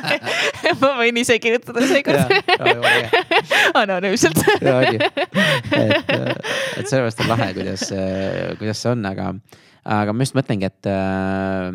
ma 0.82 0.92
võin 1.00 1.22
ise 1.22 1.40
kirjutada 1.40 1.88
seekord 1.88 2.36
anonüümselt. 3.80 4.44
ja 4.60 4.76
on 4.76 4.94
ju, 4.94 5.10
et, 5.80 6.14
et 6.14 6.84
sellepärast 6.84 7.24
on 7.24 7.32
lahe, 7.32 7.50
kuidas, 7.56 7.88
kuidas 8.60 8.84
see 8.84 8.92
on, 8.92 9.08
aga, 9.08 9.32
aga 9.96 10.12
ma 10.12 10.28
just 10.28 10.36
mõtlengi, 10.36 10.68
et 10.68 10.92
äh, 10.92 11.72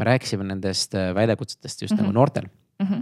me 0.00 0.08
rääkisime 0.08 0.44
nendest 0.48 0.94
äh, 0.96 1.10
väljakutsetest 1.16 1.82
just 1.82 1.92
mm 1.92 1.98
-hmm. 1.98 2.02
nagu 2.02 2.10
Mhm. 2.12 2.18
noortel, 2.18 2.46
Mhm. 2.82 3.00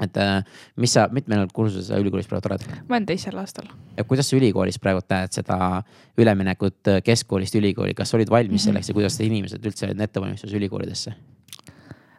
et 0.00 0.16
äh, 0.16 0.44
mis 0.76 0.92
sa, 0.96 1.08
mitmel 1.12 1.46
kursusel 1.52 1.82
sa 1.84 1.98
ülikoolis 2.00 2.28
praegu 2.28 2.48
oled 2.50 2.64
ma 2.88 2.96
olen 2.96 3.06
teisel 3.06 3.36
aastal. 3.38 3.66
ja 3.96 4.04
kuidas 4.04 4.30
sa 4.30 4.36
ülikoolis 4.36 4.78
praegu 4.80 5.00
näed 5.10 5.32
seda 5.32 5.82
üleminekut 6.18 6.88
äh, 6.88 7.02
keskkoolist 7.04 7.54
ülikooli, 7.54 7.94
kas 7.94 8.14
olid 8.14 8.30
valmis 8.30 8.62
Mhm. 8.64 8.70
selleks 8.70 8.88
ja 8.88 8.94
kuidas 8.94 9.20
inimesed 9.20 9.64
üldse 9.66 9.86
olid 9.86 10.00
ettevalmistus 10.00 10.52
ülikoolidesse? 10.52 11.12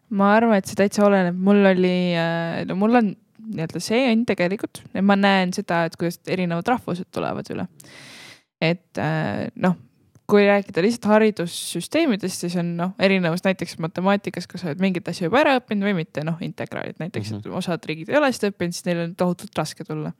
ma 0.09 0.33
arvan, 0.35 0.57
et 0.57 0.65
see 0.65 0.75
täitsa 0.75 1.05
oleneb, 1.05 1.35
mul 1.35 1.65
oli, 1.65 2.13
no 2.67 2.75
mul 2.75 2.95
on 2.95 3.15
nii-öelda 3.51 3.79
see 3.79 4.11
on 4.11 4.25
tegelikult, 4.25 4.81
ma 5.01 5.15
näen 5.15 5.53
seda, 5.53 5.85
et 5.85 5.95
kuidas 5.97 6.19
erinevad 6.27 6.67
rahvused 6.67 7.05
tulevad 7.11 7.47
üle. 7.49 7.67
et 8.61 8.97
noh, 9.55 9.75
kui 10.29 10.45
rääkida 10.47 10.81
lihtsalt 10.85 11.05
haridussüsteemidest, 11.11 12.45
siis 12.45 12.55
on 12.61 12.75
noh, 12.77 12.93
erinevus 12.99 13.43
näiteks 13.43 13.77
matemaatikas, 13.83 14.47
kas 14.47 14.61
sa 14.63 14.71
oled 14.71 14.79
mingeid 14.83 15.07
asju 15.11 15.27
juba 15.27 15.41
ära 15.41 15.57
õppinud 15.59 15.89
või 15.89 15.97
mitte, 16.03 16.23
noh, 16.23 16.37
integraalid 16.41 17.01
näiteks 17.01 17.31
mm, 17.31 17.37
Mhm. 17.37 17.49
-hmm. 17.49 17.57
osad 17.57 17.85
riigid 17.89 18.09
ei 18.09 18.17
ole 18.17 18.31
seda 18.31 18.51
õppinud, 18.53 18.71
siis 18.77 18.85
neil 18.85 19.05
on 19.07 19.15
tohutult 19.15 19.57
raske 19.57 19.83
tulla 19.83 20.11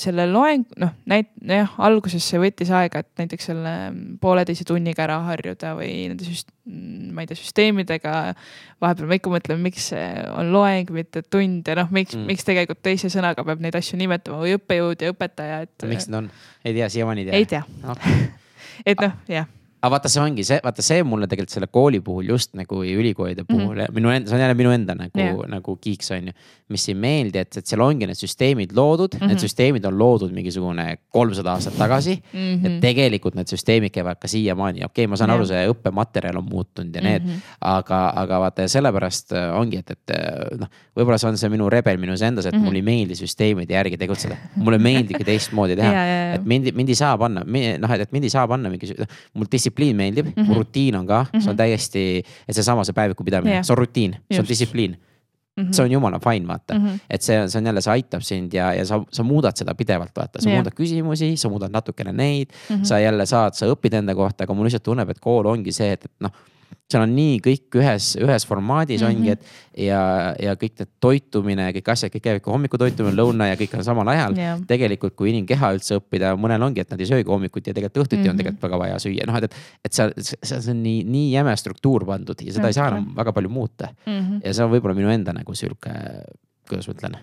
selle 0.00 0.24
loeng, 0.32 0.64
noh, 0.80 0.92
näit-, 1.10 1.28
jah, 1.44 1.68
alguses 1.84 2.24
see 2.24 2.38
võttis 2.40 2.70
aega, 2.72 3.02
et 3.02 3.08
näiteks 3.20 3.44
selle 3.50 3.72
pooleteise 4.20 4.64
tunniga 4.64 5.02
ära 5.04 5.18
harjuda 5.26 5.74
või 5.76 6.08
nende 6.08 6.24
süst-, 6.24 6.48
ma 6.64 7.20
ei 7.20 7.26
tea, 7.26 7.36
süsteemidega. 7.36 8.34
vahepeal 8.80 9.08
ma 9.10 9.14
ikka 9.18 9.30
mõtlen, 9.34 9.60
miks 9.60 9.90
see 9.92 10.06
on 10.32 10.52
loeng, 10.54 10.88
mitte 10.90 11.22
tund 11.28 11.68
ja 11.68 11.74
noh, 11.74 11.90
miks 11.90 12.14
Mm. 12.14 12.22
mm., 12.22 12.26
miks 12.32 12.44
tegelikult 12.48 12.80
teise 12.82 13.08
sõnaga 13.12 13.44
peab 13.44 13.60
neid 13.60 13.74
asju 13.76 13.98
nimetama 14.00 14.40
või 14.40 14.56
õppejõud 14.56 15.02
ja 15.02 15.12
õpetaja, 15.12 15.60
et. 15.62 15.88
miks 15.88 16.08
need 16.08 16.16
on, 16.22 16.30
ei 16.64 16.72
tea, 16.72 16.88
siiamaani 16.88 17.20
ei 17.20 17.26
tea? 17.26 17.36
ei 17.36 17.46
tea 17.46 17.64
okay. 17.90 18.12
et 18.86 19.00
noh, 19.00 19.12
jah. 19.28 19.46
Aga 19.82 19.96
vaata, 19.96 20.10
see 20.12 20.22
ongi 20.22 20.44
see, 20.46 20.60
vaata 20.62 20.82
see 20.86 21.02
mulle 21.02 21.26
tegelikult 21.26 21.56
selle 21.56 21.66
kooli 21.74 21.98
puhul 22.06 22.28
just 22.30 22.52
nagu 22.54 22.84
ja 22.86 22.94
ülikoolide 22.94 23.42
puhul 23.48 23.74
mm 23.74 23.80
-hmm. 23.80 23.94
minu 23.96 24.12
enda, 24.14 24.30
see 24.30 24.36
on 24.36 24.42
jälle 24.44 24.54
minu 24.54 24.70
enda 24.70 24.94
nagu 24.94 25.18
yeah. 25.18 25.48
nagu 25.50 25.76
kiiks 25.76 26.10
on 26.14 26.28
ju. 26.30 26.32
mis 26.68 26.88
ei 26.88 26.94
meeldi, 26.94 27.38
et, 27.38 27.56
et 27.56 27.66
seal 27.66 27.82
ongi 27.84 28.06
need 28.06 28.16
süsteemid 28.16 28.70
loodud 28.76 29.14
mm, 29.14 29.18
-hmm. 29.18 29.24
Mhm. 29.24 29.32
need 29.32 29.42
süsteemid 29.42 29.84
on 29.84 29.98
loodud 29.98 30.30
mingisugune 30.32 30.98
kolmsada 31.10 31.52
aastat 31.52 31.74
tagasi 31.78 32.14
mm. 32.32 32.38
-hmm. 32.38 32.64
ja 32.64 32.80
tegelikult 32.80 33.34
need 33.34 33.50
süsteemid 33.50 33.90
käivad 33.90 34.20
ka 34.22 34.28
siiamaani, 34.28 34.84
okei 34.84 35.04
okay,, 35.04 35.06
ma 35.06 35.16
saan 35.16 35.30
Jah. 35.30 35.36
aru, 35.36 35.46
see 35.46 35.66
õppematerjal 35.74 36.38
on 36.38 36.46
muutunud 36.50 36.94
ja 36.94 37.02
need 37.02 37.22
mm, 37.22 37.28
-hmm. 37.28 37.58
aga, 37.60 38.12
aga 38.16 38.40
vaata 38.40 38.68
sellepärast 38.68 39.32
äh, 39.32 39.50
ongi, 39.58 39.82
et, 39.82 39.90
et 39.90 40.14
äh, 40.14 40.58
noh, 40.58 40.70
võib-olla 40.96 41.18
see 41.18 41.28
on 41.28 41.38
see 41.38 41.50
minu 41.50 41.68
rebel 41.70 41.98
minus 41.98 42.22
endas, 42.22 42.46
et 42.46 42.54
mm 42.54 42.60
-hmm. 42.60 42.64
mulle 42.64 42.78
ei 42.78 42.82
meeldi 42.82 43.18
süsteemide 43.18 43.74
järgi 43.74 43.98
tegutseda. 43.98 44.36
mulle 44.56 44.78
meeldibki 44.78 45.24
teistmoodi 45.24 45.76
teha 45.76 45.92
Ja, 45.98 46.06
ja, 46.06 46.16
ja. 46.28 46.34
et 46.34 46.44
mind, 46.44 46.72
mind 46.72 46.88
ei 46.88 46.94
saa 46.94 47.18
panna, 47.18 47.44
noh, 47.44 47.90
et 47.90 48.12
mind 48.12 48.24
ei 48.24 48.30
saa 48.30 48.48
panna 48.48 48.70
mingi, 48.70 48.94
mul 49.34 49.46
distsipliin 49.52 49.71
meeldib 49.96 50.26
mm, 50.26 50.42
-hmm. 50.42 50.54
rutiin 50.56 50.96
on 50.96 51.06
ka 51.06 51.24
mm, 51.24 51.38
-hmm. 51.38 51.42
see 51.42 51.50
on 51.50 51.56
täiesti, 51.56 52.22
et 52.48 52.54
seesama 52.54 52.84
see 52.84 52.92
päeviku 52.94 53.24
pidamine 53.24 53.54
Jah. 53.54 53.64
see 53.64 53.72
on 53.74 53.78
rutiin, 53.78 54.16
see 54.30 54.40
on 54.40 54.48
distsipliin 54.48 54.96
Mm 55.56 55.64
-hmm. 55.64 55.72
see 55.72 55.84
on 55.84 55.90
jumala 55.92 56.18
fine, 56.18 56.48
vaata 56.48 56.74
mm. 56.74 56.80
Mhm. 56.80 56.88
-hmm. 56.88 56.98
et 57.10 57.22
see 57.22 57.42
on, 57.42 57.50
see 57.50 57.58
on 57.58 57.66
jälle, 57.66 57.80
see 57.80 57.92
aitab 57.92 58.20
sind 58.22 58.52
ja, 58.54 58.74
ja 58.74 58.84
sa, 58.86 59.02
sa 59.12 59.22
muudad 59.22 59.52
seda 59.56 59.74
pidevalt, 59.74 60.10
vaata, 60.16 60.40
sa 60.40 60.48
Jah. 60.48 60.56
muudad 60.56 60.72
küsimusi, 60.74 61.36
sa 61.36 61.48
muudad 61.48 61.70
natukene 61.72 62.12
neid 62.12 62.48
mm, 62.48 62.74
Mhm. 62.74 62.80
-hmm. 62.80 62.84
sa 62.84 62.98
jälle 62.98 63.26
saad, 63.26 63.52
sa 63.54 63.66
õpid 63.66 63.94
enda 63.94 64.14
kohta, 64.14 64.44
aga 64.44 64.54
mul 64.54 64.64
lihtsalt 64.64 64.82
tunneb, 64.82 65.10
et 65.10 65.20
kool 65.20 65.46
ongi 65.46 65.72
see, 65.72 65.92
et, 65.92 66.04
et 66.04 66.10
noh. 66.20 66.30
Seal 66.92 67.02
on 67.06 67.14
nii 67.16 67.38
kõik 67.44 67.78
ühes, 67.80 68.12
ühes 68.20 68.46
formaadis 68.46 69.02
mm 69.02 69.06
-hmm. 69.06 69.16
ongi, 69.16 69.30
et 69.30 69.86
ja, 69.86 70.34
ja 70.40 70.54
kõik 70.60 70.76
need 70.78 70.90
toitumine, 71.00 71.70
kõik 71.72 71.92
asjad, 71.92 72.12
kõik 72.12 72.26
käivad 72.26 72.44
ka 72.44 72.52
hommikutoitumine, 72.52 73.16
lõuna 73.16 73.48
ja 73.48 73.56
kõik 73.56 73.76
on 73.78 73.84
samal 73.84 74.08
ajal 74.08 74.36
Jah. 74.36 74.60
tegelikult, 74.68 75.14
kui 75.16 75.30
inimkeha 75.30 75.72
üldse 75.76 75.96
õppida, 76.00 76.34
mõnel 76.36 76.62
ongi, 76.62 76.80
et 76.80 76.90
nad 76.90 77.00
ei 77.00 77.06
söögi 77.06 77.30
hommikuti 77.30 77.70
ja 77.70 77.74
tegelikult 77.74 78.06
õhtuti 78.06 78.16
mm 78.16 78.24
-hmm. 78.24 78.30
on 78.30 78.36
Mhm. 78.36 78.42
tegelikult 78.42 78.62
väga 78.62 78.78
vaja 78.78 78.98
süüa, 78.98 79.26
noh, 79.26 79.36
et, 79.36 79.44
et. 79.44 79.54
et 79.84 79.92
seal, 79.92 80.12
see 80.18 80.70
on 80.70 80.82
nii, 80.82 81.04
nii 81.04 81.28
jäme 81.32 81.56
struktuur 81.56 82.06
pandud 82.08 82.40
ja 82.42 82.52
seda 82.52 82.70
ei 82.70 82.76
saa 82.76 82.88
enam 82.92 83.12
väga 83.16 83.32
palju 83.32 83.48
muuta 83.52 83.88
mm. 84.06 84.18
-hmm. 84.18 84.40
ja 84.44 84.54
see 84.54 84.64
on 84.64 84.72
võib-olla 84.72 84.94
minu 84.98 85.12
enda 85.12 85.32
nagu 85.32 85.54
sihuke, 85.54 85.92
kuidas 86.68 86.88
ma 86.88 86.94
ütlen, 86.94 87.16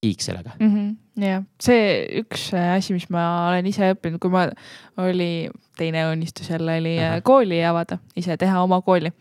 kiik 0.00 0.22
sellega 0.24 0.56
mm. 0.58 0.74
-hmm. 0.74 0.96
Jah, 1.22 1.42
see 1.60 2.20
üks 2.22 2.50
äh, 2.56 2.76
asi, 2.78 2.92
mis 2.96 3.08
ma 3.12 3.48
olen 3.50 3.66
ise 3.66 3.92
õppinud, 3.94 4.18
kui 4.22 4.30
ma 4.32 4.46
oli, 5.00 5.48
teine 5.80 6.02
unistus 6.12 6.50
jälle 6.50 6.74
oli 6.80 6.94
äh, 6.98 7.06
Ahah. 7.14 7.22
kooli 7.24 7.58
avada, 7.64 7.96
ise 8.20 8.36
teha 8.36 8.60
oma 8.62 8.80
kooli. 8.84 9.12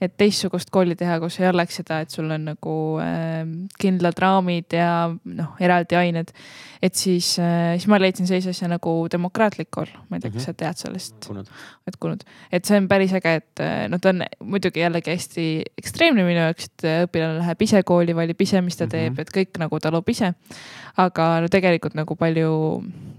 et 0.00 0.16
teistsugust 0.20 0.70
kooli 0.70 0.96
teha, 0.96 1.18
kus 1.22 1.38
ei 1.40 1.48
oleks 1.48 1.78
seda, 1.80 2.00
et 2.04 2.10
sul 2.12 2.30
on 2.30 2.44
nagu 2.52 2.74
äh, 3.00 3.44
kindlad 3.80 4.18
raamid 4.20 4.76
ja 4.76 4.90
noh, 5.24 5.54
eraldi 5.60 5.96
ained. 5.96 6.32
et 6.82 6.94
siis 6.94 7.38
äh,, 7.40 7.72
siis 7.78 7.86
ma 7.88 7.96
leidsin 7.98 8.28
sellise 8.28 8.52
asja 8.52 8.68
nagu 8.68 8.92
demokraatlik 9.10 9.70
kool, 9.72 9.88
ma 10.10 10.18
ei 10.18 10.26
tea, 10.26 10.30
kas 10.34 10.42
Mhm. 10.42 10.46
sa 10.46 10.52
tead 10.52 10.76
sellest, 10.82 11.30
oled 11.32 11.96
kuulnud. 11.98 12.24
et 12.52 12.64
see 12.68 12.76
on 12.76 12.88
päris 12.88 13.12
äge, 13.16 13.34
et 13.40 13.64
noh, 13.88 13.98
ta 13.98 14.12
on 14.12 14.20
muidugi 14.44 14.84
jällegi 14.84 15.14
hästi 15.16 15.46
ekstreemne 15.80 16.24
minu 16.28 16.44
jaoks, 16.44 16.68
et 16.68 16.86
õpilane 17.08 17.38
läheb 17.40 17.62
ise 17.64 17.80
kooli, 17.88 18.12
valib 18.14 18.40
ise, 18.44 18.60
mis 18.60 18.76
ta 18.76 18.84
Mhm. 18.84 18.90
teeb, 18.92 19.18
et 19.24 19.32
kõik 19.32 19.58
nagu 19.64 19.80
ta 19.80 19.90
loob 19.90 20.08
ise. 20.12 20.34
aga 20.96 21.25
no 21.42 21.50
tegelikult 21.52 21.96
nagu 21.98 22.16
palju, 22.18 22.52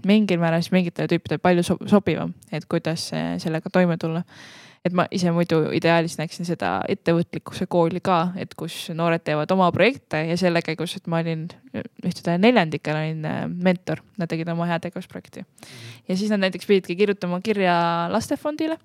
mingil 0.08 0.40
määral 0.42 0.62
siis 0.64 0.74
mingitele 0.74 1.10
tüüpidele 1.10 1.42
palju 1.42 1.66
so 1.66 1.76
sobivam, 1.90 2.34
et 2.52 2.68
kuidas 2.70 3.10
sellega 3.42 3.72
toime 3.72 3.98
tulla. 4.00 4.24
Et 4.86 4.94
ma 4.94 5.08
ise 5.12 5.30
muidu 5.34 5.58
ideaalis 5.74 6.14
näeksin 6.20 6.46
seda 6.46 6.78
ettevõtlikkuse 6.88 7.66
kooli 7.68 8.00
ka, 8.04 8.30
et 8.38 8.54
kus 8.56 8.76
noored 8.94 9.24
teevad 9.26 9.50
oma 9.52 9.66
projekte 9.74 10.20
ja 10.28 10.36
selle 10.38 10.62
käigus, 10.64 10.94
et 10.96 11.10
ma 11.10 11.18
olin 11.20 11.48
ühtedel 12.06 12.38
neljandikel 12.40 12.96
olin 12.96 13.26
äh, 13.26 13.40
mentor, 13.50 14.04
nad 14.16 14.30
tegid 14.30 14.48
oma 14.54 14.68
heategevusprojekti. 14.70 15.44
ja 16.08 16.16
siis 16.16 16.30
nad 16.30 16.44
näiteks 16.46 16.70
pididki 16.70 16.96
kirjutama 16.96 17.40
kirja 17.44 17.74
lastefondile 18.14 18.78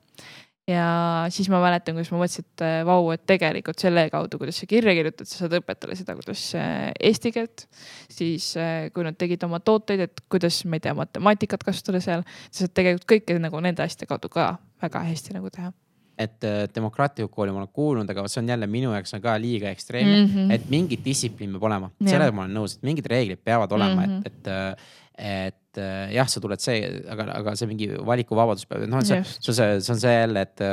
ja 0.68 0.88
siis 1.34 1.50
ma 1.52 1.60
mäletan, 1.64 1.98
kuidas 1.98 2.12
ma 2.14 2.22
mõtlesin, 2.22 2.48
et 2.48 2.66
äh, 2.66 2.80
vau, 2.88 3.10
et 3.16 3.26
tegelikult 3.30 3.84
selle 3.84 4.06
kaudu, 4.14 4.40
kuidas 4.42 4.62
sa 4.62 4.70
kirja 4.70 4.96
kirjutad, 4.96 5.30
sa 5.30 5.44
saad 5.44 5.58
õpetajale 5.60 6.00
seda, 6.00 6.18
kuidas 6.20 6.46
äh, 6.60 6.90
eesti 7.12 7.34
keelt. 7.36 7.68
siis 8.14 8.54
kui 8.94 9.04
nad 9.06 9.18
tegid 9.20 9.44
oma 9.48 9.60
tooteid, 9.60 10.08
et 10.08 10.26
kuidas, 10.32 10.64
ma 10.70 10.80
ei 10.80 10.86
tea, 10.86 10.96
matemaatikat 10.98 11.64
kasutada 11.68 12.04
seal, 12.04 12.26
sa 12.50 12.64
saad 12.64 12.76
tegelikult 12.78 13.10
kõike 13.16 13.40
nagu 13.42 13.64
nende 13.64 13.84
asjade 13.86 14.08
kaudu 14.10 14.32
ka 14.34 14.56
väga 14.84 15.08
hästi 15.12 15.36
nagu 15.36 15.52
teha 15.54 15.74
et 16.18 16.46
äh, 16.46 16.64
demokraatlikku 16.76 17.32
kooli 17.34 17.54
ma 17.54 17.64
olen 17.64 17.72
kuulnud, 17.74 18.10
aga 18.10 18.26
see 18.30 18.42
on 18.44 18.50
jälle 18.54 18.68
minu 18.70 18.92
jaoks 18.94 19.16
on 19.18 19.22
ka 19.24 19.34
liiga 19.42 19.72
ekstreemne 19.74 20.18
mm, 20.20 20.34
-hmm. 20.34 20.52
et 20.54 20.68
mingit 20.70 21.06
distsipliin 21.06 21.56
peab 21.56 21.64
olema, 21.70 21.90
sellega 22.06 22.32
ma 22.32 22.46
olen 22.46 22.58
nõus, 22.60 22.78
et 22.78 22.86
mingid 22.86 23.08
reeglid 23.10 23.42
peavad 23.44 23.72
olema 23.72 24.06
mm, 24.06 24.12
-hmm. 24.12 24.28
et, 24.28 24.36
et, 24.36 24.48
äh, 24.48 25.02
et 25.18 25.78
äh, 25.78 26.14
jah, 26.16 26.30
sa 26.30 26.42
tuled 26.42 26.62
see, 26.62 26.82
aga, 27.10 27.28
aga 27.38 27.56
see 27.60 27.70
mingi 27.70 27.90
valikuvabadus 28.06 28.66
peab, 28.70 28.86
noh, 28.90 29.04
see, 29.06 29.22
see 29.24 29.52
on 29.52 29.58
see, 29.60 29.82
see 29.86 29.94
on 29.94 30.02
see 30.02 30.14
jälle, 30.16 30.46
et 30.48 30.64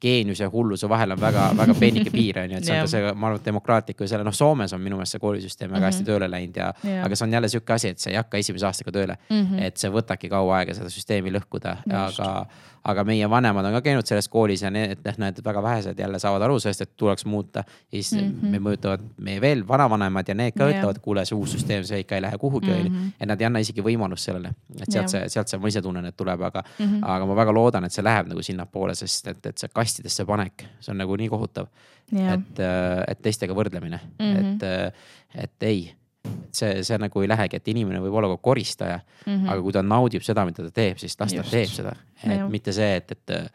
geeniuse 0.00 0.44
ja 0.44 0.50
hulluse 0.52 0.88
vahel 0.88 1.14
on 1.14 1.20
väga-väga 1.20 1.74
peenike 1.80 2.12
piir 2.12 2.42
on 2.42 2.52
ju, 2.52 2.58
et 2.60 2.68
see 2.68 2.76
on 2.76 2.84
ka 2.84 2.92
see, 2.92 3.12
ma 3.16 3.30
arvan, 3.30 3.42
demokraatliku 3.46 4.04
ja 4.04 4.12
selle 4.12 4.26
noh, 4.26 4.34
Soomes 4.36 4.74
on 4.76 4.82
minu 4.84 4.98
meelest 4.98 5.16
see 5.16 5.22
koolisüsteem 5.22 5.70
väga 5.70 5.78
mm 5.78 5.82
-hmm. 5.82 5.94
hästi 5.94 6.08
tööle 6.10 6.28
läinud 6.30 6.60
ja, 6.60 6.72
ja., 6.84 7.04
aga 7.06 7.16
see 7.16 7.26
on 7.26 7.36
jälle 7.38 7.48
sihuke 7.48 7.72
asi, 7.72 7.94
et 7.94 8.02
see 8.02 8.12
ei 8.12 8.20
hakka 8.20 8.42
esimese 8.42 8.66
aastaga 8.68 8.92
tööle 8.92 9.16
mm. 9.30 9.42
-hmm. 9.42 9.62
et 9.68 9.76
see 9.76 9.90
võtabki 9.90 10.28
kaua 10.28 10.58
aega 10.58 10.74
seda 10.76 10.92
süsteemi 10.92 11.32
lõhkuda, 11.32 11.76
aga 12.04 12.30
aga 12.86 13.04
meie 13.06 13.28
vanemad 13.30 13.66
on 13.66 13.74
ka 13.76 13.82
käinud 13.84 14.06
selles 14.06 14.28
koolis 14.30 14.62
ja 14.62 14.70
need, 14.70 15.00
noh, 15.04 15.18
need 15.24 15.40
väga 15.44 15.62
vähesed 15.62 15.98
jälle 15.98 16.20
saavad 16.22 16.44
aru 16.46 16.58
sellest, 16.62 16.84
et 16.84 16.92
tuleks 16.96 17.26
muuta. 17.26 17.64
ja 17.66 18.02
siis 18.02 18.12
mm 18.12 18.28
-hmm. 18.28 18.54
me 18.54 18.58
mõjutavad 18.58 19.02
meie 19.16 19.40
veel 19.40 19.66
vanavanemad 19.68 20.28
ja 20.28 20.34
need 20.34 20.54
ka 20.56 20.68
yeah. 20.68 20.78
ütlevad, 20.78 21.00
kuule, 21.02 21.24
see 21.24 21.36
uus 21.36 21.52
süsteem, 21.56 21.84
see 21.84 22.00
ikka 22.04 22.14
ei 22.14 22.22
lähe 22.22 22.38
kuhugi 22.38 22.70
onju 22.70 22.90
-hmm.. 22.90 23.10
et 23.20 23.28
nad 23.28 23.40
ei 23.40 23.46
anna 23.46 23.58
isegi 23.58 23.82
võimalust 23.82 24.30
sellele, 24.30 24.54
et 24.80 24.90
sealt 24.90 24.96
yeah. 24.96 25.10
see, 25.10 25.28
sealt 25.28 25.48
see, 25.48 25.60
ma 25.60 25.68
ise 25.68 25.82
tunnen, 25.82 26.04
et 26.04 26.16
tuleb, 26.16 26.40
aga 26.40 26.62
mm, 26.62 26.86
-hmm. 26.86 26.98
aga 27.02 27.26
ma 27.26 27.36
väga 27.36 27.52
loodan, 27.52 27.84
et 27.84 27.92
see 27.92 28.04
läheb 28.04 28.28
nagu 28.28 28.42
sinnapoole, 28.42 28.94
sest 28.94 29.26
et, 29.26 29.46
et 29.46 29.58
see 29.58 29.68
kastidesse 29.68 30.24
panek, 30.24 30.66
see 30.80 30.92
on 30.92 30.98
nagu 30.98 31.16
nii 31.16 31.28
kohutav 31.28 31.66
yeah.. 32.12 32.34
et, 32.34 32.64
et 33.08 33.22
teistega 33.22 33.54
võrdlemine 33.54 34.00
mm, 34.18 34.34
-hmm. 34.34 34.54
et, 34.54 34.94
et 35.34 35.62
ei 35.62 35.94
see, 36.52 36.82
see 36.86 36.98
nagu 37.00 37.22
ei 37.22 37.28
lähegi, 37.28 37.60
et 37.60 37.68
inimene 37.72 38.00
võib 38.04 38.18
olla 38.20 38.30
ka 38.34 38.36
koristaja 38.42 38.98
mm, 38.98 39.32
-hmm. 39.32 39.48
aga 39.52 39.62
kui 39.62 39.72
ta 39.72 39.82
naudib 39.82 40.22
seda, 40.26 40.44
mida 40.48 40.66
ta 40.66 40.70
teeb, 40.70 40.98
siis 41.02 41.16
las 41.20 41.32
ta 41.32 41.42
Just. 41.42 41.50
teeb 41.50 41.72
seda. 41.72 41.96
et 42.24 42.38
ja. 42.38 42.48
mitte 42.48 42.72
see, 42.72 42.96
et, 42.96 43.12
et 43.12 43.50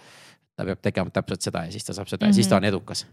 ta 0.61 0.67
peab 0.67 0.81
tegema 0.83 1.13
täpselt 1.13 1.41
seda 1.41 1.65
ja 1.65 1.73
siis 1.73 1.85
ta 1.85 1.93
saab 1.97 2.07
seda 2.07 2.25
mm 2.25 2.27
-hmm. 2.27 2.35
ja 2.35 2.39
siis 2.39 2.47
ta 2.47 2.55
on 2.55 2.61
mhm. 2.61 2.69
edukas. 2.69 3.05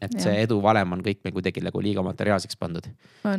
et 0.00 0.14
ja. 0.14 0.20
see 0.20 0.42
edu 0.42 0.62
valem 0.62 0.92
on 0.92 1.00
kõik 1.02 1.24
meil 1.24 1.32
kuidagi 1.32 1.60
nagu 1.60 1.82
liiga 1.82 2.02
materiaalseks 2.02 2.56
pandud. 2.56 2.86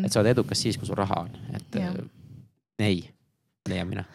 et 0.06 0.12
sa 0.12 0.20
oled 0.20 0.32
edukas 0.32 0.62
siis, 0.62 0.78
kui 0.78 0.88
sul 0.88 0.96
raha 0.96 1.16
on, 1.20 1.30
et 1.56 1.76
ja. 1.76 1.88
äh, 1.88 2.06
ei, 2.80 3.10
leian 3.70 3.88
mina 3.88 4.06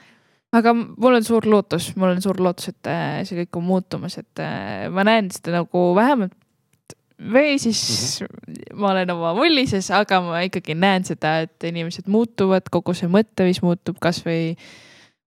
aga 0.52 0.74
mul 0.74 1.14
on 1.14 1.24
suur 1.24 1.46
lootus, 1.46 1.96
mul 1.96 2.14
on 2.14 2.22
suur 2.22 2.40
lootus, 2.40 2.68
et 2.68 2.86
äh, 2.86 3.24
see 3.24 3.42
kõik 3.42 3.58
on 3.58 3.64
muutumas, 3.64 4.18
et 4.18 4.38
äh, 4.38 4.90
ma 4.90 5.04
näen 5.04 5.30
seda 5.34 5.58
nagu 5.58 5.94
vähemalt 5.94 6.34
või 7.32 7.58
siis 7.58 8.20
mm 8.20 8.26
-hmm. 8.26 8.80
ma 8.80 8.90
olen 8.90 9.10
oma 9.10 9.34
mullises, 9.34 9.90
aga 9.90 10.20
ma 10.20 10.40
ikkagi 10.46 10.74
näen 10.74 11.04
seda, 11.04 11.38
et 11.46 11.64
inimesed 11.64 12.08
muutuvad, 12.08 12.68
kogu 12.70 12.94
see 12.94 13.08
mõtteviis 13.08 13.62
muutub 13.62 13.98
kasvõi 14.00 14.56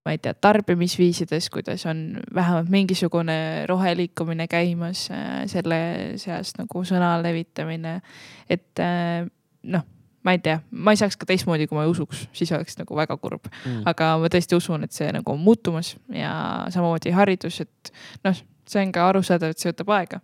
ma 0.07 0.13
ei 0.15 0.21
tea, 0.23 0.33
tarbimisviisides, 0.33 1.49
kuidas 1.51 1.85
on 1.85 2.19
vähemalt 2.35 2.69
mingisugune 2.69 3.65
roheliikumine 3.67 4.47
käimas, 4.47 5.09
äh, 5.11 5.43
selle 5.51 5.79
seast 6.15 6.61
nagu 6.61 6.83
sõna 6.87 7.17
levitamine. 7.23 8.01
et 8.49 8.79
äh, 8.79 9.27
noh, 9.63 9.83
ma 10.23 10.35
ei 10.35 10.39
tea, 10.43 10.61
ma 10.71 10.93
ei 10.95 10.99
saaks 10.99 11.17
ka 11.19 11.27
teistmoodi, 11.27 11.67
kui 11.67 11.75
ma 11.75 11.83
ei 11.83 11.91
usuks, 11.91 12.27
siis 12.35 12.51
oleks 12.55 12.79
nagu 12.79 12.95
väga 12.95 13.17
kurb 13.17 13.49
mm.. 13.49 13.83
aga 13.85 14.13
ma 14.21 14.31
tõesti 14.31 14.55
usun, 14.55 14.83
et 14.87 14.95
see 14.95 15.09
nagu 15.11 15.31
on 15.31 15.43
muutumas 15.43 15.95
ja 16.13 16.31
samamoodi 16.73 17.11
haridus, 17.15 17.59
et 17.65 17.91
noh, 18.23 18.39
see 18.67 18.83
on 18.83 18.95
ka 18.95 19.09
arusaadav, 19.11 19.51
et 19.51 19.59
see 19.59 19.73
võtab 19.73 19.91
aega 19.97 20.21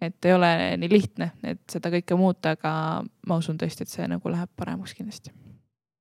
et 0.00 0.24
ei 0.24 0.32
ole 0.32 0.50
nii 0.80 0.90
lihtne, 0.90 1.30
et 1.44 1.62
seda 1.70 1.92
kõike 1.92 2.16
muuta, 2.16 2.56
aga 2.56 2.72
ma 3.26 3.36
usun 3.36 3.58
tõesti, 3.60 3.86
et 3.86 3.92
see 3.92 4.08
nagu 4.10 4.32
läheb 4.32 4.50
paremaks 4.56 4.96
kindlasti 4.96 5.34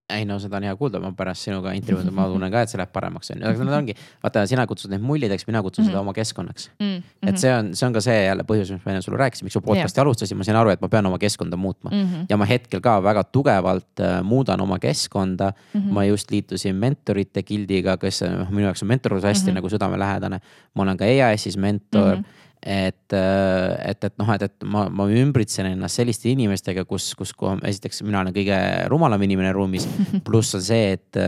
ei 0.09 0.25
no 0.25 0.39
seda 0.41 0.57
on 0.57 0.65
hea 0.65 0.75
kuulda, 0.77 0.99
ma 1.01 1.11
pärast 1.17 1.45
sinuga 1.45 1.71
intervjuud, 1.77 2.09
ma 2.15 2.25
tunnen 2.31 2.51
ka, 2.53 2.63
et 2.65 2.71
see 2.71 2.79
läheb 2.79 2.91
paremaks 2.93 3.31
on 3.33 3.41
ju, 3.41 3.45
aga 3.49 3.65
need 3.67 3.77
ongi, 3.77 3.95
vaata, 4.23 4.43
sina 4.49 4.65
kutsud 4.69 4.93
neid 4.93 5.03
mullideks, 5.05 5.45
mina 5.47 5.61
kutsun 5.65 5.83
mm 5.83 5.87
-hmm. 5.87 5.91
seda 5.91 5.99
mhm. 5.99 6.07
oma 6.07 6.13
keskkonnaks 6.17 6.69
mm. 6.79 6.95
-hmm. 6.95 7.29
et 7.29 7.37
see 7.37 7.53
on, 7.53 7.71
see 7.75 7.87
on 7.87 7.93
ka 7.93 8.01
see 8.01 8.17
jälle 8.25 8.43
põhjus, 8.51 8.71
mis 8.73 8.85
ma 8.85 8.91
enne 8.91 9.01
sulle 9.05 9.17
rääkisin, 9.21 9.45
miks 9.45 9.55
ma 9.55 9.61
podcast'i 9.61 9.99
yeah. 9.99 10.05
alustasin, 10.05 10.37
ma 10.37 10.43
sain 10.43 10.57
aru, 10.57 10.69
et 10.69 10.81
ma 10.81 10.89
pean 10.89 11.05
oma 11.05 11.19
keskkonda 11.19 11.57
muutma 11.57 11.89
mm. 11.93 12.03
-hmm. 12.03 12.25
ja 12.29 12.37
ma 12.37 12.45
hetkel 12.45 12.81
ka 12.81 13.03
väga 13.03 13.23
tugevalt 13.23 13.99
äh, 13.99 14.23
muudan 14.23 14.61
oma 14.61 14.79
keskkonda 14.79 15.53
mm. 15.73 15.81
-hmm. 15.81 15.93
ma 15.93 16.05
just 16.05 16.31
liitusin 16.31 16.75
mentorite 16.75 17.43
gildiga, 17.43 17.97
kes 17.97 18.21
noh, 18.21 18.49
minu 18.49 18.65
jaoks 18.67 18.83
on 18.83 18.87
mentorlus 18.87 19.23
hästi 19.23 19.45
mm 19.45 19.51
-hmm. 19.51 19.55
nagu 19.55 19.69
südamelähedane. 19.69 20.39
ma 20.73 20.83
olen 20.83 20.97
ka 20.97 21.05
EAS-is 21.05 21.57
mentor 21.57 22.15
mm. 22.15 22.21
-hmm 22.23 22.48
et, 22.61 23.13
äh, 23.13 23.89
et, 23.91 24.03
et 24.03 24.17
noh, 24.19 24.29
et, 24.35 24.43
et 24.43 24.67
ma, 24.67 24.87
ma 24.91 25.07
ümbritsen 25.07 25.69
ennast 25.69 26.01
selliste 26.01 26.29
inimestega, 26.31 26.83
kus, 26.89 27.13
kus 27.15 27.31
esiteks 27.63 28.03
mina 28.03 28.23
olen 28.23 28.35
kõige 28.35 28.59
rumalam 28.91 29.23
inimene 29.23 29.53
ruumis. 29.55 29.87
pluss 30.27 30.57
on 30.57 30.63
see, 30.65 30.97
et, 30.97 31.19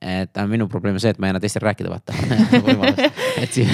et 0.00 0.40
minu 0.48 0.66
probleem 0.72 0.96
on 0.96 1.02
see, 1.02 1.12
et 1.12 1.20
ma 1.20 1.28
ei 1.28 1.34
anna 1.34 1.42
teistel 1.42 1.64
rääkida, 1.66 1.92
vaata 1.92 2.16
et 3.42 3.52
siis, 3.52 3.68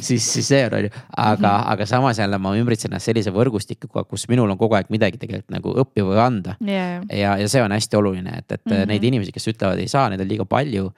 siis, 0.00 0.26
siis 0.26 0.50
see 0.50 0.64
on, 0.66 0.76
on 0.80 0.88
ju, 0.88 0.92
aga, 1.14 1.46
mhm. 1.46 1.70
aga 1.76 1.88
samas 1.88 2.18
jälle 2.18 2.42
ma 2.42 2.56
ümbritsen 2.58 2.90
ennast 2.90 3.08
sellise 3.08 3.32
võrgustikuga, 3.34 4.04
kus 4.10 4.26
minul 4.32 4.50
on 4.50 4.58
kogu 4.60 4.76
aeg 4.78 4.90
midagi 4.92 5.22
tegelikult 5.22 5.54
nagu 5.54 5.78
õppida 5.84 6.10
või 6.10 6.20
anda 6.26 6.58
yeah.. 6.58 7.06
ja, 7.06 7.38
ja 7.40 7.48
see 7.48 7.62
on 7.62 7.72
hästi 7.72 8.02
oluline, 8.02 8.34
et, 8.42 8.50
et 8.50 8.64
mm 8.66 8.74
-hmm. 8.74 8.92
neid 8.92 9.10
inimesi, 9.12 9.32
kes 9.32 9.48
ütlevad, 9.54 9.80
ei 9.80 9.88
saa, 9.88 10.08
neid 10.10 10.20
on 10.20 10.30
liiga 10.34 10.48
palju 10.48 10.90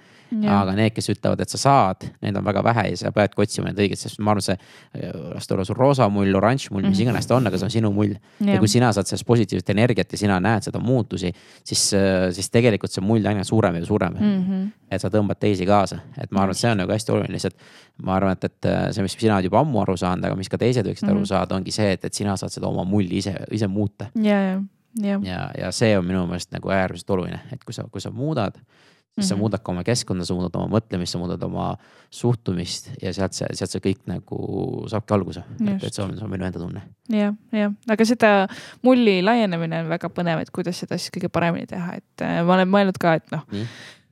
aga 0.43 0.75
need, 0.77 0.93
kes 0.95 1.11
ütlevad, 1.13 1.41
et 1.45 1.53
sa 1.53 1.61
saad, 1.61 2.07
neid 2.25 2.37
on 2.39 2.45
väga 2.47 2.63
vähe 2.65 2.85
ja 2.91 2.99
sa 3.01 3.13
peadki 3.15 3.43
otsima 3.45 3.71
need 3.71 3.81
õiged, 3.85 4.01
sest 4.01 4.21
ma 4.21 4.35
arvan, 4.35 4.45
see. 4.45 4.57
las 5.35 5.49
ta 5.49 5.55
olla 5.57 5.65
sul 5.65 5.79
roosa 5.79 6.09
mull, 6.13 6.35
oranž 6.35 6.69
mull, 6.71 6.85
mis 6.87 6.99
-hmm. 6.99 7.03
iganes 7.03 7.27
ta 7.27 7.37
on, 7.37 7.47
aga 7.47 7.59
see 7.59 7.69
on 7.69 7.71
sinu 7.71 7.93
mull. 7.93 8.15
ja 8.41 8.59
kui 8.59 8.69
sina 8.69 8.93
saad 8.93 9.07
sellest 9.07 9.27
positiivset 9.27 9.71
energiat 9.71 10.13
ja 10.13 10.19
sina 10.19 10.41
näed 10.41 10.63
seda 10.63 10.79
muutusi, 10.79 11.33
siis, 11.65 11.91
siis 12.31 12.51
tegelikult 12.51 12.93
see 12.93 13.05
mull 13.05 13.27
aina 13.27 13.45
suurem 13.45 13.75
ja 13.77 13.87
suurem 13.87 14.13
mm. 14.13 14.45
-hmm. 14.45 14.69
et 14.91 15.01
sa 15.01 15.09
tõmbad 15.09 15.39
teisi 15.41 15.67
kaasa, 15.67 15.99
et 16.19 16.31
ma 16.31 16.43
arvan, 16.43 16.51
et 16.51 16.59
see 16.59 16.71
on 16.71 16.79
nagu 16.79 16.93
hästi 16.93 17.13
oluline, 17.13 17.33
lihtsalt 17.33 17.57
ma 18.03 18.15
arvan, 18.17 18.33
et, 18.33 18.45
et 18.45 18.71
see, 18.91 19.03
mis 19.03 19.17
sina 19.19 19.37
oled 19.37 19.45
juba 19.45 19.61
ammu 19.61 19.81
aru 19.81 19.97
saanud, 19.97 20.25
aga 20.25 20.37
mis 20.37 20.49
ka 20.49 20.59
teised 20.59 20.87
võiksid 20.87 21.03
mm 21.03 21.09
-hmm. 21.09 21.11
aru 21.11 21.21
mhm. 21.21 21.29
saada, 21.29 21.57
ongi 21.57 21.71
see, 21.71 21.93
et, 21.93 22.05
et 22.05 22.15
sina 22.15 22.37
saad 22.37 22.51
seda 22.51 22.67
oma 22.67 22.85
mulli 22.85 23.17
ise, 23.17 23.35
ise 23.51 23.67
muuta. 23.67 24.07
ja, 24.15 24.41
ja 24.41 24.61
ja, 25.03 25.21
ja, 25.23 25.51
ja 25.59 25.73
see 25.73 25.99
on 25.99 26.07
minu 26.07 26.27
meelest 26.27 26.53
nagu 26.55 26.71
äärmiselt 26.71 27.11
oluline, 27.11 27.41
et 27.53 27.65
kui 27.65 27.75
sa, 27.75 27.87
kui 27.91 28.01
sa 28.01 28.11
muudad 28.15 28.59
siis 29.15 29.29
sa 29.29 29.35
mhm. 29.35 29.41
muudad 29.45 29.63
ka 29.63 29.73
oma 29.73 29.85
keskkonda, 29.87 30.27
sa 30.27 30.35
muudad 30.35 30.57
oma 30.59 30.77
mõtlemist, 30.77 31.15
sa 31.15 31.21
muudad 31.23 31.43
oma 31.47 31.71
suhtumist 32.15 32.91
ja 33.03 33.13
sealt 33.15 33.37
see, 33.37 33.49
sealt 33.55 33.75
see 33.75 33.83
kõik 33.85 34.05
nagu 34.11 34.39
saabki 34.91 35.17
alguse. 35.17 35.45
et 35.65 35.89
see 35.89 36.05
on, 36.05 36.17
see 36.19 36.27
on 36.27 36.33
minu 36.33 36.49
enda 36.49 36.63
tunne. 36.63 36.85
jah, 37.13 37.35
jah, 37.55 37.75
aga 37.95 38.09
seda 38.09 38.33
mulli 38.87 39.21
laienemine 39.25 39.85
on 39.85 39.93
väga 39.95 40.11
põnev, 40.15 40.43
et 40.43 40.55
kuidas 40.55 40.83
seda 40.83 40.99
siis 40.99 41.15
kõige 41.15 41.31
paremini 41.33 41.71
teha, 41.71 41.99
et 42.01 42.27
äh, 42.27 42.41
ma 42.47 42.59
olen 42.59 42.71
mõelnud 42.71 42.99
ka, 43.01 43.19
et 43.21 43.35
noh 43.35 43.47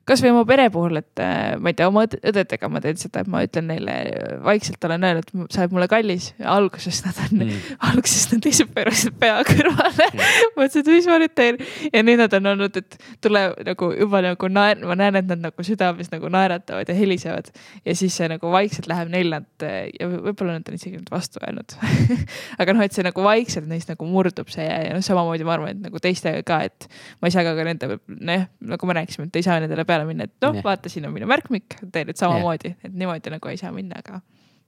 kasvõi 0.09 0.33
oma 0.33 0.43
pere 0.49 0.67
puhul, 0.75 0.99
et 0.99 1.21
äh, 1.23 1.55
ma 1.63 1.71
ei 1.71 1.77
tea, 1.79 1.87
oma 1.91 2.03
õdedega 2.09 2.69
ma 2.73 2.81
teen 2.83 2.99
seda, 2.99 3.23
et 3.23 3.31
ma 3.31 3.43
ütlen 3.47 3.69
neile, 3.71 3.95
vaikselt 4.43 4.83
olen 4.89 5.07
öelnud, 5.07 5.31
sa 5.53 5.63
oled 5.63 5.77
mulle 5.77 5.89
kallis. 5.91 6.33
alguses 6.43 7.03
nad 7.07 7.19
on 7.23 7.45
mm., 7.45 7.69
alguses 7.91 8.27
nad 8.33 8.49
lihtsalt 8.49 8.73
pöörasid 8.75 9.15
pea 9.21 9.37
kõrvale 9.47 10.09
mm. 10.09 10.33
mõtlesin, 10.59 10.83
et 10.83 10.91
mis 10.97 11.09
ma 11.11 11.19
nüüd 11.23 11.35
teen. 11.39 11.61
ja 11.93 12.03
nüüd 12.03 12.23
nad 12.23 12.35
on 12.39 12.51
olnud, 12.55 12.81
et 12.83 12.99
tule 13.23 13.45
nagu 13.69 13.91
juba 13.95 14.25
nagu 14.27 14.51
naer-, 14.51 14.83
ma 14.91 14.99
näen, 14.99 15.21
et 15.23 15.31
nad 15.31 15.45
nagu 15.47 15.67
südames 15.67 16.11
nagu 16.13 16.33
naeratavad 16.33 16.91
ja 16.91 16.99
helisevad. 16.99 17.53
ja 17.87 17.97
siis 17.99 18.17
see 18.19 18.31
nagu 18.33 18.51
vaikselt 18.53 18.91
läheb 18.91 19.13
neile 19.13 19.43
nad 19.43 19.67
ja 19.67 20.09
võib-olla 20.11 20.59
nad 20.59 20.67
on 20.69 20.77
isegi 20.77 20.99
nüüd 20.99 21.13
vastu 21.13 21.41
öelnud 21.43 21.77
aga 22.61 22.75
noh, 22.75 22.83
et 22.85 22.97
see 22.97 23.07
nagu 23.07 23.23
vaikselt 23.25 23.71
neist 23.71 23.91
nagu 23.93 24.07
murdub 24.09 24.51
see 24.53 24.67
ja, 24.67 24.83
ja 24.89 24.97
noh, 24.97 25.05
samamoodi 25.05 25.47
ma 25.47 25.57
arvan, 25.57 25.77
et 25.77 25.87
nagu 25.87 26.03
teistega 26.03 26.43
ka, 26.47 26.59
et 26.67 26.91
ma 27.23 27.31
ei 27.31 27.35
saa 27.35 27.47
ka 27.47 27.55
nende, 27.67 27.99
noh, 28.19 28.47
nagu 28.75 28.91
me 28.91 28.99
rääkisime, 28.99 29.31
et 29.31 29.39
ei 29.41 29.47
saa 29.47 29.61
nendele 29.63 29.87
peale 29.89 29.92
minna, 30.09 30.29
et 30.29 30.45
noh, 30.45 30.61
vaata, 30.65 30.91
siin 30.93 31.07
on 31.09 31.15
minu 31.15 31.29
märkmik, 31.31 31.79
tee 31.93 32.07
nüüd 32.09 32.19
samamoodi, 32.21 32.75
et 32.85 32.93
niimoodi 32.93 33.33
nagu 33.35 33.53
ei 33.53 33.61
saa 33.61 33.73
minna, 33.75 34.01
aga. 34.03 34.21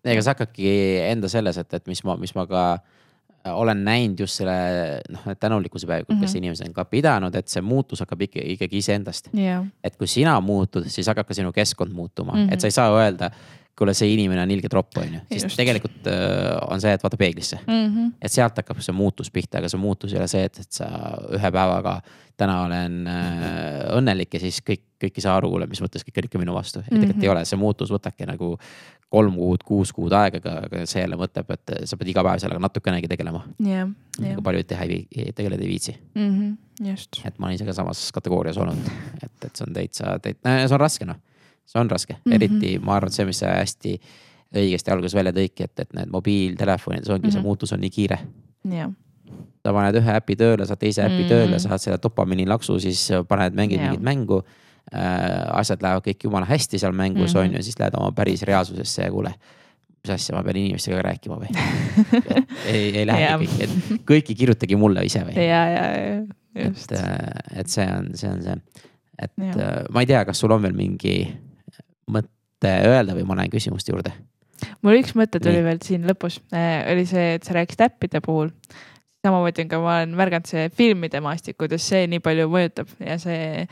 ega 0.05 0.21
see 0.23 0.35
hakkabki 0.35 0.75
enda 1.09 1.31
selles, 1.33 1.59
et, 1.61 1.81
et 1.81 1.91
mis 1.91 2.05
ma, 2.05 2.19
mis 2.21 2.35
ma 2.37 2.47
ka 2.51 2.65
olen 3.53 3.83
näinud 3.85 4.21
just 4.21 4.41
selle 4.41 4.55
noh, 5.13 5.25
tänulikkuse 5.41 5.87
päevi 5.87 6.05
mm, 6.09 6.15
-hmm. 6.15 6.21
kes 6.21 6.35
inimesed 6.35 6.69
on 6.69 6.75
ka 6.75 6.85
pidanud, 6.85 7.35
et 7.35 7.49
see 7.49 7.63
muutus 7.63 8.01
hakkab 8.01 8.23
ikka, 8.25 8.41
ikkagi 8.55 8.81
iseendast 8.81 9.29
yeah.. 9.37 9.67
et 9.85 9.97
kui 9.97 10.07
sina 10.09 10.41
muutud, 10.41 10.89
siis 10.89 11.07
hakkab 11.07 11.29
ka 11.29 11.35
sinu 11.35 11.53
keskkond 11.53 11.93
muutuma 11.93 12.33
mm, 12.33 12.47
-hmm. 12.47 12.55
et 12.55 12.61
sa 12.61 12.67
ei 12.67 12.71
saa 12.71 12.89
öelda 12.97 13.31
kuule, 13.79 13.95
see 13.95 14.13
inimene 14.15 14.43
on 14.43 14.51
ilge 14.55 14.69
tropp, 14.71 14.97
on 15.03 15.17
ju. 15.17 15.21
siis 15.33 15.57
tegelikult 15.59 16.07
äh, 16.07 16.59
on 16.71 16.81
see, 16.83 16.93
et 16.95 17.03
vaata 17.03 17.17
peeglisse 17.21 17.59
mm. 17.67 17.87
-hmm. 17.89 18.13
et 18.23 18.33
sealt 18.33 18.57
hakkab 18.61 18.81
see 18.85 18.95
muutus 18.95 19.31
pihta, 19.35 19.59
aga 19.59 19.69
see 19.73 19.81
muutus 19.83 20.13
ei 20.13 20.19
ole 20.21 20.29
see, 20.31 20.45
et, 20.45 20.59
et 20.63 20.73
sa 20.73 20.89
ühe 21.35 21.51
päevaga 21.51 22.01
täna 22.37 22.63
olen 22.65 23.07
äh, 23.07 23.97
õnnelik 23.99 24.35
ja 24.35 24.41
siis 24.41 24.61
kõik, 24.63 24.83
kõik 25.05 25.19
ei 25.19 25.23
saa 25.23 25.37
aru, 25.39 25.51
kuule, 25.51 25.67
mis 25.71 25.83
mõttes 25.83 26.03
kõik 26.07 26.19
on 26.23 26.25
ikka 26.31 26.39
minu 26.43 26.55
vastu. 26.55 26.81
et 26.81 26.91
tegelikult 26.91 27.17
Mhm. 27.17 27.25
ei 27.25 27.29
ole, 27.35 27.45
see 27.45 27.57
muutus 27.59 27.91
võtabki 27.91 28.27
nagu 28.27 28.57
kolm 29.15 29.35
kuud, 29.39 29.63
kuus 29.63 29.93
kuud 29.95 30.13
aega, 30.13 30.41
aga, 30.65 30.81
see 30.91 31.03
jälle 31.05 31.15
mõtleb, 31.17 31.51
et 31.55 31.75
sa 31.87 31.97
pead 31.97 32.09
iga 32.11 32.23
päev 32.27 32.41
sellega 32.43 32.59
natukenegi 32.61 33.09
tegelema. 33.09 33.45
jah, 33.61 33.87
jah 34.19 34.29
nagu. 34.31 34.43
paljud 34.43 34.67
teha 34.67 34.83
ei 34.83 34.89
vii-, 34.95 35.33
tegeleda 35.35 35.63
ei 35.63 35.69
viitsi, 35.69 35.95
Mhm. 36.15 36.53
just. 36.91 37.21
et 37.25 37.39
ma 37.39 37.47
olen 37.47 37.55
ise 37.55 37.65
ka 37.65 37.73
samas 37.73 38.11
kategoorias 38.13 38.57
olnud, 38.59 38.91
et, 39.23 39.31
et 39.45 39.57
see 39.57 39.65
on 39.69 39.75
täitsa, 39.75 40.19
täitsa, 40.19 40.67
see 40.69 40.75
on 40.75 40.81
raske 40.81 41.05
noh. 41.07 41.17
See 41.67 41.81
on 41.81 41.91
raske 41.91 42.15
mm, 42.15 42.21
Mhm. 42.25 42.33
-hmm. 42.33 42.35
eriti 42.35 42.79
ma 42.79 42.97
arvan, 42.97 43.09
et 43.09 43.13
see, 43.15 43.25
mis 43.27 43.39
sa 43.39 43.47
hästi 43.47 44.01
õigesti 44.55 44.93
alguses 44.93 45.15
välja 45.15 45.33
tõidki, 45.33 45.65
et, 45.65 45.81
et 45.81 45.95
need 45.95 46.09
mobiiltelefonides 46.13 47.09
ongi 47.11 47.21
mm 47.23 47.29
-hmm. 47.29 47.33
see 47.33 47.41
Mhm. 47.41 47.47
muutus 47.49 47.73
on 47.73 47.81
nii 47.81 47.91
kiire 47.91 48.19
jah, 48.71 48.91
sa 49.65 49.73
paned 49.73 49.95
ühe 49.97 50.13
äpi 50.17 50.37
tööle, 50.37 50.67
saad 50.67 50.79
teise 50.79 51.03
äpi 51.03 51.13
mm. 51.15 51.23
Mm. 51.23 51.29
tööle, 51.29 51.59
saad 51.59 51.79
selle 51.81 51.99
dopamiini 52.03 52.47
laksu, 52.47 52.79
siis 52.81 53.09
paned 53.29 53.55
mängid 53.55 53.79
Jah. 53.81 53.89
mingit 53.91 54.03
mängu 54.03 54.43
äh,. 54.95 55.59
asjad 55.59 55.83
lähevad 55.83 56.03
kõik 56.07 56.25
jumala 56.25 56.47
hästi 56.47 56.79
seal 56.79 56.93
mängus 56.93 57.35
mm 57.35 57.41
Mhm. 57.41 57.47
-hmm. 57.47 57.55
on 57.55 57.57
ju, 57.57 57.63
siis 57.63 57.79
lähed 57.79 57.95
oma 57.97 58.13
päris 58.13 58.43
reaalsusesse 58.43 59.03
ja 59.03 59.11
kuule. 59.11 59.35
mis 60.05 60.11
asja, 60.15 60.37
ma 60.37 60.43
pean 60.43 60.57
inimestega 60.57 61.03
rääkima 61.03 61.37
või 61.41 61.49
ei, 62.67 62.99
ei 62.99 63.07
lähe 63.07 63.21
Jah. 63.21 63.41
kõik, 63.41 63.61
et 63.61 63.71
kõik 64.11 64.29
ei 64.29 64.35
kirjutagi 64.35 64.77
mulle 64.77 65.05
ise 65.05 65.19
või? 65.25 65.35
ja, 65.37 65.69
ja, 65.69 65.85
ja 65.97 66.65
just 66.69 66.93
et,. 66.93 67.01
et 67.57 67.67
see 67.69 67.87
on, 67.99 68.11
see 68.15 68.31
on 68.31 68.43
see, 68.43 68.57
et 69.19 69.31
Jah. 69.39 69.57
äh, 69.57 69.85
ma 69.91 70.01
ei 70.01 70.07
tea, 70.07 70.25
kas 70.25 70.39
sul 70.41 70.51
on 70.53 70.63
veel 70.63 70.73
mingi 70.77 71.33
mõte 72.11 72.73
öelda 72.89 73.17
või 73.17 73.27
ma 73.29 73.39
lähen 73.39 73.53
küsimuste 73.53 73.93
juurde. 73.93 74.15
mul 74.83 74.99
üks 75.01 75.15
mõte 75.19 75.41
tuli 75.43 75.61
Nii. 75.61 75.67
veel 75.69 75.83
siin 75.85 76.07
lõpus 76.09 76.41
äh,, 76.55 76.85
oli 76.93 77.07
see, 77.09 77.35
et 77.39 77.45
sa 77.45 77.57
rääkisid 77.57 77.85
äppide 77.89 78.23
puhul. 78.25 78.53
samamoodi 79.25 79.65
on 79.65 79.73
ka, 79.73 79.81
ma 79.83 79.99
olen 79.99 80.17
märganud 80.19 80.49
see 80.49 80.69
filmide 80.71 81.21
maastik, 81.25 81.59
kuidas 81.61 81.87
see 81.89 82.07
nii 82.11 82.23
palju 82.25 82.49
mõjutab 82.53 82.91
ja 83.01 83.19
see 83.21 83.69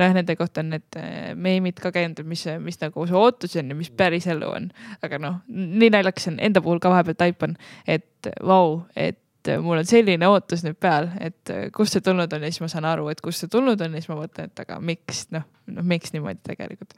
noh, 0.00 0.14
nende 0.16 0.36
kohta 0.36 0.64
on 0.64 0.74
need 0.74 0.98
äh, 0.98 1.32
meemid 1.36 1.80
ka 1.82 1.92
käinud, 1.94 2.22
mis, 2.28 2.44
mis 2.64 2.78
nagu 2.80 3.06
see 3.08 3.18
ootus 3.18 3.56
on 3.60 3.72
ja 3.72 3.78
mis 3.78 3.90
päris 3.92 4.28
elu 4.30 4.48
on. 4.48 4.70
aga 5.04 5.20
noh, 5.22 5.40
nii 5.48 5.90
naljakas 5.92 6.30
on, 6.32 6.38
enda 6.42 6.62
puhul 6.64 6.80
ka 6.82 6.92
vahepeal 6.92 7.18
taipan, 7.20 7.56
et 7.88 8.30
vau, 8.46 8.84
et 8.96 9.18
mul 9.64 9.80
on 9.80 9.88
selline 9.88 10.28
ootus 10.28 10.64
nüüd 10.66 10.76
peal, 10.80 11.08
et 11.20 11.52
kust 11.76 11.96
see 11.96 12.04
tulnud 12.04 12.32
on 12.36 12.44
ja 12.44 12.52
siis 12.52 12.62
ma 12.64 12.68
saan 12.72 12.88
aru, 12.88 13.08
et 13.12 13.20
kust 13.24 13.44
see 13.44 13.52
tulnud 13.52 13.80
on 13.80 13.96
ja 13.96 14.02
siis 14.02 14.12
ma 14.12 14.18
mõtlen, 14.20 14.50
et 14.50 14.64
aga 14.64 14.78
miks 14.84 15.26
noh, 15.34 15.46
noh 15.72 15.86
miks 15.86 16.12
niimoodi 16.16 16.42
tegelikult. 16.50 16.96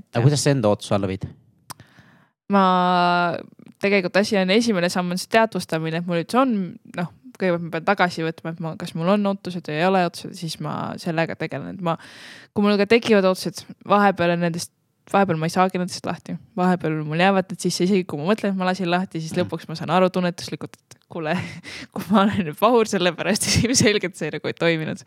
Et 0.00 0.06
aga 0.12 0.24
kuidas 0.24 0.44
sa 0.44 0.54
enda 0.54 0.70
ootuse 0.72 0.94
alla 0.96 1.10
viid? 1.10 1.26
ma 2.52 2.64
tegelikult 3.82 4.16
asi 4.20 4.38
on 4.38 4.52
esimene 4.54 4.90
samm 4.92 5.14
on 5.14 5.20
see 5.20 5.30
teadvustamine, 5.34 6.00
et 6.00 6.08
mul 6.08 6.22
üldse 6.22 6.38
on 6.40 6.54
noh, 6.96 7.10
kõigepealt 7.36 7.66
ma 7.66 7.74
pean 7.74 7.86
tagasi 7.90 8.24
võtma, 8.24 8.54
et 8.54 8.62
ma, 8.64 8.72
kas 8.80 8.94
mul 8.96 9.10
on 9.16 9.30
ootused 9.32 9.68
või 9.68 9.76
ei 9.80 9.86
ole 9.88 10.04
ootused, 10.06 10.32
siis 10.38 10.56
ma 10.64 10.94
sellega 11.00 11.36
tegelen, 11.38 11.76
et 11.76 11.84
ma. 11.84 11.96
kui 12.54 12.64
mul 12.64 12.78
ka 12.80 12.88
tekivad 12.90 13.26
ootused, 13.28 13.64
vahepeal 13.88 14.36
on 14.36 14.44
nendest, 14.46 14.72
vahepeal 15.12 15.38
ma 15.40 15.50
ei 15.50 15.54
saagi 15.54 15.80
nendest 15.82 16.08
lahti, 16.08 16.36
vahepeal 16.58 16.96
mul 17.06 17.20
jäävad 17.22 17.52
need 17.52 17.66
sisse, 17.66 17.84
isegi 17.84 18.06
kui 18.08 18.20
ma 18.22 18.30
mõtlen, 18.30 18.54
et 18.54 18.60
ma 18.60 18.70
lasin 18.70 18.90
lahti, 18.90 19.22
siis 19.22 19.36
lõpuks 19.36 19.68
ma 19.68 19.76
saan 19.78 19.92
aru 19.94 20.08
tunnetuslikult, 20.14 20.78
et 20.80 20.98
kuule, 21.12 21.36
kui 21.92 22.08
ma 22.10 22.24
olen 22.24 22.48
nüüd 22.48 22.60
pahur 22.60 22.88
selle 22.90 23.12
pärast, 23.18 23.46
siis 23.46 23.62
ilmselgelt 23.68 24.18
see 24.18 24.32
nagu 24.34 24.52
ei 24.52 24.56
toiminud. 24.56 25.04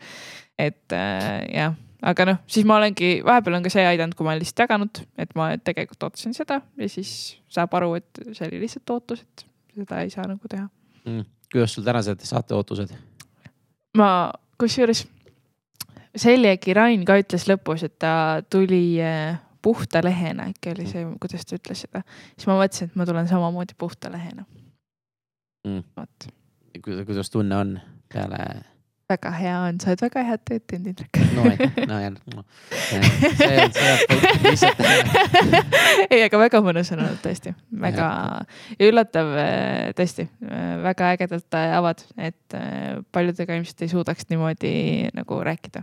et 0.60 0.94
äh, 0.94 1.46
jah 1.56 1.78
aga 2.02 2.26
noh, 2.30 2.40
siis 2.50 2.66
ma 2.68 2.78
olengi, 2.80 3.20
vahepeal 3.26 3.58
on 3.58 3.66
ka 3.66 3.72
see 3.72 3.84
aidanud, 3.86 4.16
kui 4.16 4.26
ma 4.26 4.32
olen 4.32 4.42
lihtsalt 4.42 4.64
jaganud, 4.64 5.02
et 5.20 5.34
ma 5.38 5.50
tegelikult 5.58 6.08
ootasin 6.08 6.34
seda 6.36 6.60
ja 6.80 6.88
siis 6.88 7.12
saab 7.52 7.74
aru, 7.78 7.94
et 8.00 8.22
see 8.32 8.46
oli 8.48 8.62
lihtsalt 8.64 8.94
ootus, 8.96 9.22
et 9.24 9.46
seda 9.76 10.02
ei 10.04 10.10
saa 10.12 10.26
nagu 10.30 10.50
teha. 10.50 10.68
mm.? 11.04 11.24
kuidas 11.52 11.74
sul 11.74 11.86
tänased 11.86 12.22
saate 12.26 12.54
ootused? 12.54 12.94
ma, 13.98 14.10
kusjuures 14.60 15.06
Seljegi 16.16 16.74
Rain 16.74 17.04
ka 17.06 17.14
ütles 17.20 17.44
lõpus, 17.46 17.84
et 17.86 17.94
ta 18.02 18.42
tuli 18.50 18.98
äh, 18.98 19.36
puhta 19.62 20.00
lehena, 20.02 20.48
äkki 20.50 20.72
oli 20.72 20.88
see, 20.90 21.04
kuidas 21.22 21.46
ta 21.46 21.54
ütles 21.60 21.84
seda. 21.86 22.02
siis 22.34 22.48
ma 22.50 22.56
mõtlesin, 22.58 22.90
et 22.90 22.98
ma 22.98 23.06
tulen 23.06 23.30
samamoodi 23.30 23.78
puhta 23.78 24.10
lehena 24.10 24.46
Mm. 25.66 25.82
vot, 25.96 26.28
kuidas 27.06 27.30
tunne 27.30 27.56
on 27.56 27.80
peale 28.12 28.38
väga 29.10 29.30
hea 29.34 29.56
on, 29.68 29.78
sa 29.82 29.86
oled 29.92 30.02
väga 30.04 30.20
head 30.28 30.42
tööd 30.48 30.64
teinud, 30.70 30.86
Indrek. 30.92 31.14
no 31.36 31.40
aitäh, 31.50 31.72
no 31.90 31.96
jälle 32.00 32.20
no.. 32.34 32.40
see 32.70 32.98
on, 33.00 33.04
see 33.76 33.90
on 33.94 34.00
lihtsalt 34.46 34.78
ei, 36.12 36.20
aga 36.26 36.36
väga 36.44 36.58
mõnus 36.64 36.88
on 36.94 37.00
olnud 37.04 37.22
tõesti, 37.24 37.50
väga 37.86 38.06
ja 38.76 38.82
üllatav 38.90 39.26
äh, 39.40 39.46
tõesti, 39.98 40.24
väga 40.84 41.02
ägedalt 41.16 41.50
avad, 41.60 41.98
et 42.18 42.48
äh, 42.58 42.64
paljudega 43.12 43.50
ilmselt 43.58 43.80
ei 43.84 43.90
suudaks 43.92 44.22
niimoodi 44.30 44.72
nagu 45.16 45.34
rääkida. 45.46 45.80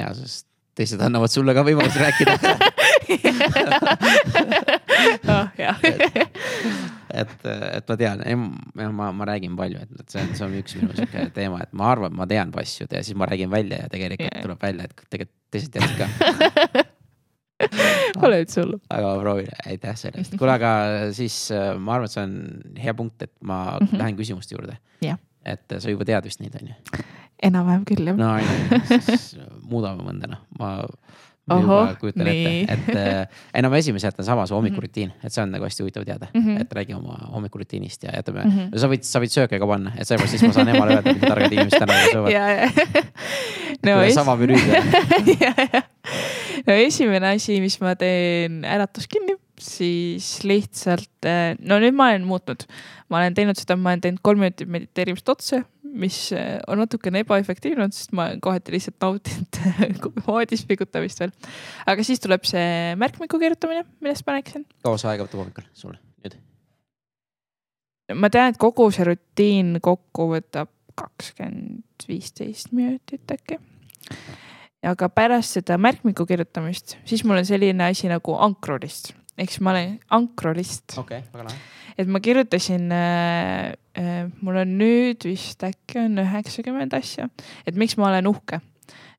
ja, 0.00 0.06
sest 0.18 0.44
teised 0.76 1.00
annavad 1.00 1.30
sulle 1.32 1.52
ka 1.56 1.62
võimaluse 1.64 1.98
rääkida. 2.02 2.32
oh, 5.32 5.46
jah, 5.56 5.76
et, 7.22 7.46
et 7.46 7.90
ma 7.90 7.96
tean, 8.00 8.24
ma, 8.96 9.10
ma 9.12 9.28
räägin 9.28 9.56
palju, 9.58 9.84
et, 9.84 10.02
see 10.12 10.22
on, 10.22 10.34
see 10.38 10.46
on 10.46 10.58
üks 10.60 10.76
minu 10.78 10.96
sihuke 10.96 11.28
teema, 11.36 11.62
et 11.64 11.72
ma 11.76 11.90
arvan, 11.94 12.12
et 12.12 12.20
ma 12.20 12.28
tean 12.30 12.52
asju 12.62 12.88
ja 12.90 13.02
siis 13.06 13.18
ma 13.18 13.28
räägin 13.30 13.50
välja 13.52 13.84
ja 13.84 13.92
tegelikult 13.92 14.32
Jaa. 14.32 14.44
tuleb 14.46 14.68
välja, 14.68 14.90
et 14.90 15.08
tegelikult 15.14 15.42
teised 15.54 15.74
teadsid 15.76 15.98
ka. 16.02 16.84
pole 18.20 18.40
üldse 18.42 18.62
hullu. 18.62 18.80
aga 18.92 19.10
ma 19.10 19.20
proovin, 19.22 19.52
aitäh 19.66 19.98
selle 19.98 20.22
eest. 20.22 20.36
kuule, 20.40 20.56
aga 20.56 20.72
siis 21.16 21.38
äh, 21.54 21.72
ma 21.78 21.96
arvan, 21.96 22.10
et 22.10 22.16
see 22.16 22.24
on 22.26 22.80
hea 22.82 22.96
punkt, 22.96 23.22
et 23.22 23.32
ma 23.40 23.60
mm. 23.76 23.86
-hmm. 23.86 24.02
lähen 24.02 24.18
küsimuste 24.20 24.56
juurde 24.56 24.78
Jah.. 25.04 25.20
et 25.44 25.78
sa 25.78 25.90
juba 25.90 26.04
tead 26.08 26.24
vist 26.28 26.42
neid, 26.44 26.56
on 26.60 26.72
ju? 26.72 27.04
enam-vähem 27.42 27.84
küll 27.88 28.06
jah. 28.06 28.16
no 28.16 28.32
muudame 29.70 30.06
mõnda 30.06 30.30
noh, 30.36 30.44
ma. 30.58 30.78
Juba 31.50 31.94
kujutan 32.00 32.26
ette, 32.26 32.72
et 32.74 32.88
äh, 32.96 33.28
ei 33.54 33.62
no 33.62 33.70
ma 33.70 33.76
esimese 33.78 34.06
jätan 34.08 34.24
sama, 34.26 34.46
see 34.46 34.56
hommikurutiin, 34.56 35.12
et 35.22 35.32
see 35.32 35.42
on 35.42 35.50
nagu 35.54 35.64
hästi 35.64 35.82
huvitav 35.84 36.04
teada 36.04 36.26
mm, 36.32 36.40
Mhm. 36.40 36.56
-hmm. 36.56 36.60
et 36.60 36.72
räägime 36.72 36.98
oma 36.98 37.18
hommikurutiinist 37.34 38.02
ja 38.02 38.10
jätame 38.16 38.42
mm, 38.44 38.50
Mhm. 38.50 38.58
-hmm. 38.60 38.78
sa 38.78 38.86
võid, 38.88 39.02
sa 39.02 39.20
võid 39.20 39.32
sööke 39.36 39.58
ka 39.58 39.66
panna, 39.66 39.92
et 39.98 40.08
seepärast 40.08 40.30
siis 40.30 40.42
ma 40.42 40.52
saan 40.52 40.68
emale 40.68 40.94
öelda, 40.98 41.14
mida 41.14 41.26
targad 41.28 41.52
inimesed 41.52 41.78
täna 41.78 41.92
söövad. 42.12 42.30
ja, 42.32 42.48
ja. 42.48 42.70
no, 43.86 44.02
es... 44.02 44.14
sama 44.14 44.36
menüü 44.36 44.56
ja. 45.40 45.52
no 46.66 46.72
esimene 46.74 47.34
asi, 47.36 47.60
mis 47.60 47.78
ma 47.80 47.94
teen, 47.98 48.64
äratus 48.64 49.06
kinni, 49.10 49.36
siis 49.60 50.44
lihtsalt, 50.44 51.08
no 51.60 51.78
nüüd 51.80 51.94
ma 51.96 52.10
olen 52.12 52.26
muutnud, 52.28 52.66
ma 53.08 53.22
olen 53.22 53.34
teinud 53.34 53.56
seda, 53.58 53.76
ma 53.76 53.94
olen 53.94 54.00
teinud 54.04 54.20
kolm 54.22 54.42
minutit 54.42 54.68
mediteerimist 54.68 55.28
otse, 55.32 55.62
mis 55.96 56.18
eh, 56.36 56.56
on 56.68 56.80
natukene 56.82 57.22
ebaefektiivne 57.24 57.86
olnud, 57.86 57.96
sest 57.96 58.14
ma 58.16 58.28
kohati 58.42 58.74
lihtsalt 58.74 58.98
nautinud 59.02 59.60
voodis 60.26 60.64
pigutamist 60.68 61.22
veel. 61.22 61.34
aga 61.88 62.06
siis 62.06 62.22
tuleb 62.22 62.46
see 62.48 62.94
märkmiku 63.00 63.40
kirjutamine, 63.42 63.86
millest 64.04 64.26
ma 64.26 64.36
rääkisin. 64.36 64.66
kaua 64.86 65.00
see 65.00 65.10
aega 65.12 65.26
võtab 65.26 65.42
hommikul 65.44 65.68
sul 65.76 65.96
nüüd? 65.96 66.38
ma 68.14 68.30
tean, 68.32 68.52
et 68.52 68.60
kogu 68.60 68.88
see 68.94 69.08
rutiin 69.08 69.76
kokku 69.84 70.30
võtab 70.34 70.72
kakskümmend 70.96 72.08
viisteist 72.08 72.72
minutit 72.76 73.32
äkki. 73.32 73.60
aga 74.86 75.08
pärast 75.10 75.58
seda 75.58 75.78
märkmiku 75.80 76.26
kirjutamist, 76.28 76.98
siis 77.04 77.24
mul 77.24 77.40
on 77.40 77.48
selline 77.48 77.90
asi 77.90 78.10
nagu 78.12 78.36
ankrolist, 78.46 79.12
ehk 79.38 79.52
siis 79.52 79.60
ma 79.64 79.74
olen 79.74 79.98
ankrolist, 80.16 80.96
okei 80.98 81.20
okay,, 81.22 81.32
väga 81.32 81.48
lahe. 81.48 81.58
et 81.98 82.08
ma 82.08 82.20
kirjutasin 82.24 82.88
äh,, 82.92 83.74
äh, 83.98 84.16
mul 84.40 84.62
on 84.62 84.78
nüüd 84.80 85.28
vist 85.28 85.62
äkki 85.66 86.00
on 86.06 86.18
üheksakümmend 86.24 86.96
asja, 86.96 87.28
et 87.66 87.76
miks 87.76 87.96
ma 88.00 88.10
olen 88.10 88.32
uhke 88.32 88.60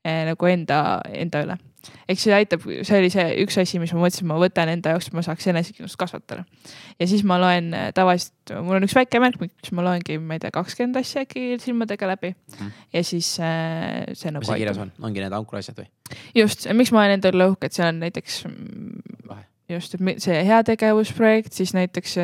äh, 0.06 0.26
nagu 0.32 0.50
enda, 0.52 0.82
enda 1.14 1.44
üle. 1.46 1.58
eks 2.10 2.26
see 2.26 2.34
aitab, 2.36 2.66
see 2.68 2.98
oli 3.00 3.10
see 3.14 3.26
üks 3.46 3.56
asi, 3.62 3.78
mis 3.80 3.94
ma 3.96 4.02
mõtlesin, 4.02 4.28
ma 4.28 4.36
võtan 4.42 4.68
enda 4.74 4.92
jaoks, 4.96 5.08
et 5.08 5.16
ma 5.16 5.22
saaks 5.24 5.46
enesekindlust 5.54 5.96
kasvatada. 6.02 6.44
ja 7.00 7.08
siis 7.08 7.24
ma 7.28 7.38
loen 7.40 7.70
äh, 7.78 7.90
tavaliselt, 7.96 8.56
mul 8.66 8.80
on 8.80 8.88
üks 8.88 8.96
väike 8.98 9.22
märkmik, 9.24 9.54
kus 9.62 9.72
ma 9.78 9.86
loengi, 9.86 10.18
ma 10.20 10.36
ei 10.36 10.42
tea, 10.44 10.52
kakskümmend 10.56 11.00
asja 11.00 11.24
äkki 11.28 11.60
silmadega 11.64 12.10
läbi 12.14 12.34
Mhm. 12.58 12.72
ja 12.94 13.04
siis 13.04 13.38
äh, 13.40 14.10
see 14.14 14.32
nagu 14.34 14.42
mis 14.44 14.50
seal 14.52 14.60
kirjas 14.66 14.82
on, 14.82 14.92
ongi 15.02 15.24
need 15.24 15.38
ankruasjad 15.38 15.78
või? 15.80 15.88
just, 16.36 16.68
miks 16.74 16.92
ma 16.92 17.06
olen 17.06 17.20
enda 17.20 17.32
üle 17.32 17.48
uhke, 17.54 17.70
et 17.70 17.78
seal 17.78 17.94
on 17.94 18.02
näiteks 18.04 18.42
mm, 18.50 19.16
Lahe. 19.28 19.44
just, 19.70 19.96
et 19.96 20.22
see 20.24 20.44
heategevusprojekt, 20.48 21.54
siis 21.54 21.74
näiteks 21.76 22.18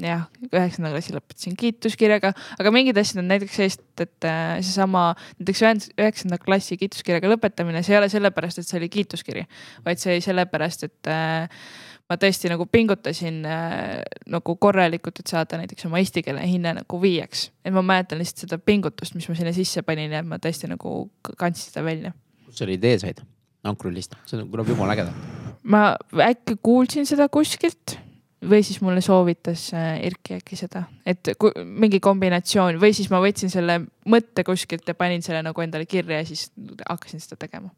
jah, 0.00 0.24
üheksanda 0.50 0.92
klassi 0.92 1.14
lõpetasin 1.14 1.56
kiituskirjaga, 1.58 2.32
aga 2.62 2.72
mingid 2.74 2.98
asjad 3.00 3.22
on 3.22 3.30
näiteks 3.30 3.58
sellist, 3.58 3.84
et 4.00 4.26
äh, 4.28 4.56
seesama 4.62 5.10
näiteks 5.40 5.62
üheks- 5.66 5.92
üheksanda 5.98 6.38
klassi 6.42 6.78
kiituskirjaga 6.80 7.30
lõpetamine, 7.32 7.82
see 7.86 7.96
ei 7.96 8.00
ole 8.00 8.10
sellepärast, 8.12 8.62
et 8.62 8.68
see 8.68 8.78
oli 8.80 8.90
kiituskiri, 8.92 9.46
vaid 9.86 10.02
see 10.02 10.14
oli 10.14 10.24
sellepärast, 10.24 10.86
et 10.86 11.10
äh, 11.10 11.66
ma 12.10 12.18
tõesti 12.22 12.50
nagu 12.52 12.66
pingutasin 12.70 13.42
äh, 13.46 14.00
nagu 14.30 14.56
korralikult, 14.62 15.22
et 15.22 15.30
saada 15.30 15.58
näiteks 15.60 15.86
oma 15.90 16.02
eesti 16.02 16.24
keele 16.26 16.46
hinne 16.46 16.76
nagu 16.80 17.02
viieks. 17.02 17.48
et 17.64 17.74
ma 17.74 17.82
mäletan 17.82 18.22
lihtsalt 18.22 18.46
seda 18.46 18.58
pingutust, 18.62 19.18
mis 19.18 19.28
ma 19.30 19.38
sinna 19.38 19.54
sisse 19.56 19.82
panin 19.86 20.14
ja 20.14 20.22
ma 20.26 20.38
tõesti 20.42 20.70
nagu 20.70 21.10
kandsin 21.36 21.70
seda 21.70 21.86
välja 21.86 22.14
kust 22.50 22.62
selle 22.64 22.74
idee 22.78 22.98
said? 22.98 23.22
ankrulist, 23.64 24.16
see 24.26 24.40
on- 24.40 24.48
kõlab 24.50 24.72
jumala 24.72 24.96
ägedalt. 24.96 25.39
Ma 25.62 25.96
äkki 26.24 26.56
kuulsin 26.62 27.06
seda 27.08 27.28
kuskilt 27.32 27.98
või 28.40 28.62
siis 28.64 28.80
mulle 28.80 29.02
soovitas 29.04 29.68
äh, 29.76 29.98
Erki 30.08 30.38
äkki 30.38 30.56
seda, 30.56 30.84
et 31.06 31.32
kui, 31.40 31.52
mingi 31.60 32.00
kombinatsioon 32.00 32.80
või 32.80 32.94
siis 32.96 33.10
ma 33.12 33.20
võtsin 33.22 33.52
selle 33.52 33.82
mõtte 34.08 34.44
kuskilt 34.46 34.88
ja 34.88 34.96
panin 34.96 35.24
selle 35.24 35.42
nagu 35.44 35.64
endale 35.64 35.86
kirja 35.88 36.22
ja 36.22 36.28
siis 36.28 36.48
hakkasin 36.88 37.20
seda 37.20 37.36
tegema. 37.44 37.68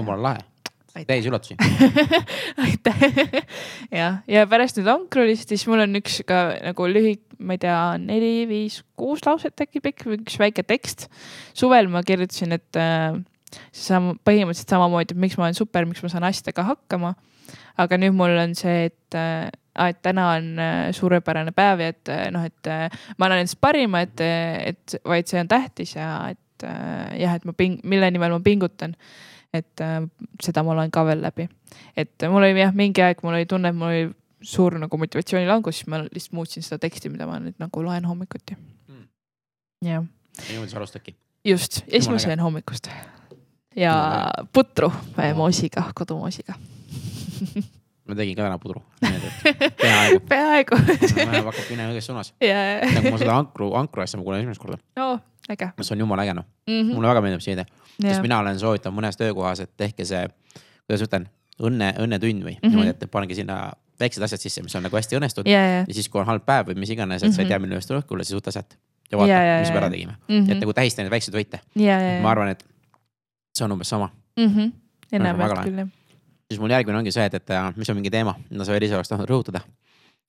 jumala 0.00 0.22
lahe, 0.30 1.04
täisülatusi 1.04 1.58
aitäh 2.64 3.04
jah, 3.92 4.22
ja 4.24 4.48
pärast 4.48 4.80
nüüd 4.80 4.88
Ankrulist, 4.94 5.52
siis 5.52 5.66
mul 5.68 5.84
on 5.84 6.00
üks 6.00 6.22
ka 6.28 6.42
nagu 6.64 6.88
lühi, 6.88 7.18
ma 7.38 7.58
ei 7.58 7.64
tea, 7.66 7.78
neli, 8.00 8.34
viis, 8.48 8.80
kuus 8.96 9.24
lauset 9.28 9.66
äkki 9.66 9.84
pikk, 9.84 10.08
üks 10.16 10.40
väike 10.40 10.64
tekst. 10.64 11.10
suvel 11.52 11.92
ma 11.92 12.00
kirjutasin, 12.06 12.56
et 12.56 12.80
äh, 12.80 13.20
sama, 13.72 14.14
põhimõtteliselt 14.26 14.74
samamoodi, 14.74 15.14
et 15.14 15.20
miks 15.20 15.38
ma 15.38 15.48
olen 15.48 15.58
super, 15.58 15.86
miks 15.88 16.02
ma 16.04 16.12
saan 16.12 16.28
asjadega 16.28 16.66
hakkama 16.66 17.14
aga 17.80 17.98
nüüd 18.00 18.16
mul 18.16 18.34
on 18.40 18.56
see, 18.58 18.88
et 18.90 19.18
äh, 19.18 19.48
et 19.76 19.98
täna 20.04 20.30
on 20.38 20.48
äh, 20.62 20.88
suurepärane 20.96 21.52
päev 21.56 21.82
ja 21.84 21.92
et 21.92 22.10
äh, 22.12 22.26
noh, 22.32 22.44
et 22.48 22.70
ma 23.18 23.28
annan 23.28 23.42
endast 23.42 23.60
parima, 23.60 24.02
et, 24.06 24.22
et 24.24 24.96
vaid 25.04 25.28
see 25.28 25.40
on 25.42 25.50
tähtis 25.50 25.96
ja 25.98 26.10
et 26.32 26.66
jah, 27.20 27.34
et 27.36 27.44
ma 27.44 27.52
ping-, 27.52 27.82
mille 27.84 28.08
nimel 28.10 28.32
ma 28.32 28.40
pingutan. 28.40 28.96
et 29.56 29.80
seda 30.42 30.62
ma 30.64 30.74
loen 30.76 30.90
ka 30.92 31.04
veel 31.06 31.20
läbi. 31.24 31.48
et 31.96 32.24
mul 32.28 32.44
oli 32.44 32.60
jah, 32.60 32.72
mingi 32.76 33.04
aeg 33.04 33.20
mul 33.24 33.36
oli 33.36 33.48
tunne, 33.48 33.68
et 33.68 33.76
mul 33.76 33.92
oli 33.92 34.06
suur 34.46 34.78
nagu 34.78 34.98
motivatsioonilangus, 35.00 35.80
siis 35.80 35.90
ma 35.92 36.00
lihtsalt 36.04 36.36
muutsin 36.36 36.64
seda 36.64 36.80
teksti, 36.80 37.12
mida 37.12 37.28
ma 37.28 37.38
nüüd 37.40 37.60
nagu 37.60 37.84
loen 37.84 38.08
hommikuti 38.08 38.56
mm.. 38.56 39.04
jah. 39.84 40.08
niimoodi 40.48 40.72
sa 40.72 40.80
alustadki? 40.80 41.16
just, 41.44 41.82
ja 41.84 42.00
siis 42.00 42.10
ma 42.12 42.18
söön 42.22 42.40
hommikust 42.40 42.88
ja 43.76 43.94
no, 44.26 44.48
putru 44.52 44.92
moosiga, 45.36 45.90
kodumoosiga 45.94 46.54
ma 48.06 48.14
tegin 48.14 48.36
ka 48.36 48.44
täna 48.46 48.58
pudru. 48.62 48.82
peaaegu. 49.82 50.20
peaaegu. 50.28 50.78
hakkab 50.78 51.70
minema 51.70 51.90
õiges 51.92 52.06
suunas 52.08 52.32
yeah.. 52.42 52.84
nagu 52.94 53.12
ma 53.14 53.20
seda 53.22 53.36
ankru, 53.36 53.72
ankru 53.78 54.04
asja 54.04 54.20
ma 54.20 54.26
kuulen 54.26 54.44
esimest 54.44 54.62
korda 54.62 54.78
oh,. 55.02 55.18
äge. 55.50 55.72
see 55.80 55.96
on 55.96 56.04
jumala 56.04 56.26
äge 56.26 56.36
noh 56.38 56.46
mm 56.46 56.76
-hmm., 56.76 56.92
mulle 56.94 57.10
väga 57.10 57.24
meeldib 57.24 57.44
see 57.44 57.56
idee 57.56 57.66
yeah., 57.66 58.12
sest 58.12 58.22
mina 58.22 58.38
olen 58.42 58.60
soovitanud 58.62 58.98
mõnes 59.00 59.18
töökohas, 59.18 59.64
et 59.64 59.72
tehke 59.76 60.04
see, 60.04 60.22
kuidas 60.86 61.02
ütlen, 61.08 61.28
õnne, 61.58 61.92
õnnetund 62.04 62.46
või 62.46 62.54
mm 62.54 62.62
-hmm. 62.62 62.76
niimoodi, 62.76 62.94
et 62.94 63.10
pange 63.10 63.34
sinna 63.34 63.72
väiksed 64.00 64.22
asjad 64.22 64.40
sisse, 64.40 64.62
mis 64.62 64.74
on 64.76 64.86
nagu 64.86 64.96
hästi 64.96 65.18
õnnestunud 65.18 65.50
yeah, 65.50 65.70
yeah. 65.72 65.88
ja 65.88 65.94
siis, 65.94 66.08
kui 66.08 66.20
on 66.20 66.26
halb 66.26 66.44
päev 66.46 66.70
või 66.70 66.78
mis 66.78 66.90
iganes, 66.90 67.22
et 67.22 67.28
mm 67.28 67.32
-hmm. 67.32 67.36
sa 67.36 67.42
ei 67.42 67.48
tea, 67.48 67.58
milline 67.58 67.80
õhtul 67.80 68.00
õhkule, 68.00 68.24
siis 68.24 68.38
võta 68.38 68.52
sealt 68.54 68.78
ja 69.10 69.18
vaata 69.18 69.32
yeah,, 69.32 69.44
yeah, 69.44 69.60
mis 69.60 69.70
me 69.70 69.82
ära 69.82 69.90
tegime 69.90 70.14
mm. 70.28 70.34
-hmm. 70.34 70.52
et 70.52 70.60
nagu 70.60 70.72
tähista 70.72 71.02
neid 71.02 71.10
väikseid 71.10 71.34
võite 71.34 71.60
yeah,. 71.78 72.02
Yeah, 72.02 72.22
ma 72.22 72.30
arvan, 72.30 72.54
et 72.54 72.64
see 73.56 73.64
on 73.64 73.72
umbes 73.72 73.88
sama 73.88 74.10
mm. 74.36 74.50
-hmm. 74.50 74.72
enamjaolt 75.12 75.64
küll 75.64 75.84
jah 75.84 75.94
siis 76.50 76.62
mul 76.62 76.72
järgmine 76.72 77.00
ongi 77.00 77.14
see, 77.14 77.26
et, 77.26 77.38
et 77.40 77.78
mis 77.78 77.90
on 77.90 77.98
mingi 77.98 78.12
teema, 78.12 78.36
mida 78.50 78.66
sa 78.66 78.74
veel 78.74 78.86
ise 78.86 78.98
oleks 78.98 79.10
tahtnud 79.12 79.30
rõhutada. 79.30 79.64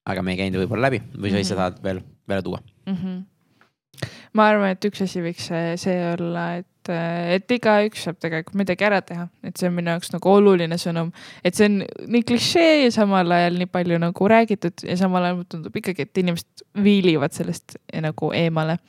aga 0.08 0.22
me 0.24 0.32
ei 0.32 0.38
käinud 0.40 0.62
võib-olla 0.62 0.88
läbi 0.88 1.02
või 1.18 1.34
sa 1.34 1.40
ise 1.42 1.54
mm 1.54 1.58
-hmm. 1.58 1.58
tahad 1.58 1.84
veel, 1.84 1.98
veel 2.30 2.42
tuua 2.42 2.62
mm? 2.86 2.96
-hmm. 2.96 4.08
ma 4.34 4.48
arvan, 4.48 4.72
et 4.72 4.86
üks 4.86 5.04
asi 5.04 5.22
võiks 5.22 5.50
see 5.84 5.98
olla, 6.14 6.46
et, 6.62 6.92
et 7.36 7.52
igaüks 7.52 8.06
saab 8.08 8.18
tegelikult 8.24 8.56
midagi 8.56 8.88
ära 8.88 9.02
teha, 9.02 9.28
et 9.44 9.58
see 9.58 9.68
on 9.68 9.76
minu 9.76 9.92
jaoks 9.92 10.14
nagu 10.14 10.32
oluline 10.32 10.78
sõnum. 10.78 11.12
et 11.44 11.56
see 11.56 11.68
on 11.68 11.84
nii 12.08 12.24
klišee 12.24 12.84
ja 12.86 12.92
samal 12.92 13.32
ajal 13.32 13.60
nii 13.60 13.68
palju 13.68 14.00
nagu 14.00 14.28
räägitud 14.28 14.88
ja 14.88 14.98
samal 14.98 15.24
ajal 15.24 15.36
mulle 15.36 15.52
tundub 15.52 15.76
ikkagi, 15.76 16.02
et 16.02 16.18
inimesed 16.18 16.66
viilivad 16.84 17.32
sellest 17.32 17.78
nagu 17.94 18.32
eemale. 18.34 18.80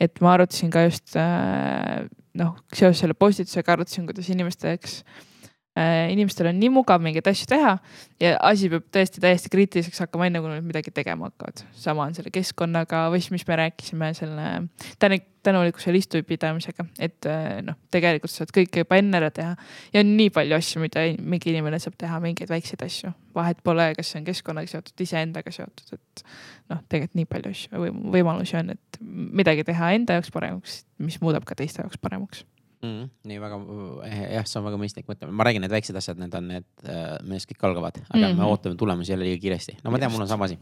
et 0.00 0.20
ma 0.20 0.34
arutasin 0.34 0.70
ka 0.70 0.82
just 0.90 1.16
noh, 2.36 2.56
seoses 2.74 3.00
selle 3.02 3.16
postitusega 3.18 3.76
arutasin, 3.76 4.06
kuidas 4.08 4.28
inimesteks 4.32 5.00
Äh, 5.04 5.35
inimestel 5.76 6.48
on 6.48 6.56
nii 6.60 6.70
mugav 6.72 7.02
mingeid 7.04 7.26
asju 7.28 7.50
teha 7.50 7.74
ja 8.22 8.32
asi 8.48 8.70
peab 8.72 8.86
tõesti 8.96 9.20
täiesti 9.20 9.50
kriitiliseks 9.52 10.00
hakkama, 10.06 10.30
enne 10.30 10.40
kui 10.40 10.48
nad 10.48 10.64
midagi 10.64 10.92
tegema 10.94 11.28
hakkavad. 11.28 11.60
sama 11.76 12.06
on 12.06 12.16
selle 12.16 12.32
keskkonnaga 12.32 13.06
või 13.12 13.20
siis, 13.20 13.34
mis 13.34 13.44
me 13.48 13.58
rääkisime 13.60 14.08
selle 14.16 14.46
tänu, 15.02 15.20
tänulikkuse 15.44 15.92
listupidamisega, 15.92 16.86
et 16.98 17.28
äh, 17.28 17.60
noh, 17.66 17.76
tegelikult 17.92 18.32
sa 18.32 18.42
saad 18.42 18.54
kõike 18.56 18.86
juba 18.86 18.98
enne 19.02 19.20
ära 19.20 19.30
teha. 19.34 19.52
ja 19.92 20.00
on 20.00 20.16
nii 20.16 20.32
palju 20.34 20.56
asju, 20.56 20.82
mida 20.86 21.04
mingi 21.20 21.52
inimene 21.52 21.80
saab 21.82 22.00
teha, 22.00 22.18
mingeid 22.24 22.50
väikseid 22.50 22.82
asju, 22.88 23.12
vahet 23.36 23.60
pole, 23.66 23.90
kas 23.98 24.14
see 24.14 24.22
on 24.22 24.26
keskkonnaga 24.32 24.72
seotud, 24.72 24.96
iseendaga 25.04 25.52
seotud, 25.54 25.94
et 26.00 26.26
noh, 26.72 26.82
tegelikult 26.88 27.20
nii 27.20 27.30
palju 27.36 27.52
asju 27.52 27.84
või 27.84 27.94
võimalusi 28.18 28.58
on, 28.64 28.74
et 28.78 29.00
midagi 29.04 29.68
teha 29.68 29.92
enda 30.00 30.18
jaoks 30.18 30.32
paremaks, 30.34 30.84
mis 31.04 31.20
muudab 31.20 31.44
ka 31.44 31.58
teiste 31.58 31.84
jaoks 31.84 32.00
paremaks 32.00 32.46
mm,. 32.86 33.08
nii 33.30 33.40
väga, 33.42 33.58
eh, 34.06 34.20
jah, 34.36 34.46
see 34.48 34.60
on 34.60 34.66
väga 34.68 34.80
mõistlik 34.80 35.08
mõte, 35.10 35.28
ma 35.28 35.46
räägin, 35.46 35.64
need 35.64 35.74
väiksed 35.74 35.98
asjad, 35.98 36.20
need 36.22 36.34
on 36.38 36.48
need, 36.52 36.66
äh, 36.86 37.16
millest 37.26 37.50
kõik 37.50 37.66
algavad, 37.68 37.98
aga 38.06 38.20
mm 38.20 38.24
-hmm. 38.24 38.38
me 38.38 38.50
ootame 38.50 38.78
tulemusi 38.80 39.12
jälle 39.12 39.26
liiga 39.28 39.40
kiiresti. 39.42 39.76
no 39.84 39.90
ma 39.90 39.98
tean, 39.98 40.12
mul 40.12 40.24
on 40.24 40.28
sama 40.28 40.44
asi. 40.44 40.58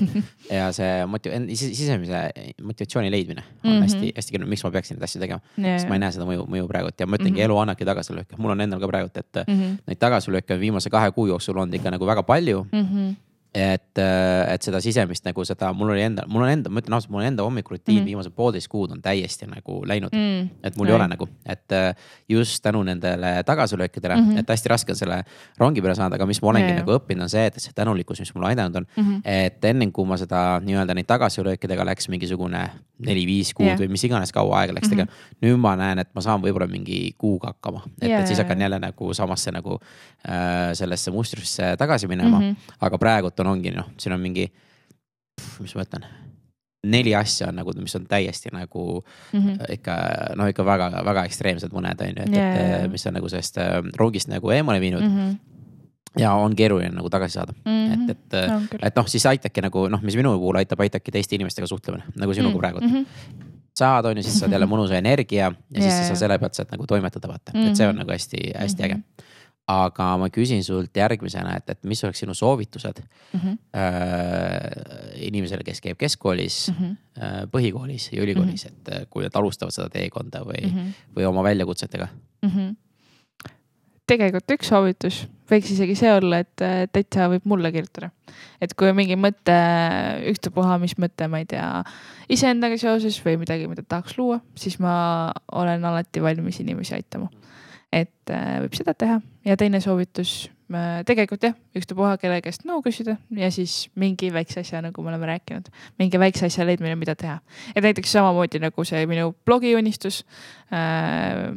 ja 0.58 0.72
see 0.72 1.06
motiv-, 1.06 1.36
sisemise 1.54 2.20
motivatsiooni 2.62 3.10
leidmine 3.10 3.42
on 3.42 3.70
mm 3.70 3.76
-hmm. 3.76 3.82
hästi, 3.82 4.12
hästi 4.16 4.32
keeruline, 4.32 4.50
miks 4.50 4.64
ma 4.64 4.70
peaksin 4.70 4.96
neid 4.96 5.04
asju 5.04 5.20
tegema 5.20 5.40
yeah.. 5.58 5.78
sest 5.78 5.88
ma 5.88 5.98
ei 5.98 6.04
näe 6.04 6.12
seda 6.12 6.26
mõju, 6.28 6.46
mõju 6.48 6.68
praegult 6.68 7.00
ja 7.00 7.06
ma 7.06 7.16
ütlengi 7.16 7.36
mm, 7.36 7.40
-hmm. 7.40 7.44
elu 7.44 7.58
annabki 7.64 7.84
tagasilööke, 7.84 8.36
mul 8.38 8.50
on 8.50 8.60
endal 8.60 8.80
ka 8.80 8.88
praegult, 8.88 9.16
et 9.16 9.42
mm 9.46 9.54
-hmm. 9.54 9.80
neid 9.86 9.98
tagasilööke 9.98 10.54
on 10.54 10.60
viimase 10.60 10.90
kahe 10.90 11.10
kuu 11.10 11.26
jooksul 11.26 11.56
olnud 11.56 11.74
ikka 11.74 11.90
nagu 11.90 12.06
väga 12.06 12.22
palju 12.22 12.66
mm. 12.72 12.86
-hmm 12.86 13.29
et, 13.54 13.98
äh, 13.98 14.54
et 14.54 14.62
seda 14.62 14.78
sisemist 14.82 15.24
nagu 15.26 15.44
seda, 15.46 15.72
mul 15.74 15.90
oli 15.94 16.04
enda, 16.04 16.22
mul 16.30 16.44
on 16.46 16.52
enda, 16.52 16.70
ma 16.70 16.82
ütlen 16.82 16.94
ausalt, 16.94 17.10
mul 17.10 17.24
on 17.24 17.28
enda 17.32 17.46
hommikurutiin 17.46 17.98
mm. 17.98 18.06
viimased 18.06 18.34
poolteist 18.36 18.70
kuud 18.70 18.92
on 18.94 19.00
täiesti 19.02 19.48
nagu 19.50 19.80
läinud 19.90 20.14
mm.. 20.14 20.50
et 20.62 20.78
mul 20.78 20.86
mm. 20.86 20.92
ei 20.92 20.96
ole 20.96 21.08
nagu, 21.10 21.28
et 21.50 21.74
äh, 21.74 21.88
just 22.30 22.62
tänu 22.62 22.84
nendele 22.86 23.32
tagasilöökidele 23.46 24.16
mm, 24.16 24.28
-hmm. 24.28 24.44
et 24.44 24.54
hästi 24.54 24.70
raske 24.70 24.94
on 24.94 25.00
selle 25.00 25.22
rongi 25.58 25.82
peale 25.82 25.96
saada, 25.98 26.14
aga 26.14 26.26
mis 26.30 26.42
ma 26.42 26.52
olengi 26.52 26.70
yeah. 26.70 26.84
nagu 26.84 26.94
õppinud, 26.94 27.26
on 27.26 27.32
see, 27.32 27.46
et 27.50 27.58
see 27.58 27.74
tänulikkus, 27.74 28.22
mis 28.22 28.34
mulle 28.34 28.52
aidanud 28.52 28.76
on 28.76 28.86
mm. 28.96 29.02
-hmm. 29.02 29.20
et 29.24 29.64
enne 29.64 29.90
kui 29.90 30.06
ma 30.06 30.16
seda 30.20 30.60
nii-öelda 30.62 30.94
neid 30.94 31.10
tagasilöökidega 31.10 31.84
läks 31.90 32.08
mingisugune 32.08 32.68
neli-viis 33.06 33.52
kuud 33.56 33.68
yeah. 33.68 33.80
või 33.80 33.90
mis 33.94 34.04
iganes 34.06 34.32
kaua 34.34 34.60
aega 34.60 34.74
läks 34.76 34.90
mm 34.90 34.98
-hmm. 34.98 35.10
tegema. 35.10 35.42
nüüd 35.46 35.60
ma 35.62 35.74
näen, 35.80 36.02
et 36.02 36.10
ma 36.14 36.24
saan 36.24 36.42
võib-olla 36.42 36.68
mingi 36.70 37.14
kuuga 37.18 37.54
hakkama, 37.54 37.82
et 38.00 38.08
yeah,, 38.08 38.20
et 38.20 38.30
siis 38.30 38.38
hakkan 38.38 38.60
jälle 38.60 38.78
nagu 38.78 39.14
samasse 39.14 39.52
nagu 39.52 39.78
äh, 39.80 40.72
sellesse 40.78 41.10
mustrisse 41.10 41.76
tagasi 41.78 42.08
minema 42.08 42.40
mm. 42.40 42.48
-hmm. 42.50 42.74
aga 42.80 42.98
praegult 42.98 43.40
on, 43.40 43.46
ongi 43.56 43.70
noh, 43.70 43.92
siin 43.98 44.12
on 44.12 44.20
mingi, 44.20 44.52
mis 45.60 45.74
ma 45.74 45.86
ütlen 45.86 46.06
neli 46.86 47.14
asja 47.14 47.48
on 47.48 47.56
nagu, 47.60 47.72
mis 47.76 47.96
on 47.96 48.06
täiesti 48.08 48.48
nagu 48.52 49.04
mm 49.32 49.40
-hmm. 49.40 49.72
ikka 49.72 49.96
noh, 50.36 50.48
ikka 50.48 50.64
väga-väga 50.64 51.24
ekstreemsed 51.24 51.72
mõned 51.72 52.00
on 52.00 52.08
ju, 52.08 52.22
et 52.22 52.32
yeah., 52.32 52.84
et 52.84 52.90
mis 52.90 53.06
on 53.06 53.14
nagu 53.14 53.28
sellest 53.28 53.58
äh, 53.58 53.80
rongist 53.96 54.28
nagu 54.28 54.50
eemale 54.50 54.80
viinud 54.80 55.02
mm. 55.02 55.16
-hmm 55.16 55.50
ja 56.18 56.32
on 56.34 56.56
keeruline 56.56 56.90
nagu 56.94 57.10
tagasi 57.10 57.38
saada 57.38 57.52
mm, 57.64 57.70
-hmm. 57.70 58.10
et, 58.10 58.34
et 58.34 58.50
no,, 58.50 58.60
et 58.82 58.96
noh, 58.96 59.06
siis 59.06 59.26
aitabki 59.26 59.62
nagu 59.62 59.86
noh, 59.88 60.02
mis 60.02 60.16
minu 60.18 60.34
puhul 60.38 60.58
aitab, 60.58 60.80
aitabki 60.80 61.14
teiste 61.14 61.36
inimestega 61.38 61.66
suhtlemine 61.70 62.04
nagu 62.16 62.34
sinuga 62.34 62.50
mm 62.50 62.56
-hmm. 62.56 62.60
praegu 62.60 62.80
mm. 62.80 62.94
-hmm. 62.94 63.50
saad, 63.74 64.04
on 64.04 64.16
ju, 64.16 64.22
siis 64.22 64.38
saad 64.38 64.52
jälle 64.52 64.66
mõnusa 64.66 64.98
energia 64.98 65.44
ja 65.44 65.52
yeah. 65.52 65.82
siis 65.82 65.94
sa 65.94 66.04
saad 66.04 66.16
selle 66.16 66.38
pealt 66.38 66.54
saad 66.54 66.72
nagu 66.72 66.86
toimetada, 66.86 67.28
vaata 67.28 67.52
mm, 67.54 67.60
-hmm. 67.60 67.68
et 67.68 67.76
see 67.76 67.88
on 67.88 67.96
nagu 67.96 68.10
hästi-hästi 68.10 68.82
mm 68.82 68.88
-hmm. 68.88 68.94
äge. 68.94 69.24
aga 69.66 70.16
ma 70.18 70.28
küsin 70.28 70.64
sult 70.64 70.96
järgmisena, 70.96 71.56
et, 71.56 71.70
et 71.70 71.84
mis 71.84 72.04
oleks 72.04 72.18
sinu 72.18 72.34
soovitused 72.34 73.02
mm 73.32 73.40
-hmm. 73.40 73.58
äh, 73.76 75.26
inimesele, 75.26 75.62
kes 75.64 75.80
käib 75.80 75.96
keskkoolis 75.98 76.72
mm, 76.78 76.84
-hmm. 76.84 77.22
äh, 77.22 77.46
põhikoolis 77.50 78.08
ja 78.12 78.22
ülikoolis 78.22 78.64
mm, 78.64 78.70
-hmm. 78.70 79.00
et 79.00 79.08
kui 79.10 79.22
nad 79.22 79.34
alustavad 79.34 79.72
seda 79.72 79.88
teekonda 79.88 80.40
või 80.40 80.66
mm, 80.66 80.78
-hmm. 80.78 80.92
või 81.16 81.24
oma 81.26 81.42
väljakutsetega 81.42 82.08
mm? 82.42 82.50
-hmm 82.50 82.76
tegelikult 84.10 84.56
üks 84.56 84.70
soovitus 84.72 85.24
võiks 85.50 85.72
isegi 85.74 85.96
see 85.98 86.12
olla, 86.14 86.40
et 86.44 86.64
täitsa 86.94 87.28
võib 87.32 87.46
mulle 87.50 87.72
kirjutada. 87.74 88.10
et 88.62 88.74
kui 88.78 88.90
on 88.90 88.96
mingi 88.96 89.16
mõte, 89.18 89.56
ükstapuha, 90.30 90.78
mis 90.82 90.96
mõte, 91.00 91.26
ma 91.28 91.40
ei 91.42 91.48
tea, 91.50 91.66
iseendaga 92.30 92.78
seoses 92.80 93.18
või 93.24 93.38
midagi, 93.40 93.68
mida 93.70 93.82
tahaks 93.82 94.16
luua, 94.18 94.40
siis 94.58 94.78
ma 94.82 94.94
olen 95.52 95.84
alati 95.84 96.22
valmis 96.22 96.60
inimesi 96.62 96.94
aitama. 96.98 97.30
et 97.92 98.30
äh, 98.30 98.60
võib 98.62 98.74
seda 98.78 98.94
teha 98.94 99.16
ja 99.44 99.56
teine 99.58 99.80
soovitus 99.82 100.44
äh, 100.70 101.00
tegelikult 101.06 101.42
jah, 101.42 101.56
ükstapuha 101.74 102.12
kelle 102.22 102.38
käest 102.44 102.62
nõu 102.68 102.84
küsida 102.84 103.16
ja 103.34 103.48
siis 103.50 103.88
mingi 103.98 104.30
väikse 104.30 104.60
asja, 104.62 104.82
nagu 104.84 105.02
me 105.02 105.10
oleme 105.10 105.26
rääkinud, 105.32 105.72
mingi 105.98 106.20
väikse 106.22 106.46
asja 106.46 106.66
leidmine, 106.68 106.94
mida 107.00 107.16
teha. 107.18 107.40
et 107.74 107.82
näiteks 107.82 108.12
samamoodi 108.14 108.62
nagu 108.62 108.86
see 108.86 109.02
minu 109.10 109.32
blogiunistus 109.44 110.22
äh, 110.70 111.50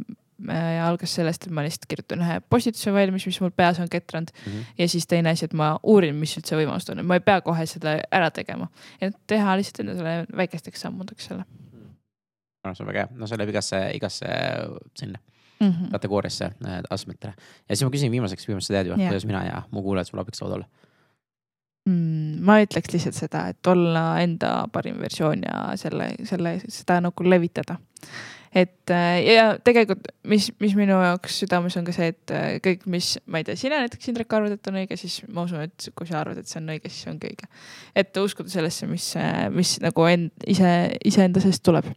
Äh, 0.50 0.80
algas 0.84 1.14
sellest, 1.14 1.46
et 1.46 1.54
ma 1.54 1.62
lihtsalt 1.64 1.86
kirjutan 1.88 2.24
ühe 2.26 2.40
postituse 2.52 2.92
valmis, 2.92 3.24
mis 3.30 3.38
mul 3.40 3.52
peas 3.56 3.78
on 3.80 3.88
ketranud 3.90 4.32
mm. 4.34 4.52
-hmm. 4.52 4.72
ja 4.82 4.88
siis 4.90 5.06
teine 5.08 5.30
asi, 5.30 5.46
et 5.46 5.54
ma 5.54 5.78
uurin, 5.84 6.16
mis 6.16 6.34
üldse 6.40 6.58
võimalused 6.58 6.90
on, 6.92 7.04
ma 7.06 7.20
ei 7.20 7.24
pea 7.24 7.42
kohe 7.42 7.66
seda 7.70 7.94
ära 8.12 8.32
tegema. 8.32 8.68
et 9.02 9.16
teha 9.28 9.54
lihtsalt 9.58 9.84
endale 9.86 10.26
väikesteks 10.36 10.82
sammudeks 10.82 11.30
selle. 11.30 11.46
noh, 12.66 12.74
see 12.76 12.84
on 12.84 12.90
väga 12.90 13.06
hea, 13.06 13.10
no 13.16 13.30
see 13.30 13.38
läheb 13.38 13.54
igasse, 13.54 13.80
igasse 13.94 14.28
sinna 15.00 15.20
mm 15.60 15.70
-hmm. 15.70 15.92
kategooriasse 15.92 16.46
äh, 16.46 16.82
astmetele. 16.90 17.34
ja 17.70 17.76
siis 17.76 17.86
ma 17.86 17.96
küsin 17.96 18.12
viimaseks, 18.12 18.48
viimast 18.48 18.68
sa 18.68 18.74
tead 18.74 18.88
ju, 18.88 18.98
kuidas 18.98 19.26
mina 19.26 19.46
ja 19.46 19.62
mu 19.72 19.82
kuulajad 19.82 20.12
sulle 20.12 20.22
abiks 20.22 20.38
saavad 20.38 20.56
olla 20.56 20.68
mm,? 21.86 22.42
ma 22.42 22.58
ütleks 22.66 22.94
lihtsalt 22.94 23.16
seda, 23.16 23.48
et 23.48 23.68
olla 23.68 24.20
enda 24.20 24.68
parim 24.72 25.00
versioon 25.00 25.46
ja 25.46 25.78
selle, 25.78 26.16
selle, 26.24 26.60
seda 26.68 27.00
nagu 27.02 27.30
levitada 27.30 27.78
et 28.54 28.92
äh, 28.94 29.20
ja 29.26 29.46
tegelikult, 29.66 30.08
mis, 30.30 30.50
mis 30.62 30.76
minu 30.78 30.98
jaoks 31.02 31.40
südames 31.42 31.78
on 31.80 31.88
ka 31.88 31.96
see, 31.96 32.12
et 32.14 32.34
äh, 32.34 32.50
kõik, 32.64 32.86
mis, 32.92 33.14
ma 33.26 33.42
ei 33.42 33.48
tea, 33.48 33.58
sina 33.60 33.80
näiteks, 33.82 34.12
Indrek, 34.12 34.36
arvad, 34.38 34.56
et 34.58 34.70
on 34.70 34.78
õige, 34.84 34.98
siis 35.00 35.22
ma 35.34 35.48
usun, 35.48 35.64
et 35.66 35.88
kui 35.98 36.10
sa 36.10 36.20
arvad, 36.22 36.42
et 36.42 36.50
see 36.50 36.60
on 36.62 36.70
õige, 36.76 36.92
siis 36.92 37.06
see 37.06 37.14
ongi 37.14 37.32
õige. 37.32 37.50
et 38.04 38.22
uskuda 38.22 38.54
sellesse, 38.54 38.90
mis, 38.90 39.08
mis 39.56 39.78
nagu 39.84 40.06
end, 40.10 40.34
ise, 40.50 40.70
iseenda 41.10 41.42
seest 41.44 41.66
tuleb. 41.66 41.90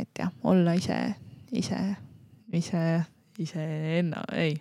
et 0.00 0.22
jah, 0.22 0.32
olla 0.48 0.76
ise, 0.78 0.96
ise, 1.52 1.82
ise, 2.56 2.86
iseenna, 3.42 4.24
ei 4.32 4.56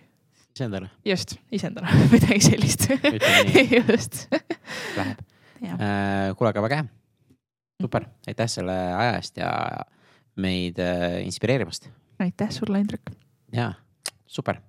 iseendale. 0.55 0.89
just, 1.05 1.35
iseendale 1.51 1.87
midagi 2.13 2.39
sellist. 2.43 2.87
just. 3.79 4.27
Läheb. 4.95 5.25
kuule, 6.35 6.51
aga 6.51 6.61
väga 6.63 6.79
hea. 6.79 6.87
super, 7.81 8.05
aitäh 8.27 8.47
selle 8.51 8.75
aja 8.95 9.17
eest 9.17 9.37
ja 9.39 9.51
meid 10.35 10.79
äh, 10.79 11.21
inspireerimast. 11.23 11.89
aitäh 12.19 12.51
sulle, 12.51 12.79
Indrek. 12.79 13.11
ja, 13.51 13.73
super 14.25 14.61